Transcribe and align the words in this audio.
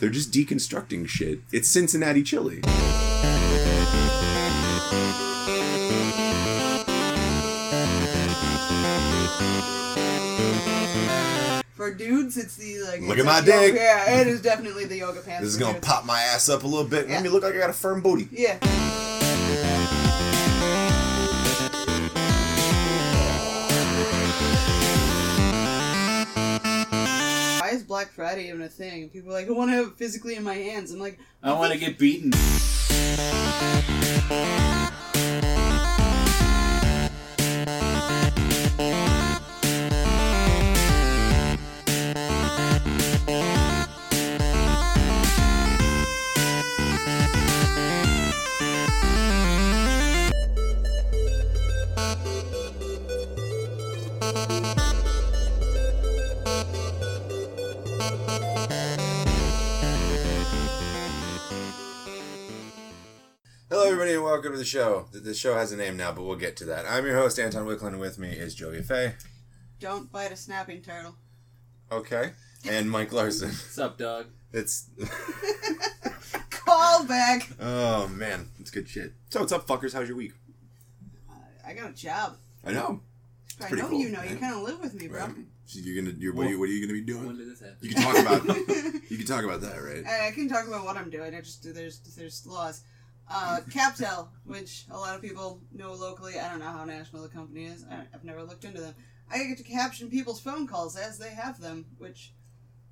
They're 0.00 0.08
just 0.08 0.32
deconstructing 0.32 1.06
shit. 1.08 1.40
It's 1.52 1.68
Cincinnati 1.68 2.22
chili. 2.22 2.62
For 11.74 11.94
dudes, 11.94 12.36
it's 12.36 12.56
the 12.56 12.78
like. 12.82 13.00
Look 13.00 13.18
at 13.18 13.24
my 13.24 13.38
like 13.38 13.46
yoga- 13.46 13.66
dick. 13.72 13.74
Yeah, 13.76 14.20
it 14.20 14.26
is 14.26 14.42
definitely 14.42 14.84
the 14.84 14.98
yoga 14.98 15.20
pants. 15.20 15.40
This 15.42 15.50
is 15.52 15.56
gonna 15.56 15.74
dudes. 15.74 15.86
pop 15.86 16.04
my 16.04 16.20
ass 16.20 16.48
up 16.50 16.62
a 16.62 16.66
little 16.66 16.84
bit. 16.84 17.08
Yeah. 17.08 17.14
Make 17.14 17.24
me 17.24 17.28
look 17.30 17.42
like 17.42 17.54
I 17.54 17.58
got 17.58 17.70
a 17.70 17.74
firm 17.74 18.02
booty. 18.02 18.28
Yeah. 18.30 18.58
Black 28.00 28.12
Friday 28.12 28.48
even 28.48 28.62
a 28.62 28.68
thing? 28.70 29.10
People 29.10 29.28
are 29.30 29.34
like, 29.34 29.46
I 29.46 29.50
want 29.52 29.70
to 29.70 29.74
have 29.74 29.88
it 29.88 29.92
physically 29.98 30.34
in 30.34 30.42
my 30.42 30.54
hands. 30.54 30.90
I'm 30.90 30.98
like, 30.98 31.18
I 31.42 31.52
want 31.52 31.74
to 31.74 31.78
get 31.78 31.98
beaten. 31.98 32.30
Welcome 64.50 64.64
to 64.64 64.64
the 64.64 64.68
show. 64.68 65.06
The- 65.12 65.20
The 65.20 65.34
show 65.34 65.54
has 65.54 65.70
a 65.70 65.76
name 65.76 65.96
now, 65.96 66.10
but 66.10 66.24
we'll 66.24 66.34
get 66.36 66.56
to 66.56 66.64
that. 66.66 66.84
I'm 66.84 67.06
your 67.06 67.14
host, 67.16 67.38
Anton 67.38 67.66
Wicklund, 67.66 67.88
and 67.88 68.00
with 68.00 68.18
me 68.18 68.30
is 68.30 68.52
Joey 68.52 68.82
Fay. 68.82 69.14
don't 69.78 70.10
bite 70.10 70.32
a 70.32 70.36
snapping 70.36 70.82
turtle. 70.82 71.14
Okay. 71.92 72.32
And 72.68 72.90
Mike 72.90 73.12
Larson. 73.12 73.50
What's 73.50 73.78
up, 73.78 73.96
dog? 73.96 74.26
It's. 74.52 74.86
Call 76.50 77.04
back. 77.04 77.48
oh, 77.60 78.08
man. 78.08 78.48
It's 78.58 78.72
good 78.72 78.88
shit. 78.88 79.12
So, 79.28 79.38
what's 79.40 79.52
up, 79.52 79.68
fuckers? 79.68 79.92
How's 79.94 80.08
your 80.08 80.16
week? 80.16 80.32
Uh, 81.30 81.34
I 81.66 81.72
got 81.72 81.90
a 81.90 81.94
job. 81.94 82.36
I 82.64 82.72
know. 82.72 83.00
I 83.60 83.68
pretty 83.68 83.82
know 83.82 83.88
cool, 83.88 84.00
you 84.00 84.08
know. 84.10 84.22
You 84.22 84.30
right? 84.30 84.40
kind 84.40 84.54
of 84.56 84.62
live 84.62 84.80
with 84.80 84.94
me, 84.94 85.06
bro. 85.06 85.26
Right. 85.26 85.34
So 85.66 85.78
you're 85.78 86.02
gonna. 86.02 86.16
You're, 86.18 86.34
what, 86.34 86.46
are 86.46 86.50
you, 86.50 86.58
what 86.58 86.68
are 86.68 86.72
you 86.72 86.84
gonna 86.86 87.00
be 87.00 87.12
When 87.12 87.24
doing? 87.24 87.36
did 87.38 87.50
this 87.50 87.60
happen? 87.60 87.76
You 87.80 87.94
can 87.94 88.02
talk 88.02 88.18
about. 88.18 88.56
you 89.10 89.16
can 89.16 89.26
talk 89.26 89.44
about 89.44 89.60
that, 89.60 89.76
right? 89.82 90.04
I 90.06 90.28
I 90.28 90.30
can 90.32 90.48
talk 90.48 90.66
about 90.66 90.84
what 90.84 90.96
I'm 90.96 91.08
doing. 91.10 91.34
I 91.34 91.40
just 91.40 91.62
there's 91.72 92.00
there's 92.16 92.44
laws. 92.46 92.82
Uh, 93.32 93.60
CapTel, 93.70 94.28
which 94.44 94.86
a 94.90 94.98
lot 94.98 95.14
of 95.14 95.22
people 95.22 95.60
know 95.72 95.92
locally. 95.92 96.38
I 96.38 96.48
don't 96.48 96.58
know 96.58 96.70
how 96.70 96.84
national 96.84 97.22
the 97.22 97.28
company 97.28 97.64
is. 97.66 97.84
I, 97.88 98.02
I've 98.12 98.24
never 98.24 98.42
looked 98.42 98.64
into 98.64 98.80
them. 98.80 98.94
I 99.30 99.38
get 99.44 99.58
to 99.58 99.62
caption 99.62 100.10
people's 100.10 100.40
phone 100.40 100.66
calls 100.66 100.96
as 100.96 101.18
they 101.18 101.30
have 101.30 101.60
them, 101.60 101.86
which 101.98 102.32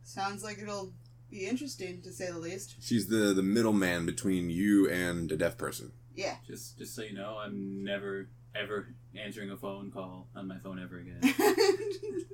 sounds 0.05 0.45
like 0.45 0.61
it'll 0.61 0.93
be 1.29 1.47
interesting 1.47 2.01
to 2.03 2.13
say 2.13 2.31
the 2.31 2.39
least. 2.39 2.77
She's 2.81 3.09
the 3.09 3.35
the 3.35 3.43
middleman 3.43 4.07
between 4.07 4.49
you 4.49 4.89
and 4.89 5.31
a 5.33 5.37
deaf 5.37 5.59
person. 5.59 5.93
Yeah. 6.15 6.37
Just, 6.47 6.79
just 6.79 6.95
so 6.95 7.03
you 7.03 7.15
know, 7.15 7.39
I'm 7.39 7.83
never 7.85 8.29
ever 8.55 8.95
answering 9.17 9.51
a 9.51 9.57
phone 9.57 9.91
call 9.91 10.29
on 10.35 10.49
my 10.49 10.59
phone 10.59 10.81
ever 10.83 10.99
again. 10.99 11.21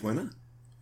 Why 0.00 0.12
not? 0.12 0.24
What 0.24 0.34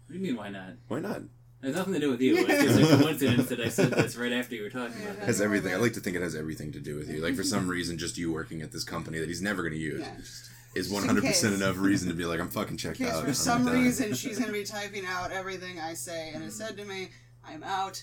do 0.08 0.14
you 0.14 0.20
mean? 0.20 0.36
Why 0.36 0.50
not? 0.50 0.74
Why 0.88 1.00
not? 1.00 1.22
It 1.64 1.68
has 1.68 1.76
nothing 1.76 1.94
to 1.94 2.00
do 2.00 2.10
with 2.10 2.20
you. 2.20 2.36
It's 2.36 2.76
just 2.76 2.92
a 2.92 2.96
coincidence 2.98 3.48
that 3.48 3.58
I 3.60 3.70
said 3.70 3.90
this 3.92 4.16
right 4.18 4.32
after 4.32 4.54
you 4.54 4.64
were 4.64 4.68
talking 4.68 5.00
about 5.02 5.12
It 5.14 5.20
that. 5.20 5.26
has 5.26 5.40
everything. 5.40 5.72
I 5.72 5.76
like 5.76 5.94
to 5.94 6.00
think 6.00 6.14
it 6.14 6.20
has 6.20 6.34
everything 6.36 6.72
to 6.72 6.78
do 6.80 6.96
with 6.96 7.08
you. 7.08 7.22
Like 7.22 7.34
for 7.36 7.42
some 7.42 7.66
reason, 7.76 7.96
just 7.96 8.18
you 8.18 8.32
working 8.32 8.60
at 8.60 8.70
this 8.70 8.84
company 8.84 9.18
that 9.18 9.28
he's 9.28 9.40
never 9.40 9.62
going 9.62 9.72
to 9.72 9.78
use 9.78 10.00
yeah. 10.02 10.14
Is 10.74 10.88
Just 10.88 10.92
one 10.92 11.04
in 11.04 11.08
hundred 11.08 11.24
percent 11.24 11.54
enough 11.54 11.78
reason 11.78 12.08
to 12.08 12.14
be 12.14 12.26
like, 12.26 12.38
I'm 12.40 12.48
fucking 12.48 12.72
in 12.72 12.76
checked 12.78 12.98
case 12.98 13.08
out. 13.08 13.22
for 13.22 13.28
I'm 13.28 13.34
some 13.34 13.64
done. 13.64 13.74
reason 13.74 14.12
she's 14.12 14.38
gonna 14.40 14.52
be 14.52 14.64
typing 14.64 15.06
out 15.06 15.30
everything 15.30 15.78
I 15.78 15.94
say, 15.94 16.32
and 16.34 16.42
it 16.42 16.52
said 16.52 16.76
to 16.78 16.84
me, 16.84 17.10
"I'm 17.46 17.62
out." 17.62 18.02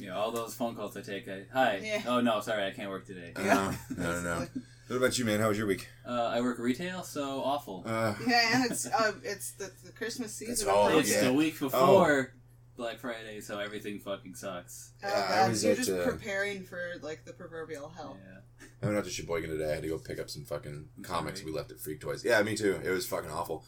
Yeah, 0.00 0.16
all 0.16 0.30
those 0.32 0.54
phone 0.54 0.74
calls 0.74 0.96
I 0.96 1.02
take. 1.02 1.28
I, 1.28 1.44
Hi. 1.52 1.80
Yeah. 1.84 2.02
Oh 2.06 2.20
no, 2.22 2.40
sorry, 2.40 2.64
I 2.66 2.70
can't 2.70 2.88
work 2.88 3.06
today. 3.06 3.32
Uh, 3.36 3.42
no, 3.42 3.74
no, 3.98 4.22
no. 4.22 4.46
What 4.86 4.96
about 4.96 5.18
you, 5.18 5.26
man? 5.26 5.38
How 5.40 5.48
was 5.48 5.58
your 5.58 5.66
week? 5.66 5.86
Uh, 6.06 6.30
I 6.32 6.40
work 6.40 6.58
retail, 6.58 7.02
so 7.02 7.42
awful. 7.44 7.82
Uh, 7.84 8.14
Yeah, 8.26 8.50
and 8.54 8.70
it's 8.70 8.86
uh, 8.86 9.12
it's 9.22 9.50
the, 9.52 9.70
the 9.84 9.92
Christmas 9.92 10.34
season. 10.34 10.54
That's 10.54 10.64
all, 10.66 10.88
it's 10.98 11.12
yeah. 11.12 11.24
the 11.24 11.32
week 11.34 11.60
before 11.60 12.32
Black 12.78 12.98
Friday, 12.98 13.40
so 13.42 13.58
everything 13.58 13.98
fucking 13.98 14.34
sucks. 14.34 14.92
Oh, 15.04 15.08
Yeah, 15.08 15.26
I 15.28 15.34
God, 15.42 15.50
was 15.50 15.62
you're 15.64 15.72
at, 15.72 15.78
just 15.78 15.90
uh, 15.90 16.04
preparing 16.04 16.62
for 16.62 16.80
like 17.02 17.24
the 17.26 17.34
proverbial 17.34 17.90
hell. 17.90 18.16
Yeah. 18.24 18.66
I 18.82 18.86
went 18.86 18.96
out 18.98 19.04
to 19.04 19.10
Sheboygan 19.10 19.50
today. 19.50 19.70
I 19.70 19.74
had 19.74 19.82
to 19.82 19.88
go 19.88 19.98
pick 19.98 20.18
up 20.18 20.30
some 20.30 20.44
fucking 20.44 20.88
comics 21.02 21.44
we 21.44 21.52
left 21.52 21.70
at 21.72 21.80
Freak 21.80 22.00
Toys. 22.00 22.24
Yeah, 22.24 22.40
me 22.42 22.56
too. 22.56 22.80
It 22.82 22.88
was 22.90 23.06
fucking 23.06 23.30
awful. 23.30 23.64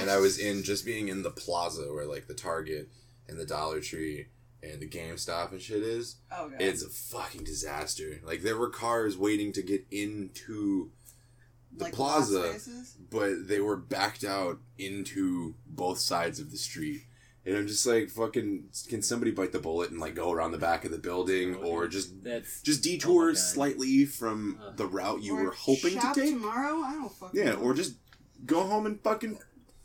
And 0.00 0.08
I 0.10 0.16
was 0.18 0.38
in 0.38 0.62
just 0.62 0.86
being 0.86 1.08
in 1.08 1.22
the 1.22 1.30
plaza 1.30 1.92
where 1.92 2.06
like 2.06 2.26
the 2.26 2.34
Target 2.34 2.88
and 3.28 3.38
the 3.38 3.44
Dollar 3.44 3.80
Tree 3.80 4.28
and 4.62 4.80
the 4.80 4.88
GameStop 4.88 5.50
and 5.52 5.60
shit 5.60 5.82
is. 5.82 6.16
Oh 6.30 6.48
god. 6.48 6.62
It's 6.62 6.82
a 6.82 6.88
fucking 6.88 7.44
disaster. 7.44 8.20
Like 8.24 8.42
there 8.42 8.56
were 8.56 8.70
cars 8.70 9.18
waiting 9.18 9.52
to 9.54 9.62
get 9.62 9.84
into 9.90 10.92
the 11.76 11.84
Like 11.84 11.92
plaza, 11.94 12.38
lost 12.38 12.64
spaces? 12.64 12.96
but 13.10 13.48
they 13.48 13.60
were 13.60 13.76
backed 13.76 14.24
out 14.24 14.58
into 14.78 15.56
both 15.66 15.98
sides 15.98 16.38
of 16.38 16.50
the 16.52 16.58
street. 16.58 17.02
And 17.44 17.56
I'm 17.56 17.66
just 17.66 17.84
like, 17.86 18.08
fucking, 18.08 18.68
can 18.88 19.02
somebody 19.02 19.32
bite 19.32 19.50
the 19.50 19.58
bullet 19.58 19.90
and 19.90 19.98
like 19.98 20.14
go 20.14 20.30
around 20.30 20.52
the 20.52 20.58
back 20.58 20.84
of 20.84 20.92
the 20.92 20.98
building, 20.98 21.56
oh, 21.56 21.66
or 21.66 21.88
just 21.88 22.22
That's 22.22 22.62
just 22.62 22.80
Oh 22.86 22.90
detour 22.90 23.26
my 23.26 23.32
God. 23.32 23.38
slightly 23.38 24.04
from 24.04 24.60
Ugh. 24.64 24.76
the 24.76 24.86
route 24.86 25.22
you 25.22 25.34
were 25.34 25.50
hoping 25.50 25.98
to 25.98 26.12
take? 26.14 26.34
tomorrow. 26.34 26.76
I 26.82 26.92
don't 26.94 27.12
fucking. 27.12 27.40
Yeah, 27.40 27.52
know. 27.54 27.60
or 27.62 27.74
just 27.74 27.94
go 28.46 28.62
home 28.64 28.86
and 28.86 29.00
fucking 29.02 29.38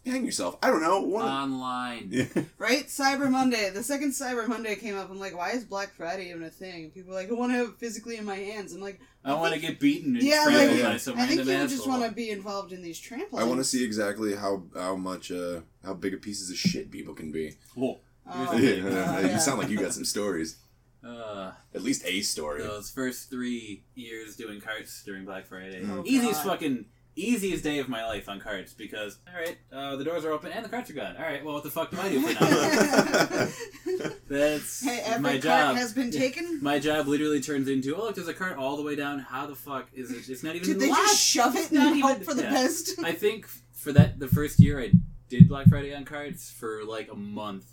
hang 0.08 0.26
yourself. 0.26 0.58
I 0.64 0.68
don't 0.68 0.82
know. 0.82 1.02
One 1.02 1.26
online. 1.26 2.08
yeah. 2.12 2.26
right. 2.58 2.86
Cyber 2.88 3.30
Monday. 3.30 3.70
The 3.70 3.84
second 3.84 4.12
Cyber 4.12 4.48
Monday 4.48 4.76
came 4.76 4.98
up. 4.98 5.10
I'm 5.10 5.20
like, 5.20 5.36
why 5.38 5.52
is 5.52 5.64
Black 5.64 5.94
Friday 5.94 6.30
even 6.30 6.44
a 6.44 6.50
thing? 6.50 6.92
People 6.92 7.12
are 7.14 7.16
like, 7.16 7.30
I 7.30 7.34
want 7.34 7.52
to 7.52 7.58
have 7.58 7.68
it 7.70 7.76
physically 7.80 8.18
in 8.18 8.26
my 8.26 8.36
hands. 8.36 8.74
I'm 8.74 8.82
like, 8.82 9.00
I 9.24 9.34
want 9.34 9.54
to 9.54 9.60
get 9.60 9.80
beaten 9.80 10.16
and 10.16 10.24
yeah, 10.24 10.44
trampled 10.46 10.70
like, 10.70 10.78
yeah. 10.80 10.90
by 10.92 10.98
some 10.98 11.18
I 11.18 11.26
think 11.28 11.40
random 11.40 11.62
you 11.64 11.68
just 11.68 11.88
want 11.88 12.04
to 12.06 12.12
be 12.12 12.30
involved 12.30 12.72
in 12.72 12.82
these 12.82 13.00
trampolines. 13.00 13.40
I 13.40 13.44
want 13.44 13.60
to 13.60 13.66
see 13.66 13.84
exactly 13.84 14.36
how 14.36 14.64
how 14.74 14.96
much 14.96 15.32
uh 15.32 15.62
how 15.84 15.94
big 15.94 16.14
of 16.14 16.22
pieces 16.22 16.50
of 16.50 16.58
shit 16.58 16.90
people 16.92 17.14
can 17.14 17.32
be. 17.32 17.56
Whoa. 17.76 18.00
Oh, 18.30 18.58
Yeah, 18.58 18.84
uh, 19.16 19.20
you 19.22 19.28
yeah. 19.28 19.38
sound 19.38 19.60
like 19.60 19.70
you 19.70 19.78
got 19.78 19.94
some 19.94 20.06
stories. 20.06 20.58
Uh, 21.06 21.52
At 21.74 21.84
least 21.84 22.04
a 22.06 22.22
story. 22.22 22.62
those 22.64 22.90
first 22.90 23.30
three 23.30 23.84
years 23.96 24.36
doing 24.36 24.60
carts 24.60 25.04
during 25.04 25.26
Black 25.26 25.46
Friday. 25.46 25.82
Oh, 25.88 26.04
Easiest 26.06 26.44
God. 26.44 26.52
fucking 26.54 26.86
easiest 27.22 27.64
day 27.64 27.80
of 27.80 27.90
my 27.90 28.06
life 28.06 28.30
on 28.30 28.40
cards 28.40 28.74
because 28.74 29.20
all 29.28 29.40
right, 29.40 29.58
uh, 29.72 29.96
the 29.96 30.04
doors 30.04 30.24
are 30.26 30.32
open 30.32 30.52
and 30.52 30.64
the 30.64 30.70
cards 30.70 30.90
are 30.90 30.94
gone. 30.94 31.16
All 31.18 31.24
right, 31.24 31.44
well, 31.44 31.56
what 31.56 31.64
the 31.64 31.70
fuck 31.72 31.92
do 31.92 32.00
I 32.00 32.10
do 32.10 32.22
for 32.22 32.34
now? 32.34 33.48
That's 34.30 34.84
Hey, 34.84 35.02
every 35.06 35.22
my 35.22 35.32
cart 35.32 35.42
job. 35.44 35.76
has 35.78 35.94
been 35.94 36.12
taken. 36.12 36.60
my 36.64 36.80
job 36.80 37.08
literally 37.08 37.42
turns 37.42 37.68
into 37.70 37.96
oh 37.96 38.06
look, 38.06 38.16
there's 38.16 38.28
a 38.28 38.34
card 38.34 38.58
all 38.58 38.78
the 38.78 38.84
way 38.84 38.96
down. 38.96 39.20
How 39.20 39.46
the 39.48 39.56
fuck 39.56 39.88
is 39.94 40.12
it? 40.12 40.30
It's 40.30 40.44
not 40.44 40.56
even. 40.56 40.68
Did 40.68 40.80
they 40.80 40.90
locked. 40.90 41.02
just 41.02 41.22
shove 41.26 41.56
it 41.56 41.60
It's 41.60 41.72
not 41.72 41.94
and 41.94 42.02
hope 42.02 42.24
for 42.24 42.34
the 42.34 42.44
yeah. 42.44 42.52
best? 42.52 43.00
I 43.04 43.12
think 43.14 43.48
for 43.74 43.92
that 43.94 44.20
the 44.20 44.28
first 44.28 44.60
year 44.60 44.80
I 44.82 44.92
did 45.30 45.48
Black 45.48 45.68
Friday 45.68 45.94
on 45.94 46.06
cards 46.06 46.52
for 46.52 46.84
like 46.86 47.10
a 47.12 47.16
month 47.16 47.66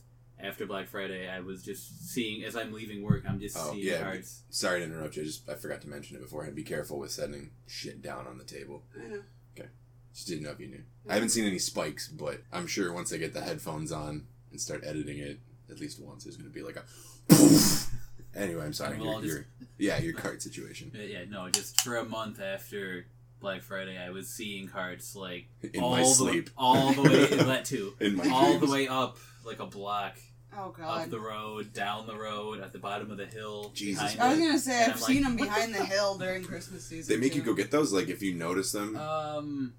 after 0.45 0.67
Black 0.67 0.89
Friday. 0.89 1.29
I 1.29 1.41
was 1.41 1.63
just 1.65 2.09
seeing 2.11 2.45
as 2.45 2.55
I'm 2.57 2.73
leaving 2.73 3.03
work. 3.03 3.25
I'm 3.29 3.41
just 3.41 3.57
Oh, 3.59 3.73
seeing 3.73 3.87
yeah. 3.87 4.03
cards. 4.03 4.43
Sorry 4.51 4.81
to 4.81 4.85
interrupt 4.87 5.17
you. 5.17 5.23
I 5.23 5.25
just 5.27 5.49
I 5.49 5.55
forgot 5.55 5.81
to 5.83 5.89
mention 5.89 6.17
it 6.17 6.23
beforehand. 6.23 6.55
Be 6.55 6.63
careful 6.63 6.99
with 6.99 7.11
setting 7.11 7.51
shit 7.67 8.03
down 8.03 8.27
on 8.27 8.39
the 8.39 8.45
table. 8.45 8.85
I 8.97 9.09
know. 9.09 9.23
Okay. 9.59 9.69
Just 10.13 10.29
didn't 10.29 10.45
know 10.45 10.51
if 10.51 10.61
you 10.61 10.69
knew. 10.69 10.83
I 11.09 11.15
haven't 11.15 11.31
seen 11.31 11.45
any 11.45 11.59
spikes, 11.59 12.09
but 12.09 12.43
I'm 12.53 12.67
sure 12.67 12.93
once 12.93 13.13
I 13.13 13.17
get 13.17 13.35
the 13.35 13.41
headphones 13.41 13.91
on 13.93 14.27
and 14.51 14.61
start 14.61 14.83
editing 14.85 15.19
it, 15.19 15.41
at 15.71 15.81
least 15.81 16.01
once, 16.01 16.25
there's 16.25 16.37
going 16.37 16.49
to 16.51 16.55
be 16.55 16.63
like 16.63 16.77
a. 16.77 16.85
anyway, 18.35 18.65
I'm 18.65 18.73
sorry. 18.73 18.99
Well, 18.99 19.15
Your, 19.15 19.23
just- 19.23 19.35
your, 19.35 19.47
yeah, 19.79 19.99
your 19.99 20.13
card 20.15 20.43
situation. 20.43 20.93
Yeah, 20.95 21.25
no, 21.29 21.49
just 21.51 21.81
for 21.83 21.97
a 21.97 22.05
month 22.05 22.41
after 22.41 23.07
Black 23.41 23.63
Friday, 23.63 23.99
I 23.99 24.11
was 24.11 24.29
seeing 24.29 24.69
cards 24.69 25.15
like 25.17 25.47
In 25.75 25.83
all 25.83 25.91
my 25.91 26.01
the, 26.01 26.07
sleep. 26.07 26.51
all 26.57 26.93
the 26.93 27.03
way 27.03 27.27
that 27.45 27.65
too, 27.65 27.95
In 28.01 28.17
my 28.17 28.29
all 28.31 28.59
the 28.59 28.67
way 28.71 28.89
up 28.89 29.19
like 29.45 29.61
a 29.61 29.67
block 29.67 30.17
Oh 30.57 30.71
god. 30.77 31.03
up 31.03 31.11
the 31.11 31.19
road, 31.21 31.73
down 31.73 32.07
the 32.07 32.17
road, 32.17 32.61
at 32.61 32.73
the 32.73 32.79
bottom 32.79 33.11
of 33.11 33.17
the 33.17 33.27
hill. 33.27 33.73
Jesus, 33.75 34.17
I 34.19 34.31
was 34.31 34.39
gonna 34.39 34.59
say 34.59 34.85
I've 34.85 35.01
seen 35.01 35.23
like, 35.23 35.25
them 35.25 35.37
behind 35.37 35.75
the 35.75 35.79
the 35.81 35.85
hill 35.85 36.17
during 36.19 36.45
Christmas 36.45 36.85
season. 36.85 37.15
They 37.15 37.21
make 37.21 37.33
too. 37.33 37.39
you 37.39 37.45
go 37.45 37.55
get 37.55 37.71
those? 37.71 37.93
Like, 37.93 38.09
if 38.09 38.23
you 38.23 38.35
notice 38.35 38.73
them, 38.73 38.97
Um, 38.97 39.75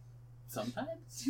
sometimes. 0.48 1.28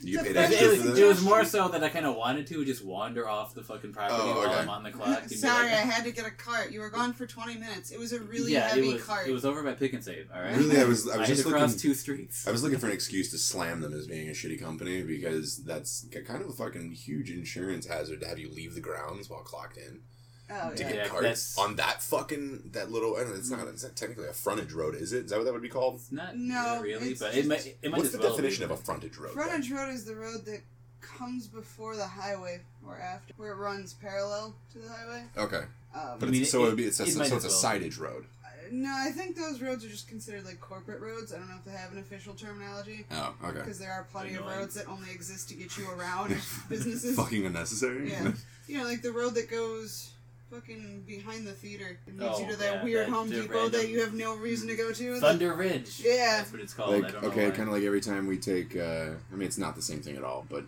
you 0.00 0.16
get 0.16 0.24
paid 0.24 0.34
the 0.34 0.40
It, 0.42 0.52
extra 0.52 0.68
was, 0.68 0.84
it 0.86 0.94
them? 0.94 1.08
was 1.08 1.22
more 1.22 1.44
so 1.44 1.68
that 1.68 1.82
I 1.82 1.88
kind 1.88 2.06
of 2.06 2.16
wanted 2.16 2.46
to 2.48 2.64
just 2.64 2.84
wander 2.84 3.28
off 3.28 3.54
the 3.54 3.62
fucking 3.62 3.92
property 3.92 4.18
Oh, 4.22 4.34
while 4.36 4.46
okay. 4.46 4.54
I'm 4.54 4.68
on 4.68 4.82
the 4.82 4.90
clock. 4.90 5.20
and 5.22 5.28
be 5.28 5.36
Sorry, 5.36 5.64
like- 5.64 5.72
I 5.74 5.76
had 5.78 6.04
to 6.04 6.10
get 6.12 6.26
a 6.26 6.30
cart. 6.30 6.70
You 6.72 6.80
were 6.80 6.90
gone 6.90 7.12
for 7.12 7.26
20 7.26 7.54
minutes. 7.56 7.90
It 7.90 7.98
was 7.98 8.12
a 8.12 8.20
really 8.20 8.52
yeah, 8.52 8.68
heavy 8.68 8.90
it 8.90 8.94
was, 8.94 9.04
cart. 9.04 9.28
It 9.28 9.32
was 9.32 9.44
over 9.44 9.62
by 9.62 9.74
Pick 9.74 9.92
and 9.92 10.02
Save. 10.04 10.28
All 10.34 10.40
right. 10.40 10.56
Really, 10.56 10.80
I 10.80 10.84
was, 10.84 11.08
I 11.08 11.14
I 11.14 11.18
was 11.18 11.28
had 11.28 11.36
just 11.36 11.48
to 11.48 11.52
cross 11.54 11.76
two 11.76 11.94
streets. 11.94 12.46
I 12.46 12.50
was 12.52 12.62
looking 12.62 12.78
for 12.78 12.86
an 12.86 12.92
excuse 12.92 13.30
to 13.32 13.38
slam 13.38 13.80
them 13.80 13.92
as 13.92 14.06
being 14.06 14.28
a 14.28 14.32
shitty 14.32 14.60
company 14.60 15.02
because 15.02 15.62
that's 15.64 16.06
kind 16.26 16.42
of 16.42 16.48
a 16.48 16.52
fucking 16.52 16.92
huge 16.92 17.30
insurance 17.30 17.86
hazard 17.86 18.20
to 18.20 18.28
have 18.28 18.38
you 18.38 18.50
leave 18.52 18.74
the 18.74 18.80
grounds 18.80 19.28
while 19.28 19.40
clocked 19.42 19.76
in. 19.76 20.00
Oh 20.48 20.70
to 20.70 20.82
yeah. 20.82 20.88
get 20.88 20.96
Yeah, 20.96 21.08
carts 21.08 21.58
on 21.58 21.76
that 21.76 22.02
fucking 22.02 22.70
that 22.72 22.90
little. 22.90 23.16
I 23.16 23.20
don't 23.20 23.30
know, 23.30 23.36
it's 23.36 23.50
not. 23.50 23.66
It's 23.68 23.82
not 23.82 23.96
technically 23.96 24.28
a 24.28 24.32
frontage 24.32 24.72
road, 24.72 24.94
is 24.94 25.12
it? 25.12 25.24
Is 25.24 25.30
that 25.30 25.38
what 25.38 25.44
that 25.44 25.52
would 25.52 25.62
be 25.62 25.68
called? 25.68 25.96
It's 25.96 26.12
not 26.12 26.36
No, 26.36 26.80
really, 26.82 27.10
it's 27.10 27.20
but 27.20 27.32
just- 27.32 27.38
it 27.44 27.48
might. 27.48 27.76
It 27.82 27.90
might 27.90 27.98
What's 27.98 28.12
the 28.12 28.18
well 28.18 28.30
definition 28.30 28.64
of 28.64 28.70
a 28.70 28.76
frontage 28.76 29.16
road? 29.16 29.34
then? 29.36 29.44
Frontage 29.44 29.70
road 29.72 29.88
is 29.92 30.04
the 30.04 30.14
road 30.14 30.44
that 30.46 30.60
comes 31.00 31.46
before 31.46 31.96
the 31.96 32.06
highway 32.06 32.60
or 32.86 32.96
after, 32.98 33.32
where 33.36 33.52
it 33.52 33.56
runs 33.56 33.94
parallel 33.94 34.54
to 34.72 34.78
the 34.78 34.88
highway. 34.88 35.24
Okay, 35.36 35.64
Um, 35.94 36.18
but 36.18 36.28
I 36.28 36.30
mean, 36.32 36.42
it's, 36.42 36.50
so 36.50 36.60
it- 36.60 36.64
it, 36.64 36.68
would 36.68 36.76
be 36.76 36.84
it's 36.84 37.00
a, 37.00 37.04
it 37.04 37.12
so 37.12 37.18
might 37.18 37.32
it's 37.32 37.44
a 37.44 37.48
as 37.48 37.62
well. 37.62 37.72
sideage 37.74 37.98
road. 37.98 38.24
no, 38.72 38.92
I 38.92 39.10
think 39.12 39.36
those 39.36 39.60
roads 39.62 39.84
are 39.84 39.88
just 39.88 40.08
considered 40.08 40.44
like 40.44 40.60
corporate 40.60 41.00
roads. 41.00 41.32
I 41.32 41.38
don't 41.38 41.48
know 41.48 41.56
if 41.56 41.64
they 41.64 41.70
have 41.78 41.92
an 41.92 41.98
official 41.98 42.34
terminology 42.34 43.04
Oh, 43.12 43.34
okay. 43.44 43.58
because 43.58 43.78
there 43.78 43.92
are 43.92 44.04
plenty 44.10 44.34
of 44.34 44.44
roads 44.46 44.74
that 44.74 44.88
only 44.88 45.10
exist 45.12 45.48
to 45.50 45.54
get 45.54 45.76
you 45.78 45.88
around 45.90 46.30
businesses. 46.68 47.14
Fucking 47.16 47.46
unnecessary. 47.46 48.10
Yeah. 48.10 48.32
You 48.66 48.78
know, 48.78 48.84
like 48.84 49.02
the 49.02 49.12
road 49.12 49.34
that 49.36 49.48
goes 49.48 50.10
fucking 50.50 51.02
behind 51.06 51.46
the 51.46 51.52
theater 51.52 51.98
and 52.06 52.18
leads 52.20 52.38
you 52.38 52.46
Oh, 52.46 52.50
to 52.50 52.56
that 52.56 52.74
yeah, 52.74 52.84
weird 52.84 53.06
that- 53.06 53.12
Home 53.12 53.28
the 53.28 53.42
Depot 53.42 53.68
that 53.68 53.88
you 53.88 54.00
have 54.00 54.14
no 54.14 54.36
reason 54.36 54.68
to 54.68 54.76
go 54.76 54.92
to. 54.92 55.20
Thunder 55.20 55.54
Ridge. 55.54 56.00
Yeah. 56.04 56.38
that's 56.38 56.52
what 56.52 56.60
it's 56.60 56.72
called. 56.74 56.94
I 56.94 56.98
like 56.98 57.12
don't 57.12 57.24
okay, 57.26 57.50
kind 57.50 57.68
of 57.68 57.74
like 57.74 57.82
every 57.82 58.00
time 58.00 58.26
we 58.26 58.38
take. 58.38 58.76
uh 58.76 59.10
I 59.32 59.34
mean, 59.36 59.46
it's 59.46 59.58
not 59.58 59.74
the 59.76 59.82
same 59.82 60.00
thing 60.00 60.16
at 60.16 60.24
all, 60.24 60.46
but 60.48 60.64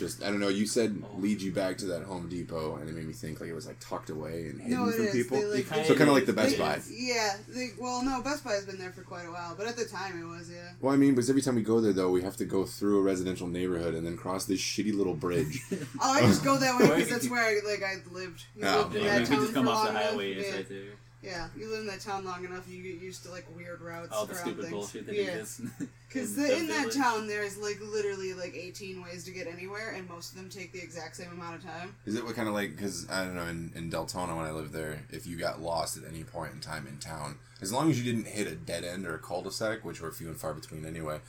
just 0.00 0.22
I 0.24 0.26
don't 0.26 0.40
know. 0.40 0.48
You 0.48 0.66
said 0.66 1.00
Oh. 1.04 1.18
lead 1.18 1.40
you 1.40 1.52
back 1.52 1.78
to 1.78 1.86
that 1.86 2.02
Home 2.02 2.28
Depot, 2.28 2.74
and 2.76 2.88
it 2.88 2.92
made 2.94 3.06
me 3.06 3.12
think 3.12 3.38
like 3.40 3.48
it 3.48 3.54
was 3.54 3.66
like 3.68 3.76
tucked 3.78 4.10
away 4.10 4.46
and 4.48 4.60
hidden 4.60 4.76
No, 4.84 4.90
from 4.90 5.04
is. 5.06 5.12
people. 5.12 5.38
They, 5.40 5.62
like, 5.62 5.66
so 5.86 5.94
kind 5.94 6.08
of 6.10 6.16
like 6.16 6.26
the. 6.26 6.32
Best 6.32 6.56
they- 6.56 6.58
Buy. 6.58 6.80
Yeah. 6.90 7.36
They, 7.48 7.68
well, 7.78 8.02
no, 8.04 8.20
Best 8.22 8.42
Buy 8.42 8.54
has 8.54 8.64
been 8.66 8.78
there 8.78 8.90
for 8.90 9.02
quite 9.02 9.26
a 9.26 9.30
while, 9.30 9.54
but 9.56 9.66
at 9.68 9.76
the 9.76 9.84
time 9.84 10.20
it 10.20 10.24
was, 10.24 10.50
yeah. 10.50 10.70
Well, 10.80 10.92
I 10.92 10.96
mean, 10.96 11.10
because 11.14 11.30
every 11.30 11.42
time 11.42 11.54
we 11.54 11.62
go 11.62 11.80
there, 11.80 11.92
though, 11.92 12.10
we 12.10 12.22
have 12.22 12.36
to 12.38 12.44
go 12.44 12.64
through 12.64 12.98
a 12.98 13.02
residential 13.02 13.46
neighborhood 13.46 13.94
and 13.94 14.04
then 14.06 14.16
cross 14.16 14.46
this 14.46 14.60
shitty 14.60 14.92
little 14.96 15.14
bridge. 15.14 15.60
Oh, 16.02 16.12
I 16.14 16.20
just 16.22 16.42
go 16.42 16.56
that 16.56 16.80
way 16.80 16.86
because 16.88 17.08
that's 17.10 17.28
where 17.30 17.42
I, 17.44 17.60
like 17.68 17.82
I 17.82 17.96
lived. 18.10 18.44
You 18.56 18.62
Oh, 18.66 18.78
lived 18.78 18.96
in 18.96 19.04
yeah, 19.04 19.18
that 19.18 19.26
town 19.28 19.40
just 19.40 19.52
come 19.54 19.66
for 19.66 19.70
off 19.72 19.84
long 19.84 19.94
the 19.94 20.00
highway. 20.00 20.32
It's 20.32 20.48
yeah. 20.48 20.54
right 20.56 20.68
there. 20.68 20.92
Yeah, 21.22 21.48
you 21.56 21.70
live 21.70 21.80
in 21.80 21.86
that 21.88 22.00
town 22.00 22.24
long 22.24 22.44
enough, 22.44 22.68
you 22.68 22.82
get 22.82 23.00
used 23.00 23.24
to 23.24 23.30
like 23.30 23.46
weird 23.56 23.80
routes 23.80 24.12
All 24.12 24.26
the 24.26 24.34
around 24.34 24.42
stupid 24.42 24.62
things. 24.62 24.72
bullshit 24.72 25.06
that 25.06 25.14
yeah. 25.14 25.22
exists. 25.22 25.62
Because 26.08 26.36
in 26.36 26.42
the 26.44 26.56
in 26.56 26.66
that 26.66 26.90
town, 26.90 27.28
there's 27.28 27.56
like 27.56 27.78
literally 27.80 28.34
like 28.34 28.52
18 28.56 29.00
ways 29.00 29.24
to 29.26 29.30
get 29.30 29.46
anywhere, 29.46 29.94
and 29.94 30.08
most 30.08 30.32
of 30.32 30.38
them 30.38 30.48
take 30.48 30.72
the 30.72 30.82
exact 30.82 31.14
same 31.14 31.30
amount 31.30 31.54
of 31.54 31.62
time. 31.62 31.94
Is 32.04 32.16
it 32.16 32.24
what 32.24 32.34
kind 32.34 32.48
of 32.48 32.54
like? 32.54 32.74
Because 32.74 33.08
I 33.08 33.22
don't 33.24 33.36
know. 33.36 33.46
In, 33.46 33.70
in 33.76 33.92
Deltona, 33.92 34.36
when 34.36 34.44
I 34.44 34.50
lived 34.50 34.72
there, 34.72 35.04
if 35.10 35.24
you 35.24 35.36
got 35.36 35.62
lost 35.62 35.96
at 35.96 36.02
any 36.08 36.24
point 36.24 36.52
in 36.52 36.58
time 36.58 36.88
in 36.88 36.98
town, 36.98 37.36
as 37.62 37.72
long 37.72 37.90
as 37.90 37.96
you 38.02 38.12
didn't 38.12 38.26
hit 38.26 38.48
a 38.48 38.56
dead 38.56 38.82
end 38.82 39.06
or 39.06 39.14
a 39.14 39.18
cul-de-sac, 39.20 39.84
which 39.84 40.00
were 40.00 40.10
few 40.10 40.26
and 40.26 40.36
far 40.36 40.52
between 40.52 40.84
anyway, 40.84 41.20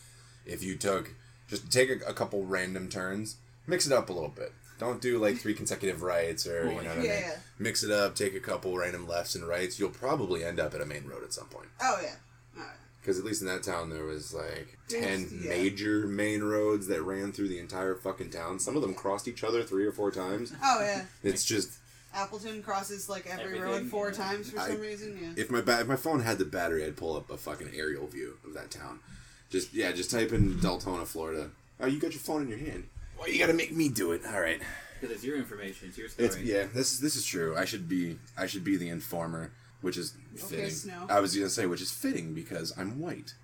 if 0.47 0.63
you 0.63 0.75
took 0.75 1.11
just 1.47 1.69
take 1.71 1.89
a, 1.91 2.09
a 2.09 2.13
couple 2.13 2.43
random 2.45 2.89
turns, 2.89 3.35
mix 3.67 3.85
it 3.85 3.93
up 3.93 4.09
a 4.09 4.13
little 4.13 4.29
bit. 4.29 4.53
Don't 4.81 4.99
do 4.99 5.19
like 5.19 5.37
three 5.37 5.53
consecutive 5.53 6.01
rights 6.01 6.47
or 6.47 6.63
you 6.63 6.69
know 6.69 6.75
what 6.77 6.87
I 6.87 6.95
mean. 6.95 7.05
yeah. 7.05 7.35
Mix 7.59 7.83
it 7.83 7.91
up. 7.91 8.15
Take 8.15 8.33
a 8.33 8.39
couple 8.39 8.75
random 8.75 9.07
lefts 9.07 9.35
and 9.35 9.47
rights. 9.47 9.79
You'll 9.79 9.91
probably 9.91 10.43
end 10.43 10.59
up 10.59 10.73
at 10.73 10.81
a 10.81 10.87
main 10.87 11.05
road 11.05 11.23
at 11.23 11.31
some 11.33 11.45
point. 11.49 11.67
Oh 11.79 11.99
yeah. 12.01 12.15
Alright. 12.57 12.77
Because 12.99 13.19
at 13.19 13.23
least 13.23 13.43
in 13.43 13.47
that 13.47 13.61
town, 13.61 13.91
there 13.91 14.05
was 14.05 14.33
like 14.33 14.79
ten 14.87 15.27
yeah. 15.43 15.49
major 15.49 16.07
main 16.07 16.41
roads 16.41 16.87
that 16.87 17.03
ran 17.03 17.31
through 17.31 17.49
the 17.49 17.59
entire 17.59 17.93
fucking 17.93 18.31
town. 18.31 18.57
Some 18.57 18.75
of 18.75 18.81
them 18.81 18.95
crossed 18.95 19.27
each 19.27 19.43
other 19.43 19.61
three 19.61 19.85
or 19.85 19.91
four 19.91 20.09
times. 20.09 20.51
Oh 20.63 20.79
yeah. 20.81 21.03
It's 21.21 21.45
just 21.45 21.77
Appleton 22.15 22.63
crosses 22.63 23.07
like 23.07 23.27
every 23.27 23.43
Everything, 23.59 23.61
road 23.61 23.85
four 23.85 24.07
yeah. 24.07 24.15
times 24.15 24.49
for 24.49 24.61
I- 24.61 24.69
some 24.69 24.81
reason. 24.81 25.15
Yeah. 25.21 25.43
if 25.43 25.51
my 25.51 25.61
ba- 25.61 25.81
if 25.81 25.87
my 25.87 25.95
phone 25.95 26.21
had 26.21 26.39
the 26.39 26.45
battery, 26.45 26.83
I'd 26.83 26.97
pull 26.97 27.15
up 27.15 27.29
a 27.29 27.37
fucking 27.37 27.69
aerial 27.75 28.07
view 28.07 28.37
of 28.43 28.55
that 28.55 28.71
town. 28.71 28.99
Just 29.51 29.75
yeah, 29.75 29.91
just 29.91 30.09
type 30.09 30.31
in 30.31 30.55
Deltona, 30.55 31.05
Florida. 31.05 31.51
Oh, 31.79 31.85
you 31.85 31.99
got 31.99 32.13
your 32.13 32.19
phone 32.19 32.41
in 32.41 32.47
your 32.47 32.57
hand. 32.57 32.85
Why 33.21 33.27
you 33.27 33.37
gotta 33.37 33.53
make 33.53 33.71
me 33.71 33.87
do 33.87 34.13
it? 34.13 34.21
All 34.25 34.41
right. 34.41 34.59
Because 34.99 35.15
it's 35.15 35.23
your 35.23 35.37
information. 35.37 35.89
It's 35.89 35.97
your 35.97 36.09
story. 36.09 36.27
It's 36.27 36.39
yeah. 36.39 36.65
This 36.73 36.91
is 36.93 36.99
this 37.01 37.15
is 37.15 37.23
true. 37.23 37.55
I 37.55 37.65
should 37.65 37.87
be 37.87 38.17
I 38.35 38.47
should 38.47 38.63
be 38.63 38.77
the 38.77 38.89
informer, 38.89 39.51
which 39.81 39.95
is 39.95 40.15
fitting. 40.35 40.71
Snow. 40.71 41.05
I 41.07 41.19
was 41.19 41.35
gonna 41.35 41.47
say 41.49 41.67
which 41.67 41.81
is 41.81 41.91
fitting 41.91 42.33
because 42.33 42.73
I'm 42.75 42.99
white, 42.99 43.35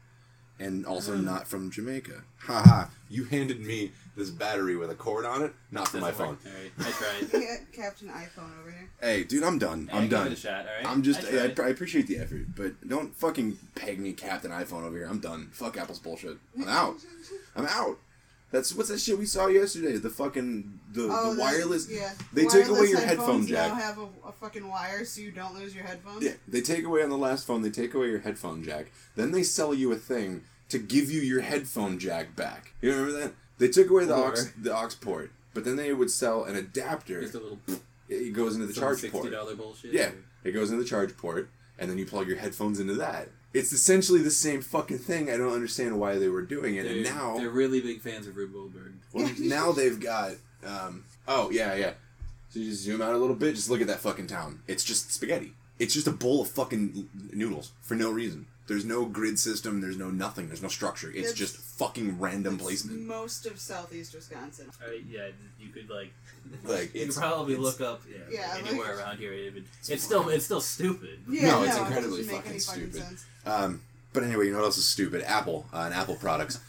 and 0.59 0.83
also 0.83 1.15
Mm. 1.15 1.23
not 1.25 1.47
from 1.47 1.69
Jamaica. 1.69 2.23
Haha! 2.39 2.87
You 3.07 3.25
handed 3.25 3.59
me 3.59 3.91
this 4.15 4.31
battery 4.31 4.75
with 4.77 4.89
a 4.89 4.95
cord 4.95 5.25
on 5.25 5.43
it, 5.43 5.53
not 5.69 5.87
for 5.89 5.97
my 5.97 6.09
Doesn't 6.09 6.25
phone. 6.25 6.29
work. 6.29 6.39
All 6.79 6.85
right, 6.85 6.87
I 6.87 7.27
tried. 7.29 7.41
Yeah, 7.43 7.55
Captain 7.71 8.07
iPhone 8.09 8.59
over 8.59 8.71
here. 8.71 8.89
Hey, 8.99 9.23
dude, 9.25 9.43
I'm 9.43 9.59
done. 9.59 9.87
Hey, 9.91 9.97
I'm 9.97 10.03
give 10.03 10.11
done. 10.11 10.27
It 10.27 10.33
a 10.33 10.35
shot, 10.37 10.65
all 10.65 10.73
right? 10.75 10.85
I'm 10.87 11.03
just, 11.03 11.23
I 11.23 11.37
I, 11.37 11.67
I, 11.67 11.69
appreciate 11.69 12.07
the 12.07 12.17
effort, 12.17 12.47
but 12.55 12.87
don't 12.87 13.15
fucking 13.15 13.59
peg 13.75 13.99
me 13.99 14.13
Captain 14.13 14.49
iPhone 14.49 14.83
over 14.83 14.97
here. 14.97 15.07
I'm 15.07 15.19
done. 15.19 15.49
Fuck 15.51 15.77
Apple's 15.77 15.99
bullshit. 15.99 16.37
I'm 16.57 16.67
out. 16.67 16.95
I'm 17.55 17.67
out. 17.67 17.99
That's 18.51 18.73
what's 18.73 18.89
that 18.89 18.99
shit 18.99 19.17
we 19.19 19.25
saw 19.25 19.47
yesterday? 19.47 19.97
The 19.97 20.09
fucking 20.09 20.79
the, 20.93 21.09
Oh, 21.11 21.29
the 21.31 21.35
the- 21.35 21.41
wireless. 21.41 21.89
Yeah. 21.89 22.13
They 22.31 22.45
take 22.45 22.67
away 22.67 22.87
your 22.87 22.99
headphones 22.99 23.47
headphone 23.47 23.47
jack. 23.47 23.69
Now 23.69 23.75
have 23.75 23.97
a, 23.97 24.07
a 24.27 24.31
fucking 24.31 24.67
wire 24.67 25.03
so 25.03 25.19
you 25.21 25.31
don't 25.31 25.53
lose 25.53 25.75
your 25.75 25.83
headphones. 25.83 26.23
Yeah, 26.23 26.31
they 26.47 26.61
take 26.61 26.85
away 26.85 27.03
on 27.03 27.09
the 27.09 27.17
last 27.17 27.45
phone. 27.45 27.61
They 27.61 27.69
take 27.69 27.93
away 27.93 28.07
your 28.07 28.19
headphone 28.19 28.63
jack. 28.63 28.91
Then 29.15 29.31
they 29.31 29.43
sell 29.43 29.73
you 29.73 29.91
a 29.91 29.95
thing 29.97 30.43
to 30.69 30.79
give 30.79 31.11
you 31.11 31.19
your 31.21 31.41
headphone 31.41 31.99
jack 31.99 32.35
back. 32.35 32.73
You 32.81 32.91
remember 32.91 33.11
that? 33.19 33.33
They 33.57 33.67
took 33.67 33.89
away 33.89 34.05
the 34.05 34.15
Or- 34.15 34.31
aux 34.33 34.35
the 34.61 34.73
aux 34.75 34.89
port, 35.01 35.31
but 35.53 35.65
then 35.65 35.75
they 35.75 35.91
would 35.93 36.09
sell 36.11 36.43
an 36.45 36.55
adapter. 36.55 37.21
Just 37.21 37.35
a 37.35 37.39
little 37.39 37.59
It 38.07 38.31
goes 38.33 38.55
into 38.55 38.67
the 38.67 38.73
some 38.73 38.81
charge 38.83 38.99
sixty 38.99 39.19
port. 39.19 39.31
dollar 39.31 39.55
bullshit. 39.55 39.91
Yeah, 39.93 40.11
it 40.45 40.51
goes 40.51 40.69
into 40.71 40.81
the 40.83 40.87
charge 40.89 41.17
port, 41.17 41.49
and 41.77 41.89
then 41.91 41.97
you 41.97 42.05
plug 42.05 42.27
your 42.29 42.37
headphones 42.37 42.79
into 42.79 42.93
that. 42.95 43.27
It's 43.57 43.71
essentially 43.73 44.21
the 44.21 44.31
same 44.31 44.61
fucking 44.61 44.99
thing. 44.99 45.29
I 45.29 45.37
don't 45.37 45.53
understand 45.53 45.99
why 45.99 46.17
they 46.17 46.27
were 46.29 46.41
doing 46.41 46.75
it. 46.75 46.83
They're, 46.83 46.93
and 46.93 47.03
now, 47.03 47.37
they're 47.37 47.49
really 47.49 47.81
big 47.81 48.01
fans 48.01 48.27
of 48.27 48.35
Rube 48.37 48.53
Goldberg. 48.53 48.93
well, 49.13 49.29
now 49.39 49.71
they've 49.71 49.99
got. 49.99 50.33
Um, 50.65 51.03
oh 51.27 51.49
yeah, 51.51 51.75
yeah. 51.75 51.93
So 52.49 52.59
you 52.59 52.69
just 52.69 52.83
zoom 52.83 53.01
out 53.01 53.13
a 53.13 53.17
little 53.17 53.35
bit. 53.35 53.55
Just 53.55 53.69
look 53.69 53.81
at 53.81 53.87
that 53.87 53.99
fucking 53.99 54.27
town. 54.27 54.61
It's 54.67 54.83
just 54.83 55.11
spaghetti. 55.11 55.53
It's 55.79 55.93
just 55.93 56.07
a 56.07 56.11
bowl 56.11 56.41
of 56.41 56.49
fucking 56.49 57.07
noodles 57.33 57.71
for 57.81 57.95
no 57.95 58.09
reason. 58.11 58.47
There's 58.67 58.83
no 58.83 59.05
grid 59.05 59.39
system. 59.39 59.79
There's 59.79 59.97
no 59.97 60.09
nothing. 60.09 60.47
There's 60.47 60.61
no 60.61 60.67
structure. 60.67 61.07
It's 61.09 61.19
It's- 61.31 61.33
just 61.35 61.55
fucking 61.55 62.19
random 62.19 62.55
It's 62.55 62.63
placement. 62.63 63.01
Most 63.01 63.45
of 63.45 63.59
southeast 63.59 64.13
Wisconsin. 64.13 64.69
All 64.83 64.89
right, 64.89 65.01
yeah, 65.09 65.27
you 65.59 65.69
could 65.69 65.89
like, 65.89 66.11
Like, 66.65 66.93
you 66.93 67.05
could 67.05 67.15
probably 67.15 67.55
look 67.55 67.79
up 67.79 68.01
yeah, 68.11 68.17
Yeah, 68.29 68.57
anywhere 68.67 68.95
like- 68.95 69.05
around 69.05 69.17
here. 69.19 69.31
It 69.31 69.53
would, 69.53 69.65
it's, 69.87 70.03
still 70.03 70.27
it's 70.29 70.45
still 70.45 70.59
stupid. 70.59 71.19
Yeah, 71.29 71.47
No, 71.47 71.59
no, 71.59 71.63
it's 71.65 71.75
it 71.77 71.79
incredibly 71.81 72.17
doesn't 72.23 72.35
fucking 72.35 72.41
fucking 72.43 72.59
stupid. 72.59 72.95
sense. 72.95 73.25
Um, 73.47 73.81
but 74.13 74.23
anyway, 74.23 74.45
you 74.45 74.51
know 74.51 74.59
what 74.59 74.65
else 74.65 74.77
is 74.77 74.87
stupid? 74.87 75.23
Apple 75.23 75.65
uh, 75.73 75.83
and 75.85 75.93
Apple 75.93 76.15
products. 76.15 76.59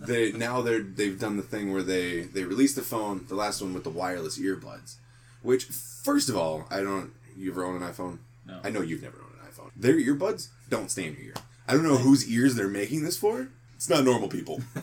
they 0.00 0.30
now 0.32 0.62
they're 0.62 0.80
they've 0.82 1.18
done 1.18 1.36
the 1.36 1.42
thing 1.42 1.72
where 1.72 1.82
they 1.82 2.20
they 2.22 2.44
released 2.44 2.76
the 2.76 2.82
phone, 2.82 3.24
the 3.28 3.34
last 3.34 3.60
one 3.60 3.74
with 3.74 3.84
the 3.84 3.90
wireless 3.90 4.38
earbuds. 4.38 4.96
Which, 5.42 5.64
first 5.66 6.28
of 6.28 6.36
all, 6.36 6.66
I 6.70 6.80
don't. 6.80 7.12
You 7.36 7.50
ever 7.50 7.64
own 7.64 7.82
an 7.82 7.92
iPhone? 7.92 8.18
No. 8.46 8.60
I 8.62 8.70
know 8.70 8.80
you've 8.80 9.02
never 9.02 9.16
owned 9.18 9.34
an 9.40 9.50
iPhone. 9.50 9.70
Their 9.76 9.94
earbuds 9.94 10.48
don't 10.70 10.90
stay 10.90 11.06
in 11.06 11.14
your 11.14 11.22
ear. 11.24 11.34
I 11.66 11.72
don't 11.72 11.82
know 11.82 11.96
whose 11.96 12.28
ears 12.30 12.54
they're 12.54 12.68
making 12.68 13.02
this 13.04 13.16
for. 13.16 13.48
It's 13.74 13.88
not 13.88 14.04
normal 14.04 14.28
people. 14.28 14.60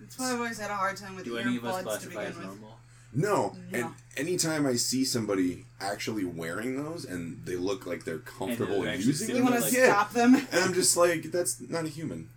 That's 0.00 0.18
why 0.18 0.32
I've 0.32 0.38
always 0.38 0.58
had 0.58 0.70
a 0.70 0.74
hard 0.76 0.96
time 0.96 1.16
with 1.16 1.24
Do 1.24 1.36
any 1.38 1.56
of 1.56 1.64
us 1.64 1.84
earbuds 1.84 2.00
to 2.02 2.08
begin 2.08 2.24
with. 2.24 2.42
normal? 2.42 2.77
No. 3.14 3.56
No. 3.70 3.78
And 3.78 3.94
anytime 4.16 4.66
I 4.66 4.74
see 4.74 5.04
somebody 5.04 5.64
actually 5.80 6.24
wearing 6.24 6.82
those 6.82 7.04
and 7.04 7.40
they 7.44 7.56
look 7.56 7.86
like 7.86 8.04
they're 8.04 8.18
comfortable 8.18 8.82
they're 8.82 8.88
in 8.90 8.94
actually 8.94 9.06
using 9.06 9.28
You 9.30 9.34
them, 9.36 9.44
want 9.44 9.60
Like- 9.60 9.72
to 9.72 9.78
yeah. 9.78 9.86
stop 9.90 10.12
them? 10.12 10.34
And 10.34 10.64
I'm 10.64 10.74
just 10.74 10.96
like, 10.96 11.22
that's 11.30 11.60
not 11.60 11.84
a 11.84 11.88
human. 11.88 12.28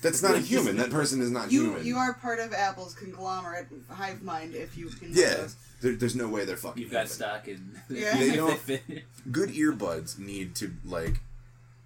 That's 0.00 0.22
not 0.22 0.34
a 0.36 0.38
human. 0.38 0.76
That 0.76 0.90
person 0.90 1.20
is 1.20 1.30
not 1.30 1.50
You 1.50 1.62
human. 1.64 1.84
you 1.86 1.96
are 1.96 2.14
part 2.14 2.38
of 2.38 2.52
Apple's 2.52 2.94
conglomerate 2.94 3.66
hive 3.90 4.22
mind 4.22 4.54
if 4.54 4.76
you 4.78 4.88
can. 4.90 5.08
Yeah. 5.12 5.48
There, 5.80 5.94
there's 5.96 6.14
no 6.14 6.28
way 6.28 6.44
they're 6.44 6.56
fucking. 6.56 6.80
You've 6.82 6.92
got 6.92 7.06
human. 7.08 7.12
stock 7.12 7.48
in. 7.48 7.80
Yeah. 7.88 8.16
They 8.18 8.36
don't- 8.36 8.58
fit. 8.58 8.82
Good 9.32 9.50
earbuds 9.50 10.18
need 10.18 10.54
to 10.56 10.72
like. 10.84 11.20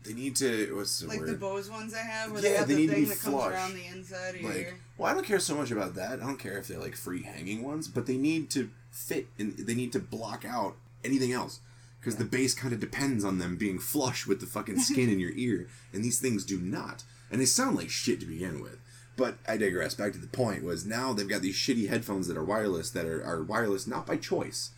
They 0.04 0.14
need 0.14 0.36
to. 0.36 0.74
What's 0.76 1.00
the 1.00 1.06
Like 1.08 1.24
the? 1.24 1.34
Bose 1.34 1.70
ones 1.70 1.94
I 1.94 1.98
have, 1.98 2.32
where 2.32 2.42
Yeah, 2.42 2.48
they 2.50 2.56
have 2.56 2.68
they 2.68 2.74
the 2.74 2.80
need 2.80 2.90
to 2.90 2.94
be 2.96 3.04
that 3.04 3.20
comes 3.20 3.34
flush. 3.36 3.52
around 3.52 3.74
the 3.74 3.86
inside 3.86 4.34
of 4.36 4.42
like, 4.42 4.56
ear. 4.56 4.74
well, 4.98 5.10
I 5.10 5.14
don't 5.14 5.24
care 5.26 5.38
so 5.38 5.54
much 5.54 5.70
about 5.70 5.94
that. 5.94 6.12
I 6.14 6.16
don't 6.26 6.38
care 6.38 6.58
if 6.58 6.66
they're 6.68 6.78
like 6.80 6.96
free 6.96 7.22
hanging 7.22 7.62
ones, 7.62 7.88
but 7.88 8.06
they 8.06 8.16
need 8.16 8.50
to 8.50 8.70
fit 8.90 9.28
and 9.38 9.56
they 9.56 9.74
need 9.74 9.92
to 9.92 9.98
block 10.00 10.44
out 10.44 10.76
anything 11.04 11.32
else. 11.32 11.60
Because 12.00 12.16
the 12.16 12.24
bass 12.24 12.52
kind 12.52 12.74
of 12.74 12.80
depends 12.80 13.24
on 13.24 13.38
them 13.38 13.56
being 13.56 13.78
flush 13.78 14.26
with 14.26 14.40
the 14.40 14.46
fucking 14.46 14.80
skin 14.80 15.08
in 15.08 15.20
your 15.20 15.30
ear, 15.36 15.68
and 15.92 16.04
these 16.04 16.18
things 16.18 16.44
do 16.44 16.58
not. 16.58 17.04
And 17.30 17.40
they 17.40 17.44
sound 17.44 17.76
like 17.76 17.90
shit 17.90 18.18
to 18.20 18.26
begin 18.26 18.60
with. 18.60 18.78
But 19.16 19.36
I 19.46 19.56
digress. 19.56 19.94
Back 19.94 20.12
to 20.14 20.18
the 20.18 20.26
point 20.26 20.64
was 20.64 20.84
now 20.84 21.12
they've 21.12 21.28
got 21.28 21.42
these 21.42 21.54
shitty 21.54 21.88
headphones 21.88 22.26
that 22.26 22.36
are 22.36 22.42
wireless 22.44 22.90
that 22.90 23.06
are, 23.06 23.22
are 23.24 23.42
wireless 23.42 23.86
not 23.86 24.06
by 24.06 24.16
choice. 24.16 24.70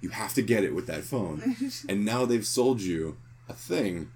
You 0.00 0.10
have 0.10 0.34
to 0.34 0.42
get 0.42 0.62
it 0.62 0.72
with 0.74 0.86
that 0.86 1.02
phone. 1.02 1.56
and 1.88 2.04
now 2.04 2.24
they've 2.24 2.46
sold 2.46 2.80
you 2.80 3.16
a 3.48 3.54
thing 3.54 4.12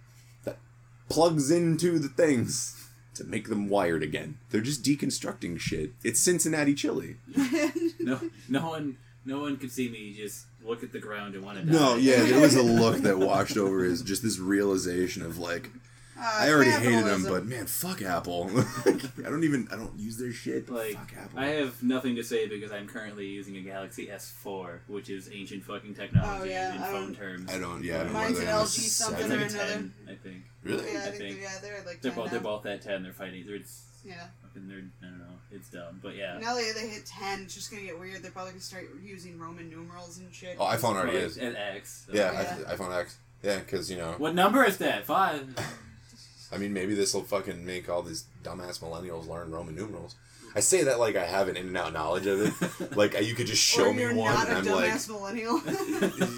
plugs 1.08 1.50
into 1.50 1.98
the 1.98 2.08
things 2.08 2.78
to 3.14 3.24
make 3.24 3.48
them 3.48 3.68
wired 3.68 4.02
again. 4.02 4.38
They're 4.50 4.60
just 4.62 4.82
deconstructing 4.82 5.60
shit. 5.60 5.92
It's 6.02 6.20
Cincinnati 6.20 6.74
chili. 6.74 7.16
No, 8.00 8.18
no 8.48 8.66
one, 8.68 8.96
no 9.24 9.38
one 9.40 9.56
could 9.58 9.70
see 9.70 9.88
me 9.88 10.12
just 10.16 10.46
look 10.64 10.82
at 10.82 10.90
the 10.92 10.98
ground 10.98 11.36
and 11.36 11.44
want 11.44 11.58
to 11.58 11.64
die. 11.64 11.72
No, 11.72 11.94
yeah, 11.94 12.22
there 12.24 12.40
was 12.40 12.56
a 12.56 12.62
look 12.62 12.96
that 13.02 13.16
washed 13.30 13.56
over 13.56 13.84
his 13.84 14.02
just 14.02 14.24
this 14.24 14.40
realization 14.40 15.22
of 15.22 15.38
like, 15.38 15.70
Uh, 16.18 16.36
I 16.40 16.50
already 16.50 16.72
hated 16.72 17.04
them, 17.04 17.22
but 17.22 17.46
man, 17.46 17.66
fuck 17.66 18.02
Apple. 18.02 18.50
I 18.86 19.30
don't 19.30 19.44
even 19.44 19.68
I 19.70 19.76
don't 19.76 19.96
use 19.96 20.16
their 20.18 20.32
shit. 20.32 20.68
Like, 20.68 20.94
fuck 20.96 21.12
Apple. 21.16 21.38
I 21.38 21.46
have 21.60 21.80
nothing 21.80 22.16
to 22.16 22.24
say 22.24 22.48
because 22.48 22.72
I'm 22.72 22.88
currently 22.88 23.26
using 23.28 23.56
a 23.56 23.60
Galaxy 23.60 24.08
S4, 24.08 24.80
which 24.88 25.08
is 25.08 25.30
ancient 25.32 25.62
fucking 25.64 25.94
technology 25.94 26.50
Oh, 26.50 26.52
yeah, 26.52 26.74
in 26.74 26.82
I 26.82 26.86
phone 26.86 27.02
don't- 27.12 27.14
terms. 27.16 27.54
I 27.54 27.58
don't. 27.58 27.84
Yeah, 27.84 28.00
I 28.00 28.04
don't 28.04 28.06
know 28.08 28.18
Mine's 28.18 28.32
whether 28.38 28.42
an 28.50 28.54
I'm 28.56 28.60
a 28.62 28.64
LG 28.64 28.78
something 28.88 29.28
seven. 29.28 29.42
or 29.42 29.44
another. 29.46 29.90
I 30.08 30.14
think. 30.16 30.42
Really? 30.62 30.92
yeah, 30.92 30.98
I 30.98 31.02
I 31.02 31.04
think, 31.06 31.16
think 31.18 31.34
they're, 31.34 31.42
yeah, 31.42 31.58
they're 31.60 31.82
like 31.86 32.00
They're 32.02 32.12
10 32.12 32.20
both 32.22 32.30
they're 32.30 32.40
both 32.40 32.66
at 32.66 32.82
ten. 32.82 33.02
They're 33.02 33.12
fighting. 33.12 33.44
They're 33.46 33.56
it's 33.56 33.82
Yeah. 34.04 34.26
fucking. 34.42 34.68
They're 34.68 34.78
I 35.02 35.04
don't 35.10 35.18
know. 35.18 35.24
It's 35.50 35.68
dumb, 35.68 36.00
but 36.02 36.14
yeah. 36.16 36.38
Now 36.40 36.54
that 36.54 36.72
they 36.74 36.88
hit 36.88 37.04
10, 37.06 37.42
it's 37.42 37.54
just 37.54 37.70
gonna 37.70 37.82
get 37.82 37.98
weird. 37.98 38.22
They're 38.22 38.30
probably 38.30 38.52
gonna 38.52 38.62
start 38.62 38.88
using 39.02 39.38
Roman 39.38 39.68
numerals 39.68 40.18
and 40.18 40.32
shit. 40.34 40.56
Oh, 40.58 40.64
iPhone 40.64 40.96
already 40.96 41.18
is. 41.18 41.36
At 41.38 41.56
X. 41.56 42.04
so- 42.06 42.14
Yeah, 42.14 42.32
Yeah. 42.32 42.56
I, 42.68 42.74
iPhone 42.76 42.96
X. 42.98 43.16
Yeah, 43.42 43.58
because 43.58 43.90
you 43.90 43.96
know, 43.96 44.14
What 44.18 44.34
number 44.34 44.64
is 44.64 44.78
that? 44.78 45.04
Five. 45.04 45.54
I 46.52 46.58
mean, 46.58 46.72
maybe 46.72 46.94
this 46.94 47.14
will 47.14 47.22
fucking 47.24 47.64
make 47.64 47.88
all 47.88 48.02
these 48.02 48.24
dumbass 48.44 48.78
millennials 48.80 49.26
learn 49.26 49.50
Roman 49.50 49.74
numerals. 49.74 50.14
I 50.54 50.60
say 50.60 50.84
that 50.84 50.98
like 50.98 51.16
I 51.16 51.24
have 51.24 51.48
an 51.48 51.56
in 51.56 51.68
and 51.68 51.76
out 51.76 51.92
knowledge 51.92 52.26
of 52.26 52.40
it. 52.42 52.52
Like 52.96 53.18
you 53.22 53.34
could 53.34 53.46
just 53.46 53.62
show 53.62 53.86
or 53.86 53.94
me 53.94 54.02
you're 54.02 54.14
one, 54.14 54.34
not 54.34 54.48
and 54.48 54.66
a 54.68 54.70
I'm 54.70 54.76
like, 54.76 54.92
dumbass 54.92 55.08
millennial. 55.08 55.60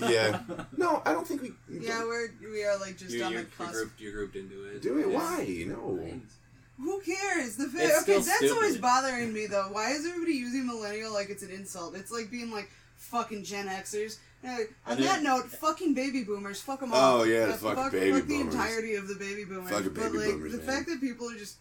yeah. 0.10 0.40
No, 0.76 1.02
I 1.04 1.12
don't 1.12 1.26
think 1.26 1.42
we. 1.42 1.52
yeah, 1.68 2.04
we're 2.04 2.28
we 2.40 2.64
are 2.64 2.78
like 2.78 2.96
just 2.96 3.10
You're, 3.10 3.26
on 3.26 3.32
you're, 3.32 3.42
the 3.42 3.48
you're, 3.58 3.72
grouped, 3.72 4.00
you're 4.00 4.12
grouped 4.12 4.36
into 4.36 4.64
it. 4.66 4.82
Do 4.82 4.98
it? 4.98 5.08
Yeah. 5.08 5.18
Why? 5.18 5.64
No. 5.66 6.00
Who 6.78 7.00
cares? 7.00 7.56
The 7.56 7.66
fa- 7.68 7.78
It's 7.80 8.02
okay, 8.02 8.20
still 8.20 8.40
that's 8.40 8.52
always 8.52 8.78
bothering 8.78 9.32
me 9.32 9.46
though. 9.46 9.68
Why 9.72 9.90
is 9.92 10.06
everybody 10.06 10.34
using 10.34 10.66
millennial 10.66 11.12
like 11.12 11.30
it's 11.30 11.42
an 11.42 11.50
insult? 11.50 11.96
It's 11.96 12.10
like 12.12 12.30
being 12.30 12.50
like 12.50 12.70
fucking 12.96 13.44
Gen 13.44 13.66
Xers. 13.68 14.18
Now, 14.42 14.58
on 14.86 15.00
that 15.00 15.22
note, 15.22 15.46
fucking 15.46 15.94
baby 15.94 16.22
boomers, 16.22 16.60
fuck 16.60 16.80
them 16.80 16.92
all. 16.92 17.20
Oh, 17.22 17.24
yeah, 17.24 17.44
Uh, 17.44 17.52
fuck 17.54 17.76
fuck, 17.76 17.92
baby 17.92 18.18
fuck 18.18 18.28
the 18.28 18.40
entirety 18.40 18.94
of 18.94 19.08
the 19.08 19.14
baby 19.14 19.44
boomers. 19.44 19.70
Fuck 19.70 19.84
the 19.84 19.90
but 19.90 20.02
baby 20.12 20.18
like 20.18 20.30
boomers, 20.32 20.52
the 20.52 20.58
man. 20.58 20.66
fact 20.66 20.88
that 20.88 21.00
people 21.00 21.30
are 21.30 21.34
just 21.38 21.56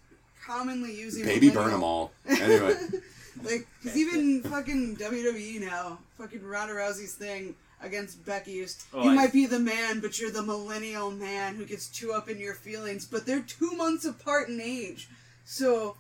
commonly 0.46 0.94
using 0.96 1.24
Baby 1.26 1.48
millennial- 1.48 1.64
burn 1.64 1.72
them 1.72 1.84
all. 1.84 2.12
Anyway. 2.28 2.76
like, 3.44 3.68
cause 3.84 3.98
even 3.98 4.42
fucking 4.44 4.98
WWE 4.98 5.62
now, 5.62 6.00
fucking 6.18 6.44
Ronda 6.44 6.74
Rousey's 6.74 7.14
thing 7.16 7.56
against 7.82 8.24
Becky 8.26 8.60
is, 8.60 8.84
Oh, 8.94 9.04
you 9.04 9.10
I- 9.12 9.16
might 9.16 9.34
be 9.34 9.46
the 9.46 9.60
man, 9.60 10.00
but 10.00 10.20
you're 10.20 10.32
the 10.32 10.44
millennial 10.44 11.12
man 11.12 11.56
who 11.56 11.66
gets 11.66 11.88
too 11.88 12.14
up 12.14 12.30
in 12.30 12.40
your 12.40 12.54
feelings. 12.54 13.06
But 13.06 13.26
they're 13.26 13.42
two 13.42 13.72
months 13.76 14.06
apart 14.06 14.50
in 14.50 14.60
age, 14.62 15.10
so 15.46 15.96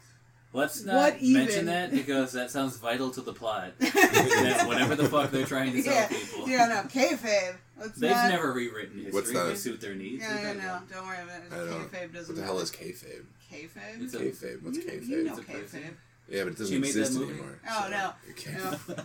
Let's 0.55 0.85
not 0.85 0.95
What 0.95 1.17
even? 1.19 1.45
mention 1.45 1.65
that 1.65 1.89
because 1.91 2.31
that 2.33 2.51
sounds 2.51 2.77
vital 2.77 3.09
to 3.09 3.21
the 3.21 3.33
plot. 3.33 3.71
whatever 3.79 4.95
the 4.95 5.09
fuck 5.09 5.31
they're 5.31 5.47
trying 5.47 5.71
to 5.73 5.81
sell 5.81 5.93
yeah, 5.95 6.07
people. 6.07 6.47
yeah, 6.47 6.65
no, 6.67 6.81
kayfabe. 6.87 7.55
Let's 7.79 7.97
They've 7.97 8.11
not, 8.11 8.29
never 8.29 8.53
rewritten 8.53 8.97
history 8.99 9.13
What's 9.13 9.33
that? 9.33 9.49
to 9.49 9.55
suit 9.57 9.81
their 9.81 9.95
needs. 9.95 10.21
Yeah, 10.23 10.39
yeah, 10.41 10.53
no, 10.53 10.79
don't 10.93 11.07
worry 11.07 11.17
about 11.23 11.41
it. 11.41 11.51
I 11.51 11.55
don't. 11.57 11.91
Kayfabe 11.91 12.13
doesn't. 12.13 12.35
What 12.35 12.39
the 12.39 12.43
hell 12.45 12.59
is 12.59 12.69
kayfabe? 12.69 13.23
Kayfabe? 13.53 14.01
It's 14.03 14.13
a- 14.13 14.19
Kayfabe. 14.19 14.61
What's 14.63 14.77
you, 14.77 14.83
kayfabe? 14.83 15.07
You 15.07 15.23
know 15.23 15.31
It's 15.31 15.39
a 15.39 15.43
person. 15.43 15.79
kayfabe. 15.81 15.93
Yeah, 16.29 16.43
but 16.45 16.53
it 16.53 16.57
doesn't 16.57 16.81
She 16.83 16.87
exist 16.89 17.15
anymore. 17.17 17.59
Oh, 17.69 17.81
so- 17.83 17.89
no. 17.89 18.13
Okay. 18.31 18.55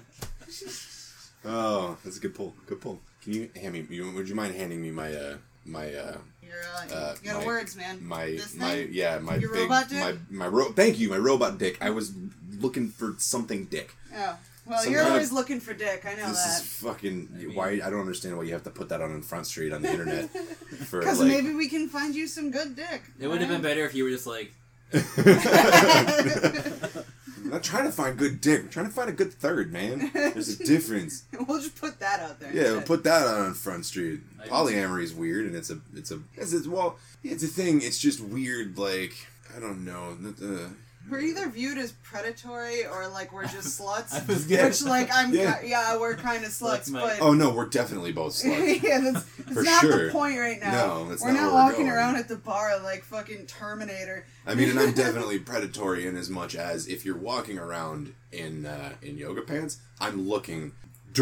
oh, 1.44 1.96
that's 2.04 2.16
a 2.16 2.20
good 2.20 2.34
pull. 2.34 2.54
Good 2.66 2.80
pull. 2.80 3.00
Can 3.22 3.32
you 3.32 3.50
hand 3.60 3.74
me? 3.74 3.86
You, 3.90 4.10
would 4.12 4.28
you 4.28 4.34
mind 4.34 4.54
handing 4.54 4.80
me 4.80 4.90
my 4.90 5.12
uh 5.14 5.36
my 5.64 5.92
uh 5.94 6.16
You're, 6.42 6.54
uh, 6.90 6.94
Uh, 6.94 7.14
you 7.22 7.30
got 7.30 7.40
my- 7.40 7.46
words, 7.46 7.76
man. 7.76 7.98
my 8.04 8.26
This 8.26 8.54
my 8.54 8.74
thing? 8.74 8.88
yeah 8.92 9.18
my 9.18 9.36
Your 9.36 9.52
big 9.52 9.62
robot 9.62 9.88
dick? 9.88 10.00
my 10.00 10.14
my 10.30 10.46
ro- 10.46 10.72
thank 10.72 10.98
you 10.98 11.08
my 11.10 11.18
robot 11.18 11.58
dick. 11.58 11.76
I 11.80 11.90
was 11.90 12.12
looking 12.58 12.88
for 12.88 13.14
something 13.18 13.64
dick. 13.66 13.94
Oh, 14.16 14.38
well, 14.68 14.82
Some 14.82 14.92
you're 14.92 15.00
kind 15.00 15.08
of- 15.08 15.12
always 15.14 15.32
looking 15.32 15.60
for 15.60 15.72
dick. 15.74 16.04
I 16.06 16.14
know 16.14 16.28
this 16.28 16.44
that. 16.44 16.60
is 16.62 16.68
fucking 16.68 17.28
I 17.34 17.38
mean- 17.44 17.54
why 17.54 17.68
I 17.82 17.90
don't 17.90 18.00
understand 18.00 18.36
why 18.36 18.44
you 18.44 18.52
have 18.52 18.64
to 18.64 18.70
put 18.70 18.88
that 18.90 19.00
on 19.00 19.12
in 19.12 19.22
Front 19.22 19.46
Street 19.46 19.72
on 19.72 19.82
the 19.82 19.90
internet 19.90 20.30
for 20.86 21.00
Because 21.00 21.18
like. 21.20 21.28
maybe 21.28 21.54
we 21.54 21.68
can 21.68 21.88
find 21.88 22.14
you 22.14 22.26
some 22.26 22.50
good 22.50 22.76
dick. 22.76 23.02
It 23.18 23.28
would 23.28 23.40
have 23.40 23.48
been 23.50 23.62
better 23.62 23.84
if 23.84 23.94
you 23.94 24.04
were 24.04 24.10
just 24.10 24.26
like, 24.26 24.52
I'm 24.92 25.04
not 27.50 27.62
trying 27.62 27.84
to 27.84 27.92
find 27.92 28.16
good 28.18 28.40
dick. 28.40 28.62
I'm 28.62 28.68
trying 28.68 28.86
to 28.86 28.92
find 28.92 29.08
a 29.08 29.12
good 29.12 29.32
third, 29.32 29.72
man. 29.72 30.10
There's 30.12 30.60
a 30.60 30.64
difference. 30.66 31.24
we'll 31.46 31.60
just 31.60 31.76
put 31.80 31.98
that 32.00 32.20
out 32.20 32.40
there. 32.40 32.54
Yeah, 32.54 32.62
instead. 32.64 32.86
put 32.86 33.04
that 33.04 33.26
on 33.26 33.54
Front 33.54 33.86
Street. 33.86 34.20
I- 34.42 34.48
Polyamory 34.48 35.02
is 35.02 35.14
weird, 35.14 35.46
and 35.46 35.56
it's 35.56 35.70
a, 35.70 35.78
it's 35.94 36.10
a, 36.10 36.20
it's, 36.36 36.52
it's 36.52 36.66
well, 36.66 36.98
it's 37.24 37.42
a 37.42 37.46
thing. 37.48 37.80
It's 37.82 37.98
just 37.98 38.20
weird. 38.20 38.78
Like 38.78 39.14
I 39.56 39.60
don't 39.60 39.84
know. 39.84 40.16
Uh, 40.42 40.68
We're 41.10 41.20
either 41.20 41.48
viewed 41.48 41.78
as 41.78 41.92
predatory 41.92 42.84
or 42.86 43.08
like 43.08 43.32
we're 43.32 43.46
just 43.46 43.80
sluts. 43.80 44.12
I 44.14 44.24
was 44.26 44.46
Yeah. 44.50 44.66
Which 44.66 44.82
like 44.82 45.08
I'm 45.12 45.32
Yeah. 45.32 45.60
yeah, 45.64 45.96
we're 45.98 46.14
kind 46.16 46.44
of 46.44 46.50
sluts, 46.50 46.70
That's 46.72 46.90
my- 46.90 47.00
but 47.00 47.20
oh 47.20 47.32
no, 47.34 47.50
we're 47.50 47.66
definitely 47.66 48.12
both 48.12 48.34
sluts. 48.34 48.82
yeah, 48.82 49.00
that's, 49.00 49.24
that's 49.24 49.52
For 49.54 49.62
not 49.62 49.80
sure. 49.80 50.06
the 50.06 50.12
point 50.12 50.38
right 50.38 50.60
now. 50.60 50.72
No, 50.72 51.08
that's 51.08 51.22
we're 51.22 51.32
not 51.32 51.40
not 51.42 51.42
where 51.42 51.50
we're 51.64 51.70
walking 51.70 51.86
going. 51.86 51.90
around 51.96 52.16
at 52.16 52.28
the 52.28 52.36
bar 52.36 52.78
like 52.82 53.04
fucking 53.04 53.46
Terminator. 53.46 54.26
I 54.46 54.54
mean, 54.54 54.70
and 54.70 54.78
I'm 54.80 54.92
definitely 55.04 55.38
predatory 55.38 56.06
in 56.06 56.16
as 56.16 56.28
much 56.30 56.54
as 56.54 56.86
if 56.88 57.04
you're 57.04 57.16
walking 57.18 57.58
around 57.58 58.14
in 58.32 58.66
uh, 58.66 58.92
in 59.02 59.16
yoga 59.18 59.42
pants, 59.42 59.78
I'm 60.00 60.28
looking 60.28 60.72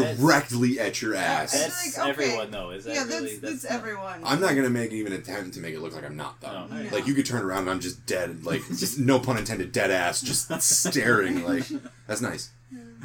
directly 0.04 0.78
at 0.80 1.00
your 1.02 1.14
ass. 1.14 1.52
that's 1.52 1.98
like, 1.98 2.08
okay. 2.08 2.24
everyone 2.24 2.50
though. 2.50 2.70
Is 2.70 2.84
that 2.84 2.94
yeah, 2.94 3.04
really? 3.04 3.36
that's 3.36 3.62
that's, 3.62 3.64
not- 3.64 3.72
everyone. 3.72 4.20
I'm 4.24 4.40
not 4.40 4.54
gonna 4.54 4.70
make 4.70 4.92
even 4.92 5.12
attempt 5.12 5.54
to 5.54 5.60
make 5.60 5.74
it 5.74 5.80
look 5.80 5.94
like 5.94 6.04
I'm 6.04 6.16
not 6.16 6.40
though. 6.40 6.66
No, 6.66 6.82
No. 6.82 6.90
Like 6.90 7.06
you 7.06 7.14
could 7.14 7.26
turn 7.26 7.42
around 7.42 7.60
and 7.62 7.70
I'm 7.70 7.80
just 7.80 8.06
dead, 8.06 8.44
like 8.44 8.62
just 8.68 8.98
no 8.98 9.18
pun 9.18 9.36
intended, 9.36 9.72
dead 9.72 9.90
ass, 9.90 10.20
just 10.20 10.52
staring. 10.62 11.44
Like 11.44 11.64
that's 12.06 12.20
nice. 12.20 12.50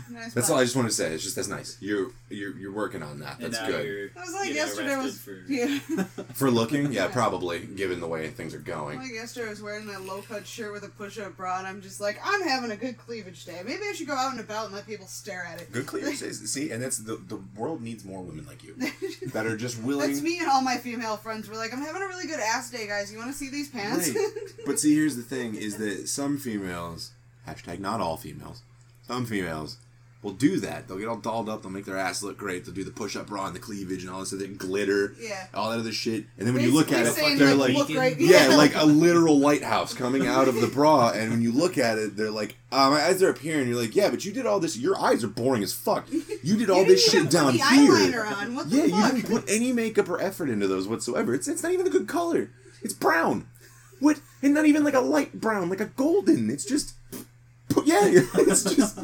Nice 0.10 0.34
That's 0.34 0.50
one. 0.50 0.55
all 0.55 0.62
I 0.62 0.63
just 0.63 0.75
want 0.75 0.88
to 0.88 0.93
say. 0.93 1.13
It's 1.13 1.24
just 1.24 1.36
that's 1.36 1.48
nice. 1.48 1.77
You're 1.79 2.12
you're 2.29 2.58
you're 2.58 2.74
working 2.74 3.03
on 3.03 3.20
that. 3.20 3.39
That's 3.39 3.60
good. 3.60 3.86
you're 3.86 4.10
was 4.15 4.34
like 4.34 4.53
yesterday 4.53 4.96
was 4.96 5.27
arrested 5.27 5.41
yeah. 5.48 5.77
For 6.34 6.50
looking, 6.50 6.91
yeah, 6.91 7.08
probably 7.08 7.65
given 7.65 8.00
the 8.00 8.08
way 8.08 8.29
things 8.29 8.53
are 8.53 8.60
going. 8.60 9.00
Like 9.00 9.12
yesterday, 9.12 9.48
I 9.48 9.50
was 9.50 9.62
wearing 9.62 9.88
that 9.88 10.03
low 10.03 10.22
cut 10.22 10.48
shirt 10.48 10.72
with 10.72 10.84
a 10.84 10.89
push 10.89 11.20
up 11.20 11.38
bra, 11.38 11.60
and 11.60 11.67
I'm 11.67 11.81
just 11.81 12.01
like, 12.01 12.20
I'm 12.24 12.41
having 12.43 12.72
a 12.72 12.75
good 12.75 12.98
cleavage 12.98 13.46
day. 13.46 13.62
Maybe 13.63 13.81
I 13.89 13.93
should 13.93 14.08
go 14.08 14.15
out 14.15 14.31
and 14.31 14.39
about 14.39 14.67
and 14.67 14.75
let 14.75 14.88
people 14.88 15.08
stare 15.08 15.46
at 15.46 15.62
it. 15.62 15.72
Good 15.72 15.86
cleavage. 15.86 16.17
See, 16.31 16.72
and 16.72 16.81
that's 16.81 16.98
the 16.98 17.15
the 17.15 17.41
world 17.55 17.81
needs 17.81 18.05
more 18.05 18.22
women 18.22 18.46
like 18.46 18.63
you 18.63 18.75
that 19.34 19.46
are 19.46 19.58
just 19.58 19.81
willing. 19.81 20.10
That's 20.10 20.22
me 20.22 20.39
and 20.39 20.50
all 20.50 20.62
my 20.62 20.77
female 20.77 21.17
friends. 21.17 21.50
We're 21.50 21.58
like, 21.58 21.74
I'm 21.74 21.81
having 21.81 22.01
a 22.01 22.08
really 22.08 22.27
good 22.27 22.39
ass 22.39 22.70
day, 22.72 22.88
guys. 22.88 23.12
You 23.12 23.17
want 23.17 23.31
to 23.31 23.38
see 23.38 23.50
these 23.50 23.70
pants? 23.70 24.10
Right. 24.10 24.27
But 24.65 24.79
see, 24.79 24.96
here's 24.96 25.15
the 25.15 25.24
thing: 25.24 25.55
is 25.55 25.77
that 25.77 26.08
some 26.08 26.38
females, 26.38 27.12
hashtag 27.48 27.79
not 27.79 28.01
all 28.01 28.17
females, 28.17 28.62
some 29.08 29.25
females 29.25 29.77
will 30.22 30.34
do 30.34 30.60
that. 30.60 30.88
They'll 30.88 30.98
get 30.98 31.08
all 31.08 31.18
dolled 31.18 31.50
up. 31.50 31.63
They'll 31.63 31.72
make 31.72 31.86
their 31.86 31.98
ass 31.98 32.22
look 32.22 32.38
great. 32.38 32.66
They'll 32.66 32.74
do 32.74 32.84
the 32.84 32.92
push-up 32.92 33.28
bra 33.28 33.48
and 33.48 33.56
the 33.56 33.60
cleavage 33.60 34.04
and 34.04 34.13
all 34.13 34.20
this 34.20 34.34
other 34.34 34.48
glitter, 34.48 35.16
yeah. 35.20 35.48
all 35.54 35.72
that 35.72 35.80
other 35.80 35.92
shit. 35.92 36.25
And 36.38 36.48
then 36.48 36.54
when 36.54 36.63
you 36.63 36.74
look 36.74 36.92
at 36.92 37.06
it, 37.06 37.13
saying, 37.13 37.38
they're 37.38 37.56
like, 37.56 37.75
great. 37.88 38.20
yeah, 38.20 38.48
like 38.58 38.75
a 38.75 38.86
literal 38.86 39.40
lighthouse 39.40 39.94
coming 39.94 40.28
out 40.28 40.48
of 40.48 40.56
the 40.56 40.68
bra. 40.68 41.12
And 41.12 41.32
when 41.32 41.42
you 41.42 41.51
look 41.51 41.78
at 41.78 41.98
it, 41.98 42.16
they're 42.16 42.32
like, 42.32 42.58
uh, 42.72 42.90
my 42.90 43.01
eyes 43.01 43.22
are 43.24 43.30
up 43.30 43.40
here. 43.40 43.60
And 43.60 43.68
you're 43.68 43.80
like, 43.80 43.96
yeah, 43.96 44.10
but 44.10 44.24
you 44.24 44.32
did 44.32 44.46
all 44.46 44.60
this. 44.60 44.78
Your 44.78 45.00
eyes 45.00 45.24
are 45.24 45.28
boring 45.28 45.63
as 45.63 45.74
fuck. 45.74 46.08
You 46.44 46.58
did 46.58 46.72
all 46.72 46.82
You 46.82 46.88
this 46.88 47.06
shit 47.06 47.30
down 47.30 47.54
here. 47.54 47.63
eyeliner 47.63 48.36
on. 48.36 48.56
What 48.56 48.70
the 48.70 48.78
Yeah, 48.78 48.86
you 48.86 49.12
didn't 49.12 49.30
put 49.30 49.48
any 49.48 49.72
makeup 49.72 50.10
or 50.10 50.20
effort 50.20 50.50
into 50.50 50.68
those 50.68 50.88
whatsoever. 50.88 51.36
It's 51.36 51.48
it's 51.48 51.62
not 51.62 51.72
even 51.72 51.86
a 51.86 51.90
good 51.92 52.08
color. 52.08 52.50
It's 52.82 52.96
brown. 52.96 53.48
What? 54.00 54.20
And 54.42 54.56
not 54.56 54.66
even 54.66 54.84
like 54.84 54.96
a 54.96 55.01
light 55.01 55.40
brown, 55.40 55.70
like 55.70 55.82
a 55.82 55.86
golden. 55.86 56.50
It's 56.50 56.66
just, 56.66 56.96
yeah, 57.86 58.01
it's 58.10 58.75
just. 58.75 58.98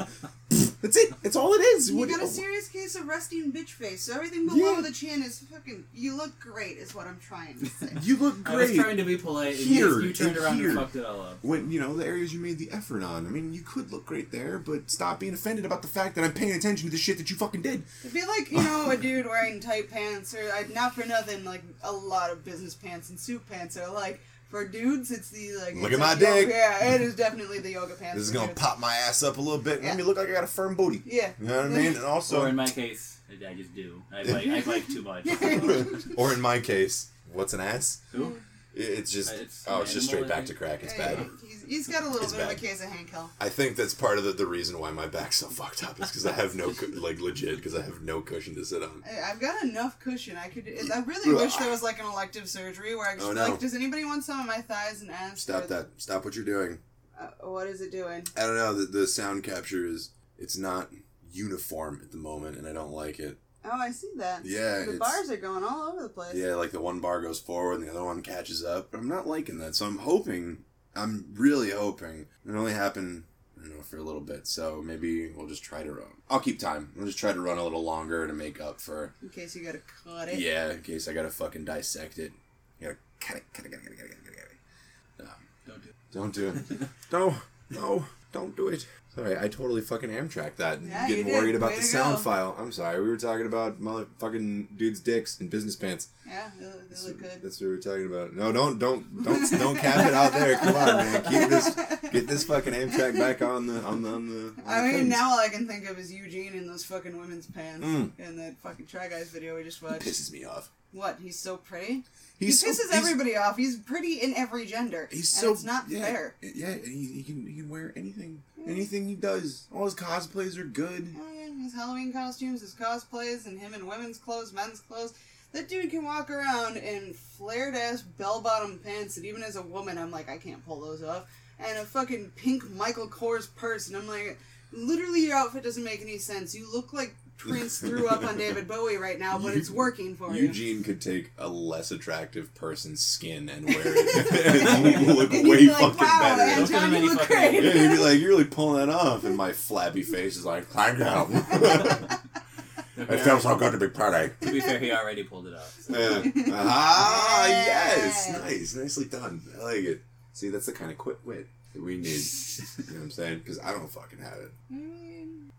That's 0.50 0.96
it. 0.96 1.12
That's 1.24 1.36
all 1.36 1.54
it 1.54 1.60
is. 1.62 1.90
You 1.90 1.98
What- 1.98 2.10
got 2.10 2.22
a 2.24 2.28
serious 2.28 2.70
case 2.70 2.96
of 2.96 3.08
resting 3.08 3.52
bitch 3.52 3.70
face, 3.72 4.04
so 4.04 4.14
everything 4.14 4.46
below 4.48 4.76
Yeah. 4.76 4.82
the 4.82 4.92
chin 4.92 5.22
is 5.24 5.40
fucking. 5.52 5.84
You 5.94 6.16
look 6.16 6.40
great, 6.40 6.78
is 6.78 6.96
what 6.96 7.06
I'm 7.08 7.20
trying 7.20 7.60
to 7.60 7.66
say. 7.66 7.90
You 8.04 8.16
look 8.18 8.44
great. 8.44 8.54
I 8.54 8.58
was 8.58 8.70
great. 8.72 8.80
trying 8.80 8.98
to 8.98 9.04
be 9.04 9.18
polite. 9.18 9.56
And 9.58 9.66
Here, 9.68 9.88
you, 10.00 10.02
you 10.08 10.14
turned 10.14 10.30
and 10.38 10.46
around 10.46 10.58
here. 10.60 10.70
and 10.70 10.78
fucked 10.80 10.96
it 10.96 11.06
all 11.06 11.20
up. 11.22 11.40
When 11.42 11.70
you 11.72 11.80
know 11.82 11.96
the 11.98 12.06
areas 12.06 12.34
you 12.34 12.40
made 12.40 12.60
the 12.60 12.72
effort 12.72 13.04
on. 13.04 13.26
I 13.28 13.30
mean, 13.30 13.54
you 13.54 13.62
could 13.62 13.92
look 13.92 14.06
great 14.06 14.32
there, 14.32 14.58
but 14.60 14.90
stop 14.90 15.20
being 15.20 15.34
offended 15.34 15.66
about 15.66 15.82
the 15.82 15.88
fact 15.90 16.16
that 16.16 16.24
I'm 16.24 16.34
paying 16.34 16.52
attention 16.54 16.88
to 16.88 16.92
the 16.92 16.98
shit 16.98 17.18
that 17.18 17.30
you 17.30 17.36
fucking 17.36 17.64
did. 17.64 17.84
It'd 18.02 18.14
be 18.14 18.26
like 18.26 18.50
you 18.52 18.60
know 18.64 18.90
a 18.90 18.96
dude 18.98 19.26
wearing 19.26 19.60
tight 19.60 19.90
pants, 19.90 20.34
or 20.34 20.50
I, 20.54 20.66
not 20.74 20.96
for 20.96 21.06
nothing. 21.06 21.44
Like 21.44 21.64
a 21.84 21.92
lot 21.92 22.32
of 22.32 22.46
business 22.46 22.74
pants 22.76 23.10
and 23.10 23.20
suit 23.20 23.48
pants 23.50 23.76
are 23.78 23.92
like 23.92 24.22
for 24.50 24.66
dudes. 24.68 25.12
It's 25.12 25.30
the 25.30 25.54
like. 25.64 25.76
Look 25.76 25.92
at 25.94 26.00
my 26.00 26.14
like 26.14 26.20
yoga- 26.22 26.36
dick. 26.42 26.50
Yeah, 26.50 26.94
it 26.96 27.02
is 27.02 27.16
definitely 27.16 27.60
the 27.60 27.72
yoga 27.72 27.96
pants. 27.96 28.16
This 28.18 28.26
is 28.28 28.32
gonna 28.32 28.48
dudes. 28.48 28.62
pop 28.62 28.80
my 28.80 28.94
ass 28.96 29.24
up 29.24 29.38
a 29.38 29.42
little 29.42 29.58
bit, 29.60 29.76
and 29.76 29.84
Yeah. 29.84 29.90
make 29.92 29.98
me 30.00 30.04
look 30.04 30.18
like 30.18 30.30
I 30.30 30.34
got 30.34 30.44
a 30.44 30.48
firm 30.48 30.76
booty. 30.76 31.02
Yeah. 31.06 31.32
You 31.40 31.48
know 31.48 31.58
what 31.58 31.66
I 31.66 31.70
mean? 31.70 31.96
And 31.96 32.06
also, 32.06 32.42
or 32.44 32.48
in 32.50 32.56
my 32.56 32.68
case, 32.70 33.18
I 33.30 33.50
I 33.50 33.54
just 33.54 33.74
do. 33.76 34.02
I 34.14 34.22
like, 34.24 34.48
I 34.48 34.60
like 34.70 34.88
too 34.88 35.02
much. 35.04 35.26
or 36.18 36.34
in 36.34 36.42
my 36.42 36.60
case, 36.60 37.10
what's 37.34 37.54
an 37.54 37.60
ass? 37.62 38.02
Who? 38.12 38.38
It's 38.80 39.12
just 39.12 39.34
It's 39.34 39.66
oh, 39.68 39.82
it's 39.82 39.94
just 39.94 40.08
straight 40.08 40.28
back 40.28 40.46
to 40.48 40.54
crack. 40.54 40.84
It's 40.84 40.94
bad. 40.94 41.18
He's, 41.46 41.64
he's 41.64 41.88
got 41.88 42.04
a 42.04 42.08
little 42.08 42.22
It's 42.24 42.32
bit 42.34 42.42
of 42.44 42.48
bad. 42.50 42.58
a 42.58 42.60
case 42.60 42.84
of 42.84 42.90
Hank 42.90 43.10
Hill. 43.10 43.30
I 43.42 43.50
think 43.50 43.76
that's 43.76 43.94
part 43.94 44.18
of 44.18 44.24
the, 44.24 44.32
the 44.34 44.46
reason 44.46 44.80
why 44.80 44.92
my 44.92 45.08
back's 45.08 45.38
so 45.38 45.48
fucked 45.48 45.84
up 45.84 46.00
is 46.00 46.10
because 46.10 46.26
I 46.26 46.32
have 46.34 46.56
no 46.56 46.72
cu- 46.74 46.88
like 47.02 47.20
legit 47.20 47.58
because 47.58 47.76
I 47.76 47.82
have 47.82 48.02
no 48.02 48.22
cushion 48.22 48.56
to 48.56 48.64
sit 48.66 48.84
on. 48.84 49.04
I- 49.06 49.32
I've 49.32 49.40
got 49.40 49.64
enough 49.64 50.00
cushion. 50.00 50.38
I 50.38 50.48
could. 50.50 50.68
I 50.94 51.00
really 51.02 51.34
wish 51.34 51.56
there 51.58 51.70
was 51.72 51.82
like 51.84 52.00
an 52.00 52.06
elective 52.06 52.48
surgery 52.48 52.96
where 52.96 53.10
I 53.10 53.14
could. 53.16 53.24
Oh, 53.24 53.34
just, 53.34 53.36
no. 53.36 53.50
Like, 53.52 53.60
does 53.60 53.74
anybody 53.74 54.06
want 54.06 54.24
some 54.24 54.40
of 54.40 54.46
my 54.46 54.58
thighs 54.62 55.02
and 55.02 55.12
abs? 55.12 55.42
Stop 55.42 55.64
or- 55.64 55.68
that! 55.68 55.88
Stop 55.98 56.24
what 56.26 56.36
you're 56.36 56.46
doing. 56.46 56.80
Uh, 57.20 57.28
what 57.48 57.68
is 57.68 57.82
it 57.82 57.92
doing? 57.92 58.24
I 58.38 58.42
don't 58.42 58.58
know. 58.58 58.74
The, 58.74 58.86
the 58.86 59.08
sound 59.08 59.44
capture 59.44 59.86
is 59.86 60.12
it's 60.38 60.56
not 60.58 60.90
uniform 61.32 62.00
at 62.04 62.12
the 62.12 62.18
moment, 62.18 62.58
and 62.58 62.68
I 62.68 62.74
don't 62.74 62.92
like 62.92 63.20
it. 63.20 63.38
Oh, 63.72 63.80
I 63.80 63.92
see 63.92 64.12
that. 64.18 64.46
Yeah, 64.46 64.86
the 64.86 64.98
bars 65.00 65.30
are 65.30 65.38
going 65.38 65.64
all 65.64 65.90
over 65.90 66.04
the 66.04 66.10
place. 66.10 66.36
Yeah, 66.36 66.56
like 66.56 66.72
the 66.72 66.82
one 66.82 67.00
bar 67.00 67.22
goes 67.22 67.40
forward 67.40 67.80
and 67.80 67.88
the 67.88 67.92
other 67.92 68.04
one 68.04 68.22
catches 68.22 68.64
up. 68.64 68.92
But 68.92 69.00
I'm 69.00 69.08
not 69.08 69.28
liking 69.28 69.58
that, 69.60 69.76
so 69.76 69.86
I'm 69.86 70.00
hoping. 70.00 70.60
I'm 70.96 71.26
really 71.34 71.72
hoping 71.72 72.26
it 72.48 72.52
only 72.56 72.74
happen. 72.74 73.26
You 73.64 73.74
know, 73.74 73.82
for 73.82 73.98
a 73.98 74.04
little 74.04 74.22
bit, 74.22 74.46
so 74.46 74.84
maybe 74.86 75.32
we'll 75.32 75.48
just 75.48 75.64
try 75.64 75.82
to 75.82 75.92
run. 75.92 76.22
I'll 76.30 76.40
keep 76.40 76.60
time. 76.60 76.94
I'll 76.98 77.08
just 77.08 77.18
try 77.18 77.34
to 77.34 77.42
run 77.42 77.58
a 77.58 77.64
little 77.64 77.84
longer 77.84 78.28
to 78.28 78.34
make 78.34 78.62
up 78.62 78.80
for 78.80 79.16
In 79.22 79.30
case 79.30 79.56
you 79.56 79.66
gotta 79.66 79.82
cut 80.04 80.30
it. 80.30 80.38
Yeah, 80.38 80.72
in 80.74 80.84
case 80.84 81.08
I 81.08 81.14
gotta 81.14 81.32
fucking 81.32 81.66
dissect 81.66 82.20
it. 82.20 82.32
You 82.80 82.88
gotta 82.88 82.98
cut 83.20 83.38
it, 83.38 83.44
cut 83.54 83.66
it, 83.66 83.72
cut 83.72 83.82
it, 83.82 83.84
cut 83.84 83.94
it, 83.94 83.98
cut 83.98 84.06
it, 84.06 84.26
cut 84.26 84.34
it, 84.34 84.36
cut 84.36 85.26
it. 85.26 85.38
Don't 85.68 86.34
do 86.34 86.48
it. 86.48 86.56
Don't 86.70 86.78
do 86.78 86.84
it. 86.86 86.90
no, 87.12 87.36
no, 87.72 88.06
don't 88.32 88.56
do 88.56 88.68
it. 88.68 88.86
Sorry, 89.18 89.36
I 89.36 89.48
totally 89.48 89.82
fucking 89.82 90.12
Amtrak 90.12 90.58
that. 90.58 90.78
and 90.78 90.90
Yeah, 90.90 91.08
getting 91.08 91.26
worried 91.34 91.56
about 91.56 91.72
Way 91.72 91.78
the 91.78 91.82
sound 91.82 92.18
go. 92.18 92.22
file. 92.22 92.56
I'm 92.60 92.72
sorry, 92.72 93.02
we 93.02 93.10
were 93.10 93.18
talking 93.18 93.48
about 93.48 93.82
motherfucking 93.82 94.78
dudes' 94.78 95.00
dicks 95.00 95.40
and 95.40 95.50
business 95.50 95.76
pants. 95.76 96.10
Yeah, 96.28 96.52
they 96.60 96.66
look, 96.68 96.90
they 96.90 97.08
look 97.08 97.20
good. 97.22 97.42
That's 97.42 97.60
what 97.60 97.68
we 97.68 97.76
were 97.76 97.82
talking 97.82 98.06
about. 98.06 98.36
No, 98.36 98.52
don't, 98.52 98.78
don't, 98.78 99.24
don't, 99.24 99.50
don't 99.60 99.76
cap 99.78 100.06
it 100.08 100.14
out 100.14 100.34
there. 100.34 100.56
Come 100.58 100.76
on, 100.76 100.98
man. 100.98 101.24
Keep 101.24 101.50
this, 101.50 101.76
get 102.12 102.28
this 102.28 102.44
fucking 102.44 102.74
Amtrak 102.74 103.18
back 103.18 103.42
on 103.42 103.66
the, 103.66 103.82
on 103.84 104.04
the, 104.04 104.10
on 104.10 104.30
the. 104.30 104.36
On 104.50 104.64
I 104.68 104.82
the 104.82 104.84
mean, 104.88 104.94
things. 104.98 105.10
now 105.10 105.32
all 105.32 105.40
I 105.40 105.50
can 105.50 105.68
think 105.68 105.90
of 105.90 105.98
is 105.98 106.14
Eugene 106.14 106.54
in 106.54 106.68
those 106.68 106.84
fucking 106.86 107.18
women's 107.18 107.48
pants 107.48 107.86
Mm. 107.88 108.12
in 108.20 108.38
that 108.38 108.58
fucking 108.62 108.86
Try 108.86 109.08
Guys 109.10 109.30
video 109.30 109.56
we 109.56 109.64
just 109.64 109.82
It 109.82 109.86
watched. 109.86 110.02
pisses 110.04 110.32
me 110.32 110.46
off. 110.46 110.70
What? 110.92 111.18
He's 111.24 111.40
so 111.40 111.58
pretty. 111.58 112.04
He's 112.40 112.62
he 112.62 112.72
so- 112.72 112.84
pisses 112.84 112.92
he's- 112.92 113.04
everybody 113.04 113.36
off. 113.36 113.58
He's 113.58 113.78
pretty 113.78 114.22
in 114.22 114.36
every 114.36 114.66
gender. 114.66 115.10
He's 115.12 115.30
so 115.30 115.52
it's 115.52 115.64
not 115.64 115.86
yeah, 115.90 116.02
fair. 116.06 116.36
Yeah, 116.42 116.68
and 116.68 116.86
he, 116.86 117.06
he 117.14 117.24
can 117.24 117.46
he 117.48 117.56
can 117.56 117.70
wear 117.70 117.94
anything, 117.96 118.44
anything 118.68 119.08
he 119.08 119.16
does. 119.16 119.68
All 119.74 119.86
his 119.86 119.96
cosplays 119.96 120.58
are 120.58 120.64
good. 120.64 121.16
Oh, 121.20 121.34
yeah, 121.34 121.64
his 121.64 121.74
Halloween 121.74 122.14
costumes, 122.14 122.62
his 122.62 122.76
cosplays, 122.76 123.48
and 123.48 123.60
him 123.60 123.74
in 123.74 123.88
women's 123.88 124.18
clothes, 124.18 124.54
men's 124.54 124.80
clothes. 124.82 125.14
That 125.54 125.70
dude 125.70 125.90
can 125.90 126.04
walk 126.04 126.30
around 126.30 126.78
in 126.78 127.14
flared 127.14 127.74
ass 127.74 128.02
bell 128.02 128.42
bottom 128.42 128.80
pants 128.84 129.16
that 129.16 129.26
even 129.26 129.42
as 129.44 129.56
a 129.56 129.62
woman 129.62 129.98
I'm 129.98 130.12
like, 130.12 130.30
I 130.30 130.38
can't 130.38 130.64
pull 130.66 130.82
those 130.82 131.02
off. 131.02 131.26
And 131.60 131.80
a 131.80 131.86
fucking 131.86 132.34
pink 132.36 132.70
Michael 132.72 133.08
Kors 133.08 133.48
purse, 133.56 133.88
and 133.88 133.98
I'm 133.98 134.08
like, 134.08 134.38
literally 134.72 135.22
your 135.26 135.38
outfit 135.38 135.64
doesn't 135.64 135.84
make 135.84 136.02
any 136.02 136.18
sense. 136.20 136.54
You 136.54 136.72
look 136.72 136.94
like 136.94 137.16
Prince 137.38 137.80
threw 137.80 138.08
up 138.08 138.24
on 138.24 138.38
David 138.38 138.68
Bowie 138.68 138.98
right 138.98 139.20
now, 139.20 139.38
but 139.38 139.56
it's 139.56 139.70
working 139.70 140.16
for 140.16 140.34
you. 140.34 140.44
Eugene 140.44 140.84
could 140.84 141.00
take 141.02 141.32
a 141.38 141.48
less 141.48 141.92
attractive 141.92 142.54
person's 142.56 143.02
skin 143.02 143.48
and 143.48 143.66
wear 143.66 143.82
it 143.86 144.66
and 144.98 145.08
look 145.08 145.32
And 145.34 145.48
way 145.48 145.60
he'd 145.60 145.68
be 145.68 145.72
like, 145.72 145.94
fucking 145.94 145.98
wow, 146.00 146.36
better. 146.36 146.56
Don't 146.56 146.68
give 146.68 146.76
Anton, 146.76 146.84
him 146.84 146.92
you 146.92 146.98
any 146.98 147.08
look 147.10 147.20
fucking 147.20 147.36
great. 147.36 147.64
Yeah, 147.64 147.72
he'd 147.72 147.96
be 147.96 147.98
like, 148.04 148.20
"You're 148.20 148.30
really 148.30 148.46
pulling 148.46 148.86
that 148.86 148.94
off," 148.94 149.24
and 149.24 149.38
my 149.38 149.52
flabby 149.52 150.02
face 150.02 150.36
is 150.38 150.46
like, 150.46 150.66
"Thank 150.68 150.98
you." 151.00 151.06
it 152.98 153.20
feels 153.20 153.44
so 153.44 153.56
good 153.56 153.72
to 153.74 153.78
be 153.78 153.88
pretty. 153.88 154.34
To 154.42 154.52
be 154.52 154.60
fair, 154.60 154.80
he 154.80 154.92
already 154.92 155.24
pulled 155.24 155.48
it 155.48 155.54
off. 155.54 155.78
so. 155.80 155.98
Yeah. 155.98 156.32
Ah, 156.54 157.48
yes, 157.48 158.32
nice, 158.42 158.76
nicely 158.76 159.06
done. 159.06 159.42
I 159.60 159.64
like 159.64 159.84
it. 159.84 160.02
See, 160.34 160.50
that's 160.50 160.66
the 160.66 160.72
kind 160.72 160.92
of 160.92 160.98
quick 160.98 161.18
wit 161.24 161.48
that 161.74 161.82
we 161.84 161.98
need. 161.98 162.08
you 162.08 162.14
know 162.14 162.94
what 162.94 163.04
I'm 163.04 163.12
saying? 163.12 163.40
Because 163.40 163.60
I 163.60 163.72
don't 163.72 163.90
fucking 163.92 164.20
have 164.20 164.40
it. 164.40 164.52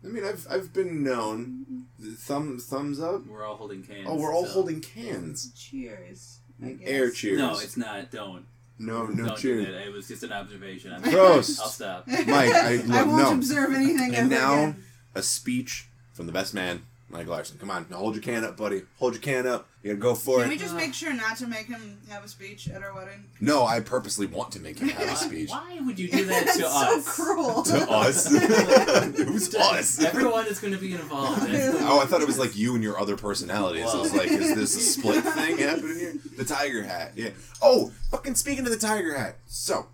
I 0.04 0.08
mean, 0.08 0.24
I've 0.24 0.46
I've 0.50 0.72
been 0.72 1.02
known. 1.02 1.84
Thumb 2.00 2.58
thumbs 2.58 3.00
up. 3.00 3.26
We're 3.26 3.44
all 3.44 3.56
holding 3.56 3.82
cans. 3.82 4.06
Oh, 4.08 4.16
we're 4.16 4.32
all 4.34 4.46
so- 4.46 4.52
holding 4.52 4.80
cans. 4.80 5.52
Cheers. 5.54 6.38
I 6.62 6.70
guess. 6.72 6.88
Air 6.88 7.10
cheers. 7.10 7.38
No, 7.38 7.52
it's 7.58 7.76
not. 7.76 8.10
Don't. 8.10 8.44
no 8.78 9.06
no 9.06 9.26
don't 9.28 9.38
cheers. 9.38 9.66
do 9.66 9.72
that. 9.72 9.86
It 9.86 9.92
was 9.92 10.06
just 10.08 10.22
an 10.22 10.32
observation. 10.32 10.92
I'm 10.92 11.02
Gross. 11.02 11.58
I'll 11.60 11.68
stop. 11.68 12.06
Mike, 12.06 12.28
I- 12.28 12.82
I 12.92 13.02
won't 13.02 13.22
no. 13.22 13.32
observe 13.34 13.72
anything 13.74 14.14
And 14.14 14.32
ever 14.32 14.42
now 14.42 14.54
again. 14.62 14.84
a 15.16 15.22
speech 15.22 15.88
from 16.12 16.26
the 16.26 16.32
best 16.32 16.54
man, 16.54 16.82
Mike 17.10 17.26
Larson. 17.26 17.56
Come 17.58 17.70
on, 17.70 17.86
now 17.88 17.96
hold 17.96 18.14
your 18.14 18.22
can 18.22 18.44
up, 18.44 18.58
buddy. 18.58 18.82
Hold 18.98 19.14
your 19.14 19.22
can 19.22 19.46
up. 19.46 19.66
You 19.82 19.90
gotta 19.90 20.00
go 20.00 20.14
for 20.14 20.40
it. 20.40 20.42
Can 20.42 20.50
it. 20.52 20.54
we 20.56 20.58
just 20.60 20.74
make 20.74 20.92
sure 20.92 21.12
not 21.14 21.38
to 21.38 21.46
make 21.46 21.66
him 21.66 21.98
have 22.10 22.22
a 22.22 22.28
speech 22.28 22.68
at 22.68 22.82
our 22.82 22.94
wedding? 22.94 23.24
No, 23.40 23.64
I 23.64 23.80
purposely 23.80 24.26
want 24.26 24.52
to 24.52 24.60
make 24.60 24.78
him 24.78 24.88
have 24.90 25.08
a 25.08 25.16
speech. 25.16 25.48
why 25.48 25.78
would 25.80 25.98
you 25.98 26.10
do 26.10 26.26
that 26.26 26.44
That's 26.44 26.56
to 26.58 26.62
so 26.64 26.98
us? 26.98 27.16
cruel. 27.16 27.62
To 27.62 27.90
us? 27.90 28.28
Who's 29.16 29.54
us? 29.54 30.02
Everyone 30.04 30.46
is 30.46 30.60
going 30.60 30.74
to 30.74 30.78
be 30.78 30.92
involved. 30.92 31.48
Oh, 31.90 32.00
I 32.00 32.04
thought 32.04 32.20
it 32.20 32.26
was 32.26 32.38
like 32.38 32.54
you 32.56 32.74
and 32.74 32.82
your 32.84 32.98
other 33.00 33.16
personalities. 33.16 33.86
I 33.86 33.98
was 33.98 34.12
like, 34.14 34.30
is 34.30 34.54
this 34.54 34.76
a 34.76 34.80
split 34.80 35.24
thing 35.24 35.56
happening 35.58 35.98
here? 35.98 36.14
The 36.36 36.44
tiger 36.44 36.82
hat. 36.82 37.12
Yeah. 37.16 37.30
Oh, 37.62 37.92
fucking 38.10 38.34
speaking 38.34 38.64
of 38.66 38.70
the 38.70 38.76
tiger 38.76 39.16
hat. 39.16 39.36
So, 39.46 39.86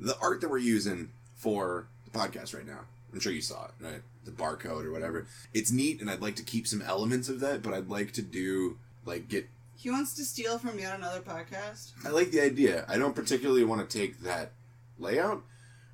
the 0.00 0.16
art 0.22 0.40
that 0.40 0.50
we're 0.50 0.58
using 0.58 1.10
for 1.34 1.86
the 2.10 2.18
podcast 2.18 2.54
right 2.54 2.66
now, 2.66 2.80
I'm 3.14 3.20
sure 3.20 3.32
you 3.32 3.40
saw 3.40 3.66
it, 3.66 3.70
right? 3.80 4.02
The 4.24 4.30
barcode 4.32 4.84
or 4.84 4.92
whatever. 4.92 5.26
It's 5.52 5.70
neat, 5.70 6.00
and 6.00 6.10
I'd 6.10 6.20
like 6.20 6.36
to 6.36 6.42
keep 6.42 6.66
some 6.66 6.82
elements 6.82 7.28
of 7.28 7.40
that, 7.40 7.62
but 7.62 7.72
I'd 7.72 7.88
like 7.88 8.12
to 8.12 8.22
do, 8.22 8.78
like, 9.06 9.28
get. 9.28 9.48
He 9.76 9.90
wants 9.90 10.14
to 10.14 10.24
steal 10.24 10.58
from 10.58 10.78
yet 10.78 10.94
another 10.98 11.20
podcast. 11.20 11.92
I 12.04 12.08
like 12.10 12.30
the 12.30 12.40
idea. 12.40 12.84
I 12.88 12.98
don't 12.98 13.14
particularly 13.14 13.64
want 13.64 13.88
to 13.88 13.98
take 13.98 14.20
that 14.22 14.52
layout, 14.98 15.42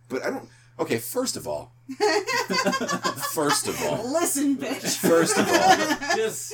but 0.08 0.24
I 0.24 0.30
don't. 0.30 0.48
Okay, 0.78 0.98
first 0.98 1.36
of 1.36 1.46
all, 1.46 1.72
first 3.32 3.66
of 3.66 3.80
all, 3.82 4.10
Listen, 4.12 4.56
bitch. 4.56 4.96
First 4.96 5.36
of 5.36 5.46
all, 5.46 6.16
Just 6.16 6.52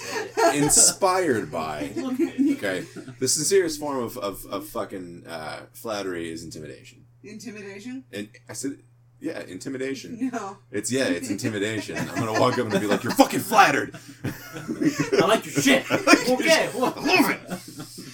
inspired 0.55 1.51
by 1.53 1.93
Look 1.97 2.19
at 2.21 2.35
it. 2.41 2.57
okay 2.57 2.87
the 3.21 3.29
sincerest 3.29 3.79
form 3.79 3.99
of, 3.99 4.17
of, 4.19 4.45
of 4.47 4.67
fucking 4.67 5.25
uh, 5.29 5.61
flattery 5.73 6.31
is 6.31 6.43
intimidation 6.45 7.05
Intimidation? 7.23 8.05
and 8.13 8.29
i 8.49 8.53
said 8.53 8.79
yeah 9.21 9.41
intimidation 9.41 10.31
No. 10.33 10.59
it's 10.71 10.91
yeah 10.93 11.05
it's 11.07 11.31
intimidation 11.31 11.97
i'm 11.97 12.15
gonna 12.19 12.39
walk 12.39 12.59
up 12.59 12.71
and 12.71 12.81
be 12.81 12.87
like 12.87 13.03
you're 13.03 13.13
fucking 13.15 13.41
flattered 13.41 13.97
I 14.25 15.27
like 15.27 15.45
your 15.47 15.55
shit. 15.63 15.85
Okay. 15.91 16.69
I 16.69 16.73
love 16.77 16.97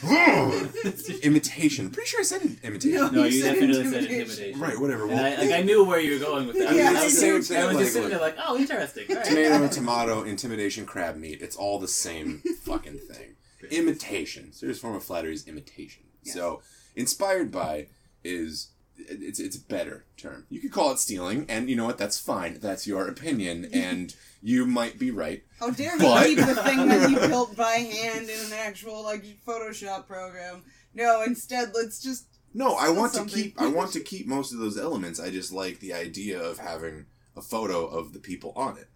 it. 0.04 1.24
imitation 1.24 1.90
pretty 1.90 2.08
sure 2.08 2.20
i 2.20 2.22
said 2.22 2.42
in- 2.42 2.58
imitation 2.62 3.00
No. 3.00 3.08
No, 3.08 3.24
You 3.24 3.30
you 3.36 3.42
said 3.42 3.52
definitely 3.54 3.74
said 3.74 3.84
intimidation. 3.86 4.20
intimidation. 4.20 4.60
right 4.60 4.78
whatever 4.80 5.02
And 5.04 5.12
well, 5.12 5.24
I, 5.24 5.44
like, 5.44 5.52
I 5.52 5.62
knew 5.62 5.84
where 5.84 6.00
you 6.00 6.12
were 6.18 6.24
going 6.24 6.46
with 6.46 6.58
that. 6.58 6.74
Yeah, 6.74 6.90
I 6.96 7.00
I 7.00 7.04
was, 7.04 7.18
see 7.18 7.28
I 7.28 7.32
what 7.32 7.38
was 7.38 7.50
you're 7.50 7.62
just 7.72 7.78
like, 7.78 7.88
sitting 7.92 8.08
there 8.10 8.20
like, 8.20 8.36
oh, 8.44 8.56
interesting. 8.56 9.04
All 9.10 9.16
right. 9.16 9.24
tomato 9.24 9.68
tomato 9.78 10.22
intimidation 10.22 10.86
crab 10.86 11.16
meat 11.16 11.40
it's 11.40 11.56
all 11.56 11.78
the 11.78 11.88
same 11.88 12.42
fucking 12.62 12.98
thing 12.98 13.36
imitation 13.70 14.52
serious 14.52 14.78
form 14.80 14.94
of 14.96 15.04
flattery 15.04 15.34
is 15.34 15.46
imitation 15.46 16.02
Yes. 16.24 16.34
so 16.34 16.62
inspired 16.96 17.50
by 17.50 17.86
is 18.24 18.68
it's 19.08 19.38
it's 19.40 19.56
a 19.56 19.60
better 19.60 20.04
term. 20.16 20.46
You 20.50 20.60
could 20.60 20.72
call 20.72 20.92
it 20.92 20.98
stealing 20.98 21.46
and 21.48 21.68
you 21.70 21.76
know 21.76 21.84
what? 21.84 21.98
That's 21.98 22.18
fine. 22.18 22.58
That's 22.60 22.86
your 22.86 23.08
opinion 23.08 23.64
and 23.72 24.14
you 24.42 24.66
might 24.66 24.98
be 24.98 25.10
right. 25.10 25.42
How 25.60 25.70
dare 25.70 25.98
But- 25.98 26.26
he 26.26 26.36
keep 26.36 26.46
the 26.46 26.54
thing 26.56 26.88
that 26.88 27.10
you 27.10 27.18
built 27.28 27.56
by 27.56 27.72
hand 27.72 28.28
in 28.28 28.46
an 28.46 28.52
actual 28.52 29.02
like 29.02 29.24
Photoshop 29.46 30.06
program? 30.06 30.62
No, 30.94 31.22
instead 31.22 31.72
let's 31.74 32.00
just 32.02 32.26
no 32.54 32.74
i 32.74 32.90
want 32.90 33.14
to 33.14 33.24
keep 33.24 33.58
i 33.58 33.66
want 33.66 33.92
to 33.94 34.00
keep 34.00 34.26
most 34.26 34.52
of 34.52 34.58
those 34.58 34.78
elements. 34.78 35.18
I 35.20 35.30
just 35.30 35.52
like 35.52 35.80
the 35.80 35.92
idea 35.94 36.40
of 36.40 36.58
having 36.58 37.06
a 37.36 37.40
photo 37.42 37.86
of 37.86 38.12
the 38.12 38.18
people 38.18 38.52
on 38.56 38.76
it. 38.76 38.88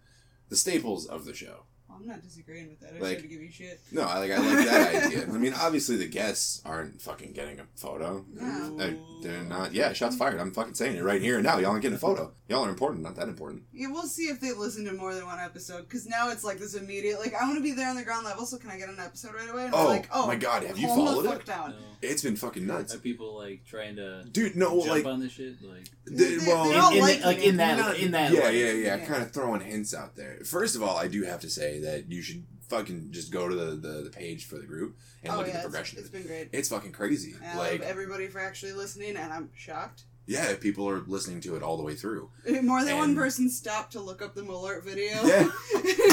The 0.48 0.56
staples 0.56 1.06
of 1.06 1.24
the 1.24 1.34
show 1.34 1.64
I'm 2.00 2.06
not 2.06 2.22
disagreeing 2.22 2.68
with 2.68 2.80
that. 2.80 2.90
I 2.90 2.92
Like- 2.92 3.00
just 3.00 3.12
had 3.14 3.22
to 3.22 3.28
give 3.28 3.42
you 3.42 3.50
shit. 3.50 3.80
no 3.92 4.02
i 4.02 4.18
like 4.18 4.30
i 4.30 4.36
like 4.38 4.66
that 4.66 5.04
idea 5.06 5.22
i 5.24 5.26
mean 5.38 5.54
obviously 5.54 5.96
the 5.96 6.06
guests 6.06 6.60
aren't 6.64 7.00
fucking 7.00 7.32
getting 7.32 7.58
a 7.60 7.64
photo 7.76 8.24
No. 8.34 8.76
Uh, 8.78 8.90
they're 9.22 9.42
not. 9.42 9.72
Yeah, 9.72 9.92
shots 9.94 10.14
fired. 10.14 10.38
I'm 10.38 10.52
fucking 10.52 10.74
saying 10.74 10.96
it 10.96 11.02
right 11.02 11.20
here 11.22 11.36
and 11.36 11.44
now. 11.44 11.58
Y'all 11.58 11.70
aren't 11.70 11.82
getting 11.82 11.96
a 11.96 11.98
photo. 11.98 12.32
Y'all 12.48 12.64
are 12.64 12.68
important, 12.68 13.02
not 13.02 13.16
that 13.16 13.28
important. 13.28 13.62
Yeah, 13.72 13.88
we'll 13.90 14.02
see 14.06 14.24
if 14.24 14.40
they 14.40 14.52
listen 14.52 14.84
to 14.84 14.92
more 14.92 15.14
than 15.14 15.24
one 15.26 15.40
episode. 15.40 15.82
Because 15.88 16.06
now 16.06 16.30
it's 16.30 16.44
like 16.44 16.58
this 16.58 16.74
immediate, 16.74 17.18
like 17.18 17.34
I 17.34 17.42
want 17.44 17.56
to 17.56 17.62
be 17.62 17.72
there 17.72 17.88
on 17.88 17.96
the 17.96 18.04
ground 18.04 18.24
level, 18.26 18.44
so 18.46 18.58
can 18.58 18.70
I 18.70 18.76
get 18.78 18.88
an 18.90 18.98
episode 19.00 19.34
right 19.34 19.48
away? 19.48 19.64
And 19.64 19.74
Oh, 19.74 19.84
we're 19.84 19.90
like, 19.90 20.08
oh 20.12 20.26
my 20.26 20.36
God, 20.36 20.62
have 20.64 20.78
you 20.78 20.86
followed 20.86 21.24
it? 21.26 21.46
Down. 21.46 21.70
No. 21.70 21.76
It's 22.02 22.22
been 22.22 22.36
fucking 22.36 22.66
nuts, 22.66 22.94
Are 22.94 22.98
people 22.98 23.36
like 23.36 23.64
trying 23.64 23.96
to 23.96 24.22
dude. 24.30 24.54
No, 24.54 24.78
jump 24.80 24.90
like, 24.90 25.06
on 25.06 25.18
this 25.20 25.32
shit? 25.32 25.56
Like, 25.62 25.86
the, 26.04 26.12
They- 26.36 26.46
well, 26.46 26.68
they're 26.68 26.76
in, 26.92 26.92
in 26.98 27.00
liking 27.00 27.20
the, 27.22 27.26
like 27.26 27.38
in 27.38 27.56
that 27.56 27.78
not- 27.78 27.98
in 27.98 28.10
that 28.12 28.32
yeah, 28.32 28.40
way. 28.42 28.60
yeah, 28.60 28.72
yeah, 28.72 28.96
Yeah. 28.96 29.06
Kind 29.06 29.22
of 29.22 29.32
throwing 29.32 29.62
hints 29.62 29.94
out 29.94 30.14
there. 30.14 30.36
First 30.44 30.76
of 30.76 30.82
all, 30.82 30.96
I 30.96 31.08
do 31.08 31.24
have 31.24 31.40
to 31.40 31.50
say 31.50 31.80
that 31.86 32.10
you 32.10 32.22
should 32.22 32.44
fucking 32.68 33.08
just 33.12 33.30
go 33.32 33.48
to 33.48 33.54
the 33.54 33.70
the, 33.76 34.02
the 34.02 34.10
page 34.10 34.46
for 34.46 34.56
the 34.58 34.66
group 34.66 34.96
and 35.22 35.32
oh 35.32 35.36
look 35.38 35.46
yeah, 35.46 35.54
at 35.54 35.62
the 35.62 35.68
progression. 35.68 35.98
it's 36.00 36.08
of 36.08 36.14
it. 36.14 36.18
been 36.18 36.26
great. 36.26 36.48
It's 36.52 36.68
fucking 36.68 36.92
crazy. 36.92 37.34
And 37.42 37.58
I 37.58 37.58
like, 37.58 37.80
love 37.80 37.88
everybody 37.88 38.26
for 38.28 38.40
actually 38.40 38.72
listening, 38.72 39.16
and 39.16 39.32
I'm 39.32 39.50
shocked. 39.56 40.02
yeah, 40.26 40.52
people 40.56 40.88
are 40.88 41.00
listening 41.06 41.40
to 41.42 41.54
it 41.56 41.62
all 41.62 41.76
the 41.76 41.84
way 41.84 41.94
through. 41.94 42.30
More 42.62 42.84
than 42.84 42.98
one 42.98 43.14
person 43.14 43.48
stopped 43.48 43.92
to 43.92 44.00
look 44.00 44.20
up 44.20 44.34
the 44.34 44.42
Malert 44.42 44.84
video. 44.84 45.22
Yeah. 45.24 45.48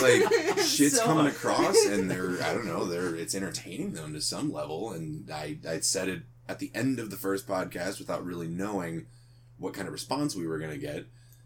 Like 0.03 0.59
shit's 0.59 0.97
So- 0.97 1.05
coming 1.05 1.27
across, 1.27 1.85
and 1.85 2.09
they're 2.11 2.41
I 2.43 2.53
don't 2.53 2.65
know, 2.67 2.85
they're 2.85 3.15
it's 3.15 3.33
entertaining 3.35 3.93
them 3.93 4.13
to 4.13 4.21
some 4.21 4.51
level. 4.51 4.91
And 4.91 5.29
I 5.31 5.57
I 5.67 5.79
said 5.79 6.09
it 6.09 6.23
at 6.49 6.59
the 6.59 6.71
end 6.75 6.99
of 6.99 7.09
the 7.09 7.15
first 7.15 7.47
podcast 7.47 7.99
without 7.99 8.25
really 8.25 8.47
knowing 8.47 9.05
what 9.57 9.73
kind 9.73 9.87
of 9.87 9.93
response 9.93 10.35
we 10.35 10.45
were 10.47 10.59
gonna 10.59 10.77
get. 10.77 11.05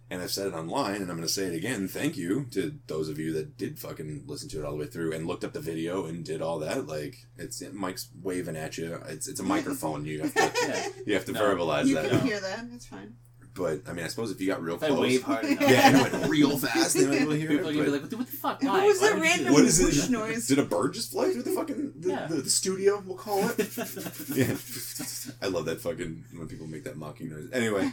And 0.09 0.21
I've 0.21 0.31
said 0.31 0.47
it 0.47 0.53
online, 0.53 1.01
and 1.01 1.09
I'm 1.11 1.17
going 1.17 1.27
to 1.27 1.33
say 1.33 1.43
it 1.47 1.53
again. 1.53 1.89
Thank 1.89 2.15
you 2.15 2.45
to 2.51 2.73
those 2.87 3.09
of 3.09 3.19
you 3.19 3.33
that 3.33 3.57
did 3.57 3.77
fucking 3.77 4.23
listen 4.25 4.47
to 4.49 4.59
it 4.59 4.63
all 4.65 4.71
the 4.71 4.77
way 4.77 4.85
through 4.85 5.11
and 5.11 5.27
looked 5.27 5.43
up 5.43 5.51
the 5.51 5.59
video 5.59 6.05
and 6.05 6.23
did 6.23 6.41
all 6.41 6.59
that. 6.59 6.87
Like, 6.87 7.17
it's 7.37 7.61
Mike's 7.73 8.07
waving 8.23 8.55
at 8.55 8.77
you. 8.77 9.01
It's 9.07 9.27
it's 9.27 9.41
a 9.41 9.43
microphone. 9.43 10.05
You 10.05 10.21
have 10.21 10.33
to 10.33 10.51
Yeah. 10.67 10.87
you 11.05 11.13
have 11.15 11.25
to 11.25 11.33
No. 11.33 11.41
verbalize 11.41 11.87
You 11.87 11.95
that. 11.95 12.09
can 12.09 12.21
hear 12.21 12.39
that. 12.39 12.65
It's 12.73 12.85
fine. 12.85 13.15
But 13.57 13.81
I 13.89 13.93
mean, 13.93 14.05
I 14.05 14.07
suppose 14.07 14.29
if 14.31 14.39
you 14.39 14.47
got 14.47 14.61
real 14.61 14.75
If 14.75 14.83
I 14.83 14.87
close, 14.89 14.99
wave 15.01 15.23
hard 15.23 15.45
enough. 15.45 15.61
yeah, 15.61 15.87
and 15.87 15.97
it 15.97 16.13
went 16.13 16.29
real 16.29 16.57
fast, 16.57 16.93
they 16.95 17.05
might 17.05 17.11
be 17.11 17.17
able 17.17 17.31
to 17.31 17.37
hear 17.39 17.49
People 17.49 17.67
are 17.67 17.71
it. 17.71 17.73
gonna 17.75 17.85
be 17.85 17.91
but- 17.91 17.91
like, 17.91 18.01
what 18.01 18.09
the, 18.11 18.17
what 18.17 18.27
the 18.27 18.37
fuck? 18.37 18.63
What 18.63 18.85
was 18.85 19.01
Why 19.01 19.07
that 19.09 19.15
would 19.19 19.23
you 19.23 19.29
do 19.29 19.35
random 19.37 19.53
what 19.53 19.63
is 19.65 19.79
whoosh 19.81 20.03
it? 20.05 20.11
noise? 20.11 20.47
Did 20.47 20.59
a 20.59 20.63
bird 20.63 20.93
just 20.93 21.11
fly 21.11 21.31
through 21.31 21.43
the 21.43 21.51
fucking 21.51 21.93
the, 21.97 22.09
Yeah. 22.09 22.27
the, 22.27 22.35
the 22.35 22.49
studio? 22.49 23.01
We'll 23.05 23.17
call 23.17 23.49
it. 23.49 23.57
that? 23.57 25.35
yeah, 25.35 25.35
I 25.45 25.49
love 25.49 25.65
that 25.65 25.81
fucking 25.81 26.25
when 26.35 26.47
people 26.47 26.67
make 26.67 26.83
that 26.83 26.97
mocking 26.97 27.29
noise. 27.29 27.49
Anyway, 27.51 27.91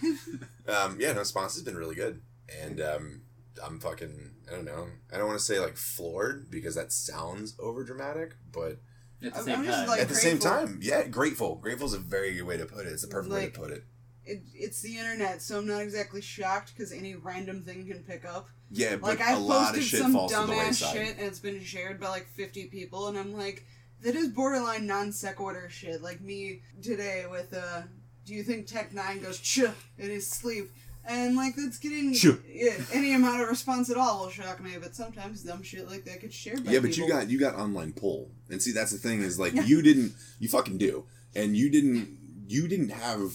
um, 0.68 0.98
yeah, 1.00 1.12
no, 1.12 1.20
response 1.20 1.54
has 1.54 1.62
been 1.62 1.76
really 1.76 1.94
good, 1.94 2.20
and 2.62 2.80
um, 2.80 3.22
I'm 3.64 3.80
fucking. 3.80 4.32
I 4.46 4.54
don't 4.56 4.66
know. 4.66 4.86
I 5.12 5.16
don't 5.16 5.26
want 5.26 5.38
to 5.38 5.44
say 5.44 5.58
like 5.58 5.76
floored 5.78 6.50
because 6.50 6.74
that 6.74 6.92
sounds 6.92 7.56
over 7.58 7.82
dramatic, 7.82 8.34
but 8.52 8.78
At 9.22 9.32
the 9.32 9.36
I'm- 9.36 9.44
same 9.44 9.58
I'm 9.60 9.64
just 9.64 9.78
time. 9.78 9.88
like- 9.88 10.00
at 10.00 10.08
the 10.08 10.14
same 10.14 10.38
grateful. 10.38 10.50
time, 10.50 10.78
yeah, 10.82 11.02
grateful. 11.06 11.54
Grateful 11.56 11.86
is 11.86 11.94
a 11.94 11.98
very 11.98 12.34
good 12.34 12.42
way 12.42 12.58
to 12.58 12.66
put 12.66 12.86
it. 12.86 12.92
It's 12.92 13.00
the 13.02 13.08
perfect 13.08 13.32
way 13.32 13.42
Like- 13.44 13.54
to 13.54 13.60
put 13.60 13.70
it. 13.70 13.84
It, 14.26 14.42
it's 14.54 14.80
the 14.80 14.96
internet, 14.98 15.42
so 15.42 15.58
I'm 15.58 15.66
not 15.66 15.82
exactly 15.82 16.20
shocked 16.20 16.72
because 16.74 16.92
any 16.92 17.14
random 17.14 17.62
thing 17.62 17.86
can 17.86 18.02
pick 18.04 18.24
up. 18.24 18.48
Yeah, 18.70 18.96
but 18.96 19.02
Like 19.10 19.20
a 19.20 19.24
I've 19.24 19.38
lot 19.38 19.60
of 19.70 19.74
posted 19.76 19.84
shit 19.84 20.00
some 20.00 20.12
falls 20.14 20.32
to 20.32 20.38
the 20.38 20.52
dumbass 20.52 20.92
shit 20.92 21.16
and 21.18 21.26
it's 21.26 21.38
been 21.38 21.60
shared 21.62 22.00
by 22.00 22.08
like 22.08 22.26
50 22.28 22.66
people, 22.66 23.08
and 23.08 23.18
I'm 23.18 23.36
like, 23.36 23.64
that 24.02 24.14
is 24.14 24.28
borderline 24.28 24.86
non 24.86 25.12
sequitur 25.12 25.68
shit. 25.70 26.02
Like 26.02 26.20
me 26.20 26.60
today 26.82 27.24
with 27.30 27.54
uh, 27.54 27.82
do 28.24 28.34
you 28.34 28.42
think 28.42 28.66
Tech 28.66 28.92
Nine 28.94 29.20
goes 29.22 29.38
ch 29.38 29.58
in 29.58 29.72
his 30.10 30.26
sleep? 30.26 30.70
And 31.06 31.36
like 31.36 31.54
that's 31.54 31.78
getting 31.78 32.14
yeah, 32.14 32.72
any 32.92 33.12
amount 33.12 33.42
of 33.42 33.48
response 33.50 33.90
at 33.90 33.98
all 33.98 34.20
will 34.22 34.30
shock 34.30 34.62
me, 34.62 34.72
but 34.80 34.94
sometimes 34.94 35.42
dumb 35.42 35.62
shit 35.62 35.86
like 35.86 36.04
that 36.06 36.22
gets 36.22 36.34
shared 36.34 36.64
by 36.64 36.72
Yeah, 36.72 36.80
but 36.80 36.90
people. 36.92 37.06
you 37.08 37.12
got 37.12 37.28
you 37.28 37.38
got 37.38 37.54
online 37.56 37.92
poll, 37.92 38.30
and 38.48 38.62
see 38.62 38.72
that's 38.72 38.90
the 38.92 38.96
thing 38.98 39.20
is 39.20 39.38
like 39.38 39.52
you 39.66 39.82
didn't 39.82 40.14
you 40.38 40.48
fucking 40.48 40.78
do, 40.78 41.04
and 41.36 41.54
you 41.56 41.68
didn't 41.68 42.08
you 42.48 42.66
didn't 42.68 42.88
have 42.88 43.32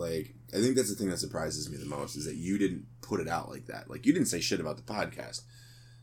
like 0.00 0.34
I 0.52 0.60
think 0.60 0.74
that's 0.74 0.88
the 0.90 0.96
thing 0.96 1.10
that 1.10 1.18
surprises 1.18 1.70
me 1.70 1.76
the 1.76 1.84
most 1.86 2.16
is 2.16 2.24
that 2.24 2.34
you 2.34 2.58
didn't 2.58 2.86
put 3.02 3.20
it 3.20 3.28
out 3.28 3.48
like 3.50 3.66
that. 3.66 3.88
Like 3.88 4.04
you 4.06 4.12
didn't 4.12 4.28
say 4.28 4.40
shit 4.40 4.58
about 4.60 4.76
the 4.76 4.82
podcast. 4.82 5.42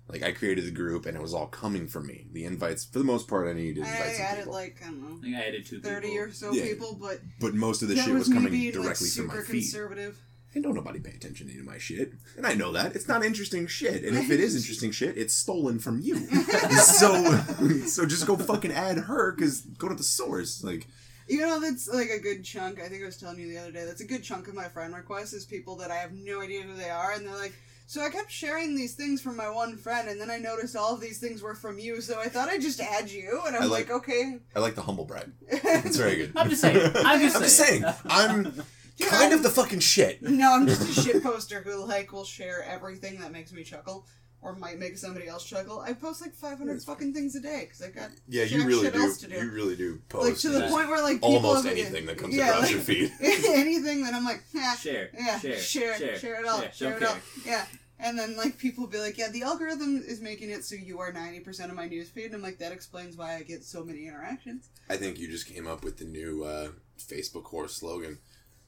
Like 0.09 0.23
I 0.23 0.31
created 0.31 0.65
the 0.65 0.71
group 0.71 1.05
and 1.05 1.17
it 1.17 1.21
was 1.21 1.33
all 1.33 1.47
coming 1.47 1.87
from 1.87 2.07
me. 2.07 2.27
The 2.31 2.45
invites 2.45 2.85
for 2.85 2.99
the 2.99 3.03
most 3.05 3.27
part 3.27 3.49
I 3.49 3.53
knew 3.53 3.63
you 3.63 3.73
did 3.73 3.83
I 3.83 3.89
invite 3.91 4.15
some 4.15 4.25
added 4.25 4.37
people, 4.39 4.53
like 4.53 4.81
I 4.81 4.85
don't 4.85 5.01
know. 5.01 5.17
I 5.17 5.21
think 5.21 5.35
I 5.35 5.39
added 5.41 5.65
two 5.65 5.81
30 5.81 6.07
people. 6.07 6.23
or 6.23 6.31
so 6.31 6.53
Yeah. 6.53 6.63
people, 6.63 6.97
but 7.01 7.19
but 7.41 7.53
most 7.55 7.81
of 7.81 7.89
the 7.89 7.95
that 7.95 8.05
shit 8.05 8.13
was, 8.13 8.19
was 8.21 8.29
me 8.29 8.35
coming 8.35 8.51
being 8.53 8.71
directly 8.71 9.07
like 9.07 9.15
from 9.15 9.27
my 9.27 9.33
super 9.33 9.43
feed. 9.45 9.59
conservative. 9.63 10.17
And 10.53 10.63
don't 10.63 10.75
nobody 10.75 10.99
pay 11.01 11.11
attention 11.11 11.47
to 11.47 11.51
any 11.51 11.59
of 11.59 11.67
my 11.67 11.77
shit. 11.77 12.13
And 12.37 12.47
I 12.47 12.53
know 12.53 12.71
that. 12.71 12.95
It's 12.95 13.07
not 13.07 13.23
interesting 13.23 13.67
shit. 13.67 14.03
And 14.05 14.17
if 14.17 14.31
it 14.31 14.39
is 14.39 14.55
interesting 14.61 14.91
shit, 14.91 15.17
it's 15.17 15.33
stolen 15.35 15.77
from 15.77 15.99
you. 15.99 16.15
so 16.85 17.37
so 17.85 18.05
just 18.05 18.25
go 18.25 18.37
fucking 18.37 18.71
add 18.71 18.97
her 18.97 19.33
because 19.33 19.61
go 19.61 19.89
to 19.89 19.93
the 19.95 20.03
source. 20.03 20.63
Like 20.63 20.87
You 21.27 21.41
know, 21.41 21.59
that's 21.59 21.87
like 21.89 22.09
a 22.09 22.19
good 22.19 22.43
chunk. 22.43 22.79
I 22.81 22.87
think 22.87 23.03
I 23.03 23.05
was 23.05 23.17
telling 23.17 23.39
you 23.39 23.49
the 23.49 23.57
other 23.57 23.71
day. 23.71 23.83
That's 23.85 24.01
a 24.01 24.05
good 24.07 24.23
chunk 24.23 24.47
of 24.47 24.53
my 24.55 24.67
friend 24.69 24.95
requests 24.95 25.33
is 25.33 25.45
people 25.45 25.75
that 25.77 25.91
I 25.91 25.95
have 25.95 26.13
no 26.13 26.41
idea 26.41 26.61
who 26.61 26.73
they 26.75 26.89
are, 26.89 27.11
and 27.11 27.25
they're 27.27 27.35
like, 27.35 27.53
"So 27.85 28.01
I 28.01 28.09
kept 28.09 28.31
sharing 28.31 28.75
these 28.75 28.95
things 28.95 29.21
from 29.21 29.35
my 29.35 29.49
one 29.49 29.75
friend, 29.77 30.07
and 30.07 30.21
then 30.21 30.31
I 30.31 30.37
noticed 30.37 30.75
all 30.77 30.93
of 30.93 31.01
these 31.01 31.19
things 31.19 31.41
were 31.41 31.55
from 31.55 31.79
you. 31.79 31.99
So 31.99 32.19
I 32.19 32.27
thought 32.29 32.47
I'd 32.49 32.61
just 32.61 32.79
add 32.79 33.09
you." 33.11 33.41
And 33.45 33.55
I'm 33.57 33.63
I 33.63 33.65
like, 33.65 33.89
like- 33.89 33.97
"Okay." 33.97 34.39
I 34.55 34.59
like 34.59 34.75
the 34.75 34.81
humble 34.83 35.05
brag. 35.05 35.31
It's 35.51 35.97
very 35.97 36.15
good. 36.15 36.31
I'm 36.35 36.49
just 36.49 36.61
saying. 36.61 36.91
I'm 36.95 37.19
just 37.19 37.35
I'm 37.35 37.41
just 37.43 37.57
saying. 37.57 37.81
saying. 37.81 37.95
I'm 38.09 38.43
Dude, 38.97 39.09
kind 39.09 39.23
I'm- 39.25 39.33
of 39.33 39.43
the 39.43 39.49
fucking 39.49 39.79
shit. 39.81 40.21
No, 40.23 40.53
I'm 40.53 40.65
just 40.65 40.97
a 40.97 41.01
shit 41.01 41.21
poster 41.23 41.61
who 41.61 41.85
like 41.85 42.11
will 42.13 42.23
share 42.23 42.63
everything 42.63 43.19
that 43.19 43.31
makes 43.33 43.51
me 43.51 43.63
chuckle. 43.63 44.05
Or 44.43 44.55
might 44.55 44.77
make 44.77 44.97
somebody 44.97 45.27
else 45.27 45.43
chuckle. 45.43 45.79
I 45.81 45.93
post 45.93 46.21
like 46.21 46.33
500 46.33 46.71
That's 46.71 46.85
fucking 46.85 47.13
things 47.13 47.35
a 47.35 47.39
day 47.41 47.61
because 47.65 47.81
I 47.81 47.89
got 47.89 48.11
Yeah, 48.29 48.45
jack 48.45 48.59
you 48.59 48.65
really 48.67 48.83
shit 48.85 48.93
do. 48.93 49.01
else 49.01 49.17
to 49.19 49.27
do. 49.27 49.35
You 49.35 49.51
really 49.51 49.75
do 49.75 49.99
post 50.09 50.25
like 50.25 50.37
to 50.37 50.49
the 50.49 50.67
point 50.67 50.87
where 50.89 51.01
like 51.01 51.15
people 51.15 51.35
almost 51.35 51.65
anything 51.65 52.05
that 52.05 52.17
comes 52.19 52.35
yeah, 52.35 52.49
across 52.49 52.61
like- 52.63 52.71
your 52.71 52.79
feed. 52.81 53.11
anything 53.21 54.03
that 54.03 54.13
I'm 54.13 54.23
like, 54.23 54.43
yeah, 54.53 54.75
Share. 54.75 55.09
yeah, 55.17 55.39
Share. 55.39 55.57
share, 55.57 55.97
share, 55.97 56.17
Share. 56.19 56.39
it 56.41 56.47
all, 56.47 56.61
Share. 56.61 56.71
share, 56.71 56.99
Don't 56.99 57.01
it 57.01 57.07
all, 57.09 57.17
yeah. 57.45 57.65
And 57.99 58.17
then 58.17 58.37
like 58.37 58.59
people 58.59 58.83
will 58.83 58.91
be 58.91 58.99
like, 58.99 59.17
yeah, 59.17 59.29
the 59.29 59.41
algorithm 59.41 60.03
is 60.07 60.21
making 60.21 60.51
it 60.51 60.63
so 60.63 60.75
you 60.75 60.99
are 60.99 61.11
ninety 61.11 61.39
percent 61.39 61.71
of 61.71 61.75
my 61.75 61.89
newsfeed. 61.89 62.27
And 62.27 62.35
I'm 62.35 62.41
like, 62.43 62.59
that 62.59 62.71
explains 62.71 63.17
why 63.17 63.35
I 63.37 63.41
get 63.41 63.63
so 63.63 63.83
many 63.83 64.05
interactions. 64.05 64.69
I 64.87 64.97
think 64.97 65.17
you 65.17 65.27
just 65.27 65.47
came 65.47 65.65
up 65.65 65.83
with 65.83 65.97
the 65.97 66.05
new 66.05 66.43
uh, 66.43 66.69
Facebook 66.99 67.45
horse 67.45 67.75
slogan. 67.75 68.19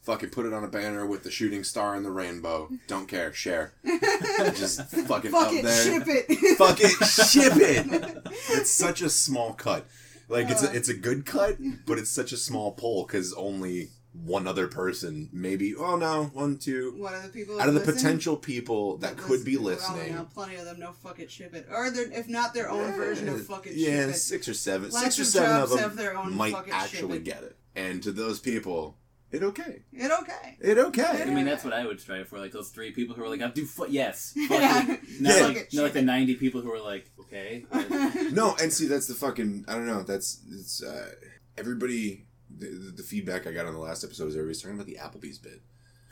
Fucking 0.01 0.29
put 0.29 0.45
it 0.45 0.53
on 0.53 0.63
a 0.63 0.67
banner 0.67 1.05
with 1.05 1.23
the 1.23 1.31
shooting 1.31 1.63
star 1.63 1.93
and 1.93 2.05
the 2.05 2.11
rainbow. 2.11 2.69
Don't 2.87 3.07
care, 3.07 3.33
share. 3.33 3.73
Just 4.55 4.81
fucking 4.89 5.31
Fuck 5.31 5.47
up 5.47 5.53
it, 5.53 5.63
there. 5.63 5.83
ship 5.83 6.07
it. 6.07 6.57
Fuck 6.57 6.77
it, 6.79 7.05
ship 7.05 7.53
it. 7.55 8.17
It's 8.51 8.71
such 8.71 9.01
a 9.01 9.09
small 9.09 9.53
cut. 9.53 9.85
Like 10.27 10.49
it's 10.49 10.63
a, 10.63 10.73
it's 10.75 10.89
a 10.89 10.93
good 10.93 11.25
cut, 11.25 11.57
but 11.85 11.97
it's 11.97 12.09
such 12.09 12.31
a 12.31 12.37
small 12.37 12.71
pull 12.71 13.05
because 13.05 13.33
only 13.33 13.89
one 14.13 14.47
other 14.47 14.67
person, 14.67 15.29
maybe. 15.31 15.75
Oh 15.75 15.95
no, 15.95 16.25
one, 16.33 16.57
two. 16.57 16.93
What 16.97 17.13
are 17.13 17.21
the 17.21 17.29
people 17.29 17.59
Out 17.59 17.67
of 17.67 17.73
the 17.73 17.79
listen? 17.79 17.95
potential 17.95 18.37
people 18.37 18.97
that 18.97 19.17
could 19.17 19.43
be 19.43 19.57
oh, 19.57 19.61
listening, 19.61 20.13
you 20.13 20.27
plenty 20.33 20.55
of 20.55 20.65
them. 20.65 20.79
No, 20.79 20.91
fuck 20.91 21.19
it, 21.19 21.31
ship 21.31 21.53
it. 21.53 21.67
Or 21.71 21.87
if 21.87 22.27
not 22.27 22.53
their 22.53 22.69
own 22.69 22.91
version 22.93 23.29
of 23.29 23.45
fuck 23.45 23.67
it, 23.67 23.73
yeah, 23.75 24.01
ship 24.01 24.09
it. 24.09 24.13
six 24.17 24.47
or 24.47 24.53
seven, 24.53 24.91
six 24.91 25.19
or 25.19 25.23
of 25.23 25.27
seven 25.27 25.61
of 25.61 25.69
them 25.69 25.79
have 25.79 25.95
their 25.95 26.17
own 26.17 26.35
might 26.35 26.53
fuck 26.53 26.67
it, 26.67 26.71
ship 26.71 26.79
actually 26.79 27.19
get 27.19 27.43
it. 27.43 27.55
And 27.75 28.01
to 28.03 28.11
those 28.11 28.39
people, 28.39 28.97
it 29.31 29.43
okay, 29.43 29.83
It 29.93 30.11
okay. 30.11 30.57
it 30.59 30.77
okay. 30.77 31.23
I 31.23 31.25
mean, 31.25 31.45
that's 31.45 31.63
what 31.63 31.73
I 31.73 31.85
would 31.85 31.99
strive 32.01 32.27
for. 32.27 32.39
Like 32.39 32.51
those 32.51 32.69
three 32.69 32.91
people 32.91 33.15
who 33.15 33.21
were 33.21 33.29
like, 33.29 33.41
"I'll 33.41 33.51
do 33.51 33.65
foot." 33.65 33.89
Yes. 33.91 34.33
Fuck 34.47 34.59
Yeah. 34.59 34.97
Not 35.19 35.37
Yeah. 35.37 35.45
like 35.45 35.69
not 35.73 35.83
like 35.83 35.93
the 35.93 36.01
ninety 36.01 36.35
people 36.35 36.61
who 36.61 36.69
were 36.69 36.79
like, 36.79 37.09
"Okay." 37.19 37.65
but- 37.71 37.89
No, 38.31 38.55
and 38.61 38.71
see, 38.73 38.87
that's 38.87 39.07
the 39.07 39.13
fucking. 39.15 39.65
I 39.67 39.73
don't 39.73 39.85
know. 39.87 40.03
That's 40.03 40.41
it's 40.51 40.81
uh, 40.83 41.11
everybody. 41.57 42.25
The, 42.57 42.65
the, 42.65 42.91
the 42.97 43.03
feedback 43.03 43.45
I 43.45 43.51
got 43.51 43.67
on 43.67 43.73
the 43.73 43.79
last 43.79 44.03
episode 44.03 44.25
was 44.25 44.35
everybody's 44.35 44.61
talking 44.61 44.75
about 44.75 44.87
the 44.87 44.97
Applebee's 44.99 45.37
bit. 45.37 45.61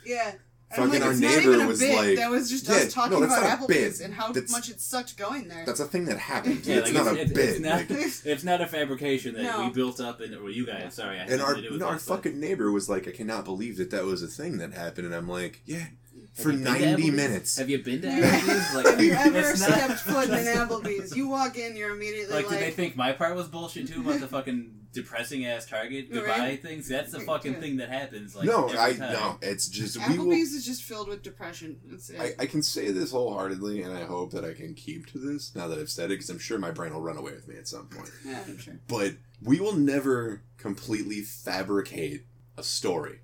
yeah. 0.06 0.34
And 0.70 0.84
Fucking 0.84 1.00
like, 1.00 1.02
our 1.02 1.12
it's 1.12 1.20
not 1.22 1.28
neighbor 1.30 1.52
even 1.54 1.60
a 1.62 1.66
was 1.66 1.80
bit. 1.80 1.96
like- 1.96 2.16
that 2.18 2.30
was 2.30 2.50
just 2.50 2.68
Yeah, 2.68 2.74
us 2.74 2.92
talking 2.92 3.18
no, 3.20 3.24
about 3.24 3.42
Applebee's 3.42 4.00
and 4.02 4.12
how 4.12 4.32
That's- 4.32 4.52
much 4.52 4.68
it 4.68 4.80
sucked 4.82 5.16
going 5.16 5.48
there. 5.48 5.64
That's 5.64 5.80
a 5.80 5.86
thing 5.86 6.04
that 6.04 6.18
happened. 6.18 6.66
Yeah, 6.66 6.76
it's 6.76 6.92
like, 6.92 7.04
not 7.04 7.16
a 7.16 7.20
it's, 7.22 7.32
bit. 7.32 7.48
It's 7.48 7.60
not, 7.60 7.90
like, 7.90 7.90
it's 8.26 8.44
not 8.44 8.60
a 8.60 8.66
fabrication 8.66 9.34
that 9.36 9.44
No. 9.44 9.64
we 9.64 9.70
built 9.70 9.98
up, 9.98 10.20
and 10.20 10.38
well, 10.42 10.52
you 10.52 10.66
guys. 10.66 10.92
Sorry, 10.92 11.16
I 11.16 11.20
had 11.22 11.30
and 11.30 11.40
our 11.40 11.48
nothing 11.52 11.62
to 11.62 11.68
do 11.68 11.72
with 11.72 11.80
no, 11.80 11.86
our 11.88 11.94
this, 11.94 12.04
but- 12.04 12.16
fucking 12.16 12.38
neighbor 12.38 12.70
was 12.70 12.86
like, 12.88 13.08
I 13.08 13.12
cannot 13.12 13.46
believe 13.46 13.78
that 13.78 13.90
that 13.92 14.04
was 14.04 14.22
a 14.22 14.26
thing 14.26 14.58
that 14.58 14.74
happened, 14.74 15.06
and 15.06 15.14
I'm 15.14 15.26
like, 15.28 15.62
yeah, 15.64 15.78
Have 15.78 15.88
for 16.34 16.50
you 16.50 16.58
been 16.58 16.64
to 16.66 16.70
ninety 16.86 17.10
minutes. 17.12 17.56
Have 17.56 17.70
you 17.70 17.78
been 17.82 18.02
to 18.02 18.08
Applebee's? 18.08 18.74
Like, 18.74 18.86
Have 18.88 19.00
you 19.02 19.12
ever 19.14 19.56
stepped 19.56 20.00
foot 20.00 20.28
in 20.28 20.34
an 20.34 20.44
Applebee's? 20.68 21.16
You 21.16 21.28
walk 21.28 21.56
in, 21.56 21.76
you're 21.76 21.94
immediately 21.96 22.34
Like, 22.34 22.50
like, 22.50 22.58
did 22.58 22.66
they 22.68 22.72
think 22.72 22.94
my 22.94 23.12
part 23.12 23.34
was 23.34 23.48
bullshit 23.48 23.88
too 23.88 24.00
about 24.02 24.20
the 24.20 24.28
fucking 24.28 24.72
depressing 24.92 25.44
ass 25.46 25.66
Target 25.66 26.10
goodbye 26.10 26.38
Right. 26.38 26.62
things? 26.62 26.88
That's 26.88 27.12
the 27.12 27.20
fucking 27.20 27.54
Yeah. 27.54 27.60
thing 27.60 27.76
that 27.76 27.88
happens. 27.90 28.34
Like, 28.34 28.46
no, 28.46 28.68
I 28.70 28.94
time. 28.94 29.12
no. 29.12 29.38
It's 29.42 29.68
just 29.68 29.96
we 30.08 30.18
will. 30.18 30.26
Applebee's 30.26 30.52
is 30.54 30.64
just 30.64 30.82
filled 30.82 31.08
with 31.08 31.22
depression. 31.22 31.78
That's 31.84 32.10
it. 32.10 32.20
I, 32.20 32.34
I 32.38 32.46
can 32.46 32.62
say 32.62 32.90
this 32.90 33.10
wholeheartedly, 33.10 33.82
and 33.82 33.92
I 33.92 34.04
hope 34.04 34.32
that 34.32 34.44
I 34.44 34.54
can 34.54 34.74
keep 34.74 35.06
to 35.12 35.18
this 35.18 35.54
now 35.54 35.68
that 35.68 35.78
I've 35.78 35.90
said 35.90 36.06
it, 36.06 36.14
because 36.14 36.30
I'm 36.30 36.38
sure 36.38 36.58
my 36.58 36.70
brain 36.70 36.92
will 36.94 37.02
run 37.02 37.16
away 37.16 37.32
with 37.32 37.46
me 37.48 37.56
at 37.56 37.68
some 37.68 37.86
point. 37.88 38.10
yeah, 38.24 38.42
I'm 38.46 38.58
sure. 38.58 38.80
But 38.88 39.14
we 39.42 39.60
will 39.60 39.74
never 39.76 40.42
completely 40.56 41.20
fabricate 41.22 42.24
a 42.56 42.62
story. 42.62 43.20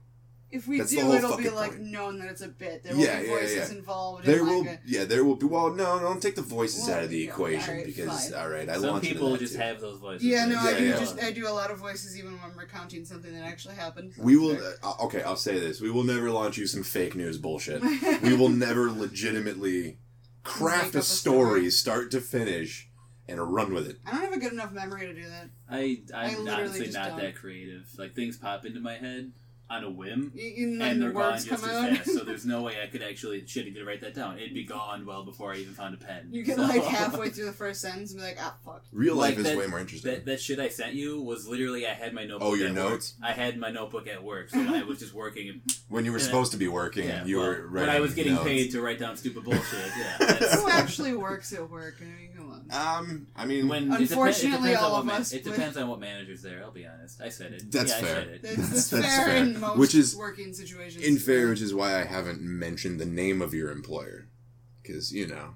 If 0.55 0.69
we 0.69 0.79
That's 0.79 0.93
do, 0.93 0.99
it'll 1.13 1.37
be 1.37 1.43
fucking 1.45 1.55
like 1.57 1.71
point. 1.73 1.83
known 1.83 2.19
that 2.21 2.29
it's 2.31 2.41
a 2.41 2.47
bit. 2.49 2.85
There 2.85 2.95
will 2.95 3.03
Yeah, 3.05 3.23
be 3.23 3.27
voices 3.27 3.71
yeah. 3.73 3.77
involved. 3.77 4.25
There 4.25 4.39
and 4.39 4.49
will, 4.49 4.61
like 4.61 4.69
a, 4.69 4.79
yeah, 4.87 5.05
there 5.05 5.25
will 5.25 5.35
be. 5.35 5.47
Well, 5.47 5.71
no, 5.75 5.99
don't 5.99 6.23
take 6.23 6.37
the 6.37 6.43
voices 6.43 6.87
Well, 6.87 6.99
out 6.99 7.03
of 7.03 7.11
the 7.11 7.25
equation 7.25 7.71
alright, 7.71 7.87
because 7.87 8.31
fine. 8.31 8.41
all 8.41 8.49
right, 8.49 8.69
I 8.69 8.75
Some 8.75 8.83
launched 8.85 9.09
people 9.09 9.37
just 9.37 9.55
too. 9.55 9.59
have 9.61 9.81
those 9.81 9.99
voices. 9.99 10.25
yeah, 10.25 10.45
no, 10.47 10.57
I 10.61 10.79
do 10.79 10.85
yeah. 10.87 10.97
just 10.99 11.21
I 11.21 11.33
do 11.33 11.49
a 11.49 11.51
lot 11.51 11.73
of 11.73 11.79
voices 11.79 12.17
even 12.17 12.35
when 12.35 12.41
I'm 12.53 12.57
recounting 12.57 13.05
something 13.05 13.33
that 13.35 13.43
actually 13.45 13.75
happened. 13.75 14.13
so 14.17 14.23
We 14.23 14.37
will. 14.37 14.57
Uh, 14.85 14.93
okay, 15.07 15.23
I'll 15.25 15.35
say 15.35 15.59
this: 15.59 15.81
we 15.81 15.91
will 15.91 16.05
never 16.05 16.31
launch 16.31 16.57
you 16.57 16.69
some 16.69 16.85
fake 16.85 17.17
news 17.17 17.37
bullshit. 17.37 17.83
we 18.23 18.35
will 18.37 18.49
never 18.49 18.93
legitimately 18.93 19.99
craft 20.45 20.95
a 20.95 20.99
up 20.99 21.03
a 21.03 21.07
story, 21.07 21.49
story. 21.49 21.71
start 21.71 22.11
to 22.13 22.21
finish, 22.21 22.89
and 23.27 23.41
run 23.53 23.75
with 23.75 23.89
it. 23.89 23.97
I 24.07 24.13
don't 24.13 24.21
have 24.21 24.33
a 24.33 24.39
good 24.39 24.53
enough 24.53 24.71
memory 24.71 25.07
to 25.07 25.15
do 25.15 25.29
that. 25.29 25.51
I 25.69 26.03
I 26.15 26.27
I'm 26.27 26.45
literally 26.45 26.63
honestly 26.69 26.91
not 26.93 27.09
don't. 27.09 27.21
that 27.21 27.35
creative. 27.35 27.87
Like 27.99 28.15
things 28.15 28.37
pop 28.37 28.65
into 28.65 28.79
my 28.81 28.95
head 28.95 29.33
on 29.71 29.83
a 29.83 29.91
whim. 29.91 30.33
And 30.39 30.81
then 30.81 30.91
and 30.93 31.03
they're 31.03 31.11
gone 31.11 31.33
words 31.33 31.45
just 31.47 31.63
come 31.63 31.71
as 31.71 31.77
out. 31.77 31.97
fast. 31.99 32.13
So 32.15 32.25
there's 32.25 32.45
no 32.45 32.63
way 32.63 32.75
I 32.83 32.87
could 32.87 33.03
actually 33.03 33.47
shit 33.47 33.75
to 33.75 33.85
write 33.85 34.03
that 34.03 34.15
down. 34.15 34.39
It'd 34.39 34.53
be 34.55 34.65
gone 34.65 35.07
well 35.07 35.25
before 35.25 35.53
I 35.53 35.57
even 35.57 35.73
found 35.75 35.95
a 35.95 35.97
pen. 35.97 36.29
you 36.31 36.43
get 36.45 36.57
So- 36.57 36.63
like 36.63 36.83
halfway 36.85 37.31
through 37.31 37.47
the 37.47 37.53
first 37.53 37.81
sentence 37.81 38.11
and 38.13 38.21
be 38.21 38.27
like, 38.27 38.37
ah, 38.41 38.55
fuck. 38.65 38.83
Real 38.93 39.17
Like 39.17 39.31
life 39.31 39.39
is 39.39 39.45
that- 39.45 39.57
way 39.59 39.67
more 39.67 39.81
interesting. 39.81 40.11
That, 40.13 40.27
that 40.27 40.41
shit 40.41 40.59
I 40.61 40.69
sent 40.69 40.95
you 40.95 41.21
was 41.23 41.47
literally 41.49 41.87
I 41.87 41.95
had 41.95 42.13
my 42.13 42.25
notebook. 42.25 42.49
Oh, 42.51 42.55
your 42.55 42.69
at 42.69 42.75
notes? 42.75 43.15
Work. 43.21 43.31
I 43.31 43.33
had 43.33 43.57
my 43.59 43.71
notebook 43.71 44.07
at 44.07 44.23
work, 44.23 44.51
so 44.51 44.61
I 44.61 44.83
was 44.83 44.99
just 44.99 45.15
working. 45.15 45.63
When 45.89 46.05
you 46.05 46.13
were 46.13 46.19
Yeah. 46.19 46.25
supposed 46.25 46.53
to 46.53 46.59
be 46.59 46.67
working, 46.67 47.07
yeah, 47.07 47.25
you 47.25 47.39
well, 47.39 47.47
were 47.47 47.69
when 47.71 47.89
I 47.89 48.01
was 48.01 48.15
getting 48.15 48.35
notes. 48.35 48.47
paid 48.47 48.71
to 48.73 48.81
write 48.81 48.99
down 48.99 49.17
stupid 49.17 49.45
bullshit. 49.45 49.63
Yeah, 49.97 50.17
that's, 50.19 50.55
Who 50.61 50.69
actually 50.69 51.15
works 51.15 51.53
at 51.53 51.71
work? 51.71 51.97
I 52.01 52.05
mean, 52.05 52.31
come 52.34 52.34
on. 52.71 52.99
Um, 53.01 53.27
I 53.37 53.45
mean, 53.47 53.69
when 53.69 53.85
it 53.85 53.97
depen- 53.97 54.01
Unfortunately, 54.01 54.71
it 54.71 54.73
depends, 54.75 54.83
all 54.83 54.93
on 54.95 55.01
of 55.01 55.07
what 55.07 55.13
ma- 55.15 55.21
us 55.21 55.33
It 55.33 55.45
depends 55.45 55.77
on 55.77 55.89
what 55.89 56.01
manager's 56.01 56.43
there. 56.43 56.63
I'll 56.63 56.71
be 56.71 56.87
honest. 56.87 57.21
I 57.21 57.29
said 57.29 57.53
it. 57.53 57.71
That's 57.71 57.91
yeah, 57.93 58.01
fair. 58.01 58.11
I 58.17 58.25
said 58.25 58.29
it. 58.29 58.43
That's, 58.43 58.57
That's- 58.57 58.71
that's, 58.71 58.91
that's 58.91 59.17
fair, 59.17 59.27
fair. 59.27 59.37
in 59.37 59.61
most 59.61 59.79
Which 59.79 59.95
is- 59.95 60.17
working 60.17 60.53
situations. 60.53 61.05
in 61.05 61.19
fair, 61.19 61.49
which 61.49 61.61
is 61.61 61.75
why 61.75 62.01
I 62.01 62.05
haven't 62.05 62.41
mentioned 62.41 62.99
the 63.01 63.07
name 63.07 63.43
of 63.43 63.53
your 63.55 63.71
employer, 63.71 64.29
because 64.83 65.13
you 65.13 65.27
know, 65.27 65.55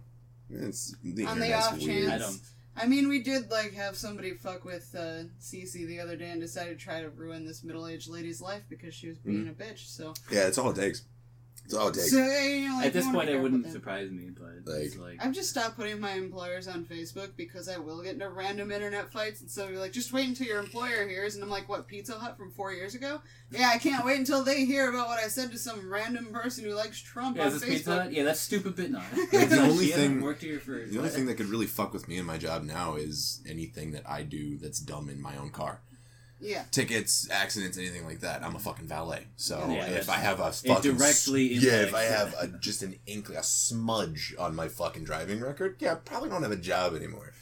it's 0.50 0.94
the 1.02 1.24
On 1.26 1.38
the 1.38 1.52
off 1.52 1.78
weird. 1.78 2.06
I 2.08 2.18
chance. 2.18 2.22
don't. 2.22 2.40
I 2.80 2.86
mean, 2.86 3.08
we 3.08 3.20
did 3.22 3.50
like 3.50 3.72
have 3.74 3.96
somebody 3.96 4.34
fuck 4.34 4.64
with 4.64 4.94
uh, 4.96 5.24
Cece 5.40 5.72
the 5.86 5.98
other 5.98 6.14
day 6.14 6.30
and 6.30 6.40
decided 6.40 6.78
to 6.78 6.84
try 6.84 7.00
to 7.00 7.08
ruin 7.10 7.44
this 7.44 7.64
middle-aged 7.64 8.08
lady's 8.08 8.40
life 8.40 8.62
because 8.70 8.94
she 8.94 9.08
was 9.08 9.18
being 9.18 9.46
Mm. 9.46 9.50
a 9.50 9.54
bitch. 9.54 9.86
So 9.88 10.14
Yeah, 10.30 10.46
it's 10.46 10.58
all 10.58 10.70
it 10.70 10.76
takes. 10.76 11.02
Oh, 11.74 11.90
take. 11.90 12.04
So, 12.04 12.18
you 12.18 12.74
like, 12.74 12.86
At 12.86 12.92
this 12.92 13.06
point, 13.10 13.28
it 13.28 13.40
wouldn't 13.40 13.70
surprise 13.70 14.10
me, 14.10 14.30
but 14.30 14.72
it's 14.74 14.96
like 14.96 15.24
I've 15.24 15.32
just 15.32 15.50
stopped 15.50 15.76
putting 15.76 16.00
my 16.00 16.12
employers 16.12 16.68
on 16.68 16.84
Facebook 16.84 17.36
because 17.36 17.68
I 17.68 17.78
will 17.78 18.02
get 18.02 18.14
into 18.14 18.28
random 18.28 18.70
internet 18.70 19.12
fights 19.12 19.40
and 19.40 19.50
so 19.50 19.66
they're 19.66 19.78
like, 19.78 19.92
just 19.92 20.12
wait 20.12 20.28
until 20.28 20.46
your 20.46 20.58
employer 20.58 21.06
hears 21.08 21.34
and 21.34 21.44
I'm 21.44 21.50
like, 21.50 21.68
what, 21.68 21.86
Pizza 21.88 22.14
Hut 22.14 22.36
from 22.36 22.50
four 22.50 22.72
years 22.72 22.94
ago? 22.94 23.20
Yeah, 23.50 23.70
I 23.72 23.78
can't 23.78 24.04
wait 24.04 24.18
until 24.18 24.44
they 24.44 24.64
hear 24.64 24.90
about 24.90 25.08
what 25.08 25.18
I 25.18 25.28
said 25.28 25.50
to 25.52 25.58
some 25.58 25.90
random 25.90 26.32
person 26.32 26.64
who 26.64 26.74
likes 26.74 27.00
Trump 27.00 27.36
yeah, 27.36 27.44
on 27.44 27.48
is 27.48 27.60
this 27.60 27.64
Facebook. 27.64 27.72
Pizza 27.72 28.02
Hut? 28.02 28.12
Yeah, 28.12 28.24
that's 28.24 28.40
stupid 28.40 28.76
bit 28.76 28.90
now. 28.90 29.02
Like, 29.38 29.50
the 29.50 29.60
only 29.60 29.90
hasn't 29.90 30.14
thing- 30.14 30.20
worked 30.20 30.42
here 30.42 30.58
for 30.58 30.84
The 30.84 30.98
only 30.98 31.10
thing 31.10 31.26
that 31.26 31.36
could 31.36 31.46
really 31.46 31.66
fuck 31.66 31.92
with 31.92 32.08
me 32.08 32.18
in 32.18 32.26
my 32.26 32.38
job 32.38 32.64
now 32.64 32.96
is 32.96 33.42
anything 33.46 33.92
that 33.92 34.08
I 34.08 34.22
do 34.22 34.56
that's 34.58 34.80
dumb 34.80 35.08
in 35.08 35.20
my 35.20 35.36
own 35.36 35.50
car. 35.50 35.80
Yeah. 36.40 36.64
Tickets, 36.70 37.28
accidents, 37.30 37.78
anything 37.78 38.04
like 38.04 38.20
that. 38.20 38.44
I'm 38.44 38.54
a 38.54 38.58
fucking 38.58 38.86
valet. 38.86 39.26
So 39.36 39.68
Yeah, 39.70 39.86
if 39.86 40.08
I 40.08 40.16
have 40.16 40.40
a 40.40 40.52
fucking 40.52 40.96
directly 40.96 41.54
yeah, 41.54 41.82
if 41.82 41.94
I 41.94 42.02
have 42.02 42.34
a, 42.40 42.48
just 42.60 42.82
an 42.82 42.96
inkling, 43.06 43.38
a 43.38 43.42
smudge 43.42 44.34
on 44.38 44.54
my 44.54 44.68
fucking 44.68 45.04
driving 45.04 45.40
record, 45.40 45.76
yeah, 45.80 45.92
I 45.92 45.94
probably 45.96 46.30
don't 46.30 46.42
have 46.42 46.52
a 46.52 46.56
job 46.56 46.94
anymore. 46.94 47.32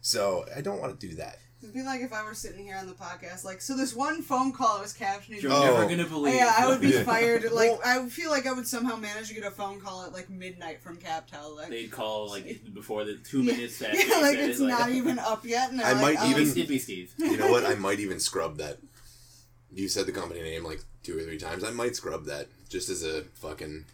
So 0.00 0.44
I 0.54 0.60
don't 0.60 0.80
want 0.80 0.98
to 0.98 1.08
do 1.08 1.14
that. 1.16 1.38
It'd 1.62 1.72
be 1.72 1.82
like 1.82 2.00
if 2.00 2.12
I 2.12 2.24
were 2.24 2.34
sitting 2.34 2.64
here 2.64 2.76
on 2.76 2.86
the 2.88 2.92
podcast, 2.92 3.44
like, 3.44 3.60
so 3.60 3.76
this 3.76 3.94
one 3.94 4.20
phone 4.20 4.52
call 4.52 4.78
I 4.78 4.82
was 4.82 4.92
captioning. 4.92 5.40
You're 5.40 5.52
Oh. 5.52 5.62
never 5.62 5.88
gonna 5.88 6.06
believe. 6.08 6.34
yeah, 6.34 6.52
I 6.58 6.66
would 6.66 6.80
be 6.80 6.88
Yeah. 6.88 7.04
fired. 7.04 7.44
Like, 7.52 7.70
Well- 7.70 7.80
I 7.84 8.08
feel 8.08 8.30
like 8.30 8.46
I 8.46 8.52
would 8.52 8.66
somehow 8.66 8.96
manage 8.96 9.28
to 9.28 9.34
get 9.34 9.44
a 9.44 9.50
phone 9.50 9.80
call 9.80 10.02
at 10.04 10.12
like 10.12 10.28
midnight 10.28 10.82
from 10.82 10.96
CapTel. 10.98 11.56
Like, 11.56 11.68
They'd 11.70 11.90
call 11.90 12.28
like 12.30 12.62
before 12.74 13.04
the 13.04 13.14
two 13.16 13.42
Yeah. 13.42 13.52
minutes 13.52 13.80
after. 13.80 13.96
yeah, 13.96 14.04
you 14.16 14.22
like 14.22 14.36
said 14.36 14.50
it's 14.50 14.58
like, 14.60 14.78
not 14.78 14.90
even 14.90 15.18
up 15.20 15.44
yet. 15.46 15.70
And 15.70 15.80
I 15.80 15.92
like, 15.92 16.02
might 16.02 16.16
oh, 16.20 16.30
even- 16.30 16.42
It'd 16.58 16.80
Steve. 16.82 17.14
You 17.18 17.36
know 17.36 17.50
what? 17.50 17.64
I 17.64 17.76
might 17.76 18.00
even 18.00 18.18
scrub 18.18 18.58
that. 18.58 18.78
You 19.72 19.88
said 19.88 20.06
the 20.06 20.12
company 20.12 20.42
name 20.42 20.64
like 20.64 20.82
two 21.04 21.16
or 21.18 21.22
three 21.22 21.38
times. 21.38 21.62
I 21.64 21.70
might 21.70 21.94
scrub 21.96 22.26
that 22.26 22.48
just 22.68 22.88
as 22.88 23.04
a 23.04 23.22
fucking 23.34 23.84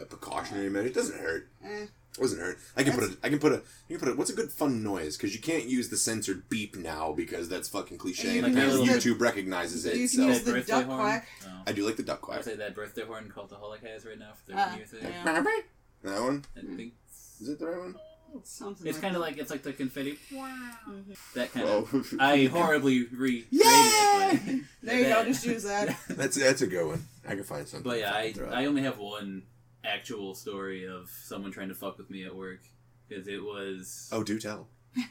a 0.00 0.04
precautionary 0.04 0.70
measure. 0.70 0.86
It 0.86 0.94
doesn't 0.94 1.18
hurt. 1.20 1.48
Eh. 1.64 1.86
It 2.18 2.20
doesn't 2.20 2.38
hurt. 2.38 2.58
I 2.76 2.82
can 2.82 2.92
put 2.92 3.04
a. 3.04 3.16
I 3.22 3.28
can 3.30 3.38
put 3.38 3.52
a. 3.52 3.62
You 3.88 3.96
can 3.96 4.06
put 4.06 4.08
a. 4.14 4.16
What's 4.16 4.28
a 4.30 4.34
good 4.34 4.50
fun 4.52 4.82
noise? 4.82 5.16
Because 5.16 5.34
you 5.34 5.40
can't 5.40 5.64
use 5.64 5.88
the 5.88 5.96
censored 5.96 6.46
beep 6.50 6.76
now 6.76 7.12
because 7.12 7.48
that's 7.48 7.68
fucking 7.70 7.96
cliche. 7.96 8.34
You 8.34 8.44
And 8.44 8.52
can 8.52 8.52
apparently 8.58 8.84
use 8.84 9.02
the- 9.02 9.10
YouTube 9.14 9.20
recognizes 9.20 9.86
it. 9.86 9.94
you 9.96 10.08
can 10.08 10.18
so 10.18 10.26
use 10.26 10.42
the 10.42 10.52
birthday 10.52 10.72
duck 10.72 10.84
horn? 10.86 10.98
quack. 11.00 11.28
Oh. 11.46 11.48
I 11.66 11.72
do 11.72 11.86
like 11.86 11.96
the 11.96 12.02
duck 12.02 12.20
quack. 12.20 12.38
would 12.38 12.44
say 12.44 12.56
that 12.56 12.74
birthday 12.74 13.04
horn 13.04 13.32
Cultaholic 13.34 13.82
has 13.86 14.04
right 14.04 14.18
now 14.18 14.32
for 14.44 14.52
their 14.52 14.66
one 14.66 14.76
year 14.76 14.86
thing. 14.86 15.00
yeah. 15.02 15.42
That 16.04 16.20
one 16.20 16.44
I 16.56 16.60
think 16.76 16.92
is 17.40 17.48
it 17.48 17.58
the 17.58 17.66
right 17.66 17.78
one? 17.78 17.94
Something 18.44 18.86
it's 18.86 18.96
like 18.96 19.02
kind 19.02 19.14
of 19.14 19.20
like 19.22 19.36
it's 19.38 19.50
like 19.50 19.62
the 19.62 19.72
confetti. 19.72 20.18
Mhm. 20.32 21.16
That 21.34 21.52
kind 21.52 21.66
of. 21.68 21.88
Whoa. 21.92 22.02
I 22.18 22.44
horribly 22.46 23.06
re. 23.06 23.46
Yeah! 23.50 24.32
it, 24.32 24.64
There 24.82 24.98
you 24.98 25.04
go. 25.04 25.24
Just 25.24 25.44
use 25.46 25.62
that. 25.64 25.96
That's 26.08 26.36
that's 26.36 26.62
a 26.62 26.66
good 26.66 26.86
one. 26.86 27.06
I 27.28 27.34
can 27.34 27.44
find 27.44 27.68
something. 27.68 27.90
But 27.90 28.00
yeah, 28.00 28.12
I, 28.12 28.34
I 28.50 28.64
only 28.66 28.82
have 28.82 28.98
one 28.98 29.42
actual 29.84 30.34
story 30.34 30.86
of 30.86 31.10
someone 31.24 31.50
trying 31.52 31.68
to 31.68 31.74
fuck 31.74 31.98
with 31.98 32.10
me 32.10 32.24
at 32.24 32.34
work 32.34 32.60
because 33.08 33.26
it 33.28 33.42
was 33.42 34.08
oh, 34.12 34.22
do 34.22 34.38
tell. 34.38 34.68
I 34.96 35.04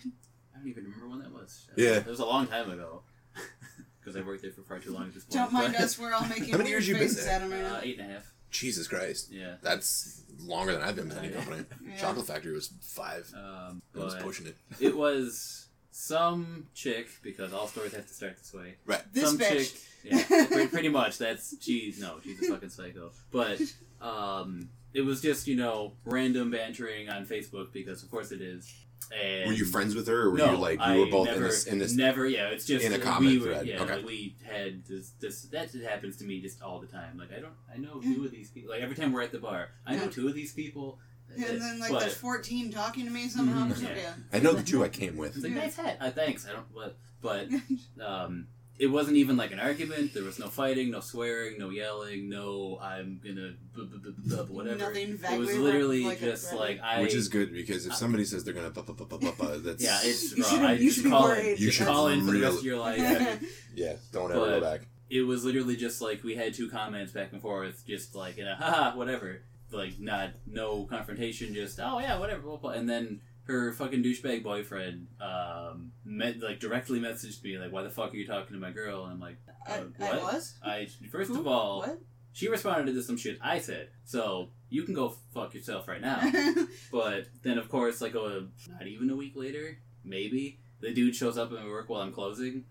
don't 0.58 0.68
even 0.68 0.84
remember 0.86 1.10
when 1.10 1.20
that 1.20 1.32
was. 1.32 1.68
Yeah. 1.76 1.98
it 1.98 2.06
was 2.08 2.20
a 2.20 2.26
long 2.26 2.48
time 2.48 2.70
ago 2.70 3.04
because 4.00 4.16
I 4.16 4.22
worked 4.22 4.42
there 4.44 4.52
for 4.52 4.62
far 4.62 4.80
too 4.80 4.94
long 4.94 5.08
at 5.08 5.14
this 5.14 5.24
point. 5.24 5.34
Don't 5.34 5.54
mind 5.54 5.74
but- 5.74 5.84
us. 5.84 6.00
We're 6.00 6.14
all 6.14 6.26
making 6.28 6.50
How 6.52 6.58
many 6.58 6.70
weird 6.72 6.86
years 6.86 6.88
you 6.88 6.94
been 6.96 7.04
faces 7.04 7.26
there? 7.26 7.36
at 7.36 7.42
him 7.42 7.52
right 7.52 7.62
now. 7.62 7.76
Uh, 7.76 7.82
eight 7.84 8.00
and 8.00 8.10
a 8.10 8.14
half. 8.16 8.32
Jesus 8.50 8.86
Christ, 8.88 9.32
Yeah. 9.32 9.56
that's 9.62 10.24
longer 10.42 10.74
than 10.74 10.82
I've 10.82 10.96
been 10.98 11.08
with 11.08 11.18
any 11.18 11.30
company. 11.30 11.64
Yeah. 11.88 11.96
Chocolate 11.96 12.28
Factory 12.28 12.52
was 12.52 12.74
five. 12.82 13.32
Um, 13.34 13.82
I 13.96 14.04
was 14.04 14.14
but 14.16 14.24
pushing 14.24 14.46
it. 14.48 14.58
it 14.82 14.96
was 14.98 15.68
some 15.92 16.68
chick 16.74 17.08
because 17.24 17.54
all 17.54 17.68
stories 17.68 17.94
have 17.94 18.08
to 18.08 18.14
start 18.14 18.38
this 18.38 18.54
way. 18.54 18.76
Right. 18.86 19.02
This 19.14 19.30
some 19.30 19.38
bitch. 19.38 19.72
chick. 19.74 19.82
Yeah, 20.04 20.46
pretty, 20.48 20.68
pretty 20.68 20.90
much. 20.90 21.18
That's 21.18 21.56
she's 21.62 22.02
no, 22.02 22.16
she's 22.24 22.42
a 22.44 22.52
fucking 22.52 22.70
psycho. 22.70 23.12
But 23.32 23.62
um, 24.02 24.70
it 24.94 25.02
was 25.02 25.22
just 25.22 25.48
you 25.48 25.56
know 25.56 25.94
random 26.06 26.52
bantering 26.52 27.10
on 27.10 27.26
Facebook 27.26 27.72
because 27.72 28.04
of 28.04 28.12
course 28.12 28.32
it 28.32 28.42
is. 28.42 28.72
And 29.12 29.48
Were 29.48 29.54
you 29.54 29.66
friends 29.66 29.94
with 29.94 30.08
her, 30.08 30.22
or 30.22 30.32
were 30.32 30.38
no, 30.38 30.52
you 30.52 30.58
like 30.58 30.80
you 30.80 30.86
I 30.86 30.98
were 30.98 31.08
both 31.08 31.26
never, 31.26 31.38
in 31.38 31.44
this 31.44 31.66
in 31.66 31.80
this? 31.80 31.94
Never, 31.94 32.26
yeah. 32.28 32.48
It's 32.48 32.66
just 32.66 32.86
in 32.86 32.94
a 32.94 33.00
comment 33.00 33.32
we 33.32 33.40
were, 33.40 33.54
thread, 33.56 33.68
Yeah, 33.68 33.82
okay. 33.82 33.96
like 33.96 34.06
we 34.06 34.36
had 34.44 34.86
this. 34.86 35.12
This 35.20 35.42
that 35.44 35.72
just 35.72 35.84
happens 35.84 36.16
to 36.18 36.24
me 36.24 36.40
just 36.40 36.62
all 36.62 36.80
the 36.80 36.88
time. 36.88 37.18
Like 37.18 37.34
I 37.36 37.42
don't, 37.42 37.54
I 37.74 37.78
know 37.78 38.00
two 38.00 38.24
of 38.24 38.32
these 38.32 38.52
people. 38.52 38.72
Like 38.72 38.82
every 38.82 38.96
time 38.96 39.12
we're 39.12 39.24
at 39.24 39.32
the 39.32 39.40
bar, 39.40 39.70
I 39.86 39.96
know 39.96 40.08
two 40.08 40.28
of 40.28 40.34
these 40.34 40.54
people. 40.54 41.00
And 41.36 41.62
then 41.62 41.80
like 41.80 41.92
but, 41.92 42.02
there's 42.02 42.14
14 42.16 42.72
talking 42.72 43.06
to 43.06 43.12
me 43.12 43.28
somehow. 43.30 43.66
Mhm, 43.66 43.82
yeah. 43.82 43.90
yeah. 43.96 44.14
I 44.34 44.40
know 44.40 44.54
the 44.54 44.64
two 44.64 44.84
I 44.84 44.90
came 44.90 45.18
with. 45.18 45.36
It's 45.36 45.44
like 45.44 45.54
nice 45.54 45.76
hat. 45.78 45.98
Uh, 46.00 46.12
thanks. 46.12 46.46
I 46.48 46.54
don't. 46.54 46.74
But 46.74 46.98
but 47.22 47.48
um, 48.06 48.48
it 48.82 48.88
wasn't 48.88 49.16
even 49.18 49.38
like 49.38 49.52
an 49.52 49.60
argument. 49.60 50.14
There 50.14 50.24
was 50.24 50.40
no 50.40 50.48
fighting, 50.48 50.90
no 50.92 51.00
swearing, 51.02 51.58
no 51.60 51.70
yelling, 51.70 52.30
no 52.30 52.80
I'm 52.82 53.22
gonna 53.24 53.54
b- 53.76 53.90
b- 53.92 54.00
b- 54.04 54.14
b- 54.28 54.36
whatever. 54.50 54.78
Nothing 54.78 55.10
it 55.12 55.20
vaguely 55.20 55.38
was 55.40 55.58
literally 55.58 56.04
like 56.04 56.22
a 56.22 56.26
just 56.26 56.50
threat. 56.50 56.60
like 56.60 56.82
I. 56.82 57.02
Which 57.02 57.14
is 57.14 57.28
good 57.28 57.54
because 57.54 57.86
if 57.86 57.94
somebody 57.96 58.26
says 58.26 58.44
they're 58.44 58.54
gonna 58.56 58.72
bu- 58.72 58.84
bu- 58.84 58.94
bu- 58.96 59.06
bu- 59.06 59.20
bu- 59.20 59.32
bu- 59.34 59.58
that's 59.66 59.84
yeah, 59.84 60.00
it's 60.04 60.36
You 60.36 60.44
raw. 60.44 60.50
should- 60.50 60.60
I 60.62 60.74
you 60.74 60.80
just 60.86 60.96
should 60.96 61.04
be 61.06 61.10
call 61.12 61.24
worried. 61.24 61.46
it. 61.46 61.60
You 61.60 61.66
just 61.68 61.78
should 61.78 61.88
call 61.88 62.08
in 62.08 62.26
for 62.26 62.32
the 62.32 62.42
rest 62.42 62.44
really- 62.44 62.58
of 62.58 62.64
your 62.66 62.80
life. 62.80 63.44
yeah. 63.76 63.94
Don't 64.12 64.32
ever 64.32 64.40
But- 64.40 64.60
go 64.60 64.62
back. 64.62 64.82
it 65.10 65.22
was 65.22 65.46
literally 65.46 65.76
just 65.76 66.02
like 66.02 66.24
we 66.24 66.36
had 66.36 66.54
two 66.54 66.70
comments 66.70 67.12
back 67.12 67.32
and 67.34 67.42
forth, 67.42 67.84
just 67.86 68.16
like 68.16 68.38
in 68.38 68.48
a 68.48 68.56
haha 68.56 68.98
whatever, 68.98 69.42
like 69.72 70.00
not 70.00 70.30
no 70.48 70.86
confrontation, 70.86 71.54
just 71.54 71.80
oh 71.80 72.00
yeah 72.00 72.18
whatever, 72.18 72.42
blah, 72.42 72.58
blah. 72.58 72.72
and 72.72 72.90
then 72.90 73.22
her 73.44 73.74
fucking 73.74 74.04
douchebag 74.04 74.44
boyfriend 74.44 75.08
um 75.20 75.92
met 76.06 76.40
like 76.42 76.60
directly 76.60 77.00
messaged 77.00 77.44
me 77.44 77.58
like 77.58 77.72
why 77.72 77.82
the 77.84 77.90
fuck 77.90 78.14
are 78.14 78.18
you 78.18 78.26
talking 78.28 78.54
to 78.54 78.60
my 78.60 78.72
girl 78.72 79.04
and 79.06 79.14
I'm 79.14 79.20
like 79.20 79.38
I, 79.68 79.74
uh, 79.78 79.84
I 80.00 80.04
what? 80.04 80.34
was. 80.34 80.56
I 80.64 80.88
first 81.12 81.30
Who? 81.32 81.40
of 81.40 81.48
all 81.48 81.80
What? 81.80 82.00
she 82.34 82.48
responded 82.48 82.94
to 82.94 83.04
some 83.04 83.18
shit 83.18 83.38
I 83.42 83.60
said 83.60 83.90
so 84.06 84.50
you 84.70 84.84
can 84.84 84.94
go 84.94 85.16
fuck 85.34 85.54
yourself 85.54 85.88
right 85.88 86.02
now 86.02 86.22
but 86.92 87.26
then 87.42 87.58
of 87.58 87.68
course 87.70 88.00
like 88.02 88.16
a 88.16 88.48
not 88.70 88.88
even 88.88 89.10
a 89.10 89.16
week 89.16 89.34
later 89.36 89.80
maybe 90.04 90.60
the 90.80 90.94
dude 90.94 91.16
shows 91.16 91.38
up 91.38 91.52
at 91.52 91.60
my 91.60 91.68
work 91.68 91.90
while 91.90 92.02
I'm 92.02 92.12
closing 92.14 92.66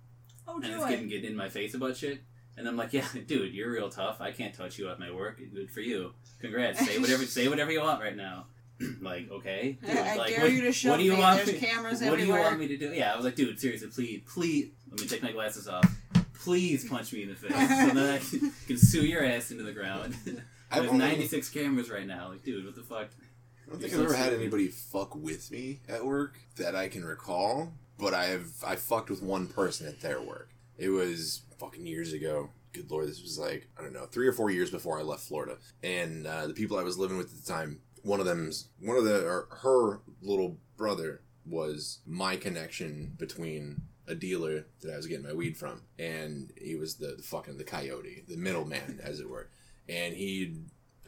oh, 0.49 0.57
and 0.57 0.67
it's 0.67 0.85
getting 0.87 1.09
getting 1.09 1.31
in 1.31 1.37
my 1.37 1.49
face 1.49 1.75
about 1.75 1.97
shit. 1.97 2.21
And 2.57 2.69
I'm 2.69 2.77
like, 2.77 2.93
yeah, 2.93 3.07
dude, 3.27 3.55
you're 3.55 3.71
real 3.71 3.89
tough. 3.89 4.21
I 4.21 4.33
can't 4.33 4.53
touch 4.53 4.79
you 4.79 4.91
at 4.91 4.99
my 4.99 5.11
work. 5.11 5.41
Good 5.55 5.71
for 5.71 5.81
you. 5.81 6.13
Congrats. 6.41 6.85
Say 6.85 6.99
whatever, 7.03 7.25
say 7.25 7.49
whatever 7.49 7.71
you 7.71 7.81
want 7.81 8.03
right 8.03 8.17
now. 8.17 8.47
like, 9.01 9.31
okay, 9.31 9.79
dude, 9.85 9.97
I, 9.97 10.15
I 10.15 10.17
like, 10.17 10.29
dare 10.31 10.41
what, 10.43 10.53
you 10.53 10.63
to 10.63 10.73
show 10.73 10.91
what 10.91 10.97
do 10.99 11.05
you 11.05 11.13
me. 11.13 11.19
want? 11.19 11.37
There's 11.45 11.61
me, 11.61 11.67
cameras 11.67 12.03
what 12.03 12.19
do 12.19 12.25
you 12.27 12.33
want 12.33 12.59
me 12.59 12.69
to 12.69 12.77
do? 12.77 12.93
Yeah, 12.93 13.13
I 13.13 13.17
was 13.17 13.25
like, 13.25 13.35
dude, 13.37 13.59
seriously, 13.61 13.89
please, 13.89 14.23
please, 14.27 14.71
let 14.91 15.01
me 15.01 15.07
take 15.07 15.23
my 15.23 15.33
glasses 15.33 15.69
off. 15.69 15.85
Please 16.35 16.89
punch 16.89 17.13
me 17.13 17.23
in 17.25 17.29
the 17.29 17.35
face 17.35 17.53
so 17.53 17.95
that 17.95 18.15
I 18.15 18.19
can, 18.19 18.53
can 18.67 18.79
sue 18.79 19.03
your 19.05 19.23
ass 19.25 19.51
into 19.51 19.63
the 19.63 19.73
ground. 19.73 20.17
I've 20.71 20.83
There's 20.83 20.93
only- 20.93 21.05
96 21.07 21.51
cameras 21.51 21.91
right 21.91 22.07
now. 22.07 22.31
Like, 22.31 22.43
dude, 22.43 22.65
what 22.65 22.75
the 22.75 22.83
fuck? 22.83 23.09
I 23.67 23.71
don't 23.71 23.81
think 23.81 23.93
You're 23.93 24.03
I've 24.03 24.09
so 24.09 24.15
ever 24.17 24.25
had 24.25 24.33
anybody 24.33 24.69
fuck 24.69 25.15
with 25.15 25.51
me 25.51 25.81
at 25.89 26.05
work 26.05 26.39
that 26.57 26.75
I 26.75 26.89
can 26.89 27.05
recall, 27.05 27.73
but 27.99 28.15
I 28.15 28.25
have 28.27 28.47
I 28.67 28.77
fucked 28.77 29.11
with 29.11 29.23
one 29.23 29.47
person 29.49 29.87
at 29.87 30.01
their 30.01 30.21
work. 30.21 30.51
It 30.79 30.89
was 30.89 31.43
fucking 31.59 31.87
years 31.87 32.13
ago. 32.13 32.51
Good 32.73 32.91
lord, 32.91 33.07
this 33.09 33.21
was 33.23 33.39
like 33.39 33.69
I 33.79 33.83
don't 33.83 33.93
know, 33.93 34.07
three 34.07 34.27
or 34.27 34.33
four 34.33 34.51
years 34.51 34.71
before 34.71 34.99
I 34.99 35.03
left 35.03 35.23
Florida, 35.23 35.59
and 35.83 36.27
uh, 36.27 36.47
the 36.47 36.55
people 36.55 36.79
I 36.79 36.83
was 36.83 36.99
living 36.99 37.17
with 37.19 37.33
at 37.33 37.45
the 37.45 37.53
time, 37.53 37.81
one 38.03 38.21
of 38.21 38.27
them's 38.27 38.69
one 38.81 38.97
of 38.97 39.05
the 39.05 39.25
or 39.27 39.49
her 39.63 40.01
little 40.23 40.59
brother 40.77 41.21
was 41.47 41.99
my 42.07 42.37
connection 42.37 43.15
between 43.19 43.83
a 44.07 44.15
dealer 44.15 44.67
that 44.81 44.93
I 44.93 44.97
was 44.97 45.07
getting 45.07 45.27
my 45.27 45.33
weed 45.33 45.57
from, 45.57 45.83
and 45.99 46.53
he 46.57 46.75
was 46.75 46.97
the, 46.97 47.15
the 47.17 47.23
fucking 47.23 47.59
the 47.59 47.65
coyote, 47.65 48.25
the 48.29 48.37
middleman, 48.37 49.01
as 49.03 49.21
it 49.21 49.29
were, 49.29 49.49
and 49.89 50.15
he 50.15 50.55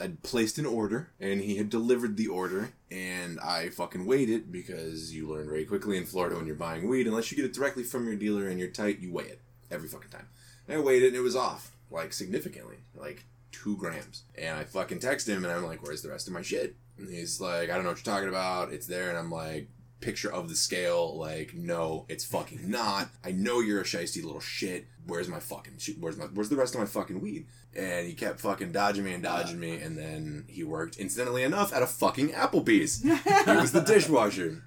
I'd 0.00 0.22
placed 0.22 0.58
an 0.58 0.66
order 0.66 1.10
and 1.20 1.40
he 1.40 1.56
had 1.56 1.70
delivered 1.70 2.16
the 2.16 2.26
order 2.26 2.72
and 2.90 3.38
I 3.38 3.68
fucking 3.68 4.04
waited 4.04 4.50
because 4.50 5.14
you 5.14 5.28
learn 5.28 5.48
very 5.48 5.64
quickly 5.64 5.96
in 5.96 6.06
Florida 6.06 6.34
when 6.34 6.46
you're 6.46 6.56
buying 6.56 6.88
weed, 6.88 7.06
unless 7.06 7.30
you 7.30 7.36
get 7.36 7.46
it 7.46 7.54
directly 7.54 7.84
from 7.84 8.06
your 8.06 8.16
dealer 8.16 8.48
and 8.48 8.58
you're 8.58 8.68
tight, 8.68 8.98
you 8.98 9.12
weigh 9.12 9.26
it 9.26 9.40
every 9.70 9.88
fucking 9.88 10.10
time. 10.10 10.28
And 10.66 10.78
I 10.78 10.80
weighed 10.80 11.02
it 11.04 11.08
and 11.08 11.16
it 11.16 11.20
was 11.20 11.36
off, 11.36 11.76
like 11.90 12.12
significantly, 12.12 12.78
like 12.96 13.24
two 13.52 13.76
grams. 13.76 14.24
And 14.36 14.58
I 14.58 14.64
fucking 14.64 14.98
text 14.98 15.28
him 15.28 15.44
and 15.44 15.52
I'm 15.52 15.64
like, 15.64 15.82
where's 15.84 16.02
the 16.02 16.10
rest 16.10 16.26
of 16.26 16.32
my 16.32 16.42
shit? 16.42 16.74
And 16.98 17.08
he's 17.08 17.40
like, 17.40 17.70
I 17.70 17.74
don't 17.74 17.84
know 17.84 17.90
what 17.90 18.04
you're 18.04 18.14
talking 18.14 18.28
about. 18.28 18.72
It's 18.72 18.86
there. 18.86 19.08
And 19.08 19.18
I'm 19.18 19.30
like, 19.30 19.68
picture 20.02 20.30
of 20.30 20.50
the 20.50 20.54
scale, 20.54 21.16
like, 21.16 21.54
no, 21.54 22.04
it's 22.08 22.24
fucking 22.24 22.70
not. 22.70 23.08
I 23.24 23.32
know 23.32 23.60
you're 23.60 23.80
a 23.80 23.84
shisty 23.84 24.22
little 24.22 24.40
shit. 24.40 24.86
Where's 25.06 25.28
my 25.28 25.40
fucking? 25.40 25.78
Where's 25.98 26.18
my, 26.18 26.26
where's 26.26 26.50
the 26.50 26.56
rest 26.56 26.74
of 26.74 26.80
my 26.80 26.86
fucking 26.86 27.20
weed? 27.22 27.46
And 27.74 28.06
he 28.06 28.12
kept 28.12 28.40
fucking 28.40 28.72
dodging 28.72 29.04
me 29.04 29.14
and 29.14 29.22
dodging 29.22 29.58
me, 29.58 29.76
and 29.76 29.96
then 29.96 30.44
he 30.48 30.62
worked, 30.62 30.96
incidentally 30.96 31.42
enough, 31.42 31.72
at 31.72 31.82
a 31.82 31.86
fucking 31.86 32.30
Applebee's. 32.30 33.02
He 33.02 33.56
was 33.56 33.72
the 33.72 33.80
dishwasher, 33.86 34.62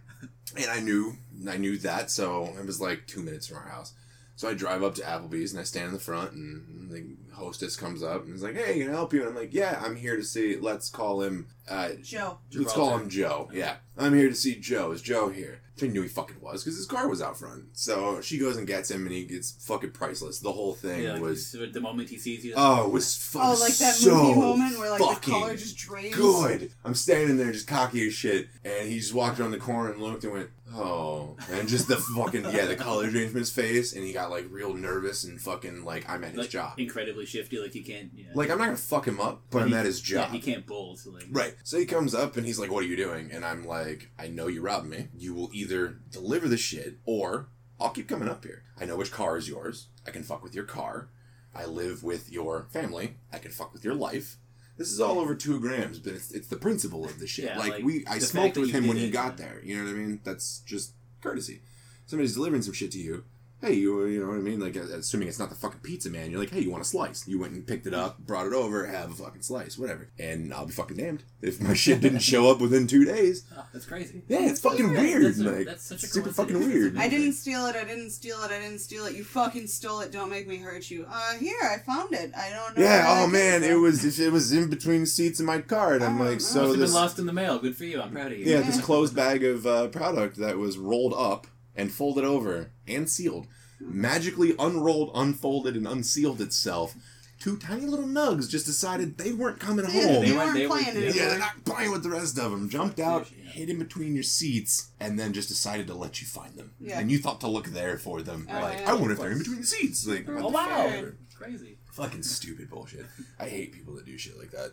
and 0.58 0.72
I 0.72 0.80
knew, 0.80 1.18
I 1.48 1.58
knew 1.58 1.78
that, 1.80 2.10
so 2.10 2.54
it 2.58 2.66
was 2.66 2.82
like 2.82 3.06
two 3.06 3.22
minutes 3.22 3.48
from 3.48 3.58
our 3.58 3.70
house. 3.70 3.94
So 4.36 4.50
I 4.50 4.54
drive 4.54 4.84
up 4.84 4.96
to 4.96 5.02
Applebee's 5.02 5.52
and 5.54 5.62
I 5.62 5.64
stand 5.64 5.88
in 5.88 5.94
the 5.94 6.00
front, 6.00 6.34
and 6.34 6.92
the 6.92 7.06
hostess 7.34 7.76
comes 7.76 8.04
up 8.04 8.26
and 8.26 8.36
is 8.36 8.44
like, 8.44 8.56
"Hey, 8.56 8.80
can 8.80 8.90
I 8.90 8.92
help 8.94 9.14
you?" 9.14 9.22
And 9.22 9.30
I'm 9.30 9.36
like, 9.36 9.54
"Yeah, 9.54 9.82
I'm 9.84 9.96
here 9.96 10.16
to 10.18 10.24
see. 10.24 10.58
Let's 10.58 10.90
call 10.90 11.22
him 11.22 11.48
Uh, 11.68 11.90
Joe. 12.04 12.40
let's 12.54 12.74
call 12.74 12.98
him 12.98 13.10
Joe. 13.10 13.50
Yeah, 13.54 13.78
I'm 13.98 14.14
here 14.14 14.28
to 14.30 14.36
see 14.36 14.56
Joe. 14.56 14.92
Is 14.92 15.02
Joe 15.02 15.30
here? 15.30 15.62
She 15.78 15.90
knew 15.90 16.04
he 16.04 16.08
fucking 16.08 16.40
was 16.40 16.64
because 16.64 16.78
his 16.78 16.86
car 16.86 17.10
was 17.10 17.22
out 17.22 17.38
front. 17.38 17.66
So 17.74 18.22
she 18.22 18.38
goes 18.38 18.56
and 18.56 18.66
gets 18.66 18.90
him, 18.92 19.02
and 19.06 19.12
he 19.14 19.26
gets 19.26 19.52
fucking 19.66 19.92
priceless. 19.92 20.40
The 20.40 20.54
whole 20.54 20.74
thing 20.74 21.04
Yeah, 21.04 21.14
like, 21.14 21.22
was. 21.22 21.52
the 21.52 21.82
moment 21.82 22.10
he 22.10 22.18
sees 22.18 22.46
you. 22.46 22.54
Oh, 22.56 22.86
it 22.86 22.92
was 22.94 23.18
fucking 23.18 23.50
Oh, 23.50 23.60
like 23.60 23.76
that 23.78 23.96
so 23.96 24.16
movie 24.16 24.40
moment 24.40 24.80
where 24.80 24.90
like 24.92 25.00
the 25.00 25.06
fucking 25.06 25.34
color 25.34 25.56
just 25.58 25.76
drains. 25.78 26.16
good. 26.16 26.72
I'm 26.86 26.94
standing 26.96 27.36
there 27.38 27.52
just 27.52 27.68
cocky 27.68 28.08
as 28.08 28.14
shit, 28.14 28.48
and 28.64 28.88
he 28.90 29.00
just 29.00 29.14
walked 29.14 29.38
around 29.40 29.52
the 29.52 29.58
corner 29.58 29.92
and 29.92 30.02
looked 30.02 30.24
and 30.24 30.32
went, 30.32 30.50
"Oh," 30.76 31.38
and 31.52 31.68
just 31.68 31.88
the 31.88 31.98
fucking 31.98 32.44
yeah, 32.46 32.66
the 32.66 32.76
color 32.76 33.10
changed 33.12 33.32
from 33.32 33.40
his 33.40 33.52
face, 33.52 33.94
and 33.94 34.04
he 34.04 34.14
got 34.14 34.30
like 34.30 34.46
real 34.50 34.74
nervous 34.74 35.24
and 35.24 35.40
fucking 35.42 35.84
like 35.86 36.08
I'm 36.10 36.24
at 36.24 36.32
his 36.32 36.40
like, 36.42 36.50
job. 36.50 36.80
incredibly 36.80 37.26
shifty. 37.26 37.58
Like 37.60 37.74
he 37.74 37.82
can't. 37.84 38.12
Yeah. 38.14 38.32
Like 38.36 38.50
I'm 38.50 38.58
not 38.58 38.66
gonna 38.66 38.78
fuck 38.78 39.08
him 39.08 39.20
up, 39.20 39.44
but 39.50 39.62
I'm 39.64 39.70
He- 39.70 39.76
at 39.76 39.86
his 39.86 40.02
job. 40.02 40.30
Yeah, 40.30 40.40
he 40.40 40.40
can't 40.40 40.66
bolt. 40.66 41.00
So 41.00 41.12
like. 41.12 41.26
Right. 41.32 41.56
So 41.64 41.78
he 41.80 41.86
comes 41.86 42.14
up 42.14 42.38
and 42.38 42.46
he's 42.46 42.60
like, 42.60 42.72
"What 42.72 42.84
are 42.84 42.88
you 42.88 42.98
doing?" 42.98 43.32
And 43.32 43.46
I'm 43.46 43.66
like, 43.66 44.12
"I 44.20 44.28
know 44.28 44.48
you 44.48 44.62
robbed 44.62 44.88
me. 44.88 45.08
You 45.18 45.34
will 45.34 45.50
either 45.54 46.00
deliver 46.12 46.48
the 46.48 46.58
shit, 46.58 46.98
or 47.06 47.50
I'll 47.80 47.90
keep 47.92 48.08
coming 48.08 48.30
up 48.30 48.44
here. 48.44 48.64
I 48.80 48.86
know 48.86 48.98
which 48.98 49.12
car 49.12 49.38
is 49.38 49.48
yours. 49.50 49.88
I 50.08 50.12
can 50.12 50.24
fuck 50.24 50.44
with 50.44 50.56
your 50.56 50.66
car. 50.66 51.10
I 51.54 51.66
live 51.66 52.04
with 52.04 52.32
your 52.32 52.68
family. 52.72 53.16
I 53.32 53.38
can 53.40 53.52
fuck 53.52 53.72
with 53.74 53.84
your 53.86 53.96
life." 53.96 54.38
This 54.78 54.92
is 54.92 55.00
all 55.00 55.20
over 55.20 55.36
two 55.36 55.60
grams, 55.60 56.00
but 56.00 56.14
it's, 56.14 56.32
it's 56.32 56.48
the 56.48 56.58
principle 56.58 57.06
of 57.06 57.20
the 57.20 57.28
shit. 57.28 57.46
Yeah, 57.46 57.58
like, 57.58 57.74
like, 57.74 57.84
we, 57.84 58.06
I 58.08 58.20
smoked 58.20 58.58
with 58.58 58.72
him 58.72 58.88
when 58.88 58.98
he 58.98 59.10
got 59.10 59.38
there. 59.38 59.62
You 59.64 59.78
know 59.78 59.86
what 59.86 59.92
I 59.92 59.94
mean? 59.94 60.20
That's 60.24 60.60
just 60.66 60.94
courtesy. 61.22 61.62
Somebody's 62.06 62.34
delivering 62.34 62.62
some 62.62 62.74
shit 62.74 62.92
to 62.92 63.00
you. 63.00 63.24
Hey, 63.62 63.74
you, 63.74 64.06
you 64.06 64.20
know 64.20 64.28
what 64.28 64.36
I 64.38 64.42
mean? 64.42 64.60
Like, 64.60 64.76
uh, 64.78 64.82
assuming 64.82 65.28
it's 65.28 65.40
not 65.40 65.50
the 65.50 65.56
fucking 65.56 65.80
pizza 65.80 66.10
man, 66.10 66.30
you're 66.30 66.40
like, 66.40 66.52
hey, 66.52 66.60
you 66.60 66.70
want 66.70 66.84
a 66.84 66.86
slice? 66.86 67.28
You 67.28 67.40
went 67.40 67.54
and 67.54 67.66
picked 67.66 67.88
it 67.88 67.94
up, 67.94 68.20
brought 68.20 68.46
it 68.46 68.54
over, 68.54 68.86
have 68.86 69.10
a 69.12 69.14
fucking 69.14 69.42
slice, 69.42 69.78
whatever. 69.78 70.10
And 70.20 70.54
I'll 70.54 70.66
be 70.68 70.74
fucking 70.74 70.98
damned 70.98 71.24
if 71.42 71.60
my 71.62 71.74
shit 71.74 72.02
didn't 72.02 72.20
show 72.20 72.52
up 72.52 72.60
within 72.60 72.86
two 72.86 73.06
days. 73.06 73.46
Oh, 73.58 73.66
that's 73.74 73.86
crazy. 73.86 74.22
Yeah, 74.28 74.42
it's 74.50 74.60
fucking 74.60 74.94
That's- 74.94 75.04
weird. 75.04 75.24
that's 75.26 75.40
a- 75.40 75.52
like, 75.52 75.66
that's 75.66 75.84
such 75.86 76.04
a 76.04 76.08
super 76.08 76.32
fucking 76.32 76.60
weird. 76.60 76.98
I 76.98 77.08
didn't 77.08 77.34
steal 77.34 77.66
it. 77.66 77.76
I 77.76 77.86
didn't 77.86 78.12
steal 78.12 78.38
it. 78.44 78.52
I 78.52 78.60
didn't 78.60 78.80
steal 78.80 79.06
it. 79.06 79.16
You 79.16 79.24
fucking 79.24 79.68
stole 79.68 80.02
it. 80.02 80.12
Don't 80.12 80.30
make 80.30 80.48
me 80.48 80.58
hurt 80.58 80.92
you. 80.92 81.08
Uh, 81.10 81.34
here 81.36 81.58
I 81.64 81.78
found 81.80 82.14
it. 82.14 82.32
I 82.38 82.50
don't 82.52 82.78
know. 82.78 82.84
Yeah. 82.84 83.06
Oh 83.08 83.28
man, 83.28 83.64
it 83.64 83.76
was 83.80 84.20
it 84.20 84.32
was 84.32 84.52
in 84.52 84.70
between 84.70 85.02
the 85.02 85.08
seats 85.08 85.40
in 85.40 85.46
my 85.46 85.60
car, 85.62 85.94
and 85.96 86.04
I'm 86.04 86.20
Oh, 86.22 86.26
like, 86.26 86.34
no. 86.34 86.38
so 86.40 86.60
Must 86.62 86.72
have 86.72 86.80
this 86.80 86.92
been 86.92 87.02
lost 87.02 87.20
in 87.20 87.26
the 87.26 87.34
mail. 87.34 87.58
Good 87.58 87.76
for 87.78 87.86
you. 87.86 88.02
I'm 88.02 88.12
proud 88.12 88.32
of 88.34 88.38
you. 88.38 88.46
yeah 88.46 88.62
this 88.62 88.80
closed 88.82 89.16
bag 89.16 89.44
of 89.44 89.66
uh, 89.66 89.88
product 89.88 90.38
that 90.38 90.58
was 90.58 90.78
rolled 90.78 91.14
up 91.14 91.48
and 91.76 91.92
folded 91.92 92.24
over 92.24 92.72
and 92.88 93.10
sealed, 93.10 93.48
magically 93.80 94.56
unrolled, 94.60 95.12
unfolded, 95.14 95.76
and 95.76 95.88
unsealed 95.88 96.42
itself. 96.42 96.96
Two 97.38 97.58
tiny 97.58 97.86
little 97.86 98.08
nugs 98.08 98.50
just 98.50 98.66
decided 98.66 99.18
they 99.18 99.34
weren't 99.34 99.60
coming 99.60 99.86
Yeah, 99.86 99.92
home. 99.92 100.22
they 100.24 100.30
They 100.30 100.36
weren't 100.38 100.54
were- 100.54 100.60
they 100.60 100.68
playing 100.68 100.86
yeah. 100.86 100.92
anymore. 100.94 101.16
Yeah, 101.16 101.30
they're 101.30 101.40
not 101.40 101.66
playing 101.66 101.92
with 101.92 102.02
the 102.04 102.10
rest 102.10 102.38
of 102.40 102.50
them. 102.52 102.70
Jumped 102.70 103.00
out, 103.00 103.30
Yeah. 103.38 103.50
hid 103.52 103.70
in 103.70 103.78
between 103.78 104.14
your 104.16 104.24
seats, 104.24 104.88
and 105.02 105.20
then 105.20 105.34
just 105.34 105.50
decided 105.50 105.86
to 105.88 105.94
let 105.96 106.22
you 106.22 106.28
find 106.28 106.56
them. 106.56 106.72
Yeah. 106.80 106.98
And 106.98 107.12
you 107.12 107.20
thought 107.20 107.42
to 107.42 107.48
look 107.50 107.68
there 107.68 107.98
for 107.98 108.22
them. 108.22 108.48
Oh, 108.50 108.54
like, 108.62 108.80
yeah. 108.80 108.90
I 108.90 108.94
wonder 108.94 109.12
if 109.12 109.20
they're 109.20 109.32
in 109.32 109.38
between 109.40 109.60
the 109.62 109.68
seats. 109.68 110.08
Like, 110.08 110.28
Oh 110.30 110.48
wow. 110.48 110.90
fuck? 110.90 111.14
Crazy. 111.38 111.78
Fucking 111.92 112.24
stupid 112.24 112.70
bullshit. 112.70 113.06
I 113.38 113.50
hate 113.50 113.74
people 113.74 113.94
that 113.96 114.06
do 114.06 114.18
shit 114.18 114.40
like 114.40 114.52
that. 114.52 114.72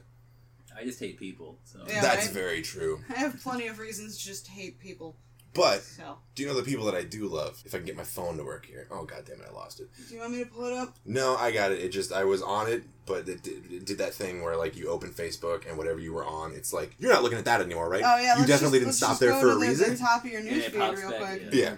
I 0.79 0.85
just 0.85 1.01
hate 1.01 1.19
people. 1.19 1.59
So. 1.65 1.81
Yeah. 1.89 2.01
That's 2.01 2.29
I- 2.29 2.33
very 2.33 2.63
true. 2.63 3.01
I 3.11 3.15
have 3.15 3.41
plenty 3.43 3.67
of 3.67 3.81
reasons 3.81 4.17
to 4.19 4.25
just 4.25 4.47
hate 4.47 4.79
people. 4.79 5.17
But 5.55 5.83
So, 5.83 6.17
do 6.35 6.43
you 6.43 6.49
know 6.49 6.55
the 6.55 6.63
people 6.63 6.87
that 6.87 6.95
I 6.95 7.03
do 7.05 7.27
love? 7.27 7.63
If 7.67 7.75
I 7.75 7.79
can 7.79 7.87
get 7.87 7.97
my 7.97 8.05
phone 8.05 8.39
to 8.39 8.45
work 8.45 8.65
here. 8.65 8.87
Oh 8.91 9.05
god 9.05 9.25
damn 9.27 9.41
it, 9.41 9.47
I 9.51 9.53
lost 9.53 9.81
it. 9.81 9.89
do 10.09 10.15
you 10.15 10.21
want 10.21 10.33
me 10.33 10.39
to 10.45 10.51
pull 10.51 10.65
it 10.65 10.73
up? 10.73 10.97
No, 11.05 11.37
I 11.37 11.51
got 11.53 11.73
it. 11.73 11.81
It 11.81 11.91
just 11.91 12.11
I 12.13 12.25
was 12.25 12.41
on 12.43 12.69
it, 12.71 12.85
but 13.05 13.29
it 13.29 13.43
did, 13.43 13.71
it 13.71 13.85
did 13.85 13.99
that 13.99 14.15
thing 14.15 14.43
where 14.43 14.57
like 14.57 14.77
you 14.77 14.89
open 14.89 15.11
Facebook 15.11 15.69
and 15.69 15.77
whatever 15.77 15.99
you 16.01 16.13
were 16.15 16.25
on, 16.25 16.53
it's 16.53 16.73
like 16.73 16.95
you're 16.99 17.13
not 17.13 17.23
looking 17.23 17.39
at 17.39 17.45
that 17.45 17.61
anymore, 17.61 17.89
right? 17.91 18.03
Oh 18.05 18.17
yeah. 18.17 18.35
You 18.35 18.41
let's 18.41 18.47
definitely 18.51 18.81
just, 18.81 18.81
didn't 18.81 18.87
let's 18.87 18.97
stop 18.99 19.19
there 19.19 19.35
for 19.35 19.47
to 19.47 19.51
a 19.51 19.55
the, 19.55 19.61
reason. 19.61 19.91
The 19.91 19.97
top 19.99 20.25
of 20.25 20.31
your 20.31 20.41
And 20.41 20.49
it 20.49 20.73
newsfeed 20.73 20.79
pops 20.79 20.99
real 21.01 21.11
back, 21.11 21.21
quick. 21.21 21.43
yeah. 21.53 21.61
Yeah. 21.63 21.77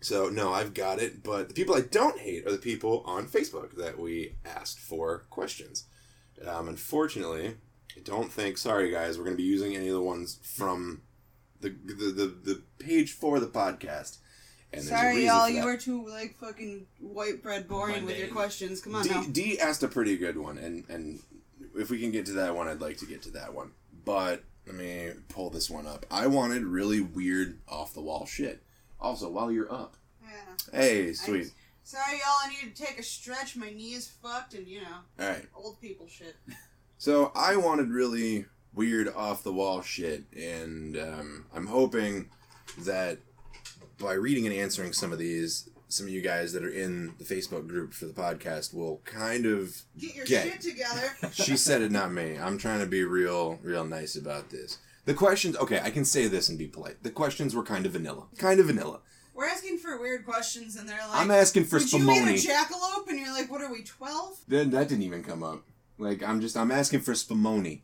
So 0.00 0.28
no, 0.28 0.52
I've 0.52 0.74
got 0.74 0.98
it, 1.00 1.22
but 1.22 1.48
the 1.48 1.54
people 1.54 1.74
I 1.76 1.80
don't 1.80 2.18
hate 2.18 2.46
are 2.46 2.52
the 2.52 2.58
people 2.58 3.02
on 3.06 3.26
Facebook 3.26 3.76
that 3.76 3.98
we 3.98 4.34
asked 4.44 4.78
for 4.80 5.24
questions. 5.30 5.84
Um, 6.46 6.68
unfortunately, 6.68 7.54
I 7.96 8.00
don't 8.00 8.30
think. 8.30 8.58
Sorry, 8.58 8.90
guys, 8.90 9.16
we're 9.16 9.24
going 9.24 9.36
to 9.36 9.42
be 9.42 9.48
using 9.48 9.74
any 9.76 9.86
of 9.88 9.94
the 9.94 10.02
ones 10.02 10.40
from 10.42 11.02
the 11.70 11.94
the 11.94 12.12
the, 12.12 12.26
the 12.54 12.62
page 12.78 13.12
for 13.12 13.40
the 13.40 13.46
podcast. 13.46 14.18
And 14.72 14.82
Sorry, 14.82 15.26
y'all. 15.26 15.48
You 15.48 15.60
that. 15.60 15.64
were 15.66 15.76
too 15.76 16.06
like 16.08 16.36
fucking 16.38 16.86
white 17.00 17.42
bread 17.42 17.68
boring 17.68 18.04
with 18.06 18.18
your 18.18 18.28
questions. 18.28 18.80
Come 18.80 18.96
on 18.96 19.06
now. 19.06 19.22
D, 19.22 19.30
D 19.54 19.60
asked 19.60 19.82
a 19.84 19.88
pretty 19.88 20.16
good 20.16 20.36
one, 20.36 20.58
and 20.58 20.84
and 20.88 21.20
if 21.76 21.90
we 21.90 22.00
can 22.00 22.10
get 22.10 22.26
to 22.26 22.32
that 22.32 22.54
one, 22.56 22.66
I'd 22.68 22.80
like 22.80 22.96
to 22.98 23.06
get 23.06 23.22
to 23.22 23.30
that 23.32 23.54
one. 23.54 23.70
But 24.04 24.42
let 24.66 24.74
me 24.74 25.10
pull 25.28 25.50
this 25.50 25.70
one 25.70 25.86
up. 25.86 26.04
I 26.10 26.26
wanted 26.26 26.64
really 26.64 27.00
weird, 27.00 27.58
off 27.68 27.94
the 27.94 28.00
wall 28.00 28.26
shit. 28.26 28.62
Also, 29.00 29.30
while 29.30 29.52
you're 29.52 29.72
up, 29.72 29.96
Yeah. 30.22 30.30
hey, 30.72 31.12
sweet. 31.12 31.52
Sorry, 31.84 32.12
y'all. 32.18 32.34
I 32.44 32.48
need 32.48 32.74
to 32.74 32.82
take 32.84 32.98
a 32.98 33.02
stretch. 33.02 33.56
My 33.56 33.70
knee 33.70 33.92
is 33.94 34.08
fucked, 34.08 34.54
and 34.54 34.66
you 34.66 34.80
know, 34.80 34.96
All 35.20 35.28
right. 35.28 35.44
old 35.54 35.80
people 35.80 36.08
shit. 36.08 36.34
So 36.96 37.32
I 37.34 37.56
wanted 37.56 37.90
really 37.90 38.46
weird, 38.74 39.08
off 39.08 39.42
the 39.42 39.52
wall 39.52 39.82
shit, 39.82 40.24
and 40.36 40.96
um, 40.98 41.46
I'm 41.54 41.66
hoping 41.66 42.28
that 42.78 43.18
by 43.98 44.14
reading 44.14 44.46
and 44.46 44.54
answering 44.54 44.92
some 44.92 45.12
of 45.12 45.18
these, 45.18 45.68
some 45.88 46.06
of 46.06 46.12
you 46.12 46.20
guys 46.20 46.52
that 46.52 46.64
are 46.64 46.70
in 46.70 47.14
the 47.18 47.24
Facebook 47.24 47.68
group 47.68 47.92
for 47.94 48.06
the 48.06 48.12
podcast 48.12 48.74
will 48.74 49.00
kind 49.04 49.46
of 49.46 49.82
Get 49.98 50.14
your 50.14 50.26
Get. 50.26 50.46
shit 50.46 50.60
together. 50.60 51.10
she 51.32 51.56
said 51.56 51.82
it, 51.82 51.92
not 51.92 52.12
me. 52.12 52.36
I'm 52.38 52.58
trying 52.58 52.80
to 52.80 52.86
be 52.86 53.04
real, 53.04 53.58
real 53.62 53.84
nice 53.84 54.16
about 54.16 54.50
this. 54.50 54.78
The 55.04 55.14
questions, 55.14 55.56
okay, 55.58 55.80
I 55.82 55.90
can 55.90 56.04
say 56.04 56.26
this 56.28 56.48
and 56.48 56.58
be 56.58 56.66
polite. 56.66 57.02
The 57.02 57.10
questions 57.10 57.54
were 57.54 57.62
kind 57.62 57.84
of 57.86 57.92
vanilla. 57.92 58.24
Kind 58.38 58.58
of 58.58 58.66
vanilla. 58.66 59.00
We're 59.34 59.46
asking 59.46 59.78
for 59.78 60.00
weird 60.00 60.24
questions, 60.24 60.76
and 60.76 60.88
they're 60.88 60.96
like, 60.96 61.20
I'm 61.20 61.30
asking 61.30 61.64
for 61.64 61.78
"Would 61.78 61.92
you 61.92 61.98
eat 61.98 62.02
a 62.02 62.06
spumoni. 62.06 62.46
jackalope?" 62.46 63.08
And 63.08 63.18
you're 63.18 63.32
like, 63.32 63.50
"What 63.50 63.60
are 63.62 63.70
we, 63.72 63.82
12? 63.82 64.38
Then 64.46 64.70
that 64.70 64.88
didn't 64.88 65.02
even 65.02 65.24
come 65.24 65.42
up. 65.42 65.64
Like 65.98 66.22
I'm 66.22 66.40
just, 66.40 66.56
I'm 66.56 66.70
asking 66.70 67.00
for 67.00 67.12
spumoni. 67.12 67.80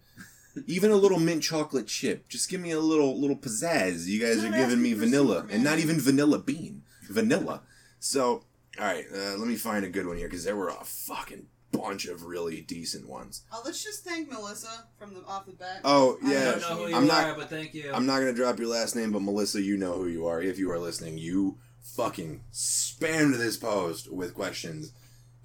Even 0.67 0.91
a 0.91 0.97
little 0.97 1.19
mint 1.21 1.43
chocolate 1.43 1.87
chip. 1.87 2.29
Just 2.29 2.49
give 2.51 2.61
me 2.61 2.71
a 2.73 2.81
little, 2.81 3.21
little 3.21 3.37
pizzazz. 3.37 4.07
You 4.07 4.21
guys 4.21 4.45
are 4.45 4.51
giving 4.51 4.83
me 4.83 4.93
vanilla, 4.95 5.47
and 5.51 5.63
not 5.63 5.79
even 5.79 6.01
vanilla 6.01 6.39
bean. 6.39 6.83
Vanilla. 7.09 7.63
So, 7.99 8.45
all 8.79 8.85
right, 8.85 9.05
uh, 9.15 9.37
let 9.37 9.47
me 9.49 9.57
find 9.57 9.85
a 9.85 9.89
good 9.89 10.07
one 10.07 10.17
here 10.17 10.29
because 10.29 10.45
there 10.45 10.57
were 10.57 10.69
a 10.69 10.85
fucking 10.85 11.47
bunch 11.73 12.07
of 12.07 12.25
really 12.25 12.61
decent 12.63 13.09
ones. 13.09 13.43
Oh, 13.53 13.63
let's 13.65 13.83
just 13.85 14.05
thank 14.05 14.29
Melissa 14.31 14.87
from 14.99 15.15
the 15.15 15.23
off 15.25 15.47
the 15.47 15.53
bat. 15.53 15.81
Oh 15.85 16.19
I 16.25 16.33
yeah, 16.33 16.51
don't 16.53 16.61
know 16.63 16.77
who 16.77 16.89
you 16.89 16.97
I'm 16.97 17.05
are, 17.05 17.07
not- 17.07 17.37
but 17.37 17.49
thank 17.51 17.75
you. 17.75 17.93
I'm 17.95 18.07
not 18.07 18.19
gonna 18.19 18.33
drop 18.33 18.59
your 18.59 18.69
last 18.69 18.97
name, 18.97 19.13
but 19.13 19.23
Melissa, 19.23 19.61
you 19.63 19.77
know 19.77 19.93
who 19.95 20.09
you 20.09 20.27
are. 20.27 20.43
If 20.43 20.59
you 20.59 20.71
are 20.73 20.79
listening, 20.81 21.17
you 21.19 21.59
fucking 21.83 22.43
spammed 22.53 23.37
this 23.39 23.57
post 23.57 24.13
with 24.13 24.35
questions, 24.35 24.93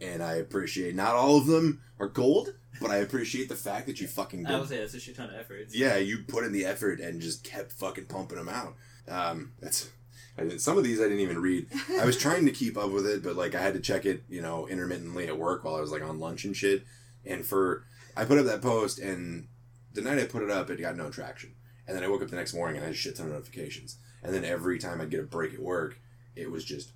and 0.01 0.23
I 0.23 0.35
appreciate. 0.35 0.95
Not 0.95 1.13
all 1.15 1.37
of 1.37 1.45
them 1.47 1.81
are 1.99 2.07
gold, 2.07 2.55
but 2.79 2.91
I 2.91 2.97
appreciate 2.97 3.49
the 3.49 3.55
fact 3.55 3.87
that 3.87 3.99
you 3.99 4.07
fucking 4.07 4.43
did. 4.43 4.51
I 4.51 4.59
would 4.59 4.69
say 4.69 4.79
that's 4.79 4.93
a 4.93 4.99
shit 4.99 5.15
ton 5.15 5.29
of 5.29 5.35
effort. 5.35 5.67
Yeah, 5.71 5.97
you 5.97 6.19
put 6.27 6.43
in 6.43 6.51
the 6.51 6.65
effort 6.65 6.99
and 6.99 7.21
just 7.21 7.43
kept 7.43 7.71
fucking 7.71 8.05
pumping 8.05 8.37
them 8.37 8.49
out. 8.49 8.75
Um, 9.07 9.53
that's. 9.59 9.89
I 10.37 10.43
didn't, 10.43 10.59
some 10.59 10.77
of 10.77 10.83
these 10.83 10.99
I 10.99 11.03
didn't 11.03 11.21
even 11.21 11.41
read. 11.41 11.67
I 11.97 12.05
was 12.05 12.17
trying 12.17 12.45
to 12.45 12.51
keep 12.51 12.77
up 12.77 12.91
with 12.91 13.07
it, 13.07 13.23
but 13.23 13.37
like 13.37 13.55
I 13.55 13.61
had 13.61 13.73
to 13.73 13.79
check 13.79 14.05
it, 14.05 14.23
you 14.27 14.41
know, 14.41 14.67
intermittently 14.67 15.27
at 15.27 15.37
work 15.37 15.63
while 15.63 15.75
I 15.75 15.81
was 15.81 15.91
like 15.91 16.03
on 16.03 16.19
lunch 16.19 16.43
and 16.43 16.55
shit. 16.55 16.83
And 17.25 17.45
for 17.45 17.85
I 18.17 18.25
put 18.25 18.37
up 18.37 18.45
that 18.45 18.61
post, 18.61 18.99
and 18.99 19.47
the 19.93 20.01
night 20.01 20.19
I 20.19 20.25
put 20.25 20.43
it 20.43 20.51
up, 20.51 20.69
it 20.69 20.81
got 20.81 20.97
no 20.97 21.09
traction. 21.09 21.55
And 21.87 21.95
then 21.95 22.03
I 22.03 22.07
woke 22.09 22.21
up 22.21 22.29
the 22.29 22.35
next 22.35 22.53
morning 22.53 22.77
and 22.77 22.83
I 22.83 22.87
had 22.87 22.95
a 22.95 22.97
shit 22.97 23.15
ton 23.15 23.27
of 23.27 23.33
notifications. 23.33 23.97
And 24.23 24.33
then 24.33 24.43
every 24.43 24.79
time 24.79 24.99
I'd 24.99 25.11
get 25.11 25.19
a 25.19 25.23
break 25.23 25.53
at 25.53 25.59
work, 25.59 25.99
it 26.35 26.51
was 26.51 26.65
just 26.65 26.91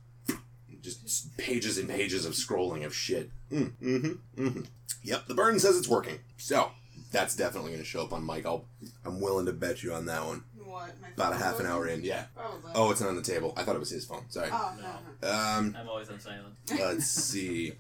just 0.82 1.38
pages 1.38 1.78
and 1.78 1.90
pages 1.90 2.26
of 2.26 2.34
scrolling 2.34 2.86
of 2.86 2.96
shit. 2.96 3.30
Mm, 3.52 3.72
mm-hmm, 3.82 4.42
mm-hmm. 4.42 4.62
Yep, 5.04 5.28
the 5.28 5.34
burn 5.34 5.60
says 5.60 5.78
it's 5.78 5.88
working. 5.88 6.20
So 6.38 6.72
that's 7.12 7.36
definitely 7.36 7.72
going 7.72 7.82
to 7.82 7.88
show 7.88 8.04
up 8.04 8.14
on 8.14 8.26
mic. 8.26 8.46
I'll, 8.46 8.66
I'm 9.06 9.20
willing 9.20 9.46
to 9.48 9.54
bet 9.54 9.84
you 9.84 9.94
on 9.94 10.06
that 10.06 10.26
one. 10.26 10.44
What? 10.64 10.92
About 11.16 11.34
a 11.34 11.38
half 11.38 11.60
an 11.60 11.66
hour 11.66 11.88
in, 11.88 12.04
yeah. 12.04 12.26
Probably. 12.36 12.72
Oh, 12.76 12.92
it's 12.92 13.02
not 13.02 13.10
on 13.10 13.16
the 13.16 13.22
table. 13.22 13.54
I 13.58 13.64
thought 13.64 13.76
it 13.76 13.80
was 13.80 13.90
his 13.90 14.06
phone. 14.06 14.30
Sorry. 14.30 14.50
Oh, 14.52 14.74
no, 14.78 15.28
no. 15.28 15.34
Um, 15.34 15.76
I'm 15.80 15.90
always 15.90 16.10
on 16.10 16.20
silent. 16.20 16.54
let's 16.80 17.08
see. 17.08 17.74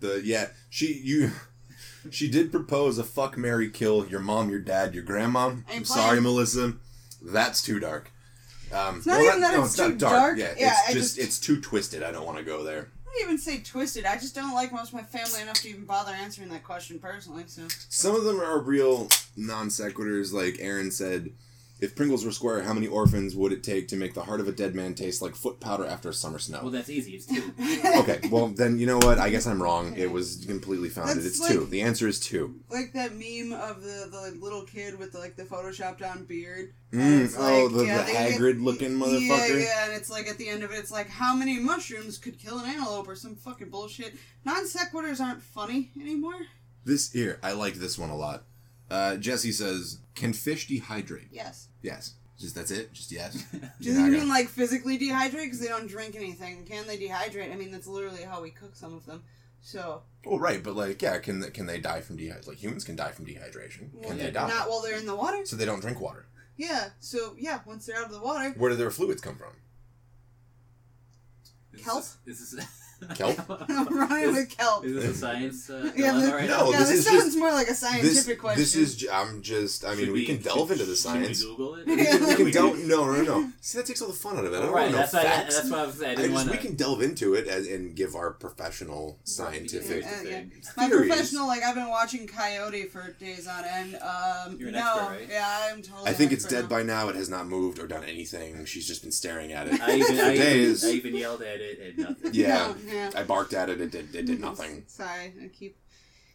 The 0.00 0.20
yeah, 0.24 0.48
she 0.70 0.92
you. 0.92 1.30
She 2.10 2.28
did 2.28 2.50
propose 2.50 2.98
a 2.98 3.04
fuck 3.04 3.38
Mary 3.38 3.70
kill 3.70 4.08
your 4.08 4.18
mom, 4.18 4.50
your 4.50 4.58
dad, 4.58 4.92
your 4.92 5.04
grandma. 5.04 5.54
I'm 5.72 5.84
sorry. 5.84 6.20
Melissa. 6.20 6.74
That's 7.20 7.62
too 7.62 7.78
dark. 7.78 8.10
Um, 8.72 8.96
It's 8.98 9.06
not 9.06 9.20
even 9.20 9.40
that 9.40 9.54
no, 9.54 9.64
it's 9.64 9.76
too 9.76 9.94
dark. 9.96 10.38
Yeah, 10.38 10.54
Yeah, 10.56 10.72
it's 10.72 10.88
I 10.88 10.92
just, 10.92 11.16
just- 11.16 11.18
it's 11.18 11.38
too 11.38 11.60
twisted. 11.60 12.02
I 12.02 12.10
don't 12.10 12.24
want 12.26 12.38
to 12.38 12.44
go 12.44 12.64
there. 12.64 12.88
I 13.06 13.08
wouldn't 13.14 13.24
even 13.24 13.38
say 13.38 13.58
twisted. 13.58 14.06
I 14.06 14.16
just 14.16 14.34
don't 14.34 14.54
like 14.54 14.72
most 14.72 14.88
of 14.88 14.94
my 14.94 15.02
family 15.02 15.42
enough 15.42 15.56
to 15.60 15.68
even 15.68 15.84
bother 15.84 16.12
answering 16.12 16.48
that 16.48 16.64
question 16.64 16.98
personally. 16.98 17.44
So 17.46 17.62
Some 17.90 18.16
of 18.16 18.24
them 18.24 18.40
are 18.40 18.58
real 18.58 19.08
non 19.36 19.68
sequiturs. 19.68 20.32
Like 20.32 20.56
Aaron 20.60 20.90
said, 20.90 21.30
If 21.82 21.96
Pringles 21.96 22.24
were 22.24 22.30
square, 22.30 22.62
how 22.62 22.72
many 22.72 22.86
orphans 22.86 23.34
would 23.34 23.52
it 23.52 23.64
take 23.64 23.88
to 23.88 23.96
make 23.96 24.14
the 24.14 24.22
heart 24.22 24.38
of 24.38 24.46
a 24.46 24.52
dead 24.52 24.76
man 24.76 24.94
taste 24.94 25.20
like 25.20 25.34
foot 25.34 25.58
powder 25.58 25.84
after 25.84 26.10
a 26.10 26.14
summer 26.14 26.38
snow? 26.38 26.60
Well, 26.62 26.70
that's 26.70 26.88
easy. 26.88 27.12
It's 27.16 27.26
two. 27.26 27.52
okay, 28.00 28.20
well 28.30 28.46
then 28.48 28.78
you 28.78 28.86
know 28.86 28.98
what? 28.98 29.18
I 29.18 29.30
guess 29.30 29.48
I'm 29.48 29.60
wrong. 29.60 29.96
It 29.96 30.10
was 30.12 30.44
completely 30.46 30.88
founded. 30.88 31.16
That's 31.16 31.26
it's 31.26 31.40
like- 31.40 31.50
two. 31.50 31.66
The 31.66 31.82
answer 31.82 32.06
is 32.06 32.20
two. 32.20 32.60
like 32.70 32.92
that 32.92 33.12
meme 33.14 33.52
of 33.52 33.82
the, 33.82 34.08
the 34.12 34.38
little 34.40 34.62
kid 34.62 34.96
with 34.96 35.10
the, 35.10 35.18
like 35.18 35.34
the 35.34 35.42
photoshopped 35.42 36.08
on 36.08 36.24
beard. 36.24 36.72
Mm, 36.92 37.00
And 37.00 37.22
it's 37.22 37.34
oh, 37.36 37.68
the, 37.68 37.84
yeah, 37.84 37.98
the 37.98 38.04
they 38.04 38.12
get- 38.12 38.32
Hagrid 38.40 38.62
looking 38.62 38.98
Yeah, 39.00 39.04
motherfucker. 39.06 39.60
yeah, 39.64 39.84
and 39.86 39.92
it's 39.94 40.08
like 40.08 40.28
at 40.28 40.38
the 40.38 40.48
end 40.48 40.62
of 40.62 40.70
it, 40.70 40.76
it's 40.78 40.92
like 40.92 41.08
how 41.08 41.34
many 41.34 41.58
mushrooms 41.58 42.16
could 42.16 42.38
kill 42.38 42.60
an 42.60 42.66
antelope 42.70 43.08
or 43.08 43.16
some 43.16 43.34
fucking 43.34 43.70
bullshit. 43.70 44.14
Non 44.44 44.68
sequiturs 44.68 45.18
aren't 45.20 45.42
funny 45.42 45.90
anymore. 46.00 46.46
This 46.84 47.10
here, 47.12 47.40
I 47.42 47.52
like 47.52 47.74
this 47.74 47.98
one 47.98 48.10
a 48.10 48.16
lot. 48.16 48.44
Uh, 48.92 49.16
Jesse 49.16 49.52
says, 49.52 49.98
"Can 50.14 50.32
fish 50.32 50.68
dehydrate?" 50.68 51.28
Yes. 51.32 51.68
Yes. 51.82 52.14
Just 52.38 52.54
that's 52.54 52.70
it. 52.70 52.92
Just 52.92 53.10
yes. 53.12 53.44
Do 53.52 53.58
You're 53.80 53.94
you 53.94 54.00
not 54.00 54.10
mean 54.10 54.28
like 54.28 54.48
physically 54.48 54.98
dehydrate? 54.98 55.44
Because 55.44 55.60
they 55.60 55.68
don't 55.68 55.86
drink 55.86 56.14
anything. 56.16 56.64
Can 56.66 56.86
they 56.86 56.98
dehydrate? 56.98 57.52
I 57.52 57.56
mean, 57.56 57.70
that's 57.70 57.86
literally 57.86 58.22
how 58.24 58.42
we 58.42 58.50
cook 58.50 58.74
some 58.76 58.92
of 58.94 59.06
them. 59.06 59.22
So, 59.64 60.02
Well, 60.26 60.40
right, 60.40 60.60
but 60.62 60.74
like, 60.74 61.00
yeah, 61.00 61.18
can 61.18 61.38
they, 61.38 61.50
can 61.50 61.66
they 61.66 61.78
die 61.78 62.00
from 62.00 62.18
dehydration? 62.18 62.48
Like 62.48 62.58
humans 62.58 62.82
can 62.84 62.96
die 62.96 63.12
from 63.12 63.26
dehydration. 63.26 63.90
well, 63.94 64.08
Can 64.08 64.18
they 64.18 64.32
die? 64.32 64.48
not 64.48 64.68
while 64.68 64.82
they're 64.82 64.98
in 64.98 65.06
the 65.06 65.14
water. 65.14 65.46
So 65.46 65.54
they 65.54 65.64
don't 65.64 65.78
drink 65.80 66.00
water. 66.00 66.26
Yeah. 66.56 66.88
So 66.98 67.36
yeah, 67.38 67.60
once 67.64 67.86
they're 67.86 67.96
out 67.96 68.06
of 68.06 68.12
the 68.12 68.20
water, 68.20 68.50
Where 68.58 68.70
do 68.70 68.76
their 68.76 68.90
fluids 68.90 69.22
come 69.22 69.36
from? 69.36 69.52
Is 71.72 71.84
This, 71.84 72.16
is 72.26 72.50
this 72.52 72.64
Kelp? 73.14 73.38
I'm 73.68 73.88
running 73.98 74.28
Is- 74.30 74.34
with 74.36 74.56
kelp. 74.56 74.84
Is 74.84 74.94
this 74.94 75.04
a 75.04 75.14
science 75.14 75.70
uh, 75.70 75.92
Yeah, 75.96 76.12
dilemma 76.12 76.26
the- 76.26 76.34
right 76.34 76.48
No, 76.48 76.58
now? 76.66 76.70
yeah, 76.70 76.78
this 76.78 76.88
this, 76.88 76.98
is 77.00 77.06
sounds 77.06 77.24
just- 77.24 77.38
more 77.38 77.52
like 77.52 77.68
a 77.68 77.74
scientific 77.74 78.14
This 78.26 78.38
question. 78.40 78.60
this 78.60 78.76
is. 78.76 78.96
j- 78.96 79.08
I'm 79.10 79.42
just. 79.42 79.84
I 79.84 79.94
mean, 79.94 80.06
Should 80.06 80.12
we, 80.14 80.24
can 80.26 80.38
delve 80.38 80.70
into 80.70 80.84
the 80.84 80.92
should 80.94 80.98
science. 81.02 81.42
we 81.42 81.50
Google 81.50 81.74
it? 81.76 81.86
We 81.86 81.96
can, 81.96 82.26
we 82.26 82.34
can 82.36 82.50
delve. 82.50 82.78
No, 82.84 83.10
no, 83.12 83.22
no. 83.22 83.50
See, 83.60 83.78
that 83.78 83.86
takes 83.86 84.00
all 84.02 84.08
the 84.08 84.14
fun 84.14 84.38
out 84.38 84.44
of 84.44 84.52
it. 84.52 84.56
I 84.56 84.60
don't 84.62 84.72
right, 84.72 84.90
know 84.90 84.98
that's 84.98 85.12
why. 85.12 85.22
facts. 85.22 85.56
That's 85.56 85.70
why 85.70 85.78
I 85.80 85.86
was 85.86 85.94
saying. 85.96 86.18
I 86.18 86.20
I 86.20 86.26
didn't 86.26 86.36
just, 86.36 86.50
we 86.50 86.56
can 86.58 86.74
delve 86.76 87.02
into 87.02 87.34
it 87.34 87.46
as, 87.48 87.66
and 87.66 87.94
give 87.94 88.14
our 88.14 88.30
professional 88.32 89.18
scientific. 89.24 90.02
Yeah, 90.02 90.22
yeah. 90.22 90.30
things. 90.30 90.70
My 90.76 90.88
theories. 90.88 91.08
professional, 91.08 91.46
like 91.46 91.62
I've 91.62 91.74
been 91.74 91.88
watching 91.88 92.26
Coyote 92.26 92.84
for 92.84 93.12
days 93.18 93.46
on 93.46 93.64
end. 93.64 93.96
Um, 93.96 94.56
You're 94.58 94.68
an 94.68 94.74
no, 94.74 94.80
expert, 94.80 95.10
right? 95.10 95.28
yeah, 95.30 95.68
I'm 95.72 95.82
totally. 95.82 96.08
I 96.08 96.12
think 96.12 96.32
it's 96.32 96.44
expert 96.44 96.60
dead 96.62 96.68
by 96.68 96.82
now. 96.82 97.08
It 97.08 97.16
has 97.16 97.28
not 97.28 97.46
moved 97.46 97.78
or 97.78 97.86
done 97.86 98.04
anything. 98.04 98.64
She's 98.64 98.86
just 98.86 99.02
been 99.02 99.12
staring 99.12 99.52
at 99.52 99.68
it 99.68 99.80
I 99.80 99.96
even, 99.96 100.16
for 100.16 100.22
I, 100.22 100.32
even, 100.34 100.46
days. 100.46 100.84
I 100.84 100.88
even 100.90 101.14
yelled 101.16 101.42
at 101.42 101.60
it 101.60 101.78
and 101.80 101.98
nothing. 101.98 102.34
Yeah. 102.34 102.72
No, 102.92 102.98
yeah. 102.98 103.10
I 103.14 103.22
barked 103.22 103.52
at 103.54 103.68
it. 103.70 103.80
It 103.80 103.90
did. 103.90 104.14
It 104.14 104.26
did 104.26 104.40
nothing. 104.40 104.84
Sorry, 104.86 105.32
I 105.42 105.48
keep. 105.48 105.76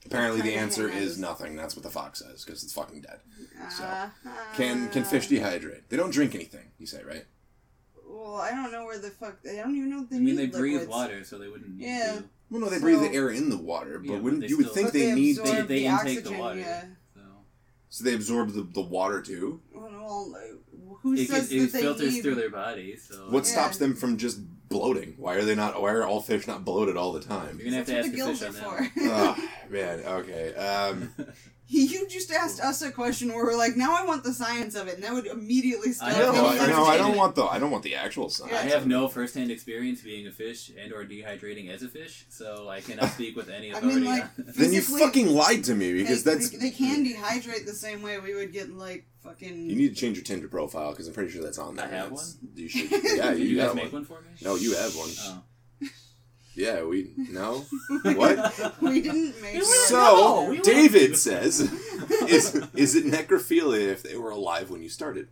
Apparently, 0.06 0.42
the 0.42 0.54
answer 0.56 0.88
is 0.90 1.18
nothing. 1.20 1.56
That's 1.56 1.76
what 1.76 1.84
the 1.84 1.90
fox 1.90 2.20
says 2.20 2.44
because 2.46 2.64
it's 2.64 2.72
fucking 2.74 3.02
dead. 3.02 3.20
So, 3.78 3.84
Uh, 3.84 4.10
Can 4.56 4.90
can 4.90 5.04
fish 5.04 5.28
dehydrate? 5.28 5.84
They 5.90 5.98
don't 5.98 6.12
drink 6.12 6.34
anything. 6.34 6.72
You 6.78 6.86
say 6.88 7.04
right? 7.04 7.26
Well, 8.08 8.36
I 8.36 8.52
don't 8.52 8.72
know 8.72 8.86
where 8.86 8.98
the 9.00 9.10
fuck. 9.10 9.38
I 9.50 9.56
don't 9.58 9.76
even 9.76 9.90
know 9.90 10.04
if 10.04 10.10
they 10.10 10.16
I 10.16 10.20
mean, 10.20 10.36
they 10.38 10.46
breathe 10.48 10.74
liquids. 10.82 10.90
water, 10.90 11.24
so 11.26 11.38
they 11.38 11.48
wouldn't. 11.50 11.78
Need 11.78 11.86
Yeah. 11.88 12.16
To. 12.18 12.24
Well, 12.50 12.62
no, 12.62 12.70
they 12.70 12.78
So- 12.78 12.82
breathe 12.84 13.02
the 13.02 13.12
air 13.14 13.30
in 13.32 13.50
the 13.50 13.58
water, 13.58 14.00
but 14.00 14.08
Yeah, 14.08 14.16
but 14.16 14.24
wouldn't 14.24 14.42
they 14.44 14.48
you 14.48 14.58
would 14.58 14.72
think 14.72 14.92
they, 14.94 15.08
they 15.08 15.16
need? 15.16 15.40
absorb 15.40 15.56
They, 15.58 15.62
they 15.64 15.80
the 15.82 15.86
intake 15.88 16.00
oxygen, 16.20 16.34
the 16.34 16.40
water. 16.40 16.60
yeah. 16.60 16.86
So. 17.14 17.22
So 17.90 18.04
they 18.06 18.14
absorb 18.14 18.54
the, 18.54 18.62
the 18.64 18.82
water 18.82 19.22
too. 19.22 19.62
Well, 19.74 20.32
well, 20.32 21.00
who 21.04 21.14
It, 21.16 21.28
says 21.28 21.52
it, 21.52 21.56
it 21.58 21.60
that 21.60 21.72
they 21.74 21.82
filters 21.82 22.14
need? 22.14 22.22
through 22.22 22.36
their 22.36 22.50
body, 22.50 22.96
so. 22.96 23.30
What 23.30 23.46
Yeah. 23.46 23.52
stops 23.52 23.78
them 23.78 23.94
from 23.96 24.16
just 24.18 24.40
bloating? 24.70 25.16
Why 25.18 25.36
are 25.36 25.44
they 25.44 25.56
not? 25.56 25.82
Why 25.82 25.92
are 25.92 26.06
all 26.06 26.22
fish 26.22 26.48
not 26.48 26.66
bloated 26.66 26.98
all 26.98 27.12
the 27.14 27.22
time? 27.22 27.58
You're 27.60 27.66
gonna 27.66 27.78
have 27.78 27.86
to 27.88 27.98
ask 27.98 28.08
what 28.08 28.08
a 28.08 28.12
the 28.12 28.18
fish 28.18 28.40
gills 28.40 28.44
on 28.44 28.50
are 28.74 28.82
that. 28.82 28.92
for. 28.94 29.02
oh, 29.04 29.50
man. 29.70 30.00
Okay. 30.00 30.56
Um, 30.56 31.14
You 31.70 32.08
just 32.08 32.32
asked 32.32 32.62
us 32.62 32.82
a 32.82 32.92
question 32.92 33.28
where 33.34 33.44
we're 33.44 33.58
like, 33.58 33.76
now 33.76 33.94
I 33.96 34.06
want 34.06 34.24
the 34.24 34.34
science 34.34 34.74
of 34.76 34.88
it, 34.88 34.96
and 34.96 35.04
that 35.04 35.12
would 35.14 35.26
immediately 35.26 35.92
stop. 35.92 36.10
I 36.10 36.14
no, 36.20 36.32
know, 36.32 36.48
I, 36.48 36.68
no, 36.68 36.86
I 36.86 36.98
don't 36.98 37.18
want 37.18 37.36
the. 37.36 37.44
I 37.44 37.60
don't 37.60 37.72
want 37.72 37.84
the 37.84 37.96
actual 37.96 38.30
science. 38.30 38.54
I 38.54 38.62
have 38.70 38.88
no 38.88 39.10
first-hand 39.10 39.52
experience 39.52 40.02
being 40.02 40.28
a 40.28 40.32
fish 40.32 40.72
and 40.82 40.94
or 40.94 41.04
dehydrating 41.04 41.70
as 41.70 41.84
a 41.84 41.90
fish, 41.90 42.26
so 42.30 42.70
I 42.70 42.80
cannot 42.80 43.10
speak 43.12 43.36
with 43.36 43.50
any 43.50 43.72
I 43.74 43.78
authority. 43.80 44.00
mean, 44.00 44.06
like, 44.06 44.36
Then 44.38 44.72
you 44.72 44.82
fucking 44.82 45.28
lied 45.28 45.66
to 45.66 45.76
me 45.76 45.92
because 45.94 46.24
they, 46.24 46.36
that's. 46.36 46.50
they, 46.52 46.58
they 46.58 46.72
can 46.72 47.06
dehydrate 47.06 47.66
the 47.66 47.74
same 47.74 48.02
way 48.02 48.18
we 48.20 48.34
would 48.34 48.54
get 48.54 48.72
like 48.72 49.06
fucking. 49.22 49.70
You 49.70 49.76
need 49.76 49.90
to 49.90 49.96
change 49.96 50.16
your 50.16 50.24
Tinder 50.24 50.48
profile 50.48 50.92
because 50.92 51.08
I'm 51.08 51.14
pretty 51.14 51.32
sure 51.32 51.44
that's 51.44 51.60
on 51.60 51.76
there. 51.76 51.86
I 51.88 51.90
have 51.90 52.10
That's- 52.12 52.38
You 52.56 52.70
should. 52.70 52.92
Yeah, 53.18 53.34
you, 53.34 53.46
you 53.46 53.58
guys 53.58 53.68
got 53.68 53.76
make 53.76 53.86
one. 53.86 53.94
one 53.94 54.06
for 54.06 54.22
me? 54.22 54.30
No, 54.42 54.56
you 54.56 54.74
have 54.76 54.96
one. 54.96 55.10
Oh. 55.20 55.44
Yeah, 56.58 56.84
we 56.84 57.12
no. 57.16 57.66
What? 58.04 58.82
we 58.82 59.00
didn't 59.02 59.40
make. 59.42 59.62
So- 59.64 59.96
No, 59.96 60.50
we 60.50 60.60
David 60.60 61.12
weren't. 61.12 61.18
says, 61.18 61.60
"Is 62.28 62.56
is 62.76 62.96
it 62.96 63.06
necrophilia 63.06 63.88
if 63.90 64.02
they 64.02 64.18
were 64.18 64.32
alive 64.32 64.70
when 64.72 64.82
you 64.82 64.90
started?" 64.90 65.28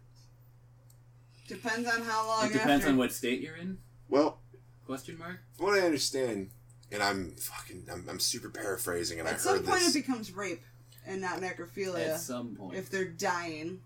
depends 1.47 1.88
on 1.89 2.01
how 2.03 2.28
long. 2.28 2.45
It 2.49 2.53
depends 2.53 2.84
after. 2.84 2.89
on 2.89 2.97
what 2.97 3.11
state 3.11 3.41
you're 3.41 3.55
in. 3.55 3.80
Well, 4.07 4.39
Question 4.86 5.17
mark. 5.17 5.39
from 5.57 5.65
what 5.65 5.80
I 5.80 5.86
understand, 5.86 6.51
and 6.91 7.01
I'm 7.01 7.32
fucking, 7.38 7.88
I'm, 7.91 8.05
I'm 8.07 8.19
super 8.19 8.49
paraphrasing, 8.49 9.19
and 9.19 9.28
I 9.28 9.32
heard 9.32 9.39
this. 9.39 9.47
At 9.47 9.55
some 9.57 9.63
point, 9.65 9.84
it 9.84 9.93
becomes 9.93 10.32
rape, 10.32 10.61
and 11.07 11.21
not 11.21 11.41
necrophilia. 11.41 12.09
At 12.09 12.19
some 12.19 12.55
point. 12.55 12.78
if 12.78 12.89
they're 12.91 13.05
dying. 13.05 13.80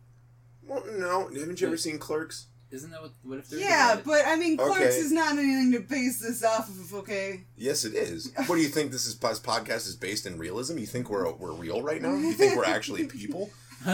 well, 0.68 0.84
no, 0.98 1.30
haven't 1.30 1.62
you 1.62 1.68
ever 1.68 1.78
seen 1.78 2.00
Clerks? 2.00 2.48
Isn't 2.72 2.92
that 2.92 3.02
what? 3.02 3.12
What 3.24 3.40
if 3.40 3.50
they're 3.50 3.60
Yeah, 3.60 3.96
dead? 3.96 4.04
but 4.06 4.22
I 4.28 4.36
mean, 4.36 4.56
Clerks 4.58 4.76
Okay. 4.80 4.98
is 4.98 5.12
not 5.12 5.34
anything 5.34 5.72
to 5.72 5.80
base 5.80 6.20
this 6.20 6.44
off 6.44 6.70
of. 6.70 6.94
Okay. 6.94 7.46
Yes, 7.58 7.84
it 7.84 7.94
is. 7.96 8.32
What 8.48 8.56
do 8.58 8.62
you 8.62 8.70
think? 8.70 8.92
This 8.92 9.06
is 9.08 9.18
this 9.18 9.40
podcast 9.40 9.88
is 9.88 9.96
based 9.96 10.26
in 10.26 10.38
realism? 10.38 10.78
You 10.78 10.86
think 10.86 11.10
we're 11.10 11.32
we're 11.34 11.52
real 11.54 11.82
right 11.82 12.02
now? 12.02 12.16
You 12.16 12.34
think 12.34 12.56
we're 12.56 12.66
actually 12.66 13.06
people? 13.20 13.50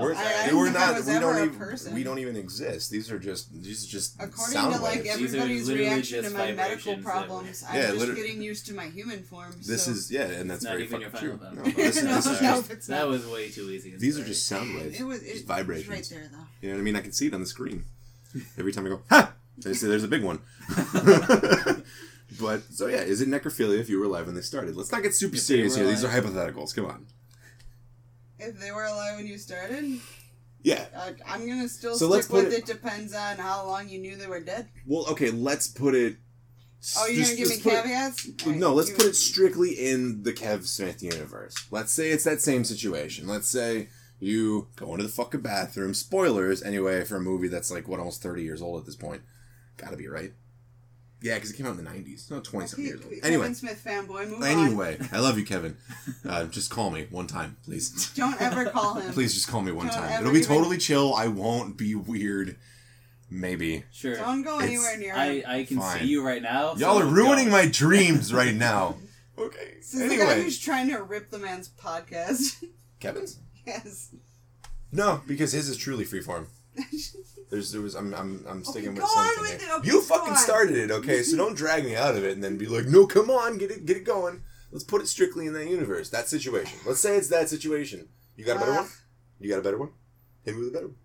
We're. 0.00 0.12
I- 0.12 0.48
I 0.50 0.52
we're 0.52 0.64
didn't 0.66 0.76
I 0.76 0.90
was 0.92 1.06
We 1.06 1.12
don't 1.20 1.36
even. 1.36 1.56
person. 1.56 1.94
We 1.94 2.02
don't 2.02 2.18
even 2.18 2.34
exist. 2.36 2.90
These 2.90 3.12
are 3.12 3.18
just. 3.18 3.52
These 3.62 3.84
are 3.84 3.88
just 3.88 4.16
According 4.20 4.52
sound 4.52 4.74
to 4.74 4.80
like 4.82 5.04
waves. 5.04 5.16
These 5.18 5.34
everybody's 5.36 5.72
reaction 5.72 6.24
to 6.24 6.30
my 6.30 6.50
medical 6.52 6.96
problems, 6.96 7.62
I'm 7.68 7.76
Yeah, 7.76 7.82
just 7.86 7.98
literally- 8.00 8.20
getting 8.22 8.42
used 8.42 8.66
to 8.66 8.74
my 8.74 8.86
human 8.86 9.22
form. 9.22 9.54
This 9.64 9.84
so. 9.84 9.92
is 9.92 10.10
yeah, 10.10 10.22
and 10.24 10.50
that's 10.50 10.64
very 10.64 10.82
even 10.84 11.00
fucking 11.00 11.20
true. 11.20 11.38
No, 11.54 11.62
this, 11.62 12.02
No, 12.02 12.14
this 12.16 12.26
no, 12.42 12.62
just, 12.62 12.88
that 12.88 13.06
was 13.06 13.24
way 13.26 13.50
too 13.50 13.70
easy. 13.70 13.94
these 13.96 14.18
are 14.18 14.24
just 14.24 14.46
sound 14.48 14.74
waves. 14.74 14.98
It 15.00 15.04
was 15.04 15.20
just 15.20 15.42
it, 15.42 15.46
vibrations. 15.46 15.88
It's 15.96 16.10
right 16.12 16.18
there 16.20 16.28
though. 16.30 16.44
You 16.60 16.68
know 16.70 16.74
what 16.74 16.80
I 16.80 16.84
mean? 16.84 16.96
I 16.96 17.00
can 17.00 17.12
see 17.12 17.28
it 17.28 17.34
on 17.34 17.40
the 17.40 17.46
screen. 17.46 17.84
Every 18.58 18.72
time 18.72 18.86
I 18.86 18.90
go, 18.90 19.00
ha! 19.10 19.32
They 19.58 19.72
say 19.74 19.86
there's 19.88 20.04
a 20.04 20.08
big 20.08 20.24
one. 20.24 20.40
but, 22.40 22.62
so 22.72 22.86
yeah, 22.88 23.00
is 23.02 23.20
it 23.20 23.28
necrophilia 23.28 23.78
if 23.78 23.88
you 23.88 23.98
were 24.00 24.06
alive 24.06 24.26
when 24.26 24.34
they 24.34 24.40
started? 24.40 24.76
Let's 24.76 24.90
not 24.92 25.02
get 25.02 25.14
super 25.14 25.36
If 25.36 25.42
serious 25.42 25.76
were 25.76 25.84
here. 25.84 25.92
These 25.92 26.04
are 26.04 26.08
hypotheticals. 26.08 26.74
Come 26.74 26.86
on. 26.86 27.06
If 28.38 28.58
they 28.58 28.72
were 28.72 28.84
alive 28.84 29.16
when 29.16 29.26
you 29.26 29.38
started, 29.38 30.00
Yeah. 30.62 30.84
uh, 30.94 31.12
I'm 31.26 31.46
gonna 31.46 31.68
still 31.68 31.96
So 31.96 32.08
let's 32.08 32.26
stick 32.26 32.34
with 32.34 32.44
put 32.46 32.52
it, 32.54 32.66
Depends 32.66 33.14
on 33.14 33.36
how 33.36 33.66
long 33.66 33.88
you 33.88 33.98
knew 34.00 34.16
they 34.16 34.26
were 34.26 34.40
dead. 34.40 34.68
Well, 34.86 35.06
okay, 35.10 35.30
let's 35.30 35.68
put 35.68 35.94
it. 35.94 36.16
Oh, 36.98 37.06
you're 37.06 37.24
just- 37.24 37.30
gonna 37.30 37.36
give 37.38 37.48
me 37.48 37.54
let's 37.54 37.62
put 37.62 37.72
it- 37.72 37.82
caveats? 37.84 38.28
Alright, 38.44 38.58
no, 38.60 38.74
let's 38.74 38.88
give 38.90 38.98
put 38.98 39.04
me- 39.06 39.10
it 39.10 39.14
strictly 39.16 39.70
in 39.70 40.22
the 40.24 40.32
Kev 40.32 40.66
Smith 40.66 41.02
universe. 41.02 41.54
Let's 41.70 41.92
say 41.92 42.10
it's 42.10 42.24
that 42.24 42.42
same 42.42 42.64
situation. 42.64 43.26
Let's 43.28 43.48
say 43.48 43.88
you 44.24 44.68
go 44.76 44.92
into 44.92 45.02
the 45.04 45.08
fucking 45.12 45.40
bathroom. 45.40 45.94
Spoilers, 45.94 46.62
anyway, 46.62 47.04
for 47.04 47.16
a 47.16 47.20
movie 47.20 47.48
that's 47.48 47.70
like, 47.70 47.86
what, 47.88 47.98
almost 48.00 48.22
30 48.22 48.42
years 48.42 48.62
old 48.62 48.80
at 48.80 48.86
this 48.86 48.96
point. 48.96 49.22
Gotta 49.76 49.96
be, 49.96 50.08
right? 50.08 50.32
Yeah, 51.22 51.34
because 51.36 51.50
it 51.50 51.56
came 51.56 51.66
out 51.66 51.78
in 51.78 51.82
the 51.84 51.90
90s. 51.90 52.30
No, 52.30 52.40
20 52.40 52.66
something 52.66 52.84
years 52.84 53.00
old. 53.00 53.10
Kevin 53.10 53.24
Anyway. 53.24 53.52
Smith 53.54 53.82
fanboy. 53.82 54.28
Move 54.28 54.42
on. 54.42 55.08
I 55.10 55.20
love 55.20 55.38
you, 55.38 55.44
Kevin. 55.44 55.76
Uh, 56.28 56.44
just 56.44 56.70
call 56.70 56.90
me 56.90 57.06
one 57.10 57.26
time, 57.26 57.56
please. 57.64 58.10
Don't 58.14 58.40
ever 58.40 58.64
call 58.66 58.94
him. 58.94 59.12
Please 59.12 59.34
just 59.34 59.46
call 59.48 59.60
me 59.60 59.72
one 59.72 59.86
Don't 59.88 59.96
time. 59.96 60.20
It'll 60.20 60.32
be 60.32 60.38
even- 60.40 60.48
totally 60.48 60.78
chill. 60.78 61.14
I 61.14 61.28
won't 61.28 61.76
be 61.76 61.94
weird. 61.94 62.56
Maybe. 63.30 63.84
Sure. 63.92 64.16
Don't 64.16 64.42
go 64.42 64.56
It's- 64.58 64.70
anywhere 64.70 64.96
near 64.98 65.14
I. 65.14 65.42
I 65.46 65.64
can 65.64 65.78
Fine. 65.78 66.00
see 66.00 66.06
you 66.06 66.24
right 66.26 66.42
now. 66.42 66.74
Y'all 66.76 66.98
so 67.00 67.02
are 67.02 67.06
ruining 67.06 67.46
don't. 67.46 67.52
my 67.52 67.66
dreams 67.66 68.32
right 68.32 68.54
now. 68.54 68.96
Okay. 69.38 69.70
This 69.84 69.94
is 69.94 70.08
the 70.10 70.16
guy 70.16 70.40
who's 70.40 70.58
trying 70.58 70.88
to 70.88 71.02
rip 71.02 71.30
the 71.30 71.38
man's 71.38 71.68
podcast. 71.68 72.64
Kevin's? 73.00 73.38
Yes. 73.66 74.14
No, 74.92 75.22
because 75.26 75.52
his 75.52 75.68
is 75.68 75.76
truly 75.76 76.04
freeform. 76.04 76.46
There's, 77.50 77.70
there 77.72 77.80
was, 77.80 77.94
I'm, 77.94 78.12
I'm, 78.14 78.44
I'm 78.48 78.64
sticking 78.64 78.90
Okay, 78.90 79.00
with 79.00 79.08
something. 79.10 79.42
with 79.42 79.62
it, 79.62 79.68
okay, 79.78 79.86
you 79.88 80.00
fucking 80.02 80.30
on. 80.32 80.36
started 80.36 80.76
it, 80.76 80.90
okay? 80.90 81.22
So 81.22 81.36
don't 81.36 81.56
drag 81.56 81.84
me 81.84 81.94
out 81.94 82.16
of 82.16 82.24
it 82.24 82.32
and 82.32 82.42
then 82.42 82.58
be 82.58 82.66
like, 82.66 82.86
no, 82.86 83.06
come 83.06 83.30
on, 83.30 83.58
get 83.58 83.70
it, 83.70 83.86
get 83.86 83.96
it 83.96 84.04
going. 84.04 84.42
Let's 84.72 84.82
put 84.84 85.00
it 85.02 85.06
strictly 85.08 85.46
in 85.46 85.52
that 85.52 85.68
universe, 85.68 86.10
that 86.10 86.28
situation. 86.28 86.78
Let's 86.86 87.00
say 87.00 87.16
it's 87.16 87.28
that 87.28 87.48
situation. 87.48 88.08
You 88.36 88.44
got 88.44 88.56
a 88.56 88.60
better 88.60 88.72
Uh, 88.72 88.76
one? 88.82 88.88
You 89.38 89.50
got 89.50 89.58
a 89.58 89.62
better 89.62 89.78
one? 89.78 89.90
Hit 90.44 90.54
me 90.54 90.60
with 90.60 90.70
a 90.70 90.72
better 90.72 90.86
one. 90.88 90.96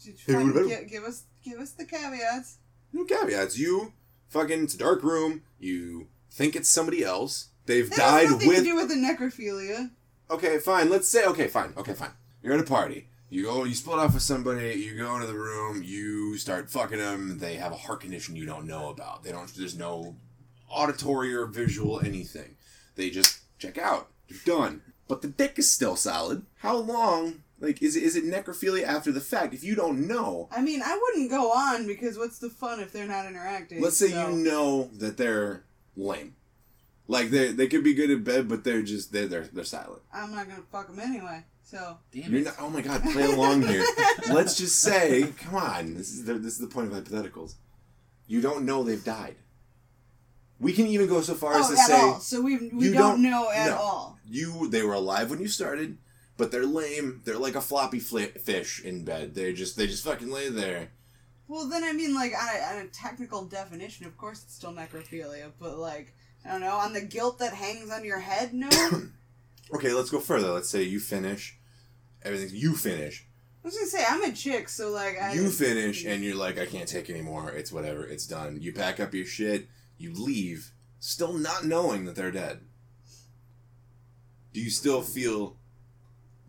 Just 0.00 0.20
Hey, 0.26 0.34
fine, 0.34 0.52
what 0.52 0.62
about- 0.64 0.68
gi- 0.80 0.86
give 0.88 1.02
us 1.04 1.24
give 1.42 1.58
us 1.58 1.72
the 1.72 1.84
caveats. 1.84 2.58
No 2.92 3.04
caveats. 3.04 3.58
You 3.58 3.94
fucking, 4.28 4.62
it's 4.64 4.74
a 4.74 4.78
dark 4.78 5.02
room. 5.02 5.42
You 5.58 6.08
think 6.30 6.54
it's 6.54 6.68
somebody 6.68 7.02
else. 7.02 7.48
They've 7.66 7.88
That 7.90 7.96
died 7.96 8.30
with 8.46 8.58
to 8.58 8.62
do 8.64 8.76
with 8.76 8.88
the 8.88 8.94
necrophilia. 8.94 9.90
Okay, 10.30 10.58
fine. 10.58 10.90
Let's 10.90 11.08
say 11.08 11.24
okay, 11.26 11.46
fine. 11.48 11.72
Okay, 11.76 11.94
fine. 11.94 12.10
You're 12.42 12.54
at 12.54 12.60
a 12.60 12.64
party. 12.64 13.08
You 13.30 13.44
go, 13.44 13.64
you 13.64 13.74
split 13.74 13.98
off 13.98 14.14
with 14.14 14.22
somebody. 14.22 14.74
You 14.74 14.96
go 14.96 15.14
into 15.14 15.26
the 15.26 15.34
room. 15.34 15.82
You 15.82 16.36
start 16.38 16.70
fucking 16.70 16.98
them. 16.98 17.38
They 17.38 17.56
have 17.56 17.72
a 17.72 17.76
heart 17.76 18.00
condition 18.00 18.36
you 18.36 18.46
don't 18.46 18.66
know 18.66 18.88
about. 18.88 19.22
They 19.22 19.32
don't. 19.32 19.52
There's 19.54 19.76
no 19.76 20.16
auditory 20.68 21.34
or 21.34 21.46
visual 21.46 22.00
anything. 22.00 22.56
They 22.96 23.10
just 23.10 23.40
check 23.58 23.78
out. 23.78 24.08
You're 24.28 24.38
done. 24.44 24.82
But 25.08 25.22
the 25.22 25.28
dick 25.28 25.58
is 25.58 25.70
still 25.70 25.96
solid. 25.96 26.44
How 26.56 26.76
long 26.76 27.42
Like, 27.60 27.82
is 27.82 27.96
it, 27.96 28.02
is 28.02 28.14
it 28.16 28.24
necrophilia 28.24 28.84
after 28.84 29.10
the 29.10 29.20
fact? 29.22 29.54
If 29.54 29.64
you 29.64 29.74
don't 29.74 30.06
know, 30.06 30.48
I 30.52 30.60
mean, 30.60 30.82
I 30.82 30.98
wouldn't 31.00 31.30
go 31.30 31.50
on 31.50 31.86
because 31.86 32.18
what's 32.18 32.38
the 32.38 32.50
fun 32.50 32.80
if 32.80 32.92
they're 32.92 33.06
not 33.06 33.26
interacting? 33.26 33.80
let's 33.82 33.96
say 33.96 34.10
so- 34.10 34.30
you 34.30 34.36
know 34.36 34.90
that 34.98 35.16
they're 35.16 35.64
lame. 35.96 36.34
Like 37.10 37.30
they 37.30 37.52
they 37.52 37.66
could 37.66 37.82
be 37.82 37.94
good 37.94 38.10
at 38.10 38.22
bed, 38.22 38.48
but 38.48 38.64
they're 38.64 38.82
just 38.82 39.12
they're 39.12 39.26
they're, 39.26 39.48
they're 39.50 39.64
silent. 39.64 40.02
I'm 40.12 40.34
not 40.34 40.46
gonna 40.48 40.62
fuck 40.70 40.88
them 40.88 41.00
anyway. 41.00 41.42
So 41.62 41.98
Damn 42.12 42.30
You're 42.30 42.40
it. 42.42 42.44
not. 42.44 42.54
Oh 42.60 42.68
my 42.70 42.82
god, 42.82 43.02
play 43.02 43.24
along 43.24 43.62
here. 43.62 43.84
Let's 44.30 44.56
just 44.56 44.80
say, 44.80 45.32
come 45.38 45.56
on. 45.56 45.94
This 45.94 46.10
is 46.10 46.24
the, 46.24 46.34
this 46.34 46.52
is 46.54 46.58
the 46.60 46.66
point 46.66 46.92
of 46.92 47.04
hypotheticals. 47.04 47.54
You 48.26 48.40
don't 48.40 48.64
know 48.64 48.82
they've 48.82 49.02
died. 49.02 49.36
We 50.60 50.72
can 50.72 50.86
even 50.86 51.08
go 51.08 51.20
so 51.20 51.34
far 51.34 51.54
as 51.54 51.66
oh, 51.70 51.74
to 51.74 51.80
at 51.80 51.86
say 51.86 52.00
all. 52.00 52.20
So 52.20 52.40
we 52.42 52.56
we 52.72 52.90
don't, 52.90 52.94
don't- 52.94 53.22
know 53.22 53.50
at 53.50 53.70
no. 53.70 53.76
all. 53.76 54.18
you 54.26 54.68
they 54.68 54.82
were 54.82 54.94
alive 54.94 55.30
when 55.30 55.40
you 55.40 55.48
started, 55.48 55.96
but 56.36 56.50
they're 56.50 56.66
lame. 56.66 57.22
They're 57.24 57.38
like 57.38 57.54
a 57.54 57.60
floppy 57.62 58.00
fli 58.00 58.38
fish 58.38 58.82
in 58.84 59.04
bed. 59.04 59.34
They 59.34 59.52
just 59.54 59.76
they 59.78 59.86
just 59.86 60.04
fucking 60.04 60.30
lay 60.30 60.50
there. 60.50 60.90
Well, 61.48 61.66
then 61.66 61.84
I 61.84 61.92
mean, 61.92 62.14
like 62.14 62.32
on 62.34 62.48
a, 62.48 62.76
on 62.76 62.84
a 62.84 62.88
technical 62.88 63.44
definition, 63.44 64.04
of 64.04 64.16
course 64.18 64.42
it's 64.42 64.54
still 64.54 64.72
necrophilia, 64.72 65.52
but 65.58 65.78
like 65.78 66.14
I 66.44 66.50
don't 66.52 66.60
know, 66.60 66.76
on 66.76 66.92
the 66.92 67.00
guilt 67.00 67.38
that 67.40 67.52
hangs 67.54 67.90
on 67.90 68.04
your 68.04 68.20
head, 68.20 68.52
no. 68.54 68.68
Okay, 69.74 69.92
let's 69.92 70.08
go 70.08 70.18
further. 70.18 70.48
Let's 70.52 70.70
say 70.70 70.82
you 70.82 70.98
finish. 70.98 71.58
Everything 72.22 72.56
you 72.56 72.74
finish. 72.74 73.26
I 73.62 73.68
was 73.68 73.74
gonna 73.74 73.86
say 73.86 74.02
I'm 74.08 74.24
a 74.24 74.32
chick, 74.32 74.66
so 74.70 74.88
like 74.90 75.20
I 75.20 75.34
You 75.34 75.50
finish 75.50 76.06
and 76.06 76.24
you're 76.24 76.36
like, 76.36 76.58
I 76.58 76.64
can't 76.64 76.88
take 76.88 77.10
anymore. 77.10 77.50
It's 77.50 77.70
whatever. 77.70 78.02
It's 78.06 78.26
done. 78.26 78.62
You 78.62 78.72
pack 78.72 78.98
up 78.98 79.12
your 79.12 79.26
shit. 79.26 79.68
You 79.98 80.14
leave, 80.14 80.72
still 81.00 81.34
not 81.34 81.66
knowing 81.66 82.06
that 82.06 82.14
they're 82.16 82.30
dead. 82.30 82.60
Do 84.54 84.60
you 84.62 84.70
still 84.70 85.02
feel 85.02 85.56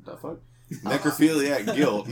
the 0.05 0.15
fuck 0.15 0.39
necrophiliac 0.71 1.75
guilt? 1.75 2.07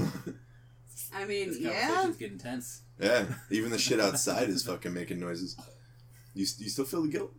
I 1.16 1.24
mean, 1.24 1.48
This 1.50 1.60
yeah. 1.60 1.88
conversation's 1.88 2.18
getting 2.18 2.38
tense. 2.38 2.82
yeah, 3.00 3.26
even 3.50 3.72
the 3.72 3.78
shit 3.78 4.02
outside 4.02 4.50
is 4.50 4.64
fucking 4.64 4.94
making 4.94 5.22
noises. 5.22 5.56
You 6.34 6.46
you 6.60 6.70
still 6.70 6.84
feel 6.86 7.04
the 7.04 7.08
guilt? 7.08 7.34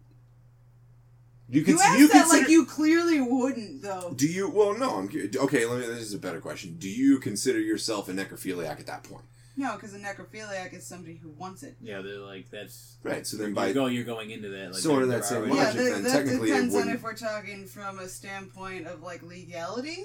You 1.49 1.61
You 1.61 1.65
can 1.65 1.75
asked 1.75 1.99
you 1.99 2.09
that 2.09 2.23
consider, 2.23 2.43
like 2.43 2.51
you 2.51 2.67
clearly 2.67 3.21
wouldn't, 3.21 3.83
though. 3.83 4.13
Do 4.15 4.27
you? 4.27 4.51
Well, 4.51 4.77
no. 4.77 4.97
I'm 4.99 5.09
okay. 5.09 5.65
Let 5.65 5.81
me. 5.81 5.87
This 5.87 6.03
is 6.03 6.15
a 6.15 6.19
better 6.19 6.41
question. 6.41 6.77
Do 6.79 6.89
you 6.89 7.19
consider 7.19 7.59
yourself 7.59 8.09
a 8.09 8.13
necrophiliac 8.13 8.79
at 8.79 8.87
that 8.87 9.05
point? 9.05 9.25
No, 9.57 9.75
because 9.75 9.93
a 9.93 9.99
necrophiliac 9.99 10.73
is 10.73 10.87
somebody 10.87 11.17
who 11.17 11.31
wants 11.31 11.65
it. 11.65 11.77
Yeah, 11.81 12.01
they're 12.01 12.19
like 12.19 12.49
that's 12.51 12.97
Right. 13.03 13.27
So 13.27 13.37
then 13.39 13.49
you're 13.49 13.55
by 13.57 13.73
going 13.73 13.95
you're 13.95 14.05
going 14.05 14.31
into 14.31 14.51
that 14.51 14.73
like 14.73 14.81
Sort 14.81 15.03
of 15.03 15.09
that 15.09 15.25
same 15.25 15.39
already- 15.39 15.57
Yeah, 15.57 15.65
logic, 15.65 15.79
that, 15.79 15.91
then 15.91 16.03
that 16.05 16.13
technically 16.13 16.51
it 16.51 16.55
depends 16.55 16.75
on 16.77 16.89
if 16.91 17.03
we're 17.03 17.15
talking 17.15 17.67
from 17.67 17.99
a 17.99 18.09
standpoint 18.09 18.87
of 18.87 19.03
like 19.03 19.23
legality, 19.25 20.05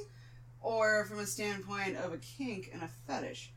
or 0.59 1.05
from 1.05 1.19
a 1.19 1.25
standpoint 1.27 1.97
of 1.97 2.13
a 2.13 2.17
kink 2.17 2.71
and 2.73 2.81
a 2.81 2.89
fetish. 3.05 3.51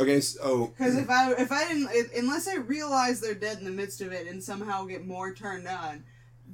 okay. 0.00 0.20
So 0.20 0.40
oh. 0.42 0.66
Because 0.76 0.96
if 0.96 1.08
I 1.08 1.32
if 1.34 1.52
I 1.52 1.68
didn't 1.68 1.88
if, 1.92 2.16
unless 2.18 2.48
I 2.48 2.56
realize 2.56 3.20
they're 3.20 3.34
dead 3.34 3.58
in 3.58 3.64
the 3.64 3.70
midst 3.70 4.00
of 4.00 4.10
it 4.12 4.26
and 4.26 4.42
somehow 4.42 4.86
get 4.86 5.06
more 5.06 5.32
turned 5.34 5.68
on, 5.68 6.02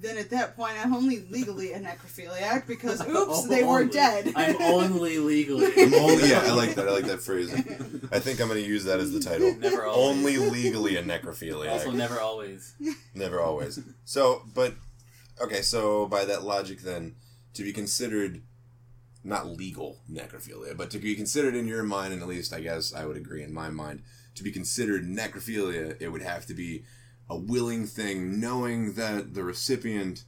then 0.04 0.18
at 0.18 0.30
that 0.30 0.56
point 0.56 0.74
I'm 0.82 0.94
only 0.94 1.20
legally 1.30 1.72
a 1.72 1.80
necrophiliac 1.80 2.66
because 2.66 3.00
oops 3.08 3.48
they 3.48 3.64
were 3.64 3.80
Only. 3.80 3.92
dead. 3.92 4.32
I'm 4.36 4.60
only 4.60 5.18
legally. 5.18 5.66
I'm 5.78 5.94
only, 5.94 6.28
yeah, 6.28 6.42
I 6.44 6.52
like 6.52 6.74
that. 6.74 6.88
I 6.88 6.92
like 6.92 7.06
that 7.06 7.20
phrase. 7.22 7.52
I 8.12 8.18
think 8.18 8.40
I'm 8.40 8.48
going 8.48 8.62
to 8.62 8.68
use 8.68 8.84
that 8.84 9.00
as 9.00 9.12
the 9.12 9.20
title. 9.20 9.54
Never 9.58 9.84
always. 9.86 10.18
Only 10.18 10.36
legally 10.36 10.96
a 10.96 11.02
necrophiliac. 11.02 11.70
Also, 11.70 11.90
never 11.90 12.20
always. 12.20 12.74
Never 13.14 13.40
always. 13.40 13.80
So, 14.04 14.42
but 14.54 14.74
okay. 15.40 15.62
So 15.62 16.06
by 16.06 16.24
that 16.24 16.42
logic, 16.42 16.82
then 16.82 17.16
to 17.54 17.62
be 17.62 17.72
considered 17.72 18.42
not 19.22 19.46
legal 19.46 19.98
necrophilia, 20.10 20.76
but 20.76 20.90
to 20.90 20.98
be 20.98 21.14
considered 21.14 21.54
in 21.54 21.66
your 21.66 21.82
mind, 21.82 22.12
and 22.12 22.20
at 22.22 22.28
least 22.28 22.52
I 22.52 22.60
guess 22.60 22.94
I 22.94 23.06
would 23.06 23.16
agree 23.16 23.42
in 23.42 23.54
my 23.54 23.70
mind, 23.70 24.02
to 24.34 24.42
be 24.42 24.52
considered 24.52 25.04
necrophilia, 25.04 25.96
it 26.00 26.08
would 26.08 26.22
have 26.22 26.44
to 26.46 26.54
be 26.54 26.84
a 27.30 27.36
willing 27.36 27.86
thing, 27.86 28.38
knowing 28.40 28.94
that 28.94 29.34
the 29.34 29.42
recipient 29.44 30.24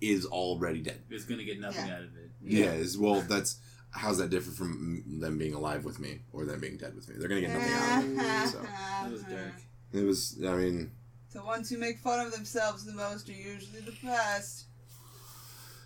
is 0.00 0.26
already 0.26 0.80
dead. 0.80 1.00
Is 1.10 1.24
gonna 1.24 1.44
get 1.44 1.58
nothing 1.60 1.86
Yeah. 1.86 1.94
out 1.96 2.02
of 2.02 2.16
it. 2.16 2.30
Yeah. 2.42 2.72
is 2.72 2.98
well, 2.98 3.22
that's 3.22 3.58
how's 3.90 4.18
that 4.18 4.28
different 4.30 4.58
from 4.58 5.02
them 5.20 5.38
being 5.38 5.54
alive 5.54 5.84
with 5.84 5.98
me 5.98 6.20
or 6.32 6.44
them 6.44 6.60
being 6.60 6.76
dead 6.76 6.94
with 6.94 7.08
me? 7.08 7.14
They're 7.18 7.28
gonna 7.28 7.40
get 7.40 7.50
nothing 7.52 7.72
out 7.72 8.04
of 8.04 8.10
it. 8.18 8.52
So 8.52 8.62
That 8.62 9.10
was 9.10 9.22
dark. 9.22 9.54
it 9.92 10.02
was. 10.04 10.38
I 10.46 10.52
mean, 10.56 10.90
The 11.32 11.42
ones 11.42 11.70
who 11.70 11.78
make 11.78 11.98
fun 12.00 12.24
of 12.26 12.32
themselves 12.32 12.84
the 12.84 12.92
most 12.92 13.28
are 13.28 13.32
usually 13.32 13.80
the 13.80 13.92
best. 14.02 14.64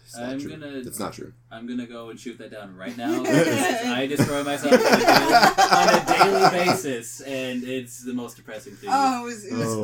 it's 0.05 0.17
not 0.17 0.29
I'm 0.31 0.41
true. 0.41 0.51
gonna- 0.51 0.67
It's 0.79 0.99
not 0.99 1.13
true. 1.13 1.33
I'm 1.53 1.67
gonna 1.69 1.87
go 1.87 2.11
and 2.11 2.19
shoot 2.19 2.37
that 2.39 2.51
down 2.51 2.75
right 2.77 2.97
now. 2.97 3.23
I 3.27 4.07
destroy 4.09 4.43
myself 4.43 4.73
on 4.73 4.81
a, 4.81 4.89
daily, 4.89 5.45
on 5.71 5.89
a 5.89 6.51
daily 6.51 6.51
basis, 6.67 7.21
and 7.21 7.63
it's 7.63 8.03
the 8.05 8.13
most 8.15 8.37
depressing 8.37 8.75
thing. 8.75 8.91
Oh, 8.93 9.23
it 9.23 9.25
was 9.25 9.45
it 9.45 9.53
was 9.55 9.69
Oh, 9.69 9.83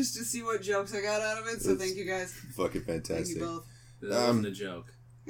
just 0.00 0.16
to 0.16 0.24
see 0.24 0.42
what 0.42 0.62
jokes 0.62 0.94
I 0.94 1.02
got 1.02 1.20
out 1.20 1.38
of 1.38 1.46
it. 1.46 1.60
So 1.60 1.74
That's 1.74 1.84
thank 1.84 1.96
you 1.96 2.04
guys. 2.06 2.32
Fucking 2.56 2.82
fantastic. 2.82 2.86
Thank 2.86 3.06
fantastic. 3.06 3.36
you 3.36 3.44
both. 3.44 3.66
that 4.00 4.16
um, 4.16 4.26
wasn't 4.28 4.46
a 4.46 4.50
joke. 4.50 4.86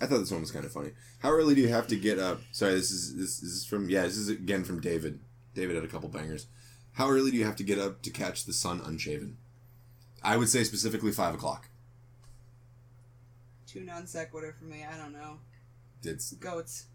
I 0.00 0.06
thought 0.06 0.18
this 0.18 0.30
one 0.30 0.40
was 0.40 0.50
kind 0.50 0.64
of 0.64 0.72
funny. 0.72 0.90
How 1.20 1.30
early 1.30 1.54
do 1.54 1.60
you 1.60 1.68
have 1.68 1.86
to 1.88 1.96
get 1.96 2.18
up? 2.18 2.40
Sorry, 2.52 2.74
this 2.74 2.90
is 2.90 3.16
this, 3.16 3.40
this 3.40 3.50
is 3.50 3.64
from 3.66 3.88
yeah, 3.88 4.02
this 4.02 4.16
is 4.16 4.28
again 4.28 4.64
from 4.64 4.80
David. 4.80 5.20
David 5.54 5.76
had 5.76 5.84
a 5.84 5.88
couple 5.88 6.08
bangers. 6.08 6.46
How 6.92 7.10
early 7.10 7.30
do 7.30 7.36
you 7.36 7.44
have 7.44 7.56
to 7.56 7.64
get 7.64 7.78
up 7.78 8.02
to 8.02 8.10
catch 8.10 8.44
the 8.44 8.52
sun 8.52 8.80
unshaven? 8.84 9.36
I 10.22 10.36
would 10.36 10.48
say 10.48 10.64
specifically 10.64 11.12
five 11.12 11.34
o'clock. 11.34 11.68
Too 13.66 13.84
non 13.84 14.06
sequitur 14.06 14.54
for 14.58 14.64
me. 14.64 14.84
I 14.90 14.96
don't 14.96 15.12
know. 15.12 15.38
It's 16.02 16.32
Goats. 16.32 16.86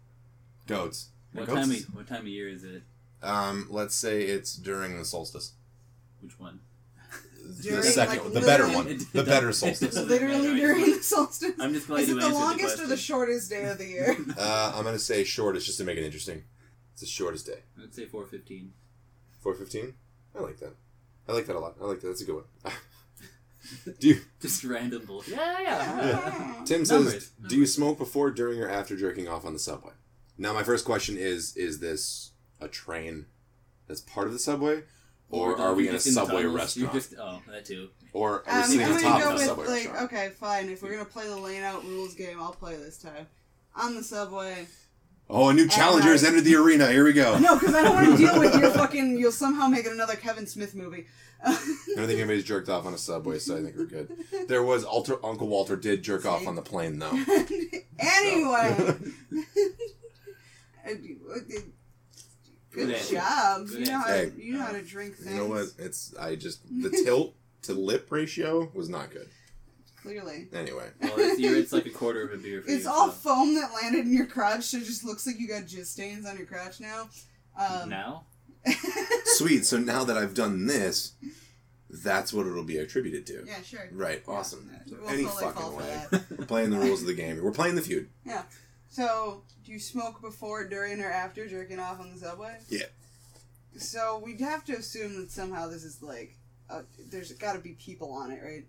goats. 0.66 1.10
What 1.32 1.46
Goats? 1.46 1.60
time? 1.60 1.70
Of, 1.70 1.94
what 1.94 2.06
time 2.08 2.20
of 2.20 2.28
year 2.28 2.48
is 2.48 2.64
it? 2.64 2.82
Um, 3.22 3.68
let's 3.70 3.94
say 3.94 4.22
it's 4.22 4.56
during 4.56 4.98
the 4.98 5.04
solstice. 5.04 5.52
Which 6.20 6.38
one? 6.38 6.60
During, 7.60 7.76
the 7.78 7.82
second, 7.82 8.24
like, 8.24 8.32
the 8.34 8.40
better 8.40 8.66
one, 8.68 8.98
the 9.12 9.24
better 9.24 9.52
solstice. 9.52 9.96
Literally 9.96 10.54
during 10.56 10.96
the 10.96 11.02
solstice. 11.02 11.52
I'm 11.58 11.72
just 11.74 11.86
glad 11.86 12.02
Is 12.02 12.08
you 12.08 12.18
it 12.18 12.20
the 12.20 12.28
longest 12.28 12.76
the 12.78 12.84
or 12.84 12.86
the 12.86 12.96
shortest 12.96 13.50
day 13.50 13.64
of 13.64 13.78
the 13.78 13.86
year? 13.86 14.16
Uh, 14.38 14.72
I'm 14.74 14.84
gonna 14.84 14.98
say 14.98 15.24
shortest 15.24 15.66
just 15.66 15.78
to 15.78 15.84
make 15.84 15.98
it 15.98 16.04
interesting. 16.04 16.44
It's 16.92 17.00
the 17.02 17.06
shortest 17.06 17.46
day. 17.46 17.60
I'd 17.82 17.94
say 17.94 18.06
4:15. 18.06 18.68
Four 19.40 19.54
fifteen. 19.54 19.94
I 20.36 20.40
like 20.40 20.58
that. 20.60 20.74
I 21.28 21.32
like 21.32 21.46
that 21.46 21.56
a 21.56 21.58
lot. 21.58 21.74
I 21.80 21.84
like 21.84 22.00
that. 22.00 22.06
That's 22.08 22.22
a 22.22 22.24
good 22.24 22.36
one. 22.36 22.72
do 24.00 24.08
you? 24.08 24.20
Just 24.40 24.62
random 24.64 25.04
bullshit. 25.04 25.34
Yeah, 25.36 25.60
yeah. 25.60 26.06
Yeah. 26.06 26.54
Tim 26.64 26.84
says, 26.84 27.04
Numbers. 27.04 27.30
"Do 27.48 27.56
you 27.56 27.66
smoke 27.66 27.98
before, 27.98 28.30
during, 28.30 28.60
or 28.60 28.68
after 28.68 28.96
jerking 28.96 29.28
off 29.28 29.44
on 29.44 29.52
the 29.52 29.58
subway?" 29.58 29.92
Now, 30.38 30.52
my 30.52 30.62
first 30.62 30.84
question 30.84 31.16
is: 31.16 31.56
Is 31.56 31.80
this 31.80 32.30
a 32.60 32.68
train 32.68 33.26
that's 33.88 34.00
part 34.00 34.26
of 34.28 34.32
the 34.32 34.38
subway, 34.38 34.84
or 35.32 35.58
are 35.60 35.74
we 35.74 35.88
in 35.88 35.94
a 35.96 35.98
subway 35.98 36.42
tunnels? 36.42 36.54
restaurant, 36.56 36.92
just 36.94 37.14
oh 37.18 37.42
that 37.50 37.64
too. 37.64 37.88
or 38.12 38.44
are 38.46 38.56
we 38.56 38.62
Um, 38.62 38.64
sitting 38.70 38.86
I'm 38.86 38.92
on 38.94 39.00
top 39.02 39.20
go 39.20 39.26
of 39.26 39.30
a 39.30 39.34
with 39.34 39.44
subway 39.46 39.66
like 39.66 39.74
restaurant? 39.88 40.02
okay, 40.12 40.28
fine. 40.38 40.68
If 40.68 40.82
we're 40.82 40.92
gonna 40.92 41.04
play 41.04 41.26
the 41.26 41.36
lane 41.36 41.62
out 41.62 41.84
rules 41.84 42.14
game, 42.14 42.40
I'll 42.40 42.52
play 42.52 42.76
this 42.76 42.98
time. 42.98 43.26
On 43.74 43.94
the 43.96 44.02
subway. 44.04 44.66
Oh, 45.30 45.48
a 45.48 45.54
new 45.54 45.66
challenger 45.66 46.10
has 46.10 46.22
entered 46.24 46.44
the 46.44 46.56
arena. 46.56 46.90
Here 46.92 47.04
we 47.04 47.12
go. 47.14 47.38
No, 47.40 47.54
because 47.58 47.74
I 47.74 47.82
don't 47.82 47.94
want 47.94 48.10
to 48.10 48.16
deal 48.16 48.38
with 48.38 48.54
your 48.60 48.70
fucking. 48.74 49.16
You'll 49.18 49.32
somehow 49.32 49.66
make 49.66 49.86
it 49.86 49.92
another 49.92 50.14
Kevin 50.16 50.46
Smith 50.46 50.74
movie. 50.74 51.06
I 51.44 51.50
don't 51.96 52.06
think 52.06 52.18
anybody's 52.20 52.44
jerked 52.44 52.68
off 52.68 52.86
on 52.86 52.94
a 52.94 52.98
subway, 52.98 53.38
so 53.40 53.56
I 53.56 53.62
think 53.62 53.76
we're 53.76 53.86
good. 53.86 54.14
There 54.46 54.62
was 54.62 54.84
Alter, 54.84 55.16
Uncle 55.24 55.48
Walter 55.48 55.74
did 55.74 56.02
jerk 56.04 56.24
off 56.24 56.46
on 56.46 56.54
the 56.54 56.62
plane, 56.62 56.98
though. 57.00 57.10
anyway. 57.98 58.94
Good 62.72 62.88
Good 62.88 63.10
job. 63.10 63.66
Good 63.68 63.80
you 63.80 63.86
know 63.92 63.98
how 64.00 64.06
answer. 64.08 64.30
to, 64.30 64.42
you 64.44 64.52
know 64.54 64.62
how 64.62 64.72
to 64.72 64.82
drink 64.82 65.16
things. 65.16 65.30
You 65.30 65.36
know 65.36 65.46
what? 65.46 65.66
It's 65.78 66.14
I 66.18 66.36
just 66.36 66.60
the 66.82 66.90
tilt 66.90 67.34
to 67.62 67.74
lip 67.74 68.06
ratio 68.10 68.70
was 68.74 68.88
not 68.88 69.10
good. 69.10 69.28
Clearly. 70.02 70.48
Anyway, 70.52 70.88
Well, 71.00 71.12
it's, 71.16 71.40
it's 71.40 71.72
like 71.72 71.86
a 71.86 71.90
quarter 71.90 72.22
of 72.22 72.32
a 72.32 72.36
beer 72.42 72.60
for 72.60 72.68
It's 72.70 72.84
you. 72.84 72.90
all 72.90 73.06
so. 73.06 73.12
foam 73.12 73.54
that 73.54 73.70
landed 73.72 74.04
in 74.06 74.12
your 74.12 74.26
crotch, 74.26 74.64
so 74.64 74.78
it 74.78 74.84
just 74.84 75.04
looks 75.04 75.24
like 75.28 75.38
you 75.38 75.46
got 75.46 75.62
jizz 75.62 75.86
stains 75.86 76.26
on 76.26 76.36
your 76.36 76.46
crotch 76.46 76.80
now. 76.80 77.08
Um, 77.56 77.88
now. 77.88 78.24
sweet. 79.24 79.64
So 79.64 79.78
now 79.78 80.02
that 80.02 80.16
I've 80.18 80.34
done 80.34 80.66
this, 80.66 81.12
that's 81.88 82.32
what 82.32 82.48
it'll 82.48 82.64
be 82.64 82.78
attributed 82.78 83.26
to. 83.26 83.44
yeah, 83.46 83.62
sure. 83.62 83.88
Right. 83.92 84.24
Awesome. 84.26 84.68
Yeah, 84.72 84.78
So 84.86 84.96
we'll 85.00 85.10
any 85.10 85.24
totally 85.24 85.44
fucking 85.52 85.76
way. 85.76 86.02
We're 86.36 86.46
playing 86.46 86.70
the 86.70 86.78
rules 86.78 87.02
of 87.02 87.06
the 87.06 87.14
game. 87.14 87.40
We're 87.40 87.52
playing 87.52 87.76
the 87.76 87.82
feud. 87.82 88.08
Yeah. 88.26 88.42
So, 88.88 89.42
do 89.61 89.61
you 89.72 89.78
smoke 89.78 90.20
before, 90.20 90.64
during, 90.68 91.00
or 91.00 91.10
after 91.10 91.46
jerking 91.48 91.80
off 91.80 91.98
on 92.00 92.12
the 92.12 92.18
subway? 92.20 92.58
Yeah. 92.68 92.84
So 93.78 94.20
we'd 94.24 94.40
have 94.40 94.64
to 94.66 94.74
assume 94.74 95.16
that 95.16 95.30
somehow 95.30 95.68
this 95.68 95.82
is 95.84 96.02
like, 96.02 96.36
uh, 96.70 96.82
there's 97.10 97.32
got 97.32 97.54
to 97.54 97.58
be 97.58 97.70
people 97.72 98.12
on 98.12 98.30
it, 98.30 98.40
right? 98.44 98.64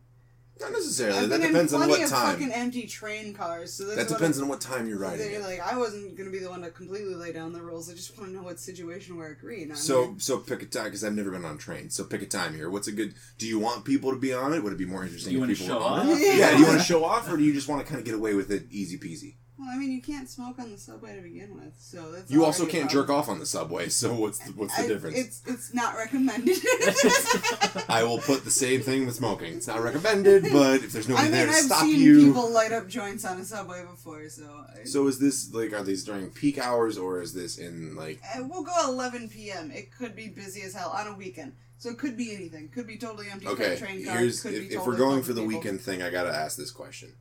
Not 0.60 0.72
necessarily. 0.72 1.18
I've 1.18 1.30
that 1.30 1.41
been 1.41 1.51
depends 1.51 1.74
in 1.74 1.82
on 1.82 1.88
plenty 1.88 2.04
what 2.04 2.12
of 2.12 2.16
time. 2.16 2.34
fucking 2.36 2.51
empty 2.54 2.86
train 2.86 3.34
cars, 3.34 3.74
so 3.74 3.86
that's 3.86 3.97
That 3.97 4.08
depends 4.08 4.38
I'm- 4.38 4.43
on 4.43 4.49
what 4.49 4.62
time 4.62 4.88
you're 4.88 4.99
riding 4.99 5.18
They're 5.32 5.41
like, 5.41 5.60
I 5.60 5.76
wasn't 5.78 6.16
gonna 6.16 6.30
be 6.30 6.38
the 6.38 6.49
one 6.51 6.62
to 6.62 6.70
completely 6.70 7.16
lay 7.16 7.34
down 7.34 7.54
the 7.54 7.62
rules. 7.64 7.89
I 7.89 7.95
just 7.95 8.16
want 8.18 8.30
to 8.30 8.36
know 8.38 8.43
what 8.43 8.60
situation 8.60 9.18
we're 9.18 9.32
agreeing 9.32 9.72
on. 9.72 9.78
So 9.78 10.04
here. 10.10 10.14
so 10.20 10.38
pick 10.38 10.62
a 10.62 10.68
time 10.68 10.84
because 10.86 11.04
I've 11.04 11.16
never 11.16 11.32
been 11.32 11.43
on 11.43 11.56
a 11.56 11.58
train. 11.58 11.89
So 11.89 12.04
pick 12.04 12.22
a 12.22 12.28
time 12.28 12.54
here. 12.54 12.70
What's 12.70 12.88
a 12.88 12.91
good? 12.91 13.16
Do 13.39 13.47
you 13.47 13.58
want 13.58 13.84
people 13.84 14.12
to 14.12 14.18
be 14.20 14.32
on 14.32 14.54
it? 14.54 14.64
Would 14.64 14.74
it 14.74 14.78
be 14.78 14.86
more 14.86 15.01
interesting 15.04 15.32
Do 15.32 15.38
you 15.39 15.43
if 15.43 15.47
wanna 15.47 15.56
people 15.56 15.76
show 15.80 15.84
off? 15.84 16.06
it? 16.08 16.38
Yeah. 16.38 16.51
Do 16.51 16.60
you 16.60 16.68
want 16.68 16.78
to 16.80 16.86
show 16.86 17.04
off, 17.04 17.28
or 17.32 17.36
do 17.36 17.43
you 17.43 17.51
just 17.54 17.68
want 17.68 17.82
to 17.82 17.88
kind 17.88 17.99
of 17.99 18.06
get 18.06 18.14
away 18.14 18.36
with 18.36 18.51
it, 18.51 18.66
easy 18.70 18.99
peasy? 18.99 19.34
Well, 19.64 19.72
I 19.74 19.78
mean, 19.80 19.91
you 19.93 20.01
can't 20.01 20.30
smoke 20.30 20.59
on 20.59 20.72
the 20.72 20.78
subway 20.78 21.16
to 21.16 21.22
begin 21.22 21.55
with, 21.55 21.74
so 21.78 22.11
that's. 22.11 22.30
You 22.30 22.43
also 22.43 22.66
can't 22.66 22.91
jerk 22.91 23.09
off 23.09 23.30
on 23.30 23.39
the 23.39 23.45
subway. 23.45 23.88
So 23.88 24.14
what's 24.14 24.39
the, 24.39 24.51
what's 24.51 24.76
the 24.76 24.84
I- 24.84 24.88
difference? 24.88 25.18
It's 25.18 25.41
it's 25.47 25.74
not 25.74 25.95
recommended. 25.95 26.57
I 27.89 28.03
will 28.03 28.18
put 28.20 28.43
the 28.43 28.51
same 28.51 28.82
thing 28.82 29.05
with 29.05 29.16
smoking. 29.16 29.53
It's 29.53 29.68
not 29.68 29.82
recommended, 29.82 30.43
but 30.51 30.84
if 30.84 30.91
there's 30.91 31.07
nobody 31.07 31.28
I 31.30 31.32
there 31.32 31.45
to 31.45 31.51
I've 31.53 31.64
stop 31.64 31.82
seen 31.84 32.01
you. 32.01 32.28
people 32.28 32.51
light 32.51 32.72
up 32.74 32.88
joints 32.89 33.24
on 33.26 33.39
a 33.39 33.45
subway 33.45 33.84
before, 33.89 34.28
so. 34.30 34.66
I, 34.82 34.84
So 34.84 35.07
is 35.07 35.20
this 35.20 35.53
like 35.53 35.72
are 35.74 35.84
these 35.84 36.03
during 36.03 36.30
peak 36.32 36.57
hours 36.57 36.97
or 36.97 37.22
is 37.22 37.34
this 37.34 37.57
in 37.57 37.95
like 37.95 38.20
Uh, 38.36 38.43
we'll 38.45 38.64
go 38.64 38.74
11 38.86 39.30
p.m. 39.30 39.72
It 39.72 39.91
could 39.95 40.16
be 40.16 40.28
busy 40.28 40.61
as 40.64 40.74
hell 40.74 40.89
on 40.89 41.07
a 41.07 41.16
weekend, 41.16 41.53
so 41.78 41.89
it 41.89 41.97
could 41.97 42.18
be 42.18 42.36
anything. 42.36 42.70
Could 42.70 42.88
be 42.88 42.97
totally 42.97 43.28
empty. 43.32 43.47
okay? 43.47 43.78
train. 43.78 44.03
Here's 44.05 44.41
could 44.41 44.53
if, 44.55 44.70
be 44.70 44.76
if 44.76 44.86
we're 44.86 44.97
going 44.97 45.24
for 45.24 45.34
the 45.34 45.41
people. 45.41 45.57
weekend 45.59 45.82
thing, 45.82 46.01
I 46.01 46.09
gotta 46.09 46.34
ask 46.36 46.57
this 46.57 46.72
question: 46.72 47.14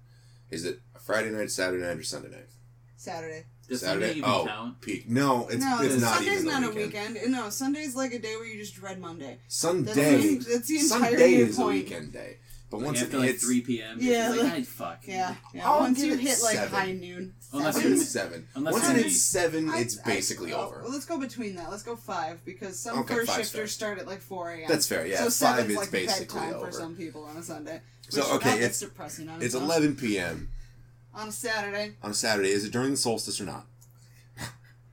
Is 0.51 0.64
it 0.64 0.80
Friday 1.05 1.30
night, 1.30 1.50
Saturday 1.50 1.82
night, 1.82 1.98
or 1.98 2.03
Sunday 2.03 2.30
night? 2.30 2.46
Saturday. 2.96 3.44
Does 3.68 3.80
Saturday? 3.80 4.07
Sunday 4.07 4.18
even 4.18 4.30
oh, 4.30 4.44
count? 4.46 4.80
peak. 4.80 5.09
No, 5.09 5.48
it's 5.48 5.64
no, 5.64 5.80
it's 5.82 6.00
not 6.00 6.14
Sunday's 6.16 6.32
even 6.40 6.46
not 6.46 6.62
a 6.62 6.66
a 6.66 6.74
weekend. 6.74 7.14
weekend. 7.14 7.32
No, 7.32 7.50
Sunday's 7.50 7.96
like 7.96 8.12
a 8.12 8.18
day 8.18 8.36
where 8.36 8.46
you 8.46 8.59
just 8.59 8.74
dread 8.74 9.00
Monday. 9.00 9.38
That's 9.42 9.57
Sunday. 9.57 9.92
the, 9.94 10.36
that's 10.38 10.68
the 10.68 10.78
entirety 10.78 10.86
Sunday 10.88 11.42
of 11.42 11.48
is 11.48 11.59
a 11.59 11.66
weekend 11.66 12.12
day, 12.12 12.36
but 12.70 12.76
Like, 12.78 12.86
once 12.86 13.00
it 13.00 13.05
after 13.07 13.18
like 13.18 13.28
hits 13.30 13.44
3 13.44 13.61
p.m. 13.62 13.98
Yeah, 14.00 14.28
it's 14.32 14.42
like, 14.42 14.53
like- 14.53 14.62
"Ah, 14.62 14.64
fuck. 14.66 14.98
Yeah, 15.07 15.34
yeah. 15.55 15.68
I'll 15.68 15.80
Once 15.80 15.98
you 16.00 16.14
hit 16.16 16.38
like 16.42 16.57
seven. 16.57 16.78
high 16.78 16.92
noon. 16.92 17.34
Unless 17.53 17.74
once 17.74 17.82
seven. 17.84 17.92
it 17.92 18.05
seven, 18.05 18.48
Unless 18.55 18.72
once 18.74 18.88
it 18.90 18.96
hits 18.96 19.20
seven, 19.22 19.70
I- 19.70 19.80
it's 19.80 19.98
I- 19.98 20.05
basically 20.05 20.53
oh, 20.53 20.66
over. 20.66 20.82
Well, 20.82 20.92
let's 20.92 21.05
go 21.07 21.18
between 21.18 21.57
that. 21.57 21.70
Let's 21.70 21.82
go 21.82 21.96
five 21.96 22.44
because 22.44 22.78
some 22.78 23.00
Okay, 23.00 23.14
first 23.14 23.30
shifters 23.30 23.53
fair. 23.53 23.66
start 23.66 23.98
at 23.98 24.07
like 24.07 24.20
four 24.20 24.50
a.m. 24.53 24.66
That's 24.68 24.86
fair. 24.86 25.07
Yeah, 25.07 25.18
so 25.18 25.24
five 25.24 25.57
seven's 25.57 25.70
is 25.70 25.76
like 25.76 25.90
basically 25.90 26.38
bedtime 26.40 26.55
over. 26.55 26.66
for 26.66 26.72
some 26.72 26.94
people 26.94 27.24
on 27.24 27.36
a 27.36 27.42
Sunday. 27.42 27.80
So, 28.09 28.34
okay, 28.36 28.55
it's- 28.57 28.78
depressing. 28.80 29.28
On 29.28 29.36
It's 29.42 29.55
its 29.55 29.62
11 29.62 29.96
p.m. 29.96 30.50
on 31.15 31.29
a 31.29 31.33
Saturday. 31.33 31.95
on 32.03 32.11
a 32.11 32.15
Saturday. 32.15 32.51
Is 32.51 32.65
it 32.65 32.73
during 32.73 32.91
the 32.93 32.97
solstice 32.97 33.41
or 33.41 33.45
not? 33.45 33.67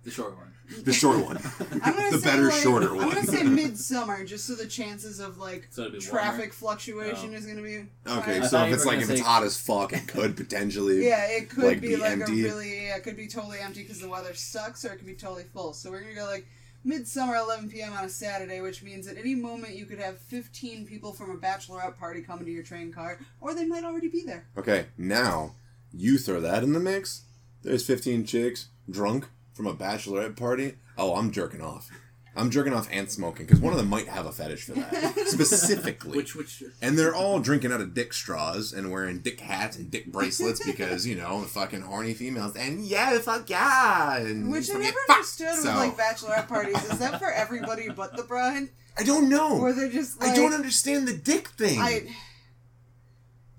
The 0.03 0.11
short 0.11 0.35
one. 0.37 0.53
The 0.85 0.93
short 0.93 1.25
one. 1.25 1.35
The 2.11 2.21
better, 2.23 2.43
like- 2.43 2.61
shorter 2.63 2.93
one. 2.95 3.05
I'm 3.09 3.13
gonna 3.15 3.27
say 3.27 3.43
midsummer, 3.43 4.23
just 4.23 4.45
so 4.47 4.55
the 4.55 4.65
chances 4.65 5.19
of 5.19 5.37
like 5.37 5.67
So 5.71 5.81
it'd 5.81 5.93
be 5.93 5.99
traffic 5.99 6.53
fluctuation 6.53 7.31
Oh. 7.33 7.37
is 7.37 7.45
gonna 7.45 7.61
be. 7.61 7.85
Okay, 8.07 8.39
I 8.39 8.45
so 8.47 8.63
if 8.65 8.73
it's 8.73 8.85
like 8.85 8.95
gonna 8.99 9.03
if 9.05 9.09
it's 9.11 9.19
say- 9.21 9.25
hot 9.25 9.43
as 9.43 9.59
fuck, 9.59 9.93
it 9.93 10.07
could 10.07 10.37
potentially. 10.37 11.05
Yeah, 11.07 11.25
it 11.29 11.49
could 11.49 11.63
like, 11.65 11.81
be, 11.81 11.89
be 11.89 11.95
like 11.97 12.13
empty. 12.13 12.41
a 12.41 12.43
really 12.45 12.85
yeah, 12.87 12.95
it 12.95 13.03
could 13.03 13.17
be 13.17 13.27
totally 13.27 13.59
empty 13.59 13.81
because 13.83 13.99
the 13.99 14.07
weather 14.09 14.33
sucks, 14.33 14.85
or 14.85 14.93
it 14.93 14.97
could 14.97 15.05
be 15.07 15.15
totally 15.15 15.43
full. 15.43 15.73
So 15.73 15.91
we're 15.91 16.01
gonna 16.01 16.15
go 16.15 16.25
like 16.25 16.47
midsummer, 16.83 17.35
11 17.35 17.69
p.m. 17.69 17.91
on 17.93 18.05
a 18.05 18.09
Saturday, 18.09 18.61
which 18.61 18.81
means 18.81 19.07
at 19.07 19.17
any 19.17 19.35
moment 19.35 19.75
you 19.75 19.85
could 19.85 19.99
have 19.99 20.17
15 20.17 20.87
people 20.87 21.11
from 21.13 21.29
a 21.31 21.35
bachelorette 21.37 21.97
party 21.97 22.21
coming 22.21 22.45
to 22.45 22.51
your 22.51 22.63
train 22.63 22.91
car, 22.91 23.19
or 23.41 23.53
they 23.53 23.65
might 23.65 23.83
already 23.83 24.07
be 24.07 24.23
there. 24.25 24.45
Okay, 24.57 24.85
now 24.97 25.55
you 25.93 26.17
throw 26.17 26.39
that 26.41 26.63
in 26.63 26.73
the 26.73 26.79
mix. 26.79 27.23
There's 27.63 27.85
15 27.85 28.25
chicks 28.25 28.69
drunk 28.89 29.27
from 29.53 29.67
a 29.67 29.73
bachelorette 29.73 30.35
party. 30.37 30.75
Oh, 30.97 31.15
I'm 31.15 31.31
jerking 31.31 31.61
off. 31.61 31.89
I'm 32.35 32.51
jerking 32.51 32.73
off 32.73 32.87
and 32.91 33.09
smoking 33.11 33.45
because 33.47 33.59
one 33.59 33.73
of 33.73 33.79
them 33.79 33.89
might 33.89 34.07
have 34.07 34.25
a 34.25 34.31
fetish 34.31 34.63
for 34.65 34.73
that 34.73 35.17
specifically. 35.27 36.15
Which, 36.15 36.35
which, 36.35 36.63
and 36.81 36.97
they're 36.97 37.13
all 37.15 37.39
drinking 37.39 37.73
out 37.73 37.81
of 37.81 37.93
dick 37.93 38.13
straws 38.13 38.71
and 38.71 38.91
wearing 38.91 39.19
dick 39.19 39.41
hats 39.41 39.75
and 39.77 39.91
dick 39.91 40.05
bracelets 40.11 40.63
because 40.65 41.05
you 41.05 41.15
know 41.15 41.41
the 41.41 41.47
fucking 41.47 41.81
horny 41.81 42.13
females 42.13 42.55
and 42.55 42.81
yeah, 42.85 43.17
fuck 43.17 43.49
yeah. 43.49 44.17
And 44.19 44.49
Which 44.51 44.69
I 44.73 44.77
never 44.77 44.97
understood 45.09 45.47
with 45.57 45.65
like 45.65 45.97
bachelorette 45.97 46.47
parties. 46.47 46.81
Is 46.85 46.99
that 46.99 47.19
for 47.19 47.29
everybody 47.31 47.89
but 47.89 48.15
the 48.15 48.23
bride, 48.23 48.69
I 48.97 49.03
don't 49.03 49.27
know. 49.27 49.59
or 49.59 49.73
they're 49.73 49.89
just 49.89 50.21
like 50.21 50.29
I 50.31 50.35
don't 50.35 50.53
understand 50.53 51.07
the 51.09 51.17
dick 51.17 51.49
thing. 51.49 51.79
I 51.81 52.07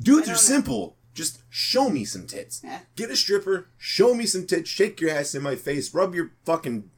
Dudes 0.00 0.28
I 0.28 0.32
are 0.32 0.34
know. 0.34 0.40
simple. 0.40 0.96
Show 1.50 1.90
me 1.90 2.04
some 2.04 2.26
tits. 2.26 2.62
Yeah. 2.64 2.80
Get 2.94 3.10
a 3.10 3.16
stripper, 3.16 3.68
show 3.76 4.14
me 4.14 4.24
some 4.24 4.46
tits, 4.46 4.70
shake 4.70 5.00
your 5.00 5.10
ass 5.10 5.34
in 5.34 5.42
my 5.42 5.56
face, 5.56 5.92
rub 5.92 6.14
your 6.14 6.30
fucking 6.44 6.90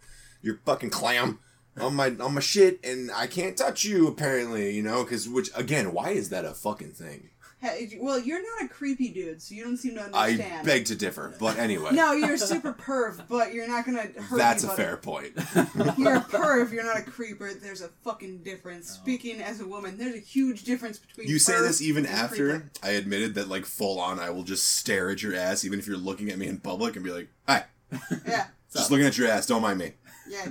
your 0.43 0.61
fucking 0.67 0.91
clam 0.91 1.39
on 1.81 1.97
my 1.97 2.15
on 2.21 2.35
my 2.35 2.41
shit, 2.41 2.85
and 2.85 3.11
I 3.11 3.27
can't 3.27 3.57
touch 3.57 3.85
you 3.85 4.07
apparently, 4.07 4.75
you 4.75 4.83
know, 4.83 5.05
because 5.05 5.29
which 5.29 5.51
again, 5.55 5.93
why 5.93 6.11
is 6.11 6.29
that 6.29 6.45
a 6.45 6.53
fucking 6.53 6.93
thing? 6.93 7.31
Hey, 7.63 7.97
well, 8.01 8.19
you're 8.19 8.43
not 8.43 8.65
a 8.65 8.69
creepy 8.69 9.09
dude, 9.11 9.41
so 9.41 9.55
you 9.55 9.63
don't 9.63 9.77
seem 9.77 9.95
to 9.95 10.03
understand. 10.03 10.53
I 10.53 10.65
beg 10.65 10.87
to 10.87 10.97
differ, 10.97 11.33
but 11.39 11.59
anyway, 11.59 11.93
No, 11.93 12.11
you're 12.13 12.35
a 12.35 12.39
super 12.39 12.73
perv, 12.73 13.23
but 13.29 13.55
you're 13.55 13.69
not 13.69 13.87
gonna 13.87 14.03
hurt 14.21 14.37
that's 14.37 14.65
a 14.65 14.69
fair 14.71 14.97
point. 14.97 15.33
You're 15.97 16.17
a 16.17 16.21
perv, 16.29 16.73
you're 16.73 16.83
not 16.83 16.99
a 16.99 17.03
creeper. 17.03 17.53
There's 17.55 17.81
a 17.81 17.89
fucking 18.03 18.39
difference. 18.39 18.91
Oh. 18.99 19.03
Speaking 19.05 19.41
as 19.41 19.61
a 19.61 19.67
woman, 19.67 19.97
there's 19.97 20.17
a 20.17 20.19
huge 20.19 20.65
difference 20.65 20.99
between 20.99 21.29
You 21.29 21.39
say 21.39 21.61
this 21.61 21.81
even 21.81 22.05
after 22.05 22.51
creeper. 22.59 22.71
I 22.83 22.91
admitted 22.91 23.37
that, 23.37 23.49
like, 23.49 23.65
full 23.65 24.01
on, 24.01 24.19
I 24.19 24.31
will 24.31 24.43
just 24.43 24.65
stare 24.77 25.11
at 25.11 25.23
your 25.23 25.37
ass, 25.37 25.65
even 25.65 25.79
if 25.79 25.87
you're 25.87 25.97
looking 25.97 26.31
at 26.31 26.39
me 26.39 26.49
in 26.49 26.59
public, 26.59 26.97
and 26.97 27.05
be 27.05 27.13
like, 27.13 27.29
"Hi, 27.47 27.67
Yeah, 28.27 28.47
just 28.75 28.91
looking 28.91 29.07
at 29.07 29.17
your 29.17 29.29
ass. 29.29 29.47
Don't 29.47 29.63
mind 29.63 29.79
me. 29.79 29.93
yeah. 30.29 30.47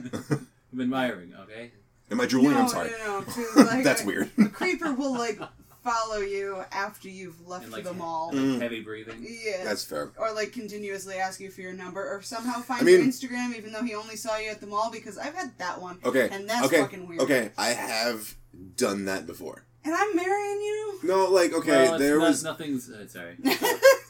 I'm 0.72 0.80
admiring, 0.80 1.34
okay? 1.42 1.72
Am 2.10 2.22
I 2.22 2.26
drooling? 2.26 2.56
I'm 2.56 2.70
sorry. 2.70 2.92
no, 3.06 3.20
no. 3.20 3.22
'cause, 3.26 3.56
like, 3.58 3.84
That's 3.84 4.04
a- 4.04 4.06
weird. 4.06 4.32
A 4.40 4.46
creeper 4.48 4.94
will 4.94 5.12
like 5.14 5.40
follow 5.84 6.18
you 6.18 6.64
after 6.72 7.10
you've 7.10 7.48
left 7.48 7.64
And 7.66 7.74
like, 7.74 7.84
the 7.84 7.94
mall. 7.94 8.32
Mm. 8.34 8.62
heavy 8.62 8.82
breathing. 8.82 9.26
Yeah. 9.28 9.64
That's 9.64 9.84
fair. 9.84 10.12
or 10.18 10.32
like 10.34 10.52
continuously 10.54 11.16
ask 11.16 11.40
you 11.40 11.50
for 11.52 11.62
your 11.62 11.74
number, 11.74 12.02
or 12.02 12.22
somehow 12.22 12.62
find 12.62 12.82
I 12.82 12.86
mean- 12.86 12.96
your 13.00 13.06
Instagram 13.06 13.56
even 13.56 13.72
though 13.72 13.84
he 13.84 13.96
only 13.96 14.16
saw 14.16 14.38
you 14.38 14.50
at 14.50 14.62
the 14.62 14.68
mall. 14.68 14.92
Because 14.92 15.18
I've 15.18 15.34
had 15.36 15.58
that 15.58 15.82
one. 15.82 15.98
Okay. 16.06 16.30
And 16.32 16.50
that's 16.50 16.66
okay. 16.68 16.82
fucking 16.82 17.08
weird. 17.08 17.22
Okay. 17.22 17.52
I 17.58 17.70
have 17.70 18.36
done 18.76 19.06
that 19.06 19.26
before. 19.26 19.66
And 19.84 19.96
I'm 19.96 20.16
marrying 20.16 20.62
you. 20.62 21.00
No, 21.04 21.26
like 21.32 21.54
okay, 21.54 21.90
well, 21.90 21.98
there 21.98 22.20
not- 22.20 22.28
was 22.28 22.44
nothing's. 22.44 22.88
Uh, 22.88 23.08
sorry. 23.08 23.36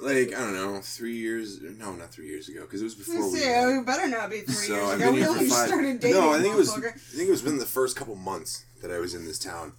like 0.01 0.33
I 0.35 0.39
don't 0.41 0.53
know, 0.53 0.81
three 0.81 1.15
years. 1.15 1.61
No, 1.61 1.93
not 1.93 2.11
three 2.11 2.27
years 2.27 2.49
ago, 2.49 2.61
because 2.61 2.81
it 2.81 2.83
was 2.83 2.95
before 2.95 3.31
we. 3.31 3.39
See, 3.39 3.45
met. 3.45 3.69
it 3.69 3.85
better 3.85 4.07
not 4.09 4.29
be 4.29 4.41
three 4.41 4.53
So 4.53 4.73
years 4.73 4.89
I've 4.89 4.95
ago. 4.99 5.05
been 5.05 5.13
We 5.13 5.19
here 5.21 5.27
for 5.29 5.33
only 5.37 5.49
five. 5.49 5.67
started 5.69 5.99
dating. 6.01 6.19
No, 6.19 6.33
I 6.33 6.41
think 6.41 6.53
it 6.55 6.57
was. 6.57 6.73
I 6.73 6.81
think 6.81 7.27
it 7.29 7.31
was 7.31 7.41
within 7.43 7.59
the 7.59 7.65
first 7.65 7.95
couple 7.95 8.15
months 8.15 8.65
that 8.81 8.91
I 8.91 8.99
was 8.99 9.13
in 9.13 9.23
this 9.25 9.39
town. 9.39 9.71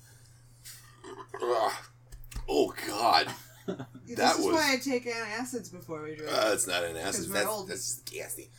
Ugh. 1.41 1.73
Oh 2.49 2.75
God, 2.89 3.29
This 4.07 4.17
that 4.17 4.39
is 4.39 4.45
was- 4.45 4.55
why 4.55 4.73
I 4.75 4.77
take 4.77 5.07
acids 5.07 5.69
before 5.69 6.03
we 6.03 6.17
drink. 6.17 6.33
uh, 6.33 6.51
that's 6.51 6.67
not 6.67 6.83
an 6.85 6.97
acid. 6.97 7.21
'Cause 7.23 7.29
we're 7.29 7.35
That's 7.35 7.47
old. 7.49 7.69
that's 7.69 8.01
gassy. 8.11 8.51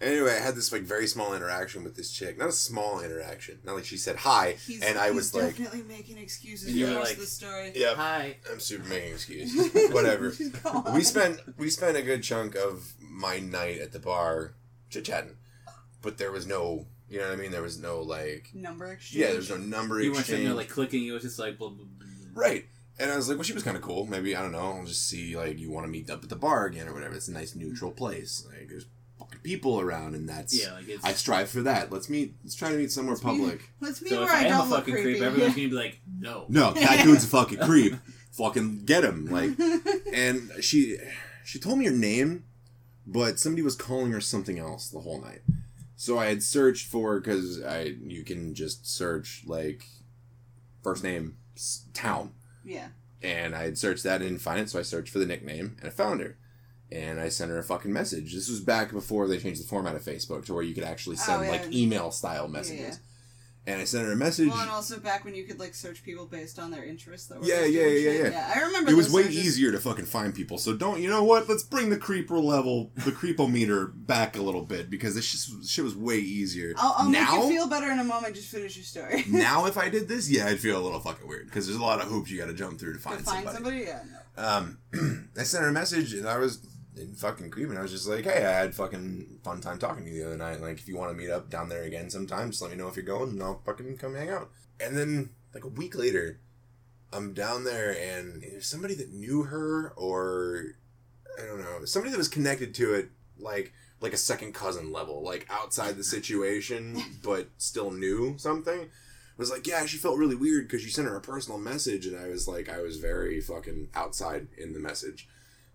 Anyway, 0.00 0.30
I 0.32 0.38
had 0.40 0.54
this 0.54 0.70
like 0.70 0.82
very 0.82 1.08
small 1.08 1.34
interaction 1.34 1.82
with 1.82 1.96
this 1.96 2.12
chick. 2.12 2.38
Not 2.38 2.48
a 2.48 2.52
small 2.52 3.00
interaction. 3.00 3.58
Not 3.64 3.74
like 3.74 3.84
she 3.84 3.96
said 3.96 4.14
hi, 4.16 4.56
he's, 4.66 4.80
and 4.82 4.96
I 4.98 5.06
he's 5.08 5.14
was 5.16 5.34
like, 5.34 5.56
definitely 5.56 5.82
making 5.82 6.18
excuses 6.18 6.68
And 6.68 6.74
for 6.74 6.78
you 6.78 6.86
the 6.86 6.94
rest 6.96 7.04
like- 7.04 7.14
of 7.14 7.20
the 7.20 7.26
story. 7.26 7.72
"Yep, 7.74 7.96
Hi. 7.96 8.36
I'm 8.52 8.60
super 8.60 8.86
making 8.88 9.12
excuses. 9.14 9.90
Whatever." 9.92 10.30
Just 10.30 10.62
go 10.62 10.70
on. 10.70 10.94
we 10.94 11.02
spent 11.02 11.40
we 11.58 11.68
spent 11.70 11.96
a 11.96 12.02
good 12.02 12.22
chunk 12.22 12.54
of 12.54 12.92
my 13.00 13.38
night 13.40 13.78
at 13.80 13.90
the 13.92 13.98
bar 13.98 14.54
chit 14.90 15.04
chatting, 15.04 15.36
but 16.02 16.18
there 16.18 16.30
was 16.30 16.46
no, 16.46 16.86
you 17.08 17.18
know 17.18 17.24
what 17.30 17.32
I 17.32 17.36
mean. 17.42 17.50
There 17.50 17.62
was 17.62 17.78
no 17.80 18.00
like, 18.00 18.50
number 18.54 18.86
exchange. 18.92 19.20
yeah, 19.20 19.28
there 19.28 19.36
was 19.38 19.50
no 19.50 19.56
number 19.56 20.00
You 20.00 20.12
weren't 20.12 20.26
sitting 20.26 20.42
exchange. 20.42 20.48
there 20.48 20.54
like 20.56 20.68
clicking. 20.68 21.06
It 21.08 21.12
was 21.12 21.22
just 21.22 21.38
like. 21.40 21.58
Blah, 21.58 21.70
blah, 21.70 21.76
blah, 21.84 21.86
blah. 21.98 22.07
Right. 22.34 22.64
And 23.00 23.12
I 23.12 23.16
was 23.16 23.28
like, 23.28 23.36
well, 23.38 23.44
she 23.44 23.52
was 23.52 23.62
kind 23.62 23.76
of 23.76 23.82
cool. 23.82 24.06
Maybe 24.06 24.34
I 24.34 24.42
don't 24.42 24.50
know. 24.52 24.58
I'll 24.78 24.84
just 24.84 25.06
see 25.08 25.36
like 25.36 25.58
you 25.58 25.70
want 25.70 25.86
to 25.86 25.90
meet 25.90 26.10
up 26.10 26.22
at 26.24 26.28
the 26.30 26.36
bar 26.36 26.66
again 26.66 26.88
or 26.88 26.94
whatever. 26.94 27.14
It's 27.14 27.28
a 27.28 27.32
nice 27.32 27.54
neutral 27.54 27.92
place. 27.92 28.44
Like 28.48 28.68
there's 28.68 28.86
fucking 29.20 29.38
people 29.44 29.80
around, 29.80 30.14
and 30.16 30.28
that's 30.28 30.60
Yeah, 30.60 30.72
like 30.74 30.88
it's. 30.88 31.04
I 31.04 31.12
strive 31.12 31.48
for 31.48 31.62
that. 31.62 31.92
Let's 31.92 32.10
meet. 32.10 32.34
Let's 32.42 32.56
try 32.56 32.70
to 32.72 32.76
meet 32.76 32.90
somewhere 32.90 33.14
Let's 33.14 33.24
meet- 33.24 33.38
public. 33.38 33.70
Let's 33.80 34.02
meet 34.02 34.10
so 34.10 34.22
if 34.22 34.28
where 34.28 34.34
I 34.36 34.40
I, 34.40 34.44
am 34.46 34.50
don't 34.50 34.66
a 34.66 34.70
look 34.70 34.78
fucking 34.80 34.94
creepy. 34.94 35.10
creep, 35.12 35.22
everyone's 35.22 35.54
gonna 35.54 35.68
be 35.68 35.74
like, 35.74 36.00
no. 36.18 36.46
No, 36.48 36.72
that 36.72 37.04
dude's 37.04 37.22
a 37.24 37.28
fucking 37.28 37.58
creep. 37.62 37.94
Fucking 38.32 38.84
get 38.84 39.04
him. 39.04 39.26
Like, 39.26 39.50
and 40.12 40.50
she 40.60 40.98
she 41.44 41.58
told 41.60 41.78
me 41.78 41.86
her 41.86 41.92
name, 41.92 42.44
but 43.06 43.38
somebody 43.38 43.62
was 43.62 43.76
calling 43.76 44.10
her 44.10 44.20
something 44.20 44.58
else 44.58 44.88
the 44.88 45.00
whole 45.00 45.20
night. 45.20 45.42
So 45.94 46.18
I 46.18 46.26
had 46.26 46.42
searched 46.42 46.86
for 46.88 47.20
because 47.20 47.62
I 47.62 47.94
you 48.04 48.24
can 48.24 48.54
just 48.54 48.86
search 48.92 49.42
like 49.46 49.84
first 50.82 51.02
name 51.02 51.36
s- 51.47 51.47
town, 51.94 52.32
yeah. 52.64 52.88
and 53.22 53.54
I 53.54 53.64
had 53.64 53.78
searched 53.78 54.04
that 54.04 54.20
and 54.20 54.30
didn't 54.30 54.42
find 54.42 54.60
it. 54.60 54.70
So 54.70 54.78
I 54.78 54.82
searched 54.82 55.10
for 55.12 55.18
the 55.18 55.26
nickname 55.26 55.76
and 55.78 55.88
I 55.88 55.90
found 55.90 56.20
her. 56.20 56.36
And 56.90 57.20
I 57.20 57.28
sent 57.28 57.50
her 57.50 57.58
a 57.58 57.62
fucking 57.62 57.92
message. 57.92 58.32
This 58.32 58.48
was 58.48 58.60
back 58.60 58.92
before 58.92 59.28
they 59.28 59.36
changed 59.38 59.62
the 59.62 59.68
format 59.68 59.94
of 59.94 60.02
Facebook 60.02 60.46
to 60.46 60.54
where 60.54 60.62
you 60.62 60.74
could 60.74 60.84
actually 60.84 61.16
send 61.16 61.40
Oh, 61.40 61.44
yeah. 61.44 61.50
like 61.50 61.70
email 61.72 62.10
style 62.10 62.48
messages. 62.48 63.00
And 63.68 63.82
I 63.82 63.84
sent 63.84 64.06
her 64.06 64.12
a 64.12 64.16
message. 64.16 64.48
Well, 64.48 64.60
and 64.60 64.70
also 64.70 64.98
back 64.98 65.26
when 65.26 65.34
you 65.34 65.44
could 65.44 65.60
like 65.60 65.74
search 65.74 66.02
people 66.02 66.24
based 66.24 66.58
on 66.58 66.70
their 66.70 66.84
interests. 66.84 67.28
That 67.28 67.40
were 67.40 67.46
Yeah, 67.46 67.60
listed 67.60 67.74
yeah, 67.74 68.12
yeah, 68.12 68.28
yeah. 68.30 68.52
I 68.56 68.60
remember. 68.62 68.90
It 68.90 68.94
was 68.94 69.12
way 69.12 69.24
easier 69.24 69.70
to 69.72 69.78
fucking 69.78 70.06
find 70.06 70.34
people. 70.34 70.56
So 70.56 70.74
don't, 70.74 71.02
you 71.02 71.10
know 71.10 71.22
what? 71.22 71.50
Let's 71.50 71.64
bring 71.64 71.90
the 71.90 71.98
creeper 71.98 72.38
level, 72.38 72.90
the 72.96 73.12
creepometer 73.12 73.92
back 73.94 74.38
a 74.38 74.42
little 74.42 74.62
bit 74.62 74.88
because 74.88 75.14
this 75.14 75.26
shit, 75.26 75.66
shit 75.66 75.84
was 75.84 75.94
way 75.94 76.16
easier. 76.16 76.72
I'll, 76.78 76.94
I'll 76.96 77.10
now, 77.10 77.30
make 77.30 77.42
you 77.42 77.48
feel 77.50 77.68
better 77.68 77.90
in 77.90 77.98
a 77.98 78.04
moment. 78.04 78.34
Just 78.34 78.48
finish 78.48 78.74
your 78.74 78.84
story. 78.84 79.24
now 79.28 79.66
if 79.66 79.76
I 79.76 79.90
did 79.90 80.08
this, 80.08 80.30
yeah, 80.30 80.46
I'd 80.46 80.60
feel 80.60 80.78
a 80.78 80.82
little 80.82 81.00
fucking 81.00 81.28
weird 81.28 81.46
because 81.46 81.66
there's 81.66 81.78
a 81.78 81.82
lot 81.82 82.00
of 82.00 82.08
hoops 82.08 82.30
you 82.30 82.38
got 82.38 82.46
to 82.46 82.54
jump 82.54 82.80
through 82.80 82.94
to 82.94 82.98
to 82.98 83.04
find, 83.04 83.20
find 83.20 83.48
somebody. 83.50 83.84
somebody, 83.84 83.84
yeah. 83.84 84.02
No. 84.36 84.48
Um, 84.48 84.78
I 85.38 85.42
sent 85.42 85.64
her 85.64 85.70
a 85.70 85.72
message 85.72 86.14
and 86.14 86.26
I 86.26 86.38
was 86.38 86.64
in 86.98 87.14
fucking 87.14 87.50
creeping. 87.50 87.76
I 87.76 87.82
was 87.82 87.92
just 87.92 88.08
like, 88.08 88.24
hey, 88.24 88.44
I 88.44 88.58
had 88.60 88.74
fucking 88.74 89.40
fun 89.44 89.60
time 89.60 89.78
talking 89.78 90.04
to 90.04 90.10
you 90.10 90.20
the 90.20 90.26
other 90.26 90.36
night. 90.36 90.60
Like, 90.60 90.78
if 90.78 90.88
you 90.88 90.96
want 90.96 91.10
to 91.10 91.16
meet 91.16 91.30
up 91.30 91.50
down 91.50 91.68
there 91.68 91.84
again 91.84 92.10
sometime, 92.10 92.50
just 92.50 92.62
let 92.62 92.70
me 92.70 92.76
know 92.76 92.88
if 92.88 92.96
you're 92.96 93.04
going 93.04 93.30
and 93.30 93.42
I'll 93.42 93.62
fucking 93.64 93.96
come 93.98 94.14
hang 94.14 94.30
out. 94.30 94.50
And 94.80 94.96
then, 94.96 95.30
like, 95.54 95.64
a 95.64 95.68
week 95.68 95.96
later, 95.96 96.40
I'm 97.12 97.32
down 97.32 97.64
there 97.64 97.90
and 97.90 98.42
there's 98.42 98.66
somebody 98.66 98.94
that 98.94 99.12
knew 99.12 99.44
her 99.44 99.92
or, 99.96 100.76
I 101.40 101.46
don't 101.46 101.60
know, 101.60 101.84
somebody 101.84 102.10
that 102.10 102.18
was 102.18 102.28
connected 102.28 102.74
to 102.76 102.94
it 102.94 103.10
like 103.38 103.72
like 104.00 104.12
a 104.12 104.18
second 104.18 104.54
cousin 104.54 104.92
level, 104.92 105.22
like 105.22 105.46
outside 105.50 105.96
the 105.96 106.04
situation, 106.04 107.02
but 107.22 107.48
still 107.58 107.90
knew 107.90 108.36
something. 108.38 108.90
Was 109.36 109.50
like, 109.52 109.68
yeah, 109.68 109.86
she 109.86 109.98
felt 109.98 110.18
really 110.18 110.34
weird 110.34 110.66
because 110.66 110.82
she 110.82 110.90
sent 110.90 111.06
her 111.06 111.16
a 111.16 111.20
personal 111.20 111.60
message, 111.60 112.06
and 112.06 112.18
I 112.18 112.26
was 112.26 112.48
like, 112.48 112.68
I 112.68 112.80
was 112.80 112.96
very 112.96 113.40
fucking 113.40 113.88
outside 113.94 114.48
in 114.56 114.72
the 114.72 114.80
message, 114.80 115.28